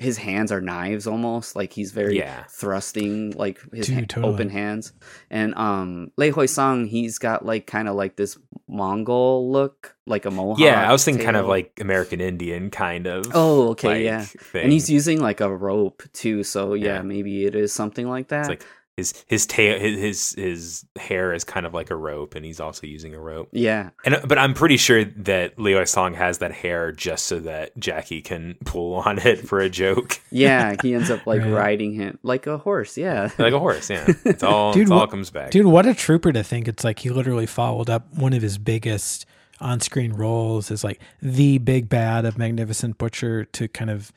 his 0.00 0.16
hands 0.16 0.50
are 0.50 0.60
knives 0.62 1.06
almost 1.06 1.54
like 1.54 1.72
he's 1.74 1.92
very 1.92 2.16
Yeah. 2.16 2.44
thrusting 2.48 3.32
like 3.32 3.60
his 3.72 3.86
Dude, 3.86 3.96
ha- 3.98 4.04
totally. 4.08 4.32
open 4.32 4.48
hands 4.48 4.92
and 5.30 5.54
um 5.56 6.10
Lee 6.16 6.30
Hoi-sang 6.30 6.86
he's 6.86 7.18
got 7.18 7.44
like 7.44 7.66
kind 7.66 7.86
of 7.86 7.94
like 7.96 8.16
this 8.16 8.38
Mongol 8.66 9.50
look 9.50 9.94
like 10.06 10.24
a 10.24 10.30
mohawk 10.30 10.58
yeah. 10.58 10.88
I 10.88 10.92
was 10.92 11.04
thinking 11.04 11.24
kind 11.24 11.36
of 11.36 11.46
like 11.46 11.78
American 11.80 12.20
Indian 12.20 12.70
kind 12.70 13.06
of. 13.06 13.26
Oh, 13.34 13.70
okay, 13.70 13.88
like, 13.88 14.02
yeah. 14.04 14.22
thing. 14.24 14.62
and 14.64 14.72
he's 14.72 14.88
using 14.88 15.20
like 15.20 15.40
a 15.40 15.54
rope 15.54 16.02
too 16.12 16.44
so 16.44 16.74
yeah, 16.74 16.94
Yeah. 16.96 17.02
maybe 17.02 17.44
it 17.44 17.54
is 17.54 17.72
something 17.72 18.08
like 18.08 18.28
that 18.28 18.40
It's 18.40 18.48
like 18.48 18.64
his 19.00 19.24
his 19.26 19.46
tail 19.46 19.78
his, 19.78 19.98
his 20.00 20.34
his 20.36 20.84
hair 20.98 21.32
is 21.32 21.44
kind 21.44 21.66
of 21.66 21.72
like 21.74 21.90
a 21.90 21.96
rope, 21.96 22.34
and 22.34 22.44
he's 22.44 22.60
also 22.60 22.86
using 22.86 23.14
a 23.14 23.20
rope. 23.20 23.48
yeah 23.52 23.90
And 24.04 24.20
but 24.26 24.38
I'm 24.38 24.54
pretty 24.54 24.76
sure 24.76 25.04
that 25.04 25.58
Leo 25.58 25.84
Song 25.84 26.14
has 26.14 26.38
that 26.38 26.52
hair 26.52 26.92
just 26.92 27.26
so 27.26 27.40
that 27.40 27.76
Jackie 27.78 28.22
can 28.22 28.56
pull 28.64 28.94
on 28.94 29.18
it 29.18 29.46
for 29.48 29.60
a 29.60 29.68
joke, 29.70 30.20
yeah 30.30 30.76
he 30.82 30.94
ends 30.94 31.10
up 31.10 31.26
like 31.26 31.40
Right. 31.40 31.52
riding 31.52 31.94
him 31.94 32.18
like 32.22 32.46
a 32.46 32.58
horse 32.58 32.96
yeah 32.98 33.30
like 33.38 33.52
a 33.54 33.58
horse. 33.58 33.88
Yeah, 33.90 34.06
it's 34.24 34.42
all 34.42 34.72
Dude, 34.76 34.88
it 34.88 34.92
all 34.92 35.00
what- 35.00 35.10
comes 35.10 35.30
back. 35.30 35.50
Dude, 35.50 35.66
what 35.66 35.86
a 35.86 35.94
trooper 35.94 36.32
to 36.32 36.42
think 36.42 36.68
it's 36.68 36.84
like 36.84 36.98
he 37.00 37.10
literally 37.10 37.46
followed 37.46 37.88
up 37.90 38.12
one 38.14 38.32
of 38.32 38.42
his 38.42 38.58
biggest 38.58 39.26
on-screen 39.60 40.12
roles 40.14 40.70
as 40.70 40.82
like 40.82 41.00
the 41.20 41.58
big 41.58 41.88
bad 41.88 42.24
of 42.24 42.38
Magnificent 42.38 42.96
Butcher 42.98 43.44
to 43.44 43.68
kind 43.68 43.90
of, 43.90 44.10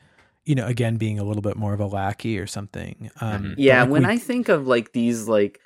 you 0.46 0.54
know, 0.54 0.66
again 0.66 0.96
being 0.96 1.18
a 1.18 1.24
little 1.24 1.42
bit 1.42 1.56
more 1.56 1.72
of 1.74 1.80
a 1.80 1.86
lackey 1.86 2.38
or 2.38 2.46
something. 2.46 3.10
Um, 3.20 3.42
Mhm. 3.42 3.54
Yeah, 3.58 3.82
like, 3.82 3.90
when 3.90 4.02
we- 4.06 4.08
I 4.14 4.18
think 4.18 4.48
of 4.48 4.66
like 4.66 4.92
these 4.92 5.26
like 5.28 5.60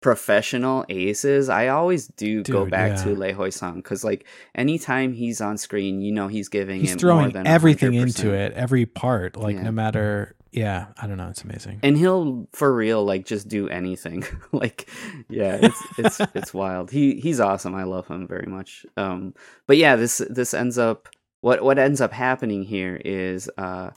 professional 0.00 0.84
aces, 0.88 1.48
I 1.48 1.68
always 1.68 2.08
do 2.08 2.42
go 2.42 2.62
Dude, 2.64 2.70
back 2.70 3.02
to 3.04 3.10
Le 3.14 3.26
Lee 3.26 3.32
Hoi-sang 3.32 3.76
because 3.76 4.02
like 4.04 4.26
anytime 4.54 5.12
he's 5.12 5.40
on 5.40 5.56
screen, 5.56 6.00
you 6.02 6.12
know 6.12 6.28
he's 6.28 6.48
giving 6.48 6.80
he's 6.80 6.92
it 6.92 6.94
more 6.94 6.98
throwing 7.00 7.30
than 7.32 7.46
everything 7.46 7.92
100%. 7.92 8.02
into 8.06 8.32
it, 8.34 8.52
every 8.54 8.84
part, 8.86 9.36
like 9.36 9.56
Yeah. 9.56 9.62
no 9.62 9.72
matter. 9.72 10.34
Yeah, 10.50 10.88
I 11.00 11.06
don't 11.06 11.16
know, 11.16 11.28
it's 11.28 11.42
amazing. 11.44 11.78
and 11.82 11.96
he'll 11.96 12.46
for 12.52 12.74
real 12.74 13.02
like 13.04 13.24
just 13.24 13.48
do 13.48 13.68
anything. 13.70 14.24
like 14.52 14.86
yeah, 15.30 15.58
it's 15.62 15.82
it's 15.98 16.20
it's 16.34 16.52
wild. 16.62 16.90
He 16.90 17.14
he's 17.20 17.40
awesome. 17.40 17.74
I 17.74 17.84
love 17.84 18.06
him 18.08 18.26
very 18.26 18.46
much. 18.46 18.84
Um, 18.98 19.32
but 19.66 19.76
yeah, 19.78 19.96
this 19.96 20.18
this 20.28 20.52
ends 20.52 20.76
up 20.78 21.08
what 21.40 21.62
what 21.62 21.78
ends 21.78 22.00
up 22.02 22.12
happening 22.12 22.64
here 22.64 23.00
is 23.02 23.48
uh, 23.56 23.90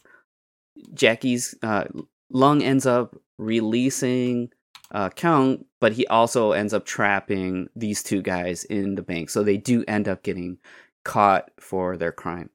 Jackie's 0.94 1.56
uh, 1.64 1.86
Lung 2.30 2.62
ends 2.62 2.86
up 2.86 3.16
releasing 3.38 4.52
uh, 4.92 5.10
Kyung, 5.10 5.66
but 5.82 5.94
he 5.94 6.06
also 6.08 6.52
ends 6.52 6.74
up 6.74 6.86
trapping 6.86 7.68
these 7.76 8.04
two 8.04 8.22
guys 8.22 8.64
in 8.66 8.96
the 8.96 9.02
bank. 9.02 9.30
So 9.30 9.44
they 9.44 9.58
do 9.58 9.84
end 9.88 10.08
up 10.08 10.24
getting 10.24 10.58
caught 11.04 11.52
for 11.60 11.98
their 11.98 12.12
crime. 12.12 12.50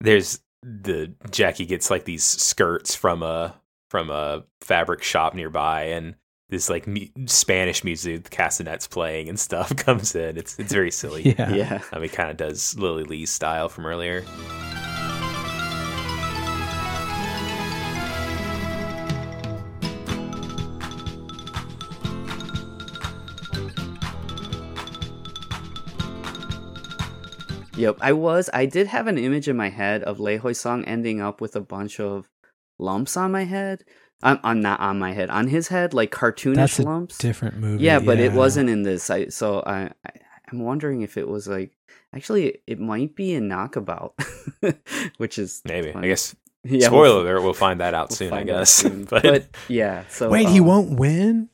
There's 0.00 0.40
the 0.62 1.14
Jackie 1.30 1.66
gets 1.66 1.90
like 1.90 2.04
these 2.04 2.24
skirts 2.24 2.94
from 2.94 3.22
a 3.22 3.54
from 3.90 4.10
a 4.10 4.44
fabric 4.60 5.02
shop 5.02 5.34
nearby, 5.34 5.84
and 5.84 6.14
this 6.48 6.68
like 6.68 6.86
mu- 6.86 7.06
Spanish 7.26 7.84
music, 7.84 8.24
the 8.24 8.30
castanets 8.30 8.86
playing 8.86 9.28
and 9.28 9.38
stuff 9.38 9.74
comes 9.76 10.14
in. 10.14 10.36
It's 10.36 10.58
it's 10.58 10.72
very 10.72 10.90
silly. 10.90 11.22
Yeah. 11.38 11.54
Yeah. 11.54 11.82
I 11.92 11.98
mean, 11.98 12.10
kind 12.10 12.30
of 12.30 12.36
does 12.36 12.76
Lily 12.78 13.04
Li's 13.04 13.30
style 13.30 13.68
from 13.68 13.86
earlier. 13.86 14.24
Yep, 27.78 27.98
I 28.00 28.12
was. 28.12 28.50
I 28.52 28.66
did 28.66 28.88
have 28.88 29.06
an 29.06 29.18
image 29.18 29.46
in 29.48 29.56
my 29.56 29.68
head 29.70 30.02
of 30.02 30.18
Lee 30.18 30.36
Hoi-sang 30.36 30.84
ending 30.84 31.20
up 31.20 31.40
with 31.40 31.54
a 31.54 31.60
bunch 31.60 32.00
of 32.00 32.28
lumps 32.78 33.16
on 33.16 33.30
my 33.30 33.44
head. 33.44 33.84
I'm, 34.20 34.40
I'm 34.42 34.60
not 34.60 34.80
on 34.80 34.98
my 34.98 35.12
head, 35.12 35.30
on 35.30 35.46
his 35.46 35.68
head, 35.68 35.94
like 35.94 36.10
cartoonish 36.10 36.56
That's 36.56 36.78
a 36.80 36.82
lumps. 36.82 37.18
different 37.18 37.58
movie. 37.58 37.84
yeah, 37.84 38.00
but 38.00 38.18
it 38.18 38.32
wasn't 38.32 38.68
in 38.68 38.82
this. 38.82 39.08
I 39.10 39.28
so 39.28 39.60
I, 39.64 39.92
I 40.04 40.10
I'm 40.50 40.58
wondering 40.60 41.02
if 41.02 41.16
it 41.16 41.28
was 41.28 41.46
like 41.46 41.70
actually 42.12 42.58
it 42.66 42.80
might 42.80 43.14
be 43.14 43.32
in 43.32 43.46
Knockabout, 43.46 44.14
which 45.18 45.38
is 45.38 45.62
Maybe 45.64 45.92
funny. 45.92 46.06
I 46.06 46.10
guess. 46.10 46.34
yeah, 46.64 46.88
spoiler 46.88 47.02
we'll- 47.18 47.22
alert. 47.22 47.42
We'll 47.42 47.54
find 47.54 47.78
that 47.80 47.94
out 47.94 48.10
we'll 48.10 48.16
soon. 48.16 48.32
I 48.32 48.42
guess. 48.42 48.70
soon. 48.82 49.04
but, 49.04 49.22
but 49.22 49.46
yeah, 49.68 50.02
so 50.08 50.28
Wait, 50.30 50.48
he 50.48 50.58
um, 50.58 50.66
won't 50.66 50.98
win? 50.98 51.48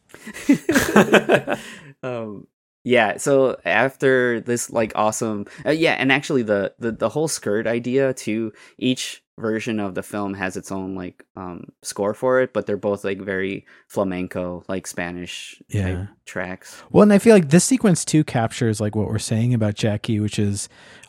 um, 2.03 2.47
yeah 2.85 3.17
so 3.17 3.57
after 3.65 4.41
this 4.41 4.71
like 4.71 4.93
awesome 4.95 5.47
uh, 5.67 5.71
yeah 5.71 5.93
and 5.95 6.13
actually 6.13 6.43
the, 6.43 6.73
the 6.79 6.93
the 6.93 7.09
whole 7.09 7.29
skirt 7.29 7.67
idea 7.67 8.15
too 8.15 8.53
each 8.79 9.23
version 9.37 9.81
of 9.81 9.97
the 9.97 10.03
film 10.03 10.33
has 10.35 10.57
its 10.57 10.71
own 10.71 10.95
like 10.95 11.25
um 11.35 11.65
score 11.83 12.15
for 12.15 12.41
it 12.41 12.53
but 12.53 12.67
they're 12.67 12.77
both 12.77 13.03
like 13.03 13.21
very 13.21 13.67
flamenco 13.89 14.63
like 14.69 14.87
spanish 14.87 15.61
Yeah. 15.69 16.07
tracks 16.25 16.81
Well, 16.91 17.03
and 17.03 17.13
I 17.13 17.19
feel 17.19 17.35
like 17.35 17.51
this 17.51 17.65
sequence 17.65 18.05
too 18.05 18.23
captures 18.23 18.81
like 18.81 18.95
what 18.95 19.09
we're 19.09 19.19
saying 19.19 19.53
about 19.53 19.75
Jackie, 19.75 20.21
which 20.21 20.39
is 20.39 20.69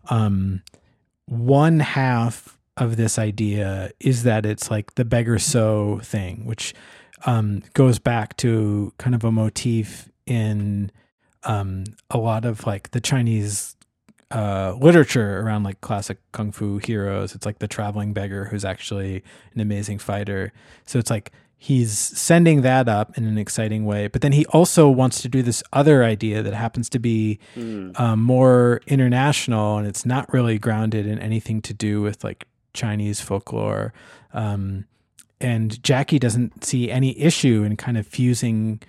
um 0.10 0.64
one 1.28 1.80
half 1.82 2.58
of 2.78 2.98
this 2.98 3.18
idea 3.20 3.92
is 4.00 4.24
that 4.24 4.46
it's 4.46 4.70
like 4.72 4.96
the 4.96 5.06
beggar 5.06 5.38
so 5.40 6.00
thing, 6.04 6.46
which 6.46 6.74
um 7.28 7.62
goes 7.74 8.00
back 8.00 8.36
to 8.38 8.92
kind 8.98 9.14
of 9.16 9.24
a 9.24 9.32
motif 9.32 10.10
in 10.26 10.92
um 11.46 11.84
a 12.10 12.18
lot 12.18 12.46
of 12.46 12.66
like 12.66 12.92
the 12.92 13.00
Chinese 13.02 13.76
uh 14.32 14.74
literature 14.80 15.40
around 15.42 15.64
like 15.64 15.80
classic 15.82 16.18
kung 16.32 16.52
fu 16.52 16.78
heroes. 16.80 17.36
It's 17.36 17.46
like 17.46 17.60
the 17.60 17.68
traveling 17.68 18.14
beggar 18.14 18.46
who's 18.46 18.66
actually 18.66 19.24
an 19.54 19.62
amazing 19.62 20.00
fighter. 20.00 20.52
So 20.86 20.98
it's 21.00 21.10
like 21.12 21.32
he's 21.58 21.98
sending 21.98 22.62
that 22.62 22.90
up 22.90 23.18
in 23.18 23.26
an 23.26 23.38
exciting 23.38 23.86
way, 23.86 24.08
but 24.08 24.22
then 24.22 24.34
he 24.34 24.46
also 24.48 24.90
wants 24.90 25.22
to 25.22 25.30
do 25.30 25.42
this 25.42 25.64
other 25.72 26.04
idea 26.04 26.44
that 26.44 26.54
happens 26.54 26.90
to 26.90 27.00
be 27.00 27.40
Mm. 27.56 27.98
um, 28.00 28.22
more 28.22 28.82
international 28.88 29.78
and 29.78 29.88
it's 29.88 30.06
not 30.06 30.32
really 30.34 30.58
grounded 30.60 31.06
in 31.08 31.18
anything 31.20 31.62
to 31.62 31.74
do 31.74 32.02
with 32.02 32.24
like 32.24 32.46
Chinese 32.74 33.22
folklore. 33.22 33.94
Um, 34.34 34.86
and 35.40 35.82
Jackie 35.84 36.20
doesn't 36.20 36.64
see 36.64 36.92
any 36.92 37.18
issue 37.20 37.64
in 37.64 37.78
kind 37.78 37.98
of 37.98 38.06
fusing 38.08 38.82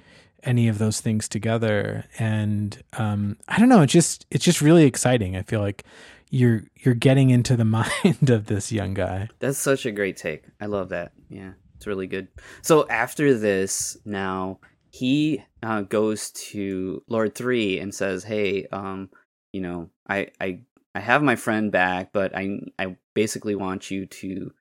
any 0.43 0.69
of 0.69 0.79
those 0.79 1.01
things 1.01 1.29
together. 1.29 2.05
And 2.19 2.83
um, 2.95 3.37
I 3.49 3.59
don't 3.59 3.69
know, 3.69 3.83
it's 3.83 3.93
just 3.93 4.27
it's 4.31 4.45
just 4.45 4.61
really 4.61 4.85
exciting. 4.85 5.37
I 5.37 5.43
feel 5.43 5.61
like 5.61 5.85
you're 6.31 6.65
you're 6.77 6.95
getting 6.95 7.31
into 7.31 7.57
the 7.57 7.65
mind 7.65 8.31
of 8.31 8.47
this 8.47 8.73
young 8.73 8.95
guy. 8.95 9.29
That's 9.39 9.59
such 9.59 9.87
a 9.87 9.93
great 9.93 10.17
take. 10.17 10.45
I 10.61 10.67
love 10.67 10.91
that. 10.91 11.13
Yeah, 11.29 11.53
it's 11.77 11.87
really 11.87 12.07
good. 12.07 12.29
So 12.63 12.89
after 12.89 13.37
this, 13.37 13.97
now 14.05 14.61
he 14.91 15.43
uh, 15.63 15.83
goes 15.83 16.31
to 16.31 17.03
Lord 17.09 17.35
Three 17.35 17.79
and 17.79 17.95
says, 17.95 18.25
"Hey, 18.25 18.67
um, 18.73 19.11
you 19.53 19.61
know, 19.61 19.91
I 20.09 20.29
I 20.41 20.61
I 20.95 21.01
have 21.01 21.23
my 21.23 21.37
friend 21.37 21.71
back, 21.71 22.13
but 22.13 22.37
I 22.37 22.61
I 22.79 22.97
basically 23.15 23.55
want 23.55 23.91
you 23.91 24.07
to 24.07 24.53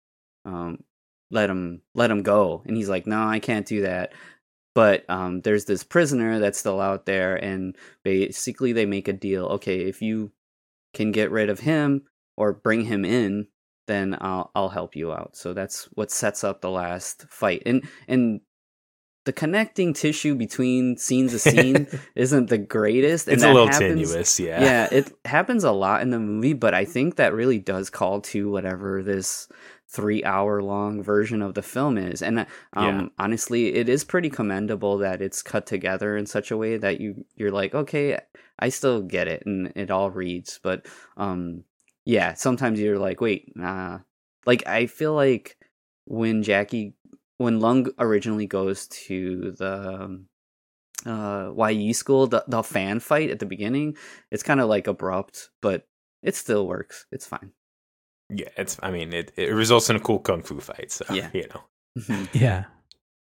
um 0.46 0.84
let 1.32 1.50
him 1.50 1.82
let 1.94 2.12
him 2.12 2.24
go." 2.24 2.64
And 2.66 2.76
he's 2.76 2.90
like, 2.90 3.08
"No, 3.08 3.24
I 3.24 3.40
can't 3.40 3.66
do 3.66 3.82
that." 3.82 4.14
But 4.76 5.10
um, 5.10 5.42
there's 5.42 5.66
this 5.66 5.84
prisoner 5.84 6.38
that's 6.38 6.60
still 6.60 6.82
out 6.82 7.06
there, 7.06 7.36
and 7.36 7.76
basically 8.04 8.74
they 8.74 8.86
make 8.86 9.08
a 9.08 9.14
deal. 9.14 9.46
Okay, 9.46 9.86
if 9.86 10.02
you 10.02 10.32
can 10.94 11.12
get 11.12 11.32
rid 11.32 11.50
of 11.50 11.62
him 11.62 12.04
or 12.38 12.54
bring 12.54 12.86
him 12.86 13.06
in, 13.06 13.48
then 13.88 14.18
I'll 14.20 14.52
I'll 14.54 14.70
help 14.70 14.96
you 14.96 15.14
out. 15.14 15.36
So 15.36 15.54
that's 15.54 15.86
what 15.94 16.12
sets 16.12 16.44
up 16.44 16.62
the 16.62 16.70
last 16.70 17.26
fight. 17.30 17.64
And 17.66 17.88
and 18.08 18.42
the 19.26 19.34
connecting 19.34 19.94
tissue 19.94 20.36
between 20.36 20.98
scenes 20.98 21.32
to 21.32 21.40
scene 21.40 21.88
isn't 22.16 22.50
the 22.50 22.60
greatest. 22.60 23.28
And 23.28 23.36
it's 23.36 23.44
a 23.44 23.52
little 23.52 23.68
happens, 23.68 24.10
tenuous, 24.10 24.40
yeah. 24.40 24.62
Yeah, 24.62 24.88
it 24.92 25.12
happens 25.26 25.64
a 25.64 25.72
lot 25.72 26.02
in 26.04 26.12
the 26.12 26.20
movie, 26.20 26.54
but 26.54 26.74
I 26.74 26.86
think 26.86 27.16
that 27.16 27.34
really 27.34 27.58
does 27.58 27.90
call 27.90 28.22
to 28.22 28.50
whatever 28.50 29.02
this 29.02 29.48
three 29.96 30.24
hour 30.24 30.62
long 30.62 31.02
version 31.04 31.42
of 31.42 31.54
the 31.54 31.62
film 31.62 31.98
is. 31.98 32.22
And 32.22 32.40
uh, 32.40 32.46
um, 32.74 32.86
Yeah. 32.86 33.08
honestly, 33.24 33.74
it 33.76 33.88
is 33.90 34.04
pretty 34.04 34.30
commendable 34.30 34.98
that 35.00 35.22
it's 35.22 35.42
cut 35.42 35.66
together 35.66 36.18
in 36.18 36.26
such 36.26 36.52
a 36.52 36.58
way 36.58 36.78
that 36.78 37.00
you 37.00 37.26
you're 37.36 37.52
like, 37.52 37.74
okay, 37.74 38.20
I 38.60 38.70
still 38.70 39.02
get 39.02 39.28
it, 39.28 39.44
and 39.46 39.72
it 39.76 39.92
all 39.92 40.12
reads. 40.12 40.60
But 40.64 40.86
um, 41.18 41.64
yeah, 42.06 42.34
sometimes 42.36 42.80
you're 42.80 43.00
like, 43.00 43.22
wait, 43.22 43.56
nah. 43.56 44.00
Like 44.46 44.68
I 44.68 44.86
feel 44.88 45.14
like 45.16 45.58
when 46.06 46.44
Jackie, 46.44 46.94
when 47.38 47.60
Lung 47.60 47.88
originally 47.98 48.48
goes 48.48 48.88
to 49.08 49.52
the 49.58 49.74
um, 50.04 50.28
uh 51.06 51.52
YE 51.70 51.94
school, 51.94 52.28
the 52.28 52.44
the 52.48 52.64
fan 52.64 53.00
fight 53.00 53.30
at 53.32 53.40
the 53.40 53.46
beginning, 53.46 53.96
it's 54.32 54.44
kind 54.44 54.60
of 54.60 54.70
like 54.70 54.88
abrupt, 54.88 55.50
but 55.62 55.88
it 56.22 56.36
still 56.36 56.68
works. 56.68 57.06
It's 57.12 57.28
fine. 57.28 57.52
Yeah, 58.30 58.50
it's. 58.58 58.78
I 58.82 58.92
mean, 58.92 59.14
it, 59.14 59.32
it 59.36 59.50
results 59.54 59.90
in 59.90 59.96
a 59.96 60.00
cool 60.00 60.20
kung 60.20 60.42
fu 60.42 60.60
fight. 60.60 60.92
So 60.92 61.06
Yeah. 61.14 61.30
you 61.34 61.48
know. 61.48 61.64
Mhm. 62.00 62.30
Yeah. 62.34 62.66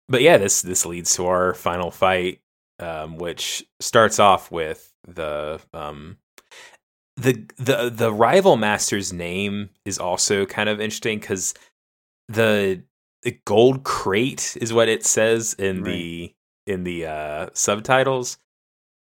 But 0.08 0.22
yeah, 0.22 0.36
this 0.38 0.62
this 0.62 0.84
leads 0.86 1.14
to 1.16 1.26
our 1.26 1.54
final 1.54 1.90
fight, 1.90 2.40
um, 2.78 3.16
which 3.16 3.64
starts 3.80 4.18
off 4.18 4.50
with 4.50 4.92
the 5.06 5.60
um, 5.72 6.18
the 7.16 7.46
the 7.56 7.90
the 7.90 8.12
rival 8.12 8.56
master's 8.56 9.12
name 9.12 9.70
is 9.84 9.98
also 9.98 10.44
kind 10.46 10.68
of 10.68 10.80
interesting 10.80 11.18
because 11.18 11.54
the 12.28 12.82
the 13.22 13.38
gold 13.44 13.84
crate 13.84 14.56
is 14.60 14.72
what 14.72 14.88
it 14.88 15.04
says 15.04 15.54
in 15.54 15.82
the 15.84 16.34
in 16.66 16.84
the 16.84 17.06
uh, 17.06 17.46
subtitles. 17.54 18.38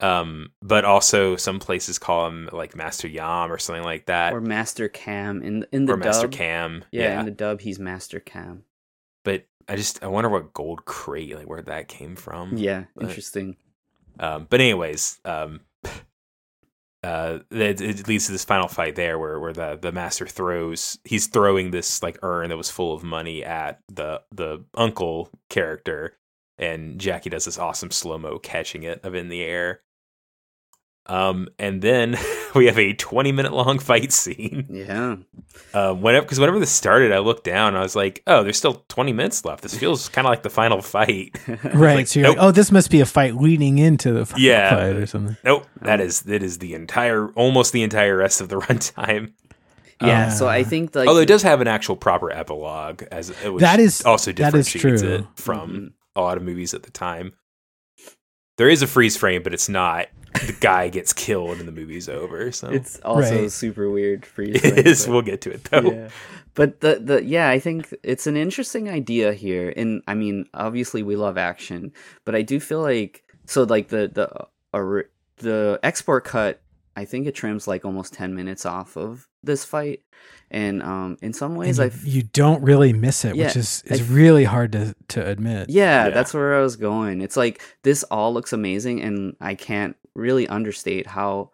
Um, 0.02 0.50
but 0.62 0.84
also 0.84 1.38
some 1.38 1.60
places 1.60 1.98
call 1.98 2.28
him 2.28 2.50
like 2.52 2.76
Master 2.76 3.08
Yam 3.08 3.52
or 3.52 3.58
something 3.58 3.84
like 3.84 4.08
that, 4.08 4.34
or 4.34 4.42
Master 4.42 4.90
Cam 4.90 5.42
in 5.42 5.66
in 5.72 5.86
the 5.86 5.94
dub. 5.94 6.02
or 6.02 6.06
Master. 6.06 6.28
Cam. 6.28 6.84
Yeah, 6.92 7.04
yeah 7.04 7.20
in 7.22 7.26
the 7.26 7.32
dub, 7.32 7.62
he's 7.62 7.80
Master 7.80 8.20
Cam. 8.20 8.64
but 9.24 9.46
I 9.70 9.76
just 9.78 10.04
I 10.04 10.08
wonder 10.08 10.30
what 10.30 10.54
gold 10.54 10.84
crate 10.86 11.36
like 11.36 11.48
where 11.48 11.62
that 11.62 11.88
came 11.88 12.16
from. 12.16 12.58
Yeah, 12.58 12.86
but- 12.96 13.06
interesting. 13.06 13.56
Um, 14.20 14.48
but 14.50 14.62
anyways, 14.62 15.20
um, 15.26 15.62
uh, 17.04 17.40
it, 17.52 17.82
it 17.82 18.08
leads 18.08 18.26
to 18.26 18.32
this 18.32 18.46
final 18.46 18.68
fight 18.68 18.96
there 18.96 19.20
where 19.20 19.40
where 19.40 19.54
the 19.54 19.78
the 19.82 19.92
master 19.92 20.26
throws 20.28 20.98
he's 21.04 21.28
throwing 21.28 21.72
this 21.72 22.02
like 22.02 22.18
urn 22.24 22.50
that 22.50 22.58
was 22.58 22.70
full 22.72 22.94
of 22.94 23.04
money 23.04 23.44
at 23.44 23.80
the 23.90 24.22
the 24.32 24.64
uncle 24.76 25.30
character, 25.50 26.18
and 26.58 27.00
Jackie 27.00 27.30
does 27.30 27.46
this 27.46 27.58
awesome 27.60 27.92
slow 27.92 28.18
mo 28.18 28.40
catching 28.40 28.84
it 28.84 29.00
of 29.04 29.16
in 29.16 29.30
the 29.30 29.42
air. 29.44 29.82
Um, 31.08 31.50
and 31.60 31.82
then 31.82 32.18
we 32.56 32.66
have 32.66 32.80
a 32.80 32.94
20 32.94 33.32
minute 33.32 33.54
long 33.54 33.78
fight 33.80 34.12
scene. 34.12 34.66
Yeah. 34.70 35.18
Uh, 35.74 35.94
whenever 35.94 36.26
because 36.26 36.40
whenever 36.40 36.60
this 36.60 36.72
started, 36.72 37.12
I 37.12 37.20
looked 37.20 37.44
down. 37.44 37.76
I 37.76 37.82
was 37.82 37.96
like, 37.96 38.24
"Oh, 38.28 38.44
there's 38.44 38.58
still 38.58 38.84
20 38.90 39.14
minutes 39.14 39.46
left. 39.46 39.62
This 39.62 39.78
feels 39.78 40.10
kind 40.16 40.26
of 40.28 40.32
like 40.32 40.44
the 40.44 40.50
final 40.50 40.82
fight." 40.82 41.38
Right. 41.64 41.96
Like, 41.96 42.08
so 42.08 42.20
you're 42.20 42.30
nope. 42.30 42.38
like, 42.38 42.46
oh, 42.48 42.52
this 42.52 42.72
must 42.72 42.90
be 42.90 43.02
a 43.02 43.06
fight 43.06 43.36
leading 43.36 43.78
into 43.78 44.12
the 44.14 44.26
final 44.26 44.44
Yeah. 44.46 44.70
fight 44.76 44.96
or 44.96 45.06
something. 45.06 45.38
Nope, 45.44 45.68
that 45.82 46.00
is 46.02 46.22
that 46.24 46.42
is 46.44 46.58
the 46.60 46.74
entire 46.74 47.30
almost 47.34 47.72
the 47.74 47.84
entire 47.84 48.18
rest 48.18 48.42
of 48.42 48.50
the 48.50 48.56
runtime. 48.58 49.34
Yeah, 50.02 50.30
so 50.30 50.48
I 50.48 50.64
think 50.64 50.94
like 50.96 51.08
Although 51.08 51.22
it 51.22 51.28
does 51.28 51.44
have 51.44 51.62
an 51.62 51.68
actual 51.68 51.96
proper 51.96 52.30
epilogue, 52.32 53.04
as 53.12 53.30
it 53.30 53.54
which 53.54 53.62
That 53.62 53.80
is- 53.80 54.02
also 54.04 54.32
that 54.34 54.54
is 54.54 54.72
differentiates 54.72 55.02
true. 55.02 55.14
it 55.14 55.26
from 55.36 55.70
Mhm. 55.72 55.92
a 56.18 56.22
lot 56.22 56.36
of 56.38 56.44
movies 56.44 56.74
at 56.74 56.84
the 56.84 56.92
time. 56.92 57.32
There 58.58 58.70
is 58.70 58.82
a 58.82 58.88
freeze 58.88 59.18
frame, 59.18 59.44
but 59.44 59.54
it's 59.54 59.70
not 59.70 60.08
the 60.46 60.56
guy 60.60 60.90
gets 60.90 61.14
killed 61.14 61.60
and 61.60 61.68
the 61.68 61.72
movie's 61.72 62.10
over. 62.10 62.52
So 62.52 62.70
it's 62.70 63.00
also 63.02 63.42
Right. 63.44 63.52
super 63.52 63.90
weird 63.90 64.26
freeze 64.26 64.56
it 64.64 64.74
frame, 64.74 64.86
is. 64.88 65.06
but- 65.06 65.12
We'll 65.14 65.22
get 65.22 65.42
to 65.42 65.52
it 65.52 65.64
though. 65.66 65.92
yeah. 65.92 66.10
But 66.56 66.80
the 66.80 67.00
the 67.04 67.24
yeah, 67.24 67.50
I 67.50 67.60
think 67.60 67.94
it's 68.04 68.28
an 68.28 68.38
interesting 68.38 68.90
idea 68.90 69.34
here. 69.34 69.74
And 69.76 70.02
I 70.08 70.14
mean, 70.14 70.46
obviously 70.54 71.04
we 71.04 71.16
love 71.18 71.38
action, 71.38 71.92
but 72.24 72.34
I 72.36 72.42
do 72.44 72.60
feel 72.62 72.82
like 72.82 73.24
so 73.46 73.64
like 73.64 73.90
the 73.90 74.10
the 74.14 74.48
uh, 74.74 75.02
the 75.38 75.80
export 75.84 76.24
cut, 76.24 76.62
I 76.96 77.04
think 77.06 77.28
it 77.28 77.36
trims 77.36 77.68
like 77.68 77.84
almost 77.84 78.14
10 78.14 78.36
minutes 78.36 78.66
off 78.66 78.96
of 78.96 79.28
this 79.44 79.66
fight. 79.66 80.00
And 80.56 80.82
um 80.82 81.18
in 81.22 81.34
some 81.34 81.56
ways 81.56 81.80
And 81.80 81.92
I 81.92 81.96
you, 82.06 82.12
you 82.14 82.24
don't 82.24 82.64
really 82.64 82.94
miss 82.94 83.26
it, 83.26 83.36
Yeah, 83.36 83.48
which 83.48 83.58
is, 83.58 83.84
is 83.86 84.00
f- 84.02 84.10
really 84.10 84.46
hard 84.46 84.72
to, 84.72 84.96
to 85.10 85.20
admit. 85.28 85.70
Yeah, 85.70 86.06
Yeah. 86.06 86.10
that's 86.12 86.34
where 86.34 86.56
I 86.56 86.62
was 86.62 86.78
going. 86.78 87.20
It's 87.22 87.36
like 87.36 87.62
this 87.84 88.04
all 88.04 88.34
looks 88.34 88.54
amazing, 88.54 89.02
and 89.02 89.36
I 89.42 89.56
can't 89.56 89.96
really 90.16 90.48
understate 90.48 91.08
how 91.08 91.52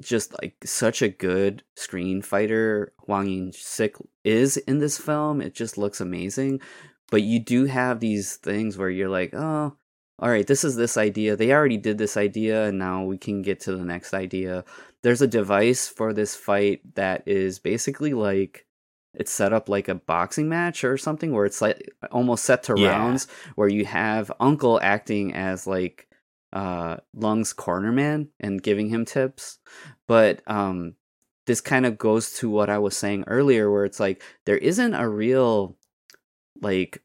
just 0.00 0.32
like 0.40 0.56
such 0.64 1.02
a 1.02 1.08
good 1.10 1.62
screen 1.76 2.22
fighter 2.22 2.92
Whang 3.06 3.30
In-sik 3.30 3.96
is 4.24 4.56
in 4.56 4.78
this 4.78 4.96
film. 4.98 5.40
It 5.42 5.54
just 5.54 5.76
looks 5.76 6.00
amazing. 6.00 6.60
But 7.10 7.22
you 7.22 7.38
do 7.40 7.66
have 7.66 8.00
these 8.00 8.36
things 8.36 8.78
where 8.78 8.88
you're 8.88 9.10
like, 9.10 9.34
oh, 9.34 9.76
all 10.18 10.30
right, 10.30 10.46
this 10.46 10.64
is 10.64 10.76
this 10.76 10.96
idea. 10.96 11.36
They 11.36 11.52
already 11.52 11.76
did 11.76 11.98
this 11.98 12.16
idea, 12.16 12.64
and 12.68 12.78
now 12.78 13.04
we 13.04 13.18
can 13.18 13.42
get 13.42 13.60
to 13.60 13.76
the 13.76 13.84
next 13.84 14.14
idea. 14.14 14.64
There's 15.02 15.22
a 15.22 15.26
device 15.26 15.88
for 15.88 16.12
this 16.12 16.34
fight 16.36 16.94
that 16.94 17.22
is 17.26 17.58
basically 17.58 18.12
like 18.14 18.66
it's 19.14 19.32
set 19.32 19.52
up 19.52 19.68
like 19.68 19.88
a 19.88 19.94
boxing 19.94 20.48
match 20.48 20.84
or 20.84 20.96
something 20.96 21.32
where 21.32 21.44
it's 21.44 21.60
like 21.60 21.92
almost 22.10 22.44
set 22.44 22.62
to 22.64 22.74
Yeah. 22.76 22.90
rounds 22.90 23.26
where 23.56 23.68
you 23.68 23.84
have 23.84 24.32
uncle 24.40 24.80
acting 24.82 25.34
as 25.34 25.66
like 25.66 26.08
uh 26.52 26.96
lung's 27.14 27.52
corner 27.52 27.92
man 27.92 28.28
and 28.40 28.62
giving 28.62 28.88
him 28.88 29.04
tips 29.04 29.58
but 30.06 30.40
um 30.46 30.94
this 31.46 31.60
kind 31.60 31.84
of 31.84 31.98
goes 31.98 32.32
to 32.34 32.48
what 32.48 32.70
i 32.70 32.78
was 32.78 32.96
saying 32.96 33.24
earlier 33.26 33.70
where 33.70 33.84
it's 33.84 34.00
like 34.00 34.22
there 34.46 34.58
isn't 34.58 34.94
a 34.94 35.08
real 35.08 35.76
like 36.60 37.02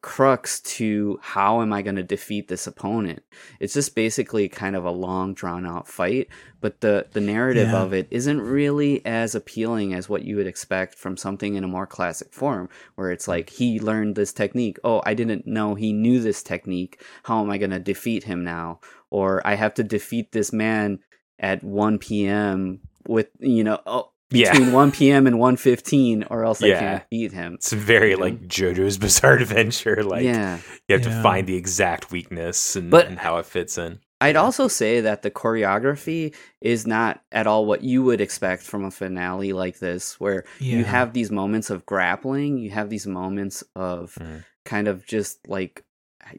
crux 0.00 0.60
to 0.60 1.18
how 1.22 1.60
am 1.60 1.72
I 1.72 1.82
going 1.82 1.96
to 1.96 2.02
defeat 2.02 2.48
this 2.48 2.66
opponent. 2.66 3.22
It's 3.60 3.74
just 3.74 3.94
basically 3.94 4.48
kind 4.48 4.76
of 4.76 4.84
a 4.84 4.90
long 4.90 5.34
drawn 5.34 5.66
out 5.66 5.88
fight, 5.88 6.28
but 6.60 6.80
the 6.80 7.06
the 7.12 7.20
narrative 7.20 7.68
Yeah. 7.68 7.82
of 7.82 7.92
it 7.92 8.06
isn't 8.10 8.40
really 8.40 9.04
as 9.04 9.34
appealing 9.34 9.94
as 9.94 10.08
what 10.08 10.22
you 10.24 10.36
would 10.36 10.46
expect 10.46 10.94
from 10.94 11.16
something 11.16 11.54
in 11.54 11.64
a 11.64 11.68
more 11.68 11.86
classic 11.86 12.32
form 12.32 12.68
where 12.94 13.10
it's 13.10 13.26
like 13.28 13.50
he 13.50 13.80
learned 13.80 14.14
this 14.14 14.32
technique. 14.32 14.78
Oh, 14.84 15.02
I 15.04 15.14
didn't 15.14 15.46
know 15.46 15.74
he 15.74 15.92
knew 15.92 16.20
this 16.20 16.42
technique. 16.42 17.02
How 17.24 17.42
am 17.42 17.50
I 17.50 17.58
going 17.58 17.70
to 17.70 17.78
defeat 17.78 18.24
him 18.24 18.44
now? 18.44 18.80
Or 19.10 19.44
I 19.46 19.54
have 19.54 19.74
to 19.74 19.82
defeat 19.82 20.32
this 20.32 20.52
man 20.52 21.00
at 21.38 21.62
1 21.64 21.98
p.m. 21.98 22.80
with 23.06 23.28
you 23.38 23.64
know, 23.64 23.80
oh, 23.86 24.10
Yeah. 24.30 24.50
between 24.52 24.72
1 24.72 24.92
p.m. 24.92 25.26
and 25.26 25.36
1:15 25.36 26.26
or 26.30 26.44
else 26.44 26.62
I 26.62 26.70
can't 26.72 27.08
beat 27.10 27.32
him. 27.32 27.54
It's 27.54 27.72
very 27.72 28.10
You 28.10 28.16
know? 28.16 28.24
like 28.24 28.46
JoJo's 28.48 28.98
Bizarre 29.06 29.34
Adventure. 29.38 30.02
Like 30.04 30.22
yeah. 30.24 30.58
you 30.88 30.94
have 30.94 31.02
to 31.04 31.22
find 31.22 31.46
the 31.46 31.56
exact 31.56 32.10
weakness 32.10 32.76
and, 32.76 32.90
But- 32.90 33.06
and 33.06 33.18
how 33.18 33.38
it 33.38 33.46
fits 33.46 33.78
in. 33.78 34.00
I'd 34.20 34.34
also 34.34 34.66
say 34.66 35.00
that 35.02 35.22
the 35.22 35.30
choreography 35.30 36.34
is 36.60 36.88
not 36.88 37.22
at 37.30 37.46
all 37.46 37.64
what 37.66 37.84
you 37.84 38.02
would 38.02 38.20
expect 38.20 38.64
from 38.64 38.84
a 38.84 38.90
finale 38.90 39.52
like 39.52 39.78
this, 39.78 40.18
where 40.18 40.42
you 40.58 40.82
have 40.82 41.12
these 41.12 41.30
moments 41.30 41.70
of 41.70 41.86
grappling, 41.86 42.58
you 42.58 42.70
have 42.70 42.90
these 42.90 43.06
moments 43.06 43.62
of 43.76 44.16
Mm. 44.20 44.44
kind 44.64 44.88
of 44.88 45.06
just 45.06 45.46
like 45.48 45.84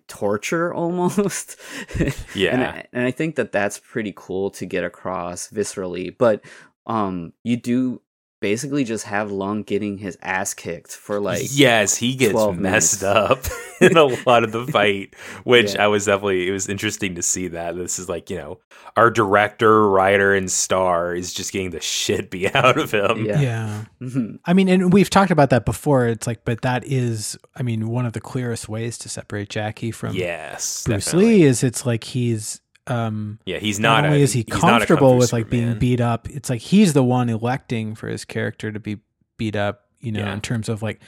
torture 0.07 0.73
almost. 0.81 1.55
and, 1.99 2.13
Yeah. 2.35 2.71
I, 2.75 2.85
and 2.93 3.05
I 3.05 3.11
think 3.11 3.35
that 3.35 3.51
that's 3.53 3.79
pretty 3.79 4.13
cool 4.15 4.51
to 4.51 4.65
get 4.65 4.83
across 4.83 5.49
viscerally. 5.49 6.13
But 6.15 6.41
um, 6.89 7.31
you 7.45 7.55
do 7.55 8.01
basically 8.41 8.85
just 8.85 9.03
have 9.05 9.29
Lung 9.31 9.63
getting 9.63 9.97
his 9.97 10.17
ass 10.21 10.53
kicked 10.53 10.91
for 10.93 11.19
like 11.19 11.41
yes, 11.51 11.95
he 11.97 12.15
gets 12.15 12.33
messed 12.55 13.01
minutes. 13.01 13.03
up 13.03 13.39
in 13.81 13.97
a 13.97 14.05
lot 14.05 14.45
of 14.45 14.53
the 14.53 14.65
fight, 14.71 15.13
which 15.43 15.73
Yeah. 15.75 15.83
I 15.83 15.87
was 15.87 16.05
definitely 16.05 16.47
it 16.47 16.51
was 16.51 16.69
interesting 16.69 17.15
to 17.15 17.21
see 17.21 17.49
that. 17.49 17.75
This 17.75 17.99
is 17.99 18.07
like, 18.07 18.29
you 18.29 18.37
know, 18.37 18.59
our 18.95 19.11
director, 19.11 19.89
writer, 19.89 20.33
and 20.33 20.49
star 20.49 21.13
is 21.13 21.33
just 21.33 21.51
getting 21.51 21.71
the 21.71 21.81
shit 21.81 22.31
beat 22.31 22.55
out 22.55 22.77
of 22.77 22.91
him. 22.93 23.25
Yeah. 23.25 23.41
yeah. 23.41 23.85
Mhm. 24.01 24.39
I 24.45 24.53
mean, 24.53 24.69
and 24.69 24.93
we've 24.93 25.09
talked 25.09 25.31
about 25.31 25.49
that 25.49 25.65
before. 25.65 26.07
It's 26.07 26.25
like, 26.25 26.45
but 26.45 26.61
that 26.61 26.85
is, 26.85 27.37
I 27.57 27.63
mean, 27.63 27.89
one 27.89 28.05
of 28.05 28.13
the 28.13 28.21
clearest 28.21 28.69
ways 28.69 28.97
to 28.99 29.09
separate 29.09 29.49
Jackie 29.49 29.91
from 29.91 30.15
Yes. 30.15 30.83
Bruce 30.85 31.05
definitely. 31.05 31.39
Lee 31.39 31.43
is 31.43 31.61
it's 31.61 31.85
like 31.85 32.05
he's 32.05 32.61
um 32.89 33.39
Yeah, 33.45 33.59
he's 33.59 33.79
not, 33.79 34.01
not, 34.01 34.07
only 34.07 34.21
a, 34.21 34.23
is 34.23 34.33
he 34.33 34.39
he's 34.47 34.49
not 34.49 34.57
a 34.57 34.61
kung 34.61 34.69
comfortable 34.71 35.17
with 35.17 35.31
like 35.33 35.49
being 35.49 35.77
beat 35.79 36.01
up, 36.01 36.29
it's 36.29 36.49
like 36.49 36.61
he's 36.61 36.93
the 36.93 37.03
one 37.03 37.29
electing 37.29 37.95
for 37.95 38.07
his 38.07 38.25
character 38.25 38.71
to 38.71 38.79
be 38.79 38.97
beat 39.37 39.55
up, 39.55 39.85
you 39.99 40.11
know, 40.11 40.21
Yeah. 40.21 40.33
in 40.33 40.41
terms 40.41 40.69
of 40.69 40.81
like 40.81 40.99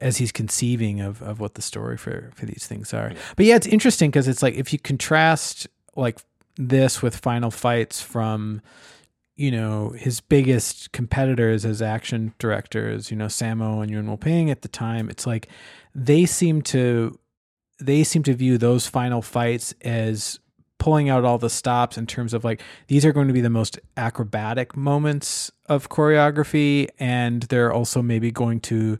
as 0.00 0.18
he's 0.18 0.30
conceiving 0.32 1.00
of 1.00 1.22
of 1.22 1.40
what 1.40 1.54
the 1.54 1.62
story 1.62 1.96
for 1.96 2.30
for 2.34 2.46
these 2.46 2.66
things 2.66 2.92
are. 2.94 3.12
But 3.36 3.46
yeah, 3.46 3.56
it's 3.56 3.66
interesting 3.66 4.10
because 4.10 4.28
it's 4.28 4.42
like 4.42 4.54
if 4.54 4.72
you 4.72 4.78
contrast 4.78 5.66
like 5.96 6.18
this 6.56 7.02
with 7.02 7.16
Final 7.16 7.50
Fights 7.50 8.00
from 8.00 8.60
you 9.36 9.50
know 9.50 9.90
his 9.90 10.20
biggest 10.20 10.92
competitors 10.92 11.64
as 11.64 11.82
action 11.82 12.32
directors, 12.38 13.10
you 13.10 13.16
know 13.16 13.26
Sammo 13.26 13.82
and 13.82 13.90
Yuen 13.90 14.16
Ping 14.18 14.50
at 14.50 14.62
the 14.62 14.68
time, 14.68 15.08
it's 15.10 15.26
like 15.26 15.48
they 15.94 16.24
seem 16.26 16.62
to 16.62 17.18
they 17.78 18.04
seem 18.04 18.22
to 18.22 18.34
view 18.34 18.56
those 18.58 18.86
final 18.86 19.20
fights 19.20 19.74
as 19.82 20.40
pulling 20.78 21.08
out 21.08 21.24
all 21.24 21.38
the 21.38 21.50
stops 21.50 21.96
in 21.98 22.06
terms 22.06 22.34
of 22.34 22.44
like 22.44 22.60
these 22.88 23.04
are 23.04 23.12
going 23.12 23.26
to 23.26 23.32
be 23.32 23.40
the 23.40 23.50
most 23.50 23.78
acrobatic 23.96 24.76
moments 24.76 25.50
of 25.66 25.88
choreography 25.88 26.88
and 26.98 27.44
they're 27.44 27.72
also 27.72 28.02
maybe 28.02 28.30
going 28.30 28.60
to 28.60 28.98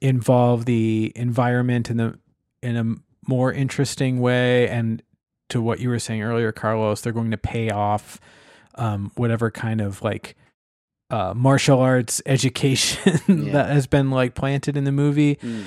involve 0.00 0.64
the 0.64 1.12
environment 1.16 1.90
in 1.90 1.96
the 1.96 2.18
in 2.62 2.76
a 2.76 2.94
more 3.28 3.52
interesting 3.52 4.20
way 4.20 4.68
and 4.68 5.02
to 5.48 5.60
what 5.60 5.80
you 5.80 5.88
were 5.88 5.98
saying 5.98 6.22
earlier 6.22 6.52
Carlos 6.52 7.00
they're 7.00 7.12
going 7.12 7.30
to 7.30 7.36
pay 7.38 7.70
off 7.70 8.20
um, 8.76 9.10
whatever 9.16 9.50
kind 9.50 9.80
of 9.80 10.02
like 10.02 10.36
uh, 11.10 11.34
martial 11.34 11.80
arts 11.80 12.22
education 12.26 13.20
Yeah. 13.46 13.52
that 13.52 13.70
has 13.70 13.86
been 13.86 14.10
like 14.10 14.34
planted 14.34 14.76
in 14.76 14.84
the 14.84 14.92
movie 14.92 15.36
Mm. 15.36 15.64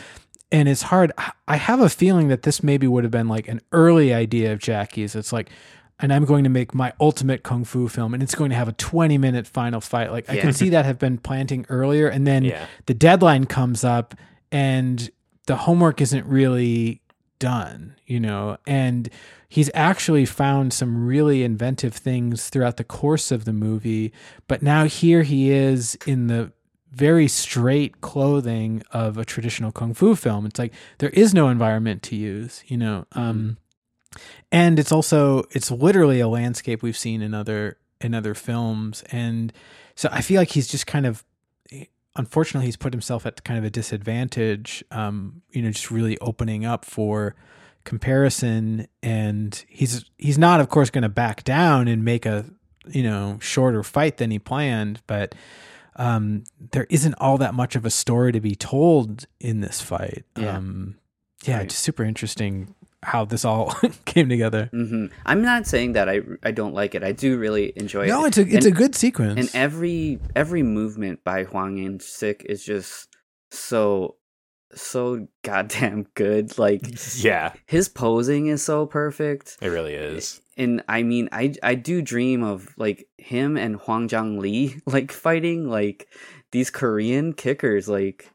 And 0.54 0.70
it's 0.70 0.84
hard. 0.84 1.12
I 1.48 1.58
have 1.58 1.82
a 1.82 1.90
feeling 1.90 2.30
that 2.30 2.44
this 2.44 2.64
maybe 2.64 2.88
would 2.88 3.04
have 3.04 3.12
been 3.12 3.28
like 3.28 3.50
an 3.50 3.60
early 3.74 4.14
idea 4.14 4.54
of 4.54 4.60
Jackie's. 4.60 5.16
It's 5.16 5.34
like, 5.34 5.50
and 6.00 6.14
I'm 6.14 6.26
going 6.26 6.44
to 6.46 6.50
make 6.50 6.74
my 6.74 6.94
ultimate 7.02 7.44
kung 7.44 7.64
fu 7.66 7.88
film, 7.90 8.14
and 8.14 8.22
it's 8.24 8.36
going 8.36 8.52
to 8.52 8.56
have 8.56 8.68
a 8.68 8.74
20 8.74 9.18
minute 9.18 9.48
final 9.48 9.82
fight. 9.82 10.12
Like 10.12 10.30
I 10.30 10.38
can 10.38 10.54
see 10.54 10.70
that 10.70 10.86
have 10.86 11.00
been 11.00 11.18
planting 11.18 11.66
earlier, 11.70 12.08
and 12.08 12.26
then 12.26 12.46
Yeah. 12.46 12.66
the 12.86 12.94
deadline 12.94 13.46
comes 13.46 13.84
up, 13.84 14.16
and 14.52 15.10
the 15.48 15.58
homework 15.58 16.00
isn't 16.00 16.26
really 16.26 17.02
done, 17.40 17.96
you 18.06 18.20
know, 18.20 18.58
and 18.66 19.10
he's 19.50 19.70
actually 19.74 20.26
found 20.26 20.72
some 20.72 21.06
really 21.06 21.44
inventive 21.44 21.94
things 21.94 22.50
throughout 22.50 22.78
the 22.78 22.84
course 22.84 23.32
of 23.32 23.44
the 23.46 23.52
movie. 23.54 24.14
But 24.48 24.62
now 24.62 24.86
here 24.86 25.24
he 25.24 25.52
is 25.52 25.98
in 26.06 26.28
the 26.28 26.52
very 26.94 27.28
straight 27.28 28.02
clothing 28.02 28.84
of 28.92 29.18
a 29.18 29.26
traditional 29.26 29.72
kung 29.72 29.94
fu 29.94 30.16
film. 30.16 30.46
It's 30.46 30.60
like 30.60 30.74
there 31.00 31.10
is 31.10 31.34
no 31.34 31.50
environment 31.50 32.04
to 32.04 32.16
use, 32.16 32.64
you 32.68 32.78
know. 32.78 33.06
Um 33.14 33.58
and 34.52 34.78
it's 34.78 34.92
also 34.92 35.44
it's 35.52 35.72
literally 35.72 36.20
a 36.20 36.28
landscape 36.28 36.84
we've 36.84 36.98
seen 36.98 37.22
in 37.22 37.34
other 37.34 37.78
in 38.00 38.14
other 38.14 38.34
films 38.34 39.04
and 39.12 39.52
so 39.96 40.10
I 40.12 40.22
feel 40.22 40.40
like 40.40 40.52
he's 40.52 40.68
just 40.68 40.86
kind 40.86 41.06
of 41.06 41.24
unfortunately 42.16 42.68
he's 42.68 42.78
put 42.78 42.94
himself 42.94 43.26
at 43.26 43.44
kind 43.44 43.58
of 43.58 43.66
a 43.66 43.70
disadvantage 43.72 44.84
um 44.92 45.42
you 45.52 45.62
know 45.62 45.72
just 45.72 45.90
really 45.90 46.18
opening 46.20 46.64
up 46.64 46.86
for 46.86 47.36
comparison 47.86 48.88
and 49.02 49.66
he's 49.68 50.06
he's 50.18 50.38
not 50.38 50.60
of 50.60 50.70
course 50.70 50.90
going 50.90 51.02
to 51.02 51.10
back 51.10 51.44
down 51.44 51.88
and 51.88 52.06
make 52.06 52.26
a 52.26 52.46
you 52.88 53.02
know 53.02 53.38
shorter 53.42 53.82
fight 53.82 54.18
than 54.18 54.30
he 54.30 54.38
planned 54.38 55.02
but 55.08 55.34
um 55.98 56.44
there 56.72 56.88
isn't 56.90 57.14
all 57.20 57.38
that 57.38 57.54
much 57.54 57.76
of 57.76 57.86
a 57.86 57.90
story 57.90 58.32
to 58.32 58.40
be 58.42 58.56
told 58.56 59.26
in 59.40 59.62
this 59.62 59.82
fight 59.82 60.24
Yeah. 60.38 60.58
um 60.58 60.96
yeah 61.46 61.58
Right. 61.60 61.70
just 61.70 61.84
super 61.84 62.04
interesting 62.04 62.74
how 63.04 63.26
this 63.26 63.44
all 63.44 63.74
came 64.06 64.30
together 64.30 64.70
hmm 64.72 65.08
I'm 65.26 65.42
not 65.42 65.68
saying 65.68 65.94
that 65.94 66.08
I 66.10 66.22
I 66.42 66.52
don't 66.52 66.74
like 66.74 66.96
it. 66.96 67.04
I 67.04 67.12
do 67.12 67.38
really 67.38 67.74
enjoy 67.76 68.08
no 68.08 68.24
it. 68.26 68.30
it's 68.30 68.38
a 68.38 68.42
it's 68.42 68.66
And- 68.66 68.76
a 68.76 68.78
good 68.78 68.96
sequence 68.96 69.40
and 69.40 69.50
every 69.54 70.20
every 70.36 70.64
movement 70.64 71.24
by 71.24 71.44
Whang 71.44 71.78
In-sik 71.80 72.46
is 72.48 72.64
just 72.66 73.10
so 73.52 74.16
so 74.76 75.28
goddamn 75.44 76.08
good. 76.16 76.58
Like 76.58 76.82
Yeah, 77.16 77.54
his 77.66 77.90
posing 77.90 78.48
is 78.48 78.64
so 78.64 78.86
perfect. 78.86 79.58
it 79.62 79.68
really 79.68 79.94
is. 79.94 80.42
And 80.58 80.84
I 80.88 81.04
mean, 81.04 81.30
I 81.32 81.56
I 81.64 81.76
do 81.76 82.02
dream 82.02 82.44
of 82.44 82.70
like 82.78 83.08
him 83.18 83.58
and 83.58 83.76
Hwang 83.78 84.08
Jang 84.08 84.40
Lee 84.40 84.78
like 84.86 85.12
fighting 85.12 85.68
like 85.70 86.08
these 86.52 86.70
Korean 86.70 87.34
kickers 87.34 87.88
like 87.88 88.30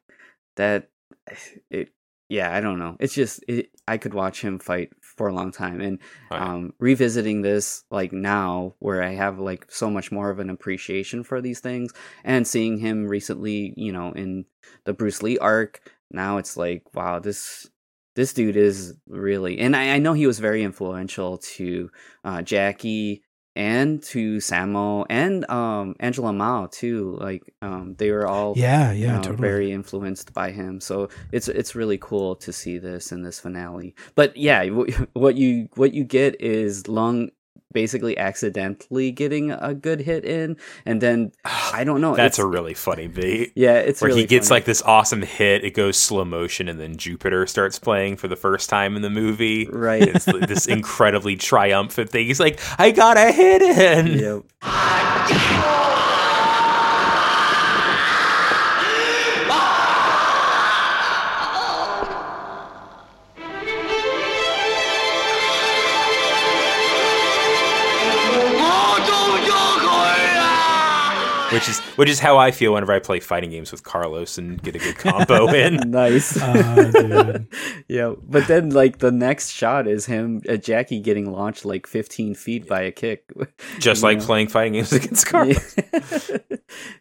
that. 0.57 0.89
It 1.71 1.91
yeah, 2.31 2.55
I 2.55 2.61
don't 2.61 2.79
know. 2.79 2.97
It's 3.01 3.15
just 3.15 3.43
it, 3.49 3.71
I 3.87 3.97
could 3.97 4.13
watch 4.13 4.43
him 4.43 4.59
fight 4.59 4.91
for 5.01 5.29
a 5.29 5.35
long 5.35 5.51
time, 5.51 5.81
and 5.81 5.99
Right. 6.31 6.43
um, 6.43 6.75
revisiting 6.79 7.41
this 7.41 7.85
like 7.91 8.13
now, 8.13 8.75
where 8.81 9.03
I 9.03 9.15
have 9.15 9.39
like 9.39 9.65
so 9.71 9.89
much 9.91 10.13
more 10.13 10.29
of 10.29 10.39
an 10.39 10.51
appreciation 10.51 11.25
for 11.25 11.41
these 11.41 11.61
things, 11.61 11.93
and 12.25 12.47
seeing 12.47 12.77
him 12.79 13.07
recently, 13.07 13.73
you 13.79 13.93
know, 13.93 14.13
in 14.13 14.45
the 14.85 14.93
Bruce 14.93 15.23
Lee 15.23 15.39
arc. 15.39 15.81
Now 16.11 16.39
it's 16.39 16.57
like, 16.57 16.95
wow, 16.95 17.19
this 17.19 17.69
this 18.17 18.33
dude 18.33 18.57
is 18.57 18.95
really, 19.07 19.59
and 19.61 19.77
I, 19.77 19.95
I 19.95 19.99
know 19.99 20.13
he 20.13 20.27
was 20.27 20.41
very 20.41 20.65
influential 20.65 21.39
to 21.39 21.91
uh, 22.25 22.43
Jackie 22.43 23.23
and 23.55 24.01
to 24.05 24.37
Sammo 24.39 25.05
and 25.11 25.49
um, 25.51 25.97
Angela 26.01 26.33
Mao 26.33 26.69
too. 26.71 27.19
Like 27.21 27.43
um, 27.61 27.95
they 27.99 28.11
were 28.11 28.27
all 28.27 28.55
yeah 28.57 28.93
you 28.93 29.07
yeah 29.07 29.17
know, 29.17 29.21
totally 29.21 29.37
very 29.37 29.73
influenced 29.73 30.33
by 30.33 30.53
him. 30.53 30.81
So 30.81 31.09
it's 31.33 31.49
it's 31.49 31.75
really 31.75 31.99
cool 31.99 32.37
to 32.37 32.53
see 32.53 32.79
this 32.79 33.13
in 33.13 33.23
this 33.23 33.41
finale. 33.41 33.95
But 34.15 34.37
yeah, 34.37 34.65
wh- 34.69 34.91
what 35.15 35.37
you 35.37 35.69
what 35.75 35.93
you 35.93 36.05
get 36.05 36.41
is 36.41 36.89
Lung 36.89 37.31
basically 37.73 38.17
accidentally 38.17 39.11
getting 39.11 39.51
a 39.51 39.75
good 39.75 40.01
hit 40.01 40.25
in, 40.25 40.57
and 40.87 41.01
then 41.01 41.33
I 41.45 41.85
don't 41.85 42.01
know. 42.01 42.17
That's 42.17 42.39
a 42.39 42.47
really 42.47 42.75
funny 42.75 43.09
beat. 43.09 43.53
yeah, 43.55 43.75
it's 43.75 44.01
where 44.01 44.09
really 44.09 44.23
he 44.23 44.27
gets 44.27 44.49
funny. 44.49 44.57
like 44.57 44.65
this 44.65 44.83
awesome 44.83 45.23
hit. 45.23 45.65
It 45.65 45.75
goes 45.75 45.97
slow 45.97 46.25
motion, 46.25 46.69
and 46.69 46.81
then 46.81 46.97
Jupiter 46.97 47.47
starts 47.47 47.79
playing 47.79 48.17
for 48.17 48.29
the 48.29 48.37
first 48.37 48.69
time 48.71 48.97
in 48.97 49.03
the 49.03 49.11
movie. 49.11 49.69
Right. 49.71 50.03
It's 50.03 50.25
this 50.25 50.67
incredibly 50.67 51.37
triumphant 51.37 52.11
thing. 52.11 52.27
He's 52.27 52.41
like, 52.41 52.61
"I 52.79 52.91
got 52.91 53.17
a 53.17 53.33
hit 53.33 53.63
in." 53.63 54.19
Yep. 54.19 55.55
Which 71.59 71.69
is 71.69 71.81
which 71.97 72.09
is 72.09 72.21
how 72.21 72.39
I 72.39 72.51
feel 72.53 72.73
whenever 72.75 72.93
I 72.93 73.01
play 73.01 73.19
fighting 73.21 73.51
games 73.51 73.73
with 73.73 73.83
Carlos 73.83 74.39
and 74.39 74.63
get 74.63 74.77
a 74.77 74.79
good 74.79 74.97
combo 74.97 75.49
in. 75.55 75.91
nice. 75.91 76.39
Oh, 76.41 76.91
dude. 76.93 77.49
yeah, 77.89 78.15
but 78.23 78.47
then 78.47 78.71
like 78.71 78.99
the 78.99 79.11
next 79.11 79.51
shot 79.51 79.89
is 79.89 80.07
him, 80.07 80.41
uh, 80.49 80.57
Jackie 80.57 81.01
getting 81.01 81.33
launched 81.33 81.65
like 81.65 81.87
15 81.87 82.35
feet 82.37 82.69
by 82.69 82.83
a 82.83 82.93
kick. 82.93 83.25
Just 83.81 84.03
like 84.03 84.19
know? 84.19 84.25
playing 84.27 84.49
fighting 84.49 84.75
games 84.75 84.93
against 84.93 85.27
Carlos. 85.27 85.77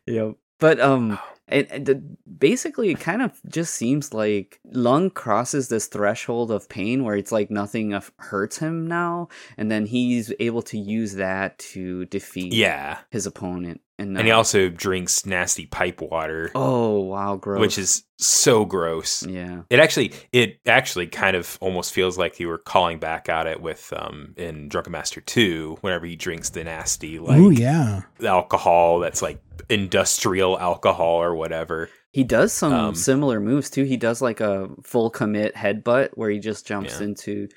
yeah. 0.05 0.31
But 0.59 0.79
um 0.79 1.19
and, 1.49 1.67
and 1.71 1.85
the, 1.85 1.95
basically 2.37 2.89
it 2.89 2.99
kind 2.99 3.21
of 3.21 3.39
just 3.47 3.73
seems 3.75 4.13
like 4.13 4.59
Lung 4.65 5.09
crosses 5.09 5.69
this 5.69 5.87
threshold 5.87 6.51
of 6.51 6.67
pain 6.67 7.03
where 7.05 7.15
it's 7.15 7.31
like 7.31 7.49
nothing 7.49 7.93
of- 7.93 8.11
hurts 8.17 8.57
him 8.57 8.85
now 8.87 9.29
and 9.55 9.71
then 9.71 9.85
he's 9.85 10.33
able 10.41 10.61
to 10.63 10.77
use 10.77 11.13
that 11.13 11.57
to 11.59 12.03
defeat 12.05 12.53
Yeah. 12.53 12.97
his 13.11 13.25
opponent 13.27 13.79
and, 13.99 14.17
And 14.17 14.27
he 14.27 14.31
also 14.31 14.69
drinks 14.69 15.25
nasty 15.25 15.65
pipe 15.65 16.01
water, 16.01 16.51
Oh, 16.55 16.99
wow, 17.01 17.35
gross. 17.35 17.59
which 17.59 17.77
is 17.77 18.03
so 18.19 18.63
gross. 18.65 19.23
yeah. 19.23 19.61
It 19.69 19.79
actually 19.79 20.13
it 20.31 20.59
actually 20.65 21.07
kind 21.07 21.35
of 21.35 21.57
almost 21.61 21.93
feels 21.93 22.17
like 22.17 22.39
you 22.39 22.47
were 22.47 22.57
calling 22.59 22.99
back 22.99 23.29
at 23.29 23.47
it 23.47 23.61
with 23.61 23.91
um 23.95 24.33
in 24.37 24.69
Drunken 24.69 24.91
Master 24.91 25.21
2 25.21 25.77
whenever 25.81 26.05
he 26.05 26.15
drinks 26.15 26.49
the 26.49 26.63
nasty 26.63 27.19
like 27.19 27.39
Ooh, 27.39 27.51
yeah. 27.51 28.01
alcohol 28.23 28.99
that's 28.99 29.21
like 29.21 29.39
industrial 29.69 30.59
alcohol 30.59 31.21
or 31.21 31.35
whatever. 31.35 31.89
He 32.11 32.23
does 32.23 32.51
some 32.53 32.73
Um, 32.73 32.95
similar 32.95 33.39
moves 33.39 33.69
too. 33.69 33.83
He 33.83 33.97
does 33.97 34.21
like 34.21 34.39
a 34.39 34.69
full 34.83 35.09
commit 35.11 35.53
headbutt 35.55 36.09
where 36.15 36.29
he 36.29 36.39
just 36.39 36.65
jumps 36.65 36.97
Yeah. 36.99 37.05
into 37.07 37.47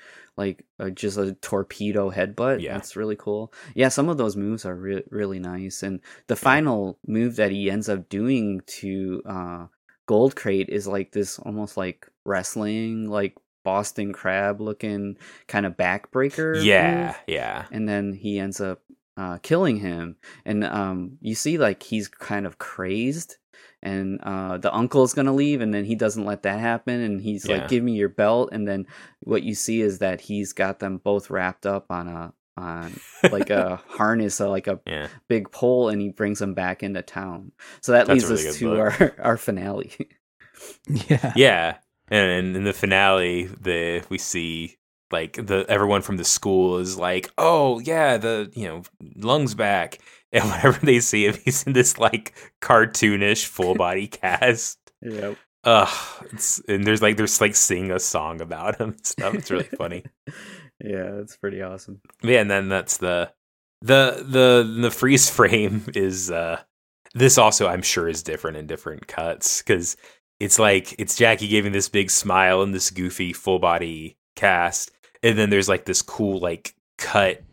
like 0.41 0.65
a, 0.79 0.89
just 0.89 1.17
a 1.17 1.33
torpedo 1.33 2.09
headbutt. 2.09 2.61
Yeah. 2.61 2.73
That's 2.73 2.95
really 2.95 3.15
cool. 3.15 3.53
Yeah, 3.75 3.89
some 3.89 4.09
of 4.09 4.17
those 4.17 4.35
moves 4.35 4.65
are 4.65 4.75
re- 4.75 5.03
really 5.09 5.39
nice. 5.39 5.83
And 5.83 5.99
the 6.27 6.35
final 6.35 6.97
move 7.05 7.35
that 7.35 7.51
he 7.51 7.69
ends 7.69 7.89
up 7.89 8.09
doing 8.09 8.61
to 8.81 9.21
uh, 9.25 9.65
Gold 10.07 10.35
Crate 10.35 10.69
is 10.69 10.87
like 10.87 11.11
this 11.11 11.37
almost 11.39 11.77
like 11.77 12.07
wrestling, 12.25 13.07
like 13.07 13.35
Boston 13.63 14.13
Crab 14.13 14.59
looking 14.59 15.17
kind 15.47 15.65
of 15.67 15.77
backbreaker. 15.77 16.63
Yeah, 16.63 17.07
move 17.07 17.15
yeah. 17.27 17.65
and 17.71 17.87
then 17.87 18.13
he 18.13 18.39
ends 18.39 18.59
up 18.59 18.81
uh, 19.17 19.37
killing 19.43 19.77
him 19.77 20.15
and 20.45 20.63
um, 20.63 21.17
you 21.21 21.35
see 21.35 21.57
like 21.57 21.83
he's 21.83 22.07
kind 22.07 22.47
of 22.47 22.57
crazed 22.57 23.37
and 23.83 24.19
uh, 24.23 24.57
the 24.57 24.73
uncle's 24.73 25.13
gonna 25.13 25.33
leave 25.33 25.61
and 25.61 25.73
then 25.73 25.85
he 25.85 25.95
doesn't 25.95 26.25
let 26.25 26.43
that 26.43 26.59
happen 26.59 26.99
and 27.01 27.21
he's 27.21 27.45
Yeah. 27.47 27.57
like 27.57 27.67
give 27.69 27.83
me 27.83 27.93
your 27.93 28.09
belt 28.09 28.49
and 28.51 28.67
then 28.67 28.85
what 29.21 29.43
you 29.43 29.55
see 29.55 29.81
is 29.81 29.99
that 29.99 30.21
he's 30.21 30.53
got 30.53 30.79
them 30.79 30.97
both 30.97 31.29
wrapped 31.29 31.65
up 31.65 31.85
on 31.89 32.07
a 32.07 32.33
on 32.57 32.99
like 33.31 33.49
a 33.49 33.77
harness 33.87 34.39
uh, 34.41 34.49
like 34.49 34.67
a 34.67 34.79
Yeah. 34.85 35.07
big 35.27 35.51
pole 35.51 35.89
and 35.89 36.01
he 36.01 36.09
brings 36.09 36.39
them 36.39 36.53
back 36.53 36.83
into 36.83 37.01
town 37.01 37.51
so 37.81 37.93
that 37.93 38.07
That's 38.07 38.29
leads 38.29 38.29
really 38.31 38.47
us 38.49 38.57
to 38.57 38.69
book. 38.69 39.01
our 39.01 39.15
our 39.25 39.37
finale 39.37 39.91
Yeah. 40.87 41.33
Yeah. 41.35 41.77
And 42.09 42.55
in 42.57 42.63
the 42.65 42.73
finale, 42.73 43.45
the 43.45 44.03
we 44.09 44.17
see 44.17 44.77
like 45.11 45.33
the 45.33 45.65
everyone 45.69 46.01
from 46.01 46.17
the 46.17 46.25
school 46.25 46.77
is 46.77 46.97
like, 46.97 47.31
"Oh, 47.37 47.79
yeah, 47.79 48.17
the, 48.17 48.51
you 48.53 48.67
know, 48.67 48.83
lungs 49.15 49.55
back." 49.55 49.99
And 50.33 50.45
whenever 50.49 50.79
they 50.85 51.01
see 51.01 51.25
him, 51.27 51.35
he's 51.43 51.63
in 51.63 51.73
this 51.73 51.97
like 51.97 52.33
cartoonish 52.61 53.45
full 53.45 53.75
body 53.75 54.07
cast. 54.21 54.79
yeah 55.01 55.33
Ugh, 55.63 56.25
it's 56.31 56.59
and 56.67 56.85
there's 56.87 57.01
like 57.01 57.17
there's 57.17 57.39
like 57.41 57.55
singing 57.55 57.91
a 57.91 57.99
song 57.99 58.41
about 58.41 58.79
him 58.79 58.91
and 58.91 59.05
stuff. 59.05 59.35
It's 59.35 59.51
really 59.51 59.65
funny. 59.77 60.03
yeah 60.83 61.19
it's 61.21 61.37
pretty 61.37 61.61
awesome 61.61 62.01
Yeah, 62.23 62.39
and 62.41 62.49
then 62.49 62.69
that's 62.69 62.97
the 62.97 63.31
the 63.81 64.23
the 64.27 64.79
the 64.81 64.89
freeze 64.91 65.29
frame 65.29 65.83
is 65.95 66.31
uh 66.31 66.61
this 67.13 67.37
also 67.37 67.67
I'm 67.67 67.81
sure 67.83 68.07
is 68.07 68.23
different 68.23 68.57
in 68.57 68.65
different 68.67 69.05
cuts 69.07 69.61
cuz 69.61 69.97
it's 70.39 70.57
like 70.57 70.95
it's 70.99 71.15
Jackie 71.15 71.47
giving 71.47 71.71
this 71.73 71.89
big 71.89 72.09
smile 72.09 72.63
in 72.63 72.71
this 72.71 72.89
goofy 72.89 73.31
full 73.33 73.59
body 73.59 74.17
cast 74.35 74.91
and 75.21 75.37
then 75.37 75.49
there's 75.51 75.69
like 75.69 75.85
this 75.85 76.01
cool 76.01 76.39
like 76.39 76.73
cut 76.97 77.43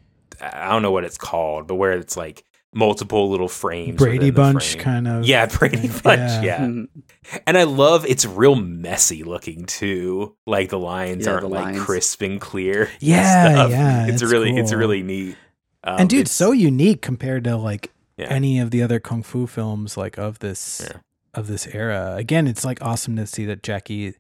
I 0.41 0.69
don't 0.71 0.83
know 0.83 0.93
what 0.93 1.05
it's 1.05 1.19
called 1.19 1.67
but 1.67 1.75
where 1.75 1.93
it's 1.93 2.17
like 2.17 2.45
multiple 2.75 3.31
little 3.31 3.49
frames 3.49 3.97
Brady 3.97 4.31
Bunch 4.31 4.73
frame. 4.73 4.85
kind 4.85 5.09
of. 5.09 5.25
Yeah, 5.25 5.47
Brady 5.59 5.89
thing. 5.89 6.01
Bunch, 6.03 6.45
Yeah. 6.45 6.67
yeah. 6.67 7.39
And 7.47 7.57
I 7.59 7.63
love 7.65 8.05
it's 8.07 8.25
real 8.27 8.55
messy 8.57 9.25
looking 9.25 9.65
too. 9.65 10.37
Like 10.47 10.69
the 10.69 10.79
lines 10.79 11.25
Yeah, 11.27 11.33
aren't 11.33 11.43
the 11.43 11.49
like 11.49 11.65
lines. 11.65 11.81
crisp 11.85 12.23
and 12.23 12.41
clear. 12.41 12.85
and 12.93 13.03
Yeah, 13.03 13.53
stuff. 13.55 13.71
yeah, 13.71 14.07
It's 14.07 14.23
it's 14.23 14.31
really 14.33 14.57
it's 14.57 14.73
really 14.73 15.03
neat. 15.03 15.37
Um, 15.85 16.01
and 16.01 16.11
dude, 16.11 16.21
it's- 16.21 16.33
so 16.35 16.53
unique 16.53 17.01
compared 17.03 17.45
to 17.45 17.57
like 17.57 17.91
Yeah. 18.19 18.27
any 18.29 18.59
of 18.59 18.71
the 18.71 18.83
other 18.83 19.01
kung 19.01 19.23
fu 19.23 19.47
films 19.47 19.97
like 19.97 20.19
of 20.19 20.41
this 20.41 20.83
Yeah. 20.85 20.99
of 21.35 21.47
this 21.47 21.67
era. 21.69 22.17
Again, 22.17 22.47
it's 22.47 22.65
like 22.65 22.83
awesome 22.83 23.17
to 23.17 23.27
see 23.27 23.45
that 23.47 23.63
Jackie, 23.63 24.15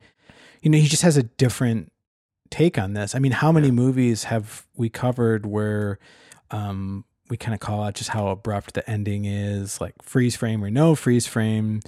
you 0.62 0.70
know, 0.70 0.78
he 0.78 0.86
just 0.88 1.02
has 1.02 1.16
a 1.16 1.22
different 1.24 1.92
take 2.50 2.78
on 2.78 2.94
this. 2.94 3.14
I 3.14 3.18
mean, 3.18 3.32
how 3.32 3.52
many 3.52 3.66
Yeah. 3.68 3.72
movies 3.74 4.24
have 4.24 4.66
we 4.74 4.88
covered 4.88 5.44
where 5.44 5.98
um 6.50 7.04
we 7.28 7.36
kind 7.36 7.54
of 7.54 7.60
call 7.60 7.82
out 7.82 7.94
just 7.94 8.10
how 8.10 8.28
abrupt 8.28 8.74
the 8.74 8.88
ending 8.88 9.24
is, 9.24 9.80
like 9.80 9.94
freeze 10.02 10.36
frame 10.36 10.62
or 10.64 10.70
no 10.70 10.94
freeze 10.94 11.26
frame. 11.26 11.80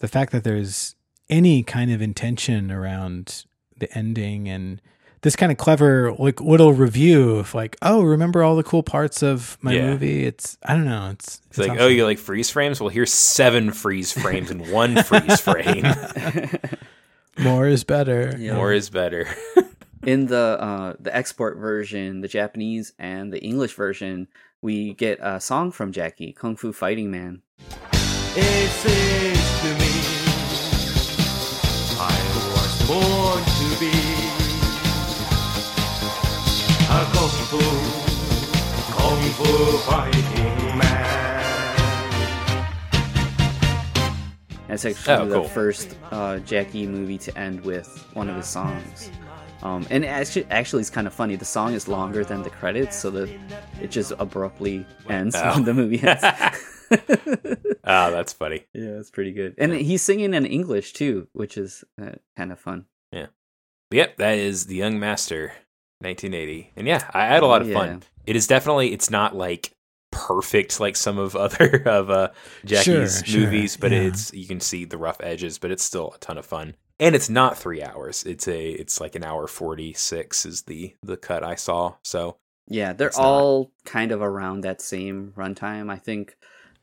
The 0.00 0.08
fact 0.08 0.32
that 0.32 0.44
there's 0.44 0.94
any 1.30 1.62
kind 1.62 1.90
of 1.92 2.02
intention 2.02 2.70
around 2.70 3.44
the 3.78 3.92
ending 3.96 4.48
and 4.48 4.80
this 5.22 5.36
kind 5.36 5.50
of 5.50 5.56
clever 5.56 6.12
like 6.18 6.38
little 6.42 6.74
review 6.74 7.36
of 7.36 7.54
like, 7.54 7.76
oh, 7.80 8.02
remember 8.02 8.42
all 8.42 8.56
the 8.56 8.62
cool 8.62 8.82
parts 8.82 9.22
of 9.22 9.56
my 9.62 9.72
Yeah. 9.72 9.86
movie? 9.90 10.24
It's 10.26 10.58
I 10.62 10.74
don't 10.74 10.84
know. 10.84 11.08
It's 11.12 11.40
It's 11.48 11.58
like, 11.58 11.78
oh, 11.80 11.86
you 11.88 12.04
like 12.04 12.18
freeze 12.18 12.50
frames? 12.50 12.78
Well, 12.78 12.90
here's 12.90 13.12
seven 13.12 13.70
freeze 13.72 14.12
frames 14.12 14.50
in 14.50 14.70
one 14.70 15.02
freeze 15.02 15.40
frame. 15.40 15.86
more 17.38 17.66
is 17.66 17.84
better. 17.84 18.34
Yeah. 18.38 18.54
More 18.54 18.72
is 18.72 18.90
better. 18.90 19.26
in 20.02 20.26
the 20.26 20.36
uh, 20.60 20.94
the 21.00 21.14
export 21.16 21.56
version, 21.56 22.20
the 22.20 22.28
Japanese 22.28 22.92
and 22.98 23.32
the 23.32 23.42
English 23.42 23.72
version, 23.74 24.28
we 24.64 24.94
get 24.94 25.18
a 25.20 25.38
song 25.38 25.70
from 25.70 25.92
Jackie, 25.92 26.32
Kung 26.32 26.56
Fu 26.56 26.72
Fighting 26.72 27.10
Man. 27.10 27.42
It 28.34 28.70
seems 28.80 29.60
to 29.60 29.68
me 29.76 29.92
I 32.00 32.16
was 32.56 32.72
born 32.88 33.44
to 33.44 33.68
be 33.78 33.92
a 36.88 37.04
kung 37.12 37.34
fu, 37.50 37.60
kung 38.96 39.22
fu 39.36 39.52
fighting 39.84 40.78
man. 40.78 41.04
That's 44.66 44.86
actually 44.86 45.14
Oh, 45.14 45.42
the 45.42 45.48
first 45.50 45.94
uh, 46.10 46.38
Jackie 46.38 46.86
movie 46.86 47.18
to 47.18 47.38
end 47.38 47.60
with 47.66 47.86
one 48.14 48.30
of 48.30 48.36
his 48.36 48.46
songs. 48.46 49.10
Um, 49.64 49.86
and 49.90 50.04
actually, 50.04 50.46
actually, 50.50 50.82
it's 50.82 50.90
kind 50.90 51.06
of 51.06 51.14
funny. 51.14 51.36
The 51.36 51.44
song 51.46 51.72
is 51.72 51.88
longer 51.88 52.22
than 52.22 52.42
the 52.42 52.50
credits, 52.50 52.96
so 52.96 53.10
that 53.12 53.30
it 53.80 53.90
just 53.90 54.12
abruptly 54.18 54.84
ends 55.08 55.34
Oh. 55.36 55.54
when 55.54 55.64
the 55.64 55.72
movie 55.74 56.00
ends. 56.02 56.22
oh, 57.84 58.10
that's 58.10 58.32
funny. 58.32 58.66
yeah, 58.74 58.98
it's 59.00 59.10
pretty 59.10 59.32
good. 59.32 59.54
And 59.58 59.72
he's 59.72 60.02
singing 60.02 60.34
in 60.34 60.44
English 60.46 60.92
too, 60.92 61.28
which 61.32 61.56
is 61.56 61.82
uh, 62.00 62.12
kind 62.36 62.52
of 62.52 62.58
fun. 62.60 62.84
Yeah. 63.10 63.26
Yep, 63.90 64.18
that 64.18 64.38
is 64.38 64.66
The 64.66 64.74
Young 64.76 64.98
Master, 65.00 65.52
1980. 66.00 66.72
And 66.76 66.86
yeah, 66.86 67.08
I 67.12 67.26
had 67.26 67.42
a 67.42 67.46
lot 67.46 67.62
of 67.62 67.68
Yeah. 67.68 67.74
fun. 67.74 68.02
It 68.26 68.36
is 68.36 68.46
definitely, 68.46 68.92
it's 68.92 69.10
not 69.10 69.34
like 69.36 69.72
perfect 70.10 70.78
like 70.78 70.94
some 70.96 71.18
of 71.18 71.34
other 71.44 71.82
of 71.86 72.10
uh 72.10 72.28
Jackie's 72.64 72.84
Sure, 72.84 73.24
sure, 73.26 73.40
movies, 73.40 73.76
but 73.76 73.92
yeah. 73.92 73.98
it's 74.02 74.32
you 74.34 74.46
can 74.46 74.60
see 74.60 74.84
the 74.84 74.98
rough 74.98 75.16
edges, 75.20 75.58
but 75.58 75.70
it's 75.70 75.82
still 75.82 76.12
a 76.14 76.18
ton 76.18 76.38
of 76.38 76.46
fun. 76.46 76.74
And 77.00 77.14
it's 77.14 77.28
not 77.28 77.58
three 77.58 77.82
hours. 77.82 78.22
It's 78.24 78.46
a 78.46 78.70
it's 78.70 79.00
like 79.00 79.14
an 79.14 79.24
hour 79.24 79.46
forty 79.48 79.92
six 79.92 80.46
is 80.46 80.62
the 80.62 80.94
the 81.02 81.16
cut 81.16 81.42
I 81.42 81.54
saw. 81.56 81.94
So 82.02 82.36
Yeah, 82.66 82.92
they're 82.94 83.08
It's 83.08 83.18
not- 83.18 83.26
all 83.26 83.72
kind 83.84 84.10
of 84.12 84.22
around 84.22 84.62
that 84.62 84.80
same 84.80 85.32
runtime. 85.36 85.90
I 85.90 85.96
think 85.98 86.36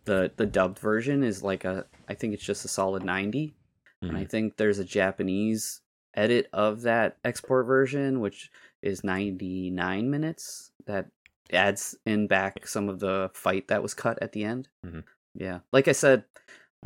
the 0.06 0.32
the 0.36 0.46
dubbed 0.46 0.80
version 0.80 1.24
is 1.24 1.42
like 1.44 1.64
a 1.66 1.86
I 2.10 2.14
think 2.14 2.34
it's 2.34 2.44
just 2.44 2.66
a 2.66 2.68
solid 2.68 3.04
90. 3.04 3.54
And 4.02 4.18
I 4.18 4.26
Mhm. 4.26 4.30
think 4.30 4.58
there's 4.58 4.80
a 4.80 4.84
Japanese 4.86 5.82
edit 6.14 6.50
of 6.52 6.82
that 6.82 7.18
export 7.24 7.66
version 7.66 8.20
which 8.20 8.52
is 8.82 9.04
99 9.04 10.10
minutes 10.10 10.72
that 10.86 11.08
adds 11.54 11.96
in 12.06 12.28
back 12.28 12.68
some 12.68 12.90
of 12.90 13.00
the 13.00 13.30
fight 13.34 13.68
that 13.70 13.82
was 13.84 13.94
cut 13.94 14.18
at 14.22 14.32
the 14.34 14.44
end. 14.44 14.68
Mhm. 14.86 15.04
Yeah. 15.36 15.60
Like 15.72 15.88
I 15.88 15.94
said, 15.94 16.26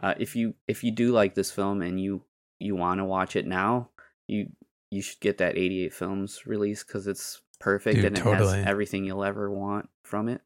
uh, 0.02 0.14
if 0.20 0.36
you 0.36 0.54
if 0.68 0.84
you 0.84 0.92
do 0.92 1.12
like 1.12 1.34
this 1.36 1.52
film 1.52 1.82
and 1.82 2.00
you 2.00 2.24
you 2.60 2.76
want 2.76 3.00
to 3.00 3.06
watch 3.06 3.36
it 3.36 3.46
now, 3.48 3.90
you 4.28 4.50
you 4.92 5.02
should 5.02 5.20
get 5.20 5.38
that 5.40 5.58
88 5.58 5.94
films 5.94 6.46
release 6.46 6.84
cuz 6.84 7.08
it's 7.08 7.42
perfect 7.60 7.96
Dude, 7.96 8.06
and 8.06 8.18
it 8.18 8.22
totally. 8.22 8.58
has 8.58 8.68
everything 8.68 9.06
you'll 9.06 9.24
ever 9.24 9.50
want 9.52 9.90
from 10.04 10.30
it. 10.30 10.42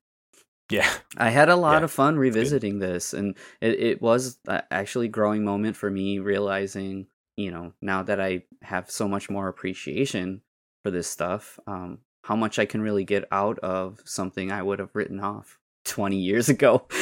yeah. 0.70 0.90
I 1.18 1.30
had 1.30 1.50
a 1.50 1.56
lot 1.56 1.82
Yeah, 1.82 1.86
of 1.86 1.92
fun 1.92 2.18
revisiting 2.18 2.80
this, 2.80 3.14
and 3.14 3.36
it, 3.62 3.80
it 3.80 4.02
was 4.02 4.40
actually 4.72 5.08
a 5.08 5.10
growing 5.10 5.44
moment 5.44 5.76
for 5.76 5.90
me 5.90 6.20
realizing, 6.20 7.08
you 7.36 7.52
know, 7.52 7.74
now 7.82 8.04
that 8.04 8.20
I 8.20 8.44
have 8.62 8.90
so 8.92 9.08
much 9.08 9.30
more 9.30 9.48
appreciation 9.48 10.42
for 10.84 10.92
this 10.92 11.08
stuff, 11.08 11.60
um, 11.68 12.00
how 12.24 12.36
much 12.36 12.60
I 12.60 12.66
can 12.66 12.82
really 12.82 13.04
get 13.06 13.26
out 13.32 13.60
of 13.60 14.00
something 14.06 14.52
I 14.52 14.62
would 14.64 14.80
have 14.80 14.96
written 14.96 15.20
off 15.20 15.59
20 15.90 16.16
years 16.18 16.48
ago. 16.50 16.84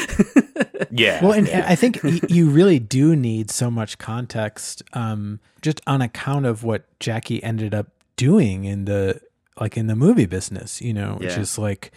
Yeah. 0.89 1.21
Well, 1.23 1.33
and 1.33 1.49
I 1.49 1.75
think 1.75 1.99
you 2.29 2.49
really 2.49 2.79
do 2.79 3.15
need 3.15 3.51
so 3.51 3.69
much 3.69 3.97
context, 3.97 4.81
um, 4.93 5.39
just 5.61 5.81
on 5.85 6.01
account 6.01 6.45
of 6.45 6.63
what 6.63 6.85
Jackie 6.99 7.43
ended 7.43 7.73
up 7.75 7.87
doing 8.15 8.63
in 8.63 8.85
the 8.85 9.19
like 9.59 9.75
in 9.75 9.87
the 9.87 9.95
movie 9.95 10.25
business. 10.27 10.81
You 10.81 10.93
know, 10.93 11.15
which 11.19 11.31
Yeah. 11.33 11.39
is 11.41 11.57
like, 11.57 11.91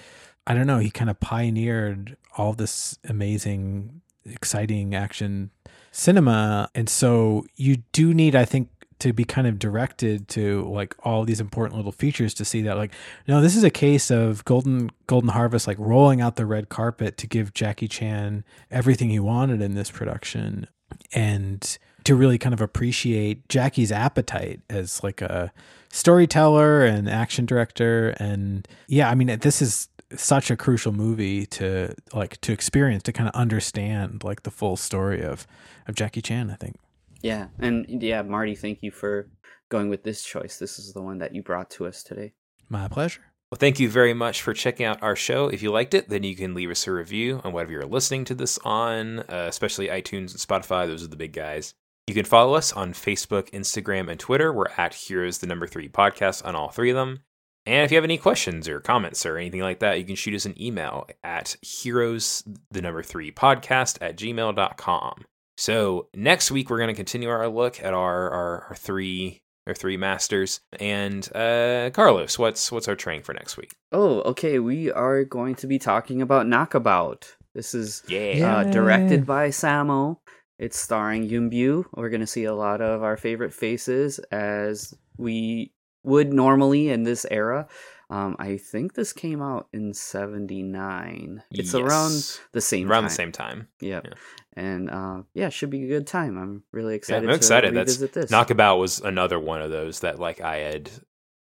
I 0.46 0.54
don't 0.54 0.66
know, 0.66 0.78
he 0.78 0.90
kind 0.90 1.08
of 1.08 1.20
pioneered 1.20 2.16
all 2.36 2.52
this 2.52 2.98
amazing, 3.08 4.00
exciting 4.24 4.94
action 4.94 5.50
cinema, 5.92 6.68
and 6.74 6.88
so 6.88 7.44
you 7.56 7.82
do 7.92 8.12
need, 8.12 8.34
I 8.34 8.44
think. 8.44 8.68
To 9.00 9.12
be 9.12 9.24
kind 9.24 9.46
of 9.46 9.58
directed 9.58 10.28
to 10.28 10.68
like 10.70 10.94
all 11.04 11.24
these 11.24 11.40
important 11.40 11.76
little 11.76 11.92
features 11.92 12.34
to 12.34 12.44
see 12.44 12.62
that 12.62 12.76
like 12.76 12.92
no 13.26 13.40
this 13.40 13.56
is 13.56 13.64
a 13.64 13.70
case 13.70 14.10
of 14.10 14.44
golden 14.44 14.90
golden 15.06 15.30
harvest 15.30 15.66
like 15.66 15.78
rolling 15.78 16.20
out 16.20 16.36
the 16.36 16.46
red 16.46 16.68
carpet 16.68 17.16
to 17.16 17.26
give 17.26 17.54
Jackie 17.54 17.88
Chan 17.88 18.44
everything 18.70 19.08
he 19.08 19.18
wanted 19.18 19.62
in 19.62 19.74
this 19.74 19.90
production 19.90 20.66
and 21.12 21.78
to 22.04 22.14
really 22.14 22.38
kind 22.38 22.52
of 22.52 22.60
appreciate 22.60 23.48
Jackie's 23.48 23.92
appetite 23.92 24.60
as 24.68 25.02
like 25.02 25.22
a 25.22 25.52
storyteller 25.92 26.84
and 26.84 27.08
action 27.08 27.46
director. 27.46 28.10
And 28.18 28.66
yeah 28.86 29.10
I 29.10 29.14
mean 29.14 29.38
this 29.40 29.62
is 29.62 29.88
such 30.16 30.50
a 30.50 30.56
crucial 30.56 30.92
movie 30.92 31.46
to 31.46 31.94
like 32.12 32.40
to 32.40 32.52
experience 32.52 33.02
to 33.04 33.12
kind 33.12 33.28
of 33.28 33.34
understand 33.34 34.24
like 34.24 34.42
the 34.42 34.50
full 34.50 34.76
story 34.76 35.22
of 35.22 35.46
of 35.86 35.94
Jackie 35.94 36.22
Chan 36.22 36.50
I 36.50 36.54
think 36.56 36.76
Yeah, 37.22 37.48
and 37.58 38.02
yeah, 38.02 38.22
Marty, 38.22 38.54
thank 38.54 38.82
you 38.82 38.90
for 38.90 39.28
going 39.68 39.88
with 39.88 40.02
this 40.02 40.22
choice. 40.22 40.58
This 40.58 40.78
is 40.78 40.92
the 40.92 41.02
one 41.02 41.18
that 41.18 41.34
you 41.34 41.42
brought 41.42 41.70
to 41.70 41.86
us 41.86 42.02
today. 42.02 42.32
my 42.68 42.88
pleasure 42.88 43.22
Well, 43.50 43.58
thank 43.58 43.80
you 43.80 43.88
very 43.88 44.14
much 44.14 44.42
for 44.42 44.54
checking 44.54 44.86
out 44.86 45.02
our 45.02 45.16
show. 45.16 45.48
If 45.48 45.62
you 45.62 45.70
liked 45.70 45.94
it, 45.94 46.08
then 46.08 46.22
you 46.22 46.36
can 46.36 46.54
leave 46.54 46.70
us 46.70 46.86
a 46.86 46.92
review 46.92 47.40
on 47.44 47.52
whatever 47.52 47.72
you're 47.72 47.84
listening 47.84 48.24
to 48.26 48.34
this 48.34 48.58
on, 48.64 49.20
uh, 49.20 49.46
especially 49.48 49.88
iTunes 49.88 50.32
and 50.32 50.40
Spotify. 50.40 50.86
Those 50.86 51.04
are 51.04 51.08
the 51.08 51.16
big 51.16 51.32
guys. 51.32 51.74
You 52.06 52.14
can 52.14 52.24
follow 52.24 52.54
us 52.54 52.72
on 52.72 52.92
Facebook, 52.92 53.50
Instagram, 53.50 54.10
and 54.10 54.18
Twitter. 54.18 54.52
We're 54.52 54.66
at 54.76 54.94
Heroes 54.94 55.38
the 55.38 55.46
Number 55.46 55.66
Three 55.66 55.88
Podcast 55.88 56.44
on 56.44 56.56
all 56.56 56.70
three 56.70 56.90
of 56.90 56.96
them. 56.96 57.20
And 57.66 57.84
if 57.84 57.92
you 57.92 57.96
have 57.96 58.04
any 58.04 58.18
questions 58.18 58.68
or 58.68 58.80
comments 58.80 59.26
or 59.26 59.36
anything 59.36 59.60
like 59.60 59.80
that, 59.80 59.98
you 59.98 60.04
can 60.04 60.16
shoot 60.16 60.34
us 60.34 60.46
an 60.46 60.60
email 60.60 61.06
at 61.22 61.56
heroes 61.62 62.42
the 62.70 62.82
number 62.82 63.02
three 63.02 63.30
podcast 63.30 63.98
at 64.00 64.16
gmail.com. 64.16 65.24
So 65.60 66.08
next 66.14 66.50
week 66.50 66.70
we're 66.70 66.78
going 66.78 66.88
to 66.88 66.94
continue 66.94 67.28
our 67.28 67.46
look 67.46 67.82
at 67.82 67.92
our, 67.92 68.30
our, 68.30 68.64
our 68.70 68.74
three 68.74 69.42
our 69.66 69.74
three 69.74 69.98
masters. 69.98 70.60
And 70.80 71.28
uh 71.36 71.90
Carlos, 71.92 72.38
what's 72.38 72.72
what's 72.72 72.88
our 72.88 72.96
train 72.96 73.22
for 73.22 73.34
next 73.34 73.58
week? 73.58 73.74
Oh, 73.92 74.22
okay. 74.22 74.58
We 74.58 74.90
are 74.90 75.22
going 75.22 75.54
to 75.56 75.66
be 75.66 75.78
talking 75.78 76.22
about 76.22 76.46
Knockabout. 76.46 77.36
This 77.54 77.74
is 77.74 78.02
Yeah. 78.08 78.56
uh, 78.56 78.64
directed 78.64 79.26
by 79.26 79.50
Sammo. 79.50 80.16
It's 80.58 80.78
starring 80.78 81.24
Yuen 81.24 81.50
Biao. 81.50 81.84
We're 81.92 82.08
going 82.08 82.20
to 82.20 82.26
see 82.26 82.44
a 82.44 82.54
lot 82.54 82.80
of 82.80 83.02
our 83.02 83.18
favorite 83.18 83.52
faces 83.52 84.18
as 84.32 84.94
we 85.18 85.72
would 86.04 86.32
normally 86.32 86.88
in 86.88 87.02
this 87.02 87.26
era. 87.30 87.68
Um, 88.10 88.36
I 88.38 88.56
think 88.56 88.94
this 88.94 89.12
came 89.12 89.40
out 89.40 89.68
in 89.72 89.94
'79. 89.94 91.42
It's 91.52 91.74
around 91.74 92.40
the 92.52 92.60
same 92.60 92.90
around 92.90 93.02
time. 93.02 93.08
the 93.08 93.14
same 93.14 93.32
time. 93.32 93.68
Yep. 93.80 94.06
yeah. 94.08 94.14
And 94.54 94.90
uh, 94.90 95.22
yeah, 95.32 95.48
should 95.48 95.70
be 95.70 95.84
a 95.84 95.88
good 95.88 96.06
time. 96.06 96.36
I'm 96.36 96.64
really 96.72 96.94
Yeah, 96.94 96.96
excited. 96.96 97.30
I'm 97.30 97.36
excited. 97.36 97.68
To 97.70 97.74
That's 97.74 97.96
this. 97.98 98.30
Knockabout 98.30 98.78
was 98.78 99.00
another 99.00 99.38
one 99.38 99.62
of 99.62 99.70
those 99.70 100.00
that 100.00 100.18
like 100.18 100.40
I 100.40 100.56
had 100.56 100.90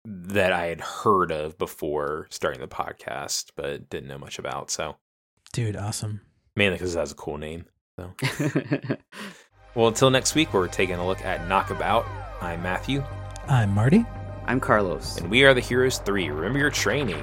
that 0.04 0.52
I 0.52 0.66
had 0.66 0.80
heard 0.80 1.30
of 1.30 1.56
before 1.56 2.26
starting 2.30 2.60
the 2.60 2.68
podcast, 2.68 3.52
but 3.56 3.88
didn't 3.88 4.08
know 4.08 4.18
much 4.18 4.38
about. 4.38 4.70
So 4.70 4.96
dude 5.52 5.76
awesome 5.76 6.20
mainly 6.56 6.76
because 6.76 6.94
it 6.94 6.98
has 6.98 7.12
a 7.12 7.14
cool 7.14 7.38
name. 7.38 7.64
So 7.96 8.12
well, 9.74 9.88
until 9.88 10.10
next 10.10 10.34
week, 10.34 10.52
we're 10.52 10.68
taking 10.68 10.96
a 10.96 11.06
look 11.06 11.22
at 11.24 11.46
Knockabout. 11.48 12.06
I'm 12.40 12.62
Matthew, 12.62 13.04
I'm 13.48 13.72
Marty 13.72 14.04
I'm 14.48 14.60
Carlos. 14.60 15.16
and 15.16 15.28
we 15.28 15.44
are 15.44 15.54
the 15.54 15.60
Heroes 15.60 15.98
Three. 15.98 16.30
Remember 16.30 16.58
your 16.58 16.70
training. 16.70 17.22